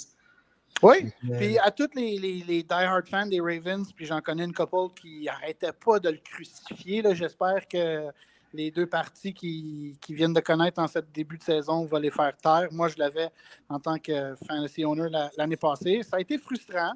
Oui. 0.81 1.11
Euh, 1.29 1.37
Puis 1.37 1.57
à 1.59 1.71
tous 1.71 1.89
les, 1.95 2.17
les, 2.17 2.43
les 2.47 2.63
die-hard 2.63 3.07
fans 3.07 3.25
des 3.25 3.39
Ravens, 3.41 3.91
puis 3.93 4.05
j'en 4.05 4.21
connais 4.21 4.45
une 4.45 4.53
couple 4.53 4.99
qui 5.01 5.23
n'arrêtait 5.25 5.73
pas 5.73 5.99
de 5.99 6.09
le 6.09 6.17
crucifier. 6.17 7.03
J'espère 7.15 7.67
que 7.67 8.07
les 8.53 8.71
deux 8.71 8.87
parties 8.87 9.33
qui, 9.33 9.97
qui 10.01 10.13
viennent 10.13 10.33
de 10.33 10.39
connaître 10.39 10.81
en 10.81 10.87
ce 10.87 10.99
début 11.13 11.37
de 11.37 11.43
saison 11.43 11.85
vont 11.85 11.97
les 11.97 12.11
faire 12.11 12.35
taire. 12.37 12.67
Moi, 12.71 12.87
je 12.87 12.97
l'avais 12.97 13.29
en 13.67 13.79
tant 13.79 13.97
que 13.97 14.35
fantasy 14.47 14.85
owner 14.85 15.09
la- 15.09 15.29
l'année 15.37 15.57
passée. 15.57 16.01
Ça 16.03 16.17
a 16.17 16.19
été 16.21 16.37
frustrant, 16.37 16.93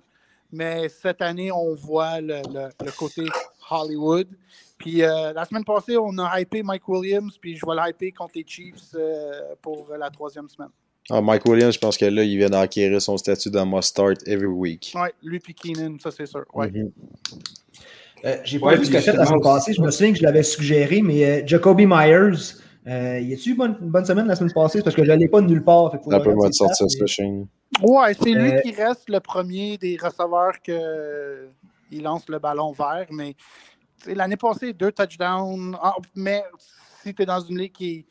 mais 0.51 0.89
cette 0.89 1.21
année, 1.21 1.51
on 1.51 1.75
voit 1.75 2.21
le, 2.21 2.41
le- 2.51 2.69
le 2.85 2.91
côté 2.97 3.25
Hollywood. 3.69 4.27
Puis 4.77 5.03
euh, 5.03 5.31
la 5.33 5.45
semaine 5.45 5.63
passée, 5.63 5.97
on 5.97 6.17
a 6.17 6.39
hypé 6.41 6.63
Mike 6.63 6.87
Williams, 6.87 7.37
puis 7.37 7.55
je 7.55 7.65
vais 7.65 7.75
le 7.75 7.89
hyper 7.89 8.11
contre 8.17 8.33
les 8.35 8.45
Chiefs 8.47 8.95
euh, 8.95 9.55
pour 9.61 9.87
la 9.97 10.09
troisième 10.09 10.49
semaine. 10.49 10.71
Ah, 11.09 11.21
Mike 11.21 11.45
Williams, 11.45 11.73
je 11.73 11.79
pense 11.79 11.97
que 11.97 12.05
là, 12.05 12.23
il 12.23 12.37
vient 12.37 12.49
d'acquérir 12.49 13.01
son 13.01 13.17
statut 13.17 13.49
de 13.49 13.59
must 13.59 13.89
start 13.89 14.25
every 14.27 14.45
week. 14.47 14.93
Oui, 14.95 15.09
lui 15.21 15.39
puis 15.39 15.53
Keenan, 15.53 15.97
ça 15.99 16.11
c'est 16.11 16.25
sûr. 16.25 16.45
Ouais. 16.53 16.71
Mhm. 16.71 16.91
euh, 18.25 18.37
J'ai 18.45 18.59
pas 18.59 18.67
Ouais, 18.67 18.77
vu 18.77 18.85
ce 18.85 18.91
puis 18.91 18.99
qu'il 19.01 19.09
a 19.09 19.11
fait 19.11 19.17
la 19.17 19.25
semaine 19.25 19.41
passée. 19.41 19.73
Je 19.73 19.81
me 19.81 19.91
souviens 19.91 20.13
que 20.13 20.17
je 20.19 20.23
l'avais 20.23 20.43
suggéré, 20.43 21.01
mais 21.01 21.25
euh, 21.25 21.43
Jacoby 21.45 21.85
Myers, 21.85 22.55
euh, 22.87 23.19
y 23.19 23.33
a-tu 23.33 23.49
eu 23.49 23.55
bonne- 23.55 23.77
une 23.81 23.89
bonne 23.89 24.05
semaine 24.05 24.27
la 24.27 24.35
semaine 24.35 24.53
passée? 24.53 24.81
Parce 24.81 24.95
que 24.95 25.03
je 25.03 25.11
l'ai 25.11 25.27
pas 25.27 25.41
de 25.41 25.47
nulle 25.47 25.63
part. 25.63 25.91
Fait 25.91 25.99
faut 26.01 26.09
moi 26.35 26.47
de 26.49 26.53
sortir 26.53 26.89
ça, 26.89 27.05
Shane. 27.05 27.47
Ouais, 27.81 28.13
c'est 28.13 28.31
lui 28.31 28.51
Euh, 28.53 28.61
qui 28.61 28.71
reste 28.71 29.09
le 29.09 29.19
premier 29.19 29.77
des 29.77 29.97
receveurs 30.01 30.61
que 30.61 31.47
il 31.91 32.01
lance 32.03 32.27
le 32.29 32.39
ballon 32.39 32.71
vert, 32.71 33.07
mais 33.11 33.35
l'année 34.07 34.37
passée, 34.37 34.73
deux 34.73 34.91
touchdowns. 34.91 35.75
Ah, 35.81 35.95
mais 36.15 36.43
si 37.03 37.13
tu 37.13 37.23
es 37.23 37.25
dans 37.25 37.39
une 37.41 37.57
ligue 37.59 37.71
qui 37.73 37.91
est 37.91 38.05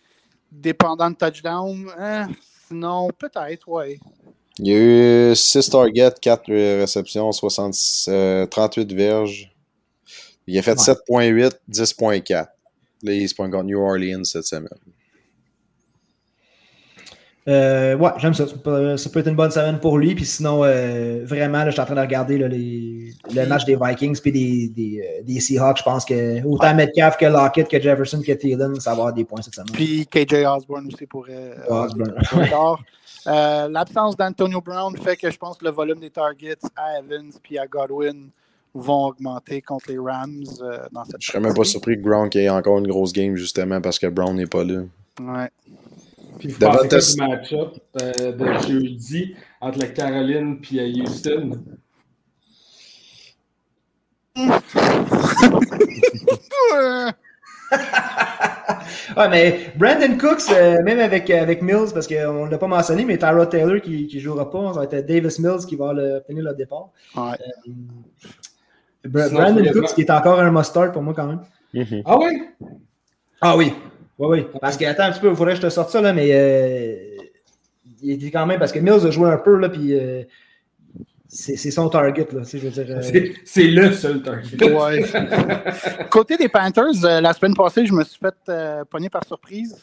dépendante 0.51 1.19
de 1.19 1.27
touchdown, 1.27 1.87
hein, 1.99 2.29
sinon, 2.73 3.11
peut-être, 3.19 3.69
ouais. 3.69 3.99
Il 4.59 4.67
y 4.69 4.73
a 4.75 5.31
eu 5.31 5.35
6 5.35 5.71
targets, 5.71 6.13
4 6.21 6.53
réceptions, 6.81 7.33
60, 7.33 7.75
euh, 8.09 8.47
38 8.47 8.93
verges. 8.93 9.51
Il 10.47 10.59
a 10.59 10.63
fait 10.63 10.73
Ouais. 10.73 10.77
7.8, 10.77 11.59
10.4. 11.69 12.49
Là, 13.05 13.13
il 13.13 13.29
se 13.29 13.35
pointe 13.35 13.51
contre 13.53 13.65
New 13.65 13.81
Orleans 13.81 14.25
cette 14.25 14.45
semaine. 14.47 14.69
Euh, 17.49 17.97
ouais, 17.97 18.11
j'aime 18.19 18.35
ça. 18.35 18.47
Ça 18.47 18.55
peut, 18.57 18.97
ça 18.97 19.11
peut 19.11 19.19
être 19.19 19.27
une 19.29 19.35
bonne 19.35 19.51
semaine 19.51 19.81
pour 19.81 19.99
lui. 19.99 20.15
Puis 20.15 20.25
sinon, 20.25 20.63
euh, 20.63 21.23
vraiment, 21.25 21.59
là, 21.59 21.67
je 21.67 21.73
suis 21.73 21.81
en 21.81 21.85
train 21.85 21.97
de 21.97 22.01
regarder 22.01 22.39
là, 22.39 22.47
les, 22.47 23.13
le 23.35 23.47
match 23.47 23.65
des 23.65 23.77
Vikings 23.77 24.21
puis 24.21 24.31
des, 24.31 24.69
des, 24.69 25.01
euh, 25.01 25.23
des 25.25 25.41
Seahawks. 25.41 25.79
Je 25.79 25.83
pense 25.83 26.05
que 26.05 26.45
autant 26.47 26.73
Metcalf 26.75 27.17
que 27.17 27.27
Lockett, 27.27 27.69
que 27.69 27.81
Jefferson, 27.81 28.23
que 28.25 28.33
Thielen, 28.33 28.79
ça 28.79 28.91
va 28.91 28.99
avoir 28.99 29.13
des 29.13 29.25
points 29.25 29.43
cette 29.43 29.55
semaine. 29.55 29.73
Puis 29.73 30.07
KJ 30.07 30.45
Osborne 30.47 30.87
aussi 30.87 31.07
pourrait. 31.07 31.55
euh, 31.69 31.85
Osborne. 31.85 32.15
Euh, 33.27 33.69
L'absence 33.69 34.17
d'Antonio 34.17 34.61
Brown 34.61 34.97
fait 34.97 35.17
que 35.17 35.31
je 35.31 35.37
pense 35.37 35.57
que 35.59 35.65
le 35.65 35.71
volume 35.71 36.01
des 36.01 36.11
targets 36.11 36.57
à 36.77 36.99
Evans 36.99 37.31
puis 37.43 37.57
à 37.59 37.67
Godwin 37.67 38.31
vont 38.75 39.07
augmenter 39.07 39.61
contre 39.63 39.91
les 39.91 39.99
Rams 39.99 40.45
euh, 40.63 40.79
dans 40.93 41.05
cette 41.05 41.17
Je 41.21 41.27
serais 41.27 41.41
même 41.41 41.55
pas 41.55 41.65
surpris 41.65 41.97
que 41.97 42.03
Gronk 42.09 42.35
ait 42.37 42.49
encore 42.49 42.79
une 42.79 42.87
grosse 42.89 43.13
game 43.13 43.37
justement 43.37 43.81
parce 43.81 43.99
que 43.99 44.07
Brown 44.07 44.35
n'est 44.35 44.47
pas 44.47 44.65
là. 44.65 44.83
Ouais. 45.21 45.51
Puis 46.39 46.53
pensez 46.53 46.89
quoi 46.89 46.89
ta- 46.89 46.99
du 46.99 47.17
match-up 47.17 47.77
euh, 48.01 48.33
de 48.33 48.67
jeudi 48.67 49.35
entre 49.61 49.79
la 49.79 49.87
Caroline 49.87 50.61
et 50.73 51.01
Houston? 51.01 51.63
Ouais, 59.17 59.29
mais 59.29 59.73
Brandon 59.77 60.17
Cooks, 60.19 60.51
euh, 60.53 60.83
même 60.83 60.99
avec, 60.99 61.31
avec 61.31 61.63
Mills, 61.63 61.93
parce 61.93 62.07
qu'on 62.07 62.47
ne 62.47 62.51
l'a 62.51 62.59
pas 62.59 62.67
mentionné, 62.67 63.05
mais 63.05 63.17
Tyra 63.19 63.47
Taylor 63.47 63.81
qui 63.81 64.11
ne 64.13 64.21
jouera 64.21 64.51
pas, 64.51 64.73
ça 64.75 64.81
va 64.81 64.85
être 64.85 65.07
Davis 65.07 65.39
Mills 65.39 65.67
qui 65.67 65.77
va 65.77 65.93
le, 65.93 66.17
obtenir 66.17 66.45
le 66.45 66.55
départ. 66.55 66.91
Ouais. 67.17 67.39
Brandon 69.05 69.65
Cooks 69.73 69.95
qui 69.95 70.03
est 70.03 70.11
encore 70.11 70.41
un 70.41 70.51
must-start 70.51 70.93
pour 70.93 71.03
moi 71.03 71.15
quand 71.15 71.27
même. 71.27 71.41
Ah 72.05 72.19
ouais? 72.19 72.51
Ah 73.41 73.57
oui. 73.57 73.73
Oui, 74.19 74.29
oui. 74.41 74.47
Parce 74.61 74.77
que, 74.77 74.85
attends 74.85 75.05
un 75.05 75.13
petit 75.13 75.21
peu, 75.21 75.31
il 75.31 75.37
faudrait 75.37 75.55
que 75.55 75.61
je 75.61 75.67
te 75.67 75.71
sorte 75.71 75.91
ça, 75.91 76.01
là, 76.01 76.13
mais 76.13 76.29
euh, 76.33 77.17
il 78.03 78.13
était 78.13 78.31
quand 78.31 78.47
même, 78.47 78.59
parce 78.59 78.73
que 78.73 78.79
Mills 78.79 79.07
a 79.07 79.11
joué 79.11 79.31
un 79.31 79.39
peu, 79.39 79.57
là, 79.59 79.69
puis 79.69 79.95
euh, 79.95 80.23
c'est 81.29 81.71
son 81.71 81.89
target, 81.89 82.29
là, 82.33 82.43
je 82.45 82.59
veux 82.59 82.71
dire. 82.71 82.87
euh, 82.97 83.01
C'est- 83.03 83.33
C'est 83.45 83.67
le 83.69 83.93
seul 83.93 84.23
target. 84.23 84.73
Ouais. 84.73 85.05
Côté 86.11 86.37
des 86.37 86.49
Panthers, 86.49 87.05
euh, 87.05 87.21
la 87.21 87.33
semaine 87.33 87.55
passée, 87.55 87.87
je 87.87 87.93
me 87.95 88.05
suis 88.05 88.19
fait 88.19 88.35
euh, 88.51 88.85
pogner 88.85 89.09
par 89.09 89.25
surprise. 89.27 89.77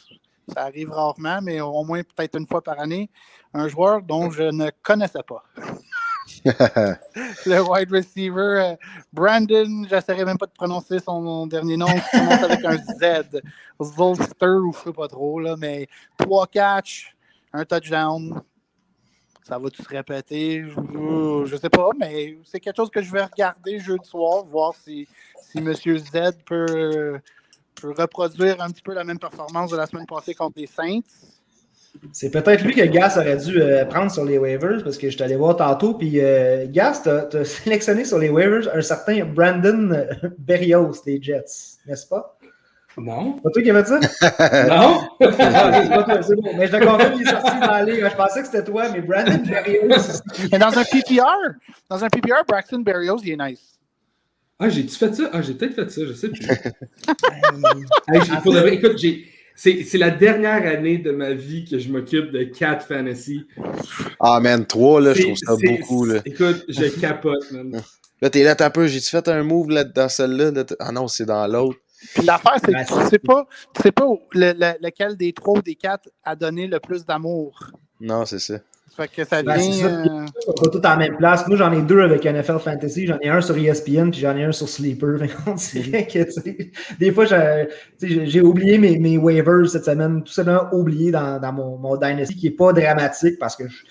Ça 0.53 0.63
arrive 0.63 0.89
rarement, 0.91 1.39
mais 1.43 1.59
au 1.61 1.84
moins 1.84 2.01
peut-être 2.03 2.38
une 2.39 2.47
fois 2.47 2.61
par 2.63 2.80
année. 2.80 3.09
Un 3.53 3.67
joueur 3.67 4.01
dont 4.03 4.30
je 4.32 4.43
ne 4.43 4.69
connaissais 4.84 5.23
pas. 5.27 5.43
Le 6.45 7.61
wide 7.61 7.91
receiver 7.91 8.39
euh, 8.39 8.75
Brandon, 9.11 9.86
j'essaierai 9.89 10.25
même 10.25 10.38
pas 10.38 10.45
de 10.45 10.51
prononcer 10.51 10.99
son 10.99 11.47
dernier 11.47 11.77
nom, 11.77 11.88
qui 11.88 12.17
commence 12.17 12.43
avec 12.43 12.65
un 12.65 12.77
Z. 12.77 13.41
Zolster 13.82 14.45
ou 14.45 14.73
je 14.73 14.80
sais 14.80 14.93
pas 14.93 15.07
trop, 15.07 15.39
là, 15.39 15.55
mais 15.57 15.88
trois 16.17 16.47
catchs, 16.47 17.15
un 17.53 17.65
touchdown. 17.65 18.41
Ça 19.43 19.57
va 19.57 19.69
tout 19.69 19.82
se 19.82 19.89
répéter? 19.89 20.63
Je, 20.63 21.43
je 21.45 21.55
sais 21.55 21.69
pas, 21.69 21.89
mais 21.97 22.38
c'est 22.45 22.59
quelque 22.59 22.75
chose 22.75 22.91
que 22.91 23.01
je 23.01 23.11
vais 23.11 23.23
regarder 23.23 23.80
jeudi 23.80 24.07
soir, 24.07 24.43
voir 24.45 24.75
si, 24.75 25.07
si 25.41 25.57
M. 25.57 25.73
Z 25.73 26.38
peut, 26.45 27.19
peut 27.75 27.93
reproduire 27.97 28.61
un 28.61 28.69
petit 28.69 28.84
peu 28.84 28.93
la 28.93 29.03
même 29.03 29.17
performance 29.17 29.71
de 29.71 29.77
la 29.77 29.88
semaine 29.88 30.05
passée 30.05 30.36
contre 30.36 30.59
les 30.59 30.67
Saints. 30.67 31.01
C'est 32.11 32.31
peut-être 32.31 32.63
lui 32.63 32.73
que 32.73 32.85
Gas 32.85 33.17
aurait 33.17 33.37
dû 33.37 33.61
euh, 33.61 33.85
prendre 33.85 34.11
sur 34.11 34.25
les 34.25 34.37
waivers 34.37 34.83
parce 34.83 34.97
que 34.97 35.09
je 35.09 35.15
suis 35.15 35.23
allé 35.23 35.35
voir 35.35 35.57
tantôt. 35.57 35.93
Puis 35.93 36.19
euh, 36.19 36.65
Gas, 36.67 37.01
tu 37.03 37.37
as, 37.37 37.45
sélectionné 37.63 38.05
sur 38.05 38.19
les 38.19 38.29
waivers 38.29 38.73
un 38.73 38.81
certain 38.81 39.25
Brandon 39.25 39.91
euh, 39.91 40.05
Berrios 40.39 41.03
des 41.05 41.21
Jets, 41.21 41.77
n'est-ce 41.85 42.07
pas? 42.07 42.37
Non? 42.97 43.33
Pas 43.33 43.49
toi 43.51 43.61
qui 43.61 43.69
avais 43.69 43.83
dit 43.83 43.89
ça? 43.89 43.99
Non? 44.67 45.01
C'est 45.21 45.37
pas 45.37 46.03
toi, 46.03 46.21
c'est 46.21 46.35
bon. 46.35 46.51
Mais 46.57 46.67
je 46.67 46.71
te 46.71 46.83
confirme 46.83 47.13
qu'il 47.13 47.27
est 47.27 47.31
sorti 47.31 47.59
dans 47.59 47.71
la 47.71 47.83
ligue. 47.83 48.05
Je 48.09 48.15
pensais 48.15 48.41
que 48.41 48.47
c'était 48.47 48.63
toi, 48.63 48.89
mais 48.91 49.01
Brandon 49.01 49.41
Berrios. 49.45 50.21
Mais 50.51 50.59
dans 50.59 50.77
un 50.77 50.83
PPR, 50.83 51.23
dans 51.89 52.03
un 52.03 52.09
PPR, 52.09 52.43
Braxton 52.47 52.79
Berrios, 52.79 53.19
il 53.23 53.31
est 53.31 53.49
nice. 53.49 53.79
Ah, 54.59 54.67
j'ai-tu 54.67 54.95
fait 54.95 55.15
ça? 55.15 55.29
Ah, 55.31 55.41
j'ai 55.41 55.53
peut-être 55.53 55.75
fait 55.75 55.89
ça, 55.89 56.01
je 56.05 56.11
sais 56.11 56.27
plus. 56.27 56.45
Hey, 58.09 58.19
vrai, 58.43 58.73
écoute, 58.73 58.97
j'ai. 58.97 59.25
C'est 59.62 59.97
la 59.97 60.10
dernière 60.10 60.66
année 60.66 60.99
de 60.99 61.12
ma 61.12 61.34
vie 61.34 61.66
que 61.66 61.78
je 61.80 61.91
m'occupe 61.91 62.32
de 62.32 62.43
Cat 62.43 62.80
Fantasy. 62.80 63.45
Ah, 64.18 64.39
man, 64.39 64.66
3, 64.66 65.01
là, 65.01 65.14
je 65.14 65.22
trouve 65.24 65.36
ça 65.36 65.53
beaucoup. 65.62 66.05
Là, 66.05 66.22
Écoute, 66.24 66.64
je 66.70 66.86
capote, 67.01 67.51
man. 67.51 67.82
là 68.22 68.30
t'es 68.30 68.43
là, 68.43 68.55
t'as 68.55 68.68
un 68.68 68.70
peu. 68.70 68.88
J'ai-tu 68.88 69.10
fait 69.10 69.28
un 69.28 69.43
move 69.43 69.70
là, 69.70 69.84
dans 69.84 70.07
celle-là? 70.07 70.51
là? 70.51 70.64
Ah 70.80 70.93
non, 70.93 71.10
c'est 71.10 71.26
dans 71.26 71.45
l'autre. 71.45 71.78
Puis 72.16 72.24
l'affaire, 72.24 72.55
c'est 72.66 72.72
que 72.72 73.03
tu 73.03 73.10
sais 73.10 73.20
pas, 73.20 73.45
tu 73.76 73.82
sais 73.82 73.91
pas 73.91 74.05
le- 74.32 74.53
le- 74.53 74.78
lequel 74.88 75.18
des 75.18 75.34
trois 75.34 75.57
ou 75.57 75.62
des 75.62 75.76
quatre 75.76 76.07
a 76.24 76.38
donné 76.38 76.66
le 76.66 76.80
plus 76.80 77.05
d'amour. 77.05 77.60
Non, 77.99 78.26
c'est 78.26 78.39
ça. 78.39 78.60
Fait 78.99 79.07
que 79.07 79.23
ça 79.23 79.41
Ben, 79.43 79.55
devient. 79.57 79.73
ça. 79.79 79.87
euh, 79.87 80.25
pas 80.61 80.69
tous 80.69 80.87
en 80.87 80.97
même 80.97 81.15
place. 81.17 81.47
Moi, 81.47 81.57
j'en 81.57 81.71
ai 81.71 81.81
deux 81.81 82.01
avec 82.01 82.25
NFL 82.25 82.59
Fantasy. 82.59 83.07
J'en 83.07 83.17
ai 83.21 83.29
un 83.29 83.39
sur 83.41 83.57
ESPN, 83.57 84.11
puis 84.11 84.19
j'en 84.19 84.35
ai 84.35 84.43
un 84.43 84.51
sur 84.51 84.67
Sleeper. 84.67 85.19
Dirait 85.73 86.05
que, 86.07 86.19
des 86.99 87.11
fois, 87.11 87.25
j'ai 88.01 88.41
oublié 88.41 88.77
mes, 88.77 88.99
mes 88.99 89.17
waivers 89.17 89.69
cette 89.69 89.85
semaine. 89.85 90.21
Tout 90.23 90.33
simplement 90.33 90.67
oublié 90.73 91.11
dans, 91.11 91.39
dans 91.39 91.53
mon, 91.53 91.77
mon 91.77 91.95
Dynasty, 91.95 92.35
qui 92.35 92.45
n'est 92.49 92.55
pas 92.55 92.73
dramatique 92.73 93.39
parce 93.39 93.55
que 93.55 93.63
je- 93.67 93.85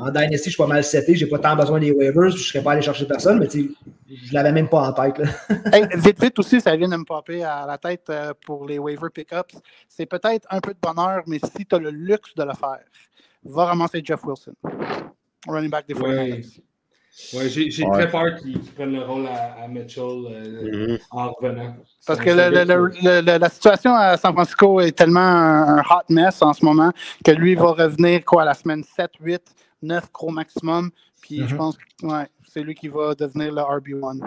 en 0.00 0.10
Dynasty, 0.12 0.44
je 0.44 0.50
suis 0.50 0.56
pas 0.56 0.66
mal 0.68 0.84
seté. 0.84 1.16
J'ai 1.16 1.26
pas 1.26 1.38
tant 1.40 1.56
besoin 1.56 1.80
des 1.80 1.90
waivers. 1.90 2.30
Je 2.30 2.36
ne 2.36 2.40
serais 2.42 2.62
pas 2.62 2.72
allé 2.72 2.82
chercher 2.82 3.04
personne, 3.06 3.40
mais 3.40 3.48
je 3.50 4.32
l'avais 4.32 4.52
même 4.52 4.68
pas 4.68 4.88
en 4.88 4.92
tête. 4.92 5.20
Hey, 5.74 5.86
vite, 5.96 6.22
vite 6.22 6.38
aussi, 6.38 6.60
ça 6.60 6.76
vient 6.76 6.88
de 6.88 6.96
me 6.96 7.04
popper 7.04 7.42
à 7.42 7.66
la 7.66 7.76
tête 7.78 8.04
euh, 8.10 8.32
pour 8.46 8.64
les 8.66 8.78
waiver 8.78 9.08
pickups. 9.12 9.58
C'est 9.88 10.06
peut-être 10.06 10.46
un 10.50 10.60
peu 10.60 10.72
de 10.72 10.78
bonheur, 10.80 11.22
mais 11.26 11.38
si 11.56 11.66
tu 11.66 11.74
as 11.74 11.78
le 11.78 11.90
luxe 11.90 12.34
de 12.36 12.44
le 12.44 12.52
faire, 12.54 12.78
va 13.48 13.64
ramasser 13.66 14.00
Jeff 14.04 14.22
Wilson, 14.24 14.52
running 15.46 15.70
back 15.70 15.86
des 15.88 15.94
Ouais. 15.94 16.00
49ers. 16.40 16.60
Ouais, 17.34 17.48
j'ai 17.48 17.84
Ouais. 17.84 17.90
très 17.92 18.10
peur 18.10 18.36
qu'ils 18.40 18.60
prennent 18.60 18.92
le 18.92 19.02
rôle 19.02 19.26
à, 19.26 19.64
à 19.64 19.66
Mitchell 19.68 20.02
euh, 20.04 20.88
Mhm. 20.92 20.98
en 21.10 21.32
revenant. 21.32 21.76
Parce 22.06 22.20
que 22.20 22.30
un 22.30 22.36
le- 22.36 22.50
le- 22.50 22.64
gars 22.64 22.76
le- 22.76 22.88
qui- 22.90 23.04
le- 23.04 23.20
le- 23.22 23.38
la 23.38 23.48
situation 23.48 23.92
à 23.94 24.16
San 24.16 24.32
Francisco 24.32 24.80
est 24.80 24.92
tellement 24.92 25.18
un, 25.20 25.78
un 25.78 25.80
hot 25.80 26.04
mess 26.10 26.40
en 26.42 26.52
ce 26.52 26.64
moment 26.64 26.92
que 27.24 27.32
lui 27.32 27.54
va 27.56 27.72
revenir 27.72 28.24
quoi, 28.24 28.42
à 28.42 28.44
la 28.44 28.54
semaine 28.54 28.84
7, 28.84 29.10
8, 29.20 29.42
9 29.82 30.12
gros 30.12 30.30
maximum. 30.30 30.90
Puis 31.20 31.38
je 31.44 31.52
Mhm. 31.54 31.56
pense 31.58 31.76
que 31.76 32.06
ouais, 32.06 32.26
c'est 32.48 32.60
lui 32.62 32.74
qui 32.76 32.86
va 32.86 33.14
devenir 33.16 33.52
le 33.52 33.62
RB1. 33.62 34.20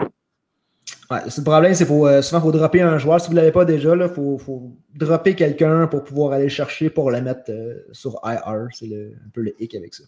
Ouais, 1.10 1.18
le 1.24 1.42
problème, 1.44 1.74
c'est 1.74 1.84
qu'il 1.84 1.94
faut 1.94 2.06
euh, 2.06 2.22
souvent 2.22 2.40
faut 2.40 2.52
dropper 2.52 2.80
un 2.80 2.96
joueur. 2.98 3.20
Si 3.20 3.26
vous 3.28 3.34
ne 3.34 3.38
l'avez 3.40 3.52
pas 3.52 3.64
déjà, 3.64 3.94
il 3.94 4.08
faut, 4.08 4.38
faut 4.38 4.72
dropper 4.94 5.34
quelqu'un 5.34 5.86
pour 5.86 6.04
pouvoir 6.04 6.32
aller 6.32 6.44
le 6.44 6.48
chercher 6.50 6.88
pour 6.90 7.10
le 7.10 7.20
mettre 7.20 7.50
euh, 7.50 7.74
sur 7.92 8.18
IR. 8.24 8.68
C'est 8.72 8.86
un 8.86 9.30
peu 9.32 9.42
le 9.42 9.54
hic 9.62 9.74
avec 9.74 9.94
ça. 9.94 10.04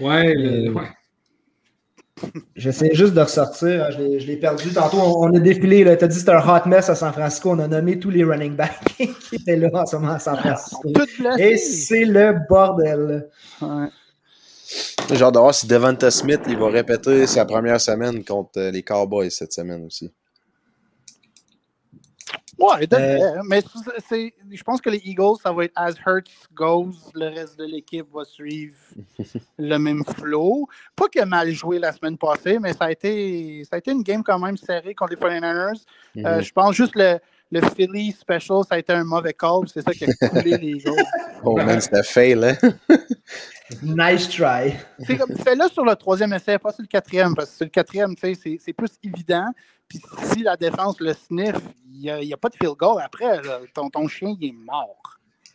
Ouais, 0.00 0.32
le- 0.34 0.68
Euh, 0.68 0.72
ouais. 0.72 0.88
J'essaie 2.56 2.94
juste 2.94 3.14
de 3.14 3.20
ressortir. 3.20 3.84
hein, 3.84 3.90
Je 3.90 3.98
l'ai- 3.98 4.20
je 4.20 4.26
l'ai 4.28 4.36
perdu. 4.36 4.70
Tantôt, 4.72 4.98
on, 4.98 5.24
on 5.28 5.34
a 5.34 5.40
défilé. 5.40 5.82
Tu 5.84 5.90
as 5.90 5.96
dit 5.96 6.06
que 6.06 6.12
c'était 6.14 6.30
un 6.30 6.38
hot 6.56 6.68
mess 6.68 6.88
à 6.88 6.94
San 6.94 7.12
Francisco. 7.12 7.50
On 7.50 7.58
a 7.58 7.66
nommé 7.66 7.98
tous 7.98 8.10
les 8.10 8.22
running 8.22 8.54
backs 8.54 8.78
qui 8.96 9.34
étaient 9.36 9.56
là 9.56 9.68
en 9.72 9.86
ce 9.86 9.96
moment 9.96 10.12
à 10.12 10.18
San 10.20 10.36
Francisco. 10.36 10.88
Tout 10.94 11.08
Et 11.38 11.56
c'est 11.56 12.04
le 12.04 12.36
bordel. 12.48 13.28
Ouais. 13.60 13.88
J'ai 15.12 15.22
hâte 15.22 15.34
de 15.34 15.38
voir 15.38 15.54
si 15.54 15.66
Devonta 15.66 16.10
Smith 16.10 16.40
il 16.46 16.56
va 16.56 16.68
répéter 16.68 17.26
sa 17.26 17.44
première 17.44 17.80
semaine 17.80 18.24
contre 18.24 18.60
les 18.72 18.82
Cowboys 18.82 19.30
cette 19.30 19.52
semaine 19.52 19.84
aussi. 19.84 20.10
Ouais, 22.58 22.86
Euh, 22.92 23.38
hein, 23.38 23.42
mais 23.48 23.60
c'est- 24.08 24.32
je 24.50 24.62
pense 24.62 24.80
que 24.80 24.88
les 24.90 24.98
Eagles, 25.04 25.36
ça 25.42 25.52
va 25.52 25.64
être 25.64 25.72
as 25.74 25.92
Hurts 26.06 26.48
goes, 26.54 26.92
le 27.14 27.28
reste 27.28 27.58
de 27.58 27.64
l'équipe 27.64 28.06
va 28.12 28.24
suivre 28.24 28.76
le 29.58 29.76
même 29.78 30.04
flow. 30.04 30.68
Pas 30.94 31.08
qu'il 31.08 31.20
a 31.20 31.26
mal 31.26 31.50
joué 31.50 31.78
la 31.78 31.92
semaine 31.92 32.16
passée, 32.16 32.58
mais 32.60 32.72
ça 32.72 32.84
a 32.86 32.92
été, 32.92 33.64
ça 33.64 33.76
a 33.76 33.78
été 33.78 33.90
une 33.90 34.02
game 34.02 34.22
quand 34.22 34.38
même 34.38 34.56
serrée 34.56 34.94
contre 34.94 35.10
les 35.12 35.16
49ers. 35.16 35.84
Euh, 36.18 36.36
Mhm. 36.36 36.42
je 36.42 36.52
pense 36.52 36.74
juste 36.76 36.94
le, 36.94 37.18
le 37.54 37.60
Philly 37.70 38.12
Special, 38.12 38.62
ça 38.68 38.74
a 38.74 38.78
été 38.78 38.92
un 38.92 39.04
mauvais 39.04 39.32
call, 39.32 39.68
c'est 39.72 39.82
ça 39.82 39.92
qui 39.92 40.04
a 40.04 40.28
coulé 40.28 40.56
les 40.58 40.68
Eagles. 40.78 41.04
Oh 41.44 41.56
man, 41.56 41.80
c'était 41.80 42.02
fail, 42.02 42.44
hein? 42.44 42.56
Nice 43.82 44.28
try. 44.28 44.74
C'est 45.06 45.16
comme- 45.16 45.34
Fais-le 45.36 45.68
sur 45.68 45.84
le 45.84 45.94
troisième 45.96 46.32
essai, 46.34 46.58
pas 46.58 46.72
sur 46.72 46.82
le 46.82 46.88
quatrième, 46.88 47.34
parce 47.34 47.50
que 47.50 47.56
sur 47.56 47.64
le 47.64 47.70
quatrième, 47.70 48.14
tu 48.14 48.34
sais, 48.34 48.58
c'est 48.60 48.72
plus 48.72 48.90
évident. 49.02 49.46
Puis 49.88 50.00
si 50.32 50.42
la 50.42 50.56
défense 50.56 51.00
le 51.00 51.12
sniff, 51.14 51.56
il 51.90 52.00
n'y 52.00 52.32
a, 52.32 52.36
pas 52.36 52.48
de 52.50 52.56
field 52.56 52.74
goal 52.76 53.00
après. 53.02 53.42
là. 53.42 53.60
Ton, 53.72 53.88
ton 53.88 54.06
chien, 54.08 54.34
il 54.40 54.48
est 54.48 54.52
mort. 54.52 55.18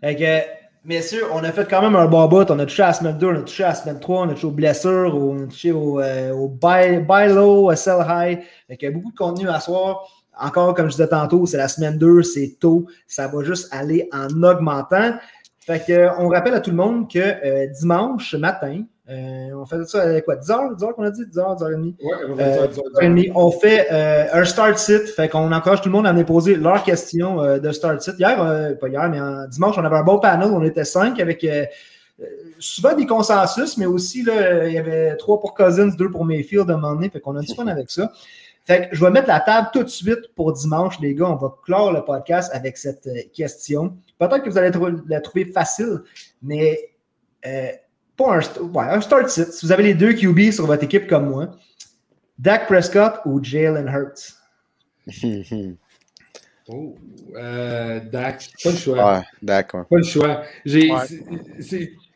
Fait 0.00 0.16
que, 0.16 0.61
messieurs, 0.84 1.24
on 1.32 1.44
a 1.44 1.52
fait 1.52 1.68
quand 1.68 1.82
même 1.82 1.96
un 1.96 2.06
bon 2.06 2.26
bout. 2.28 2.50
On 2.50 2.58
a 2.58 2.66
touché 2.66 2.82
à 2.82 2.88
la 2.88 2.92
semaine 2.92 3.18
2, 3.18 3.26
on 3.26 3.36
a 3.36 3.42
touché 3.42 3.64
à 3.64 3.68
la 3.68 3.74
semaine 3.74 4.00
3, 4.00 4.20
on 4.20 4.28
a 4.28 4.34
touché 4.34 4.46
aux 4.46 4.50
blessures, 4.50 5.16
on 5.16 5.44
a 5.44 5.46
touché 5.46 5.72
au, 5.72 6.00
euh, 6.00 6.32
au 6.32 6.48
buy, 6.48 7.28
low, 7.28 7.70
à 7.70 7.76
sell 7.76 8.04
high. 8.08 8.40
Fait 8.68 8.76
qu'il 8.76 8.88
y 8.88 8.92
a 8.92 8.94
beaucoup 8.94 9.10
de 9.10 9.16
contenu 9.16 9.48
à 9.48 9.60
soir. 9.60 10.08
Encore, 10.38 10.74
comme 10.74 10.86
je 10.86 10.92
disais 10.92 11.08
tantôt, 11.08 11.44
c'est 11.46 11.58
la 11.58 11.68
semaine 11.68 11.98
2, 11.98 12.22
c'est 12.22 12.56
tôt. 12.58 12.86
Ça 13.06 13.28
va 13.28 13.42
juste 13.44 13.68
aller 13.72 14.08
en 14.12 14.42
augmentant. 14.42 15.14
Fait 15.60 15.84
que, 15.86 16.08
on 16.18 16.28
rappelle 16.28 16.54
à 16.54 16.60
tout 16.60 16.70
le 16.70 16.76
monde 16.76 17.10
que 17.10 17.18
euh, 17.18 17.66
dimanche 17.68 18.34
matin, 18.34 18.82
on 19.08 19.66
fait 19.66 19.84
ça 19.86 20.02
à 20.02 20.20
quoi 20.20 20.36
10 20.36 20.50
heures 20.50 20.76
10 20.76 20.84
heures 20.84 20.94
qu'on 20.94 21.02
a 21.02 21.10
dit? 21.10 21.26
10 21.26 21.38
heures, 21.38 21.56
10 21.56 21.62
heures 21.64 21.70
et 21.70 21.74
demie. 21.74 21.96
Ouais, 22.02 22.12
on 22.28 22.38
Euh, 22.38 22.56
ça, 22.60 22.66
10 22.68 22.78
heures 22.78 23.02
et 23.02 23.08
demie. 23.08 23.30
On 23.34 23.50
fait 23.50 23.88
euh, 23.90 24.26
un 24.32 24.44
start 24.44 24.78
sit. 24.78 25.08
Fait 25.08 25.28
qu'on 25.28 25.52
encourage 25.52 25.80
tout 25.80 25.88
le 25.88 25.92
monde 25.92 26.06
à 26.06 26.12
venir 26.12 26.26
poser 26.26 26.54
leurs 26.56 26.82
questions 26.84 27.42
euh, 27.42 27.58
de 27.58 27.72
start 27.72 28.00
sit. 28.00 28.14
Hier, 28.18 28.40
euh, 28.42 28.74
pas 28.74 28.88
hier, 28.88 29.08
mais 29.10 29.20
en 29.20 29.46
dimanche, 29.48 29.76
on 29.78 29.84
avait 29.84 29.96
un 29.96 30.04
bon 30.04 30.18
panel. 30.18 30.50
On 30.52 30.62
était 30.62 30.84
5 30.84 31.18
avec 31.20 31.42
euh, 31.44 31.64
euh, 32.20 32.24
souvent 32.58 32.94
des 32.94 33.06
consensus, 33.06 33.76
mais 33.76 33.86
aussi 33.86 34.22
là, 34.22 34.68
il 34.68 34.74
y 34.74 34.78
avait 34.78 35.16
3 35.16 35.40
pour 35.40 35.54
Cousins, 35.54 35.88
2 35.88 36.10
pour 36.10 36.24
Mayfield 36.24 36.70
à 36.70 36.74
un 36.74 36.76
moment 36.76 36.94
donné. 36.94 37.10
Fait 37.10 37.20
qu'on 37.20 37.36
a 37.36 37.40
du 37.40 37.54
fun 37.54 37.66
avec 37.66 37.90
ça. 37.90 38.12
Fait 38.64 38.88
que 38.88 38.94
je 38.96 39.04
vais 39.04 39.10
mettre 39.10 39.26
la 39.26 39.40
table 39.40 39.70
tout 39.72 39.82
de 39.82 39.88
suite 39.88 40.32
pour 40.36 40.52
dimanche, 40.52 41.00
les 41.00 41.14
gars. 41.14 41.28
On 41.28 41.34
va 41.36 41.52
clore 41.64 41.92
le 41.92 42.04
podcast 42.04 42.50
avec 42.54 42.76
cette 42.76 43.06
euh, 43.08 43.22
question. 43.34 43.96
Peut-être 44.18 44.42
que 44.44 44.50
vous 44.50 44.58
allez 44.58 44.70
la 45.08 45.20
trouver 45.20 45.46
facile, 45.46 46.02
mais 46.42 46.78
euh, 47.44 47.70
pas 48.24 48.36
un, 48.36 48.40
st- 48.40 48.60
ouais, 48.60 48.84
un 48.84 49.00
start 49.00 49.28
sit. 49.28 49.52
Si 49.52 49.66
vous 49.66 49.72
avez 49.72 49.82
les 49.82 49.94
deux 49.94 50.12
QB 50.12 50.50
sur 50.52 50.66
votre 50.66 50.84
équipe 50.84 51.06
comme 51.08 51.28
moi, 51.30 51.56
Dak 52.38 52.66
Prescott 52.66 53.20
ou 53.26 53.42
Jalen 53.42 53.88
Hurts? 53.88 54.36
Oh, 56.68 56.94
euh, 57.36 58.00
Dak, 58.12 58.48
pas 58.62 58.70
le 58.70 58.76
choix. 58.76 59.14
ouais, 59.14 59.22
d'accord. 59.42 59.86
Pas 59.88 59.96
le 59.96 60.02
choix. 60.04 60.42
J'ai, 60.64 60.88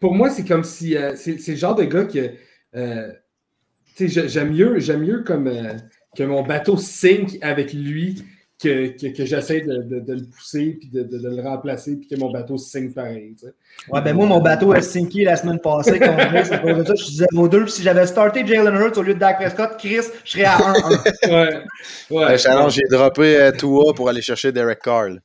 pour 0.01 0.15
moi, 0.15 0.31
c'est 0.31 0.45
comme 0.45 0.65
si. 0.65 0.97
euh, 0.97 1.15
c'est, 1.17 1.37
le 1.47 1.57
genre 1.57 1.75
de 1.75 1.85
gars 1.85 2.05
que. 2.05 2.33
euh, 2.77 3.13
tu 3.97 4.09
sais, 4.09 4.09
j'ai- 4.09 4.29
j'aime 4.29 4.53
mieux, 4.53 4.79
j'aime 4.79 5.01
mieux 5.01 5.23
comme, 5.23 5.49
euh, 5.49 5.75
que 6.17 6.23
mon 6.23 6.43
bateau 6.43 6.77
sink 6.77 7.39
avec 7.43 7.73
lui 7.73 8.23
que, 8.63 8.89
que, 8.99 9.15
que 9.15 9.25
j'essaie 9.27 9.61
de, 9.61 9.83
de- 9.83 10.01
de 10.01 10.13
le 10.15 10.25
pousser 10.25 10.79
puis 10.81 10.89
de, 10.89 11.03
de- 11.03 11.19
de 11.19 11.29
le 11.29 11.43
remplacer 11.43 11.97
puis 11.97 12.09
que 12.09 12.17
mon 12.17 12.31
bateau 12.31 12.57
sink 12.57 12.95
pareil. 12.95 13.35
tu 13.39 13.47
sais. 13.47 13.55
Ouais, 13.91 14.01
ben 14.01 14.15
moi, 14.17 14.25
mon 14.27 14.41
bateau 14.41 14.73
a 14.73 14.81
sinké 14.81 15.25
la 15.25 15.37
semaine 15.37 15.59
passée. 15.61 15.99
Ça 15.99 16.95
je 16.95 16.95
suis 17.05 17.17
0-2. 17.35 17.63
Puis 17.65 17.71
si 17.73 17.83
j'avais 17.83 18.07
starté 18.07 18.47
Jalen 18.47 18.75
Hurts 18.75 18.97
au 18.97 19.03
lieu 19.03 19.13
de 19.15 19.19
Dak 19.19 19.37
Prescott, 19.37 19.77
Chris, 19.79 20.01
je 20.25 20.31
serais 20.31 20.45
à 20.45 20.57
1-1. 20.57 21.31
Ouais. 21.31 21.65
ouais. 22.11 22.39
Challenge, 22.39 22.73
j'ai 22.73 22.89
droppé 22.91 23.37
euh, 23.37 23.53
Tua 23.53 23.93
pour 23.95 24.09
aller 24.09 24.23
chercher 24.23 24.53
Derek 24.53 24.81
Carl. 24.83 25.21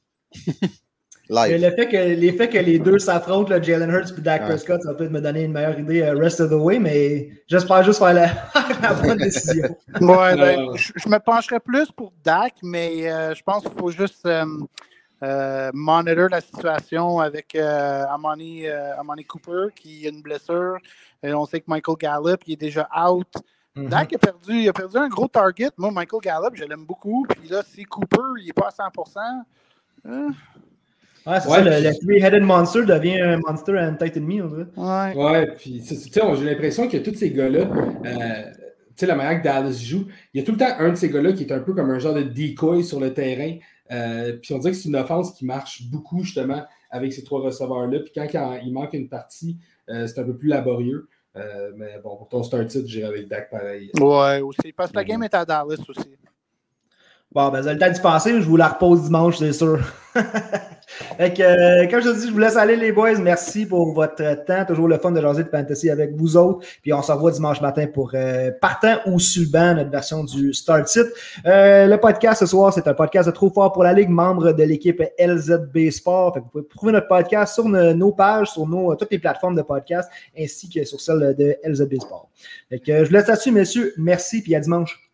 Mais 1.32 1.58
Live. 1.58 1.62
le 1.62 1.76
fait 1.76 1.88
que, 1.88 1.98
l'effet 2.20 2.50
que 2.50 2.58
les 2.58 2.78
deux 2.78 3.00
s'affrontent, 3.00 3.62
Jalen 3.62 3.90
Hurts 3.90 4.18
et 4.18 4.22
Dak 4.22 4.42
Ouais. 4.42 4.48
Prescott, 4.50 4.82
ça 4.82 4.90
va 4.90 4.96
peut-être 4.96 5.12
me 5.12 5.22
donner 5.22 5.44
une 5.44 5.54
meilleure 5.54 5.80
idée 5.80 6.02
euh, 6.02 6.18
rest 6.18 6.42
of 6.42 6.50
the 6.50 6.54
way, 6.56 6.78
mais 6.78 7.30
j'espère 7.48 7.84
juste 7.84 8.00
faire 8.00 8.14
la, 8.14 8.28
la 8.82 8.94
bonne 8.96 9.18
décision. 9.18 9.70
Ouais, 10.02 10.36
ben, 10.36 10.76
je, 10.76 10.92
je 10.96 11.08
me 11.10 11.20
pencherais 11.20 11.60
plus 11.62 11.90
pour 11.92 12.12
Dak, 12.24 12.56
mais 12.62 13.10
euh, 13.10 13.34
je 13.34 13.42
pense 13.44 13.64
qu'il 13.64 13.72
faut 13.80 13.92
juste 13.92 14.26
euh, 14.26 14.46
euh, 15.24 15.72
monitor 15.74 16.28
la 16.30 16.42
situation 16.42 17.20
avec 17.20 17.56
euh, 17.56 18.04
Amani, 18.10 18.68
euh, 18.68 19.00
Amani 19.00 19.24
Cooper 19.24 19.68
qui 19.76 20.06
a 20.06 20.10
une 20.10 20.22
blessure. 20.22 20.78
Et 21.24 21.34
on 21.34 21.46
sait 21.46 21.60
que 21.60 21.66
Michael 21.68 21.96
Gallup 21.98 22.42
il 22.48 22.54
est 22.54 22.56
déjà 22.58 22.90
out. 23.08 23.28
Mhm. 23.76 23.88
Dak 23.88 24.14
a 24.14 24.18
perdu, 24.18 24.54
il 24.64 24.68
a 24.70 24.74
perdu 24.74 24.98
un 24.98 25.08
gros 25.08 25.28
target. 25.28 25.70
Moi, 25.78 25.92
Michael 25.92 26.20
Gallup, 26.22 26.56
je 26.56 26.66
l'aime 26.66 26.86
beaucoup. 26.86 27.26
Puis 27.30 27.48
là, 27.48 27.62
si 27.66 27.84
Cooper 27.86 28.18
il 28.40 28.48
n'est 28.48 28.54
pas 28.54 28.68
à 28.68 28.90
100%, 28.90 29.20
euh, 30.08 30.30
Ouais, 31.28 31.40
c'est 31.40 31.50
Ouais, 31.50 31.56
ça, 31.58 31.62
le, 31.64 31.72
puis- 31.72 31.84
le 31.84 32.20
three-headed 32.20 32.44
monster 32.44 32.86
devient 32.86 33.22
un 33.22 33.38
monster 33.38 33.78
and 33.78 33.96
Titan 34.00 34.22
Me, 34.22 34.44
on 34.44 34.48
dirait. 34.48 34.66
ouais. 34.76 35.24
Ouais, 35.24 35.48
puis 35.56 35.82
c'est- 35.84 35.96
c'est- 35.96 36.08
tu 36.10 36.14
sais, 36.14 36.24
on- 36.24 36.36
j'ai 36.36 36.46
l'impression 36.46 36.88
que 36.88 36.98
tous 36.98 37.14
ces 37.16 37.30
gars-là, 37.32 37.60
euh, 37.60 38.52
tu 38.90 38.94
sais, 38.96 39.06
la 39.06 39.16
manière 39.16 39.40
que 39.40 39.44
Dallas 39.44 39.72
joue, 39.84 40.06
il 40.34 40.40
y 40.40 40.44
a 40.44 40.46
tout 40.46 40.52
le 40.54 40.58
temps 40.58 40.74
un 40.80 40.90
de 40.90 40.96
ces 40.96 41.10
gars-là 41.10 41.34
qui 41.34 41.44
est 41.44 41.52
un 41.52 41.60
peu 41.60 41.74
comme 41.74 41.90
un 41.92 42.00
genre 42.00 42.14
de 42.16 42.24
decoy 42.24 42.84
sur 42.84 43.00
le 43.00 43.14
terrain. 43.14 43.56
Euh, 43.92 44.38
puis 44.42 44.54
on 44.54 44.58
dirait 44.58 44.72
que 44.72 44.78
c'est 44.78 44.90
une 44.90 44.96
offense 44.96 45.34
qui 45.34 45.46
marche 45.46 45.84
beaucoup 45.90 46.24
justement 46.24 46.64
avec 46.90 47.12
ces 47.14 47.24
trois 47.24 47.42
receveurs-là. 47.42 48.00
Puis 48.00 48.12
quand, 48.16 48.26
quand 48.32 48.58
il 48.64 48.72
manque 48.74 48.94
une 48.94 49.10
partie, 49.10 49.58
euh, 49.90 50.08
c'est 50.08 50.20
un 50.20 50.24
peu 50.24 50.36
plus 50.36 50.48
laborieux. 50.48 51.08
Euh, 51.38 51.72
mais 51.78 52.00
bon, 52.04 52.16
pour 52.18 52.28
ton 52.30 52.42
start 52.44 52.74
it, 52.76 52.88
j'irai 52.88 53.08
avec 53.08 53.28
Dak 53.30 53.50
pareil. 53.50 53.92
Ouais, 54.00 54.42
aussi. 54.42 54.74
Parce 54.76 54.92
que 54.92 54.98
la 54.98 55.04
game 55.04 55.22
est 55.24 55.34
à 55.34 55.46
Dallas 55.46 55.66
aussi. 55.88 56.10
Bon, 57.34 57.48
ben, 57.48 57.62
le 57.66 57.78
temps 57.78 57.90
d'y 57.90 58.02
penser, 58.02 58.42
je 58.42 58.46
vous 58.46 58.58
la 58.58 58.68
repose 58.68 59.04
dimanche, 59.04 59.38
c'est 59.38 59.54
sûr. 59.54 59.80
fait 60.14 61.34
que, 61.34 61.42
euh, 61.42 61.88
comme 61.90 62.02
je 62.02 62.10
te 62.10 62.20
dis, 62.20 62.28
je 62.28 62.34
vous 62.34 62.40
laisse 62.40 62.58
aller, 62.58 62.76
les 62.76 62.92
boys. 62.92 63.18
Merci 63.20 63.66
pour 63.66 63.94
votre 63.94 64.44
temps. 64.44 64.66
Toujours 64.66 64.90
le 64.90 64.98
fun 64.98 65.12
de 65.12 65.22
jaser 65.22 65.46
de 65.46 65.50
fantasy 65.50 65.90
avec 65.90 66.14
vous 66.14 66.36
autres. 66.36 66.68
Puis 66.82 66.92
on 66.92 67.02
se 67.02 67.10
revoit 67.10 67.32
dimanche 67.32 67.62
matin 67.62 67.88
pour 67.88 68.12
euh, 68.16 68.52
Partant 68.60 68.98
ou 69.06 69.18
Suban, 69.18 69.76
notre 69.76 69.90
version 69.90 70.26
du 70.26 70.54
Start 70.54 70.90
Sit. 70.90 71.06
Euh, 71.46 71.88
le 71.88 71.98
podcast 71.98 72.42
ce 72.42 72.48
soir, 72.48 72.74
c'est 72.74 72.90
un 72.90 72.94
podcast 72.94 73.30
de 73.30 73.34
Trop 73.34 73.50
Fort 73.50 73.72
pour 73.72 73.86
la 73.86 73.94
Ligue, 73.94 74.10
membre 74.10 74.52
de 74.52 74.64
l'équipe 74.64 75.02
LZB 75.18 75.90
Sport. 75.90 76.34
Fait 76.34 76.40
que 76.42 76.44
vous 76.44 76.52
pouvez 76.52 76.68
trouver 76.68 76.92
notre 76.92 77.08
podcast 77.08 77.54
sur 77.54 77.64
nos, 77.64 77.94
nos 77.94 78.12
pages, 78.12 78.50
sur 78.50 78.68
nos, 78.68 78.94
toutes 78.96 79.12
les 79.12 79.20
plateformes 79.20 79.56
de 79.56 79.62
podcast, 79.62 80.12
ainsi 80.38 80.68
que 80.70 80.84
sur 80.84 81.00
celle 81.00 81.34
de 81.38 81.56
LZB 81.64 81.94
Sport. 82.02 82.28
Fait 82.68 82.80
que, 82.80 82.92
euh, 82.92 83.06
je 83.06 83.10
vous 83.10 83.14
laisse 83.14 83.28
là-dessus, 83.28 83.52
messieurs. 83.52 83.94
Merci, 83.96 84.42
puis 84.42 84.54
à 84.54 84.60
dimanche. 84.60 85.11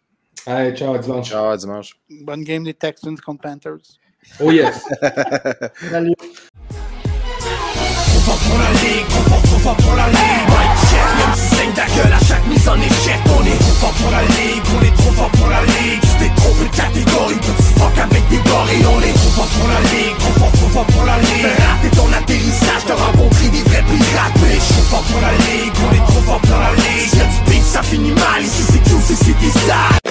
Allez, 0.47 0.73
ciao, 0.77 0.93
à 0.93 0.99
dimanche. 0.99 1.27
Ciao, 1.29 1.49
à 1.49 1.57
dimanche. 1.57 1.93
Bonne 2.09 2.43
game 2.45 2.63
des 2.63 2.73
Texans 2.73 3.17
contre 3.19 3.41
Panthers. 3.41 3.99
Oh 4.39 4.49
yes! 4.49 4.81
Salut. 5.91 6.15
Même 11.17 11.35
si 11.35 11.55
saigne 11.55 11.73
ta 11.73 11.85
gueule 11.95 12.13
à 12.13 12.21
chaque 12.25 12.45
mise 12.47 12.67
en 12.67 12.75
échec 12.75 13.19
On 13.31 13.43
est 13.45 13.59
trop 13.59 13.77
fort 13.81 13.95
pour 13.99 14.11
la 14.11 14.21
ligue, 14.21 14.63
on 14.75 14.81
est 14.83 14.95
trop 14.97 15.11
fort 15.11 15.31
pour 15.31 15.47
la 15.47 15.61
ligue. 15.63 16.01
C'était 16.03 16.33
trop 16.35 16.53
de 16.59 16.65
catégorie, 16.75 17.39
petit 17.39 17.73
fuck 17.79 17.97
avec 17.97 18.23
des 18.29 18.41
gorilles 18.43 18.87
On 18.87 19.01
est 19.01 19.13
trop 19.13 19.33
fort 19.37 19.51
pour 19.55 19.67
la 19.67 19.79
ligue, 19.91 20.17
trop 20.19 20.35
fort, 20.39 20.51
trop 20.51 20.69
fort 20.69 20.87
pour 20.87 21.05
la 21.05 21.17
ligue. 21.19 21.53
Raté 21.67 21.89
ton 21.95 22.09
atterrissage, 22.11 22.83
t'as 22.87 22.95
rencontré 22.95 23.49
des 23.49 23.63
vrais 23.63 23.85
pirates 23.87 24.37
Mais 24.43 24.55
je 24.55 24.67
suis 24.73 24.87
fort 24.89 25.05
pour 25.07 25.21
la 25.21 25.33
ligue, 25.47 25.75
on 25.85 25.91
est 25.95 26.05
trop 26.11 26.23
fort 26.27 26.41
pour 26.41 26.59
la 26.59 26.73
ligue. 26.75 27.09
Si 27.09 27.17
y'a 27.17 27.25
du 27.25 27.61
ça 27.63 27.81
finit 27.83 28.11
mal, 28.11 28.41
ici 28.43 28.63
c'est 28.69 28.83
QCC, 28.83 29.15
c'est 29.15 29.39
des 29.39 29.51
salles 29.51 30.07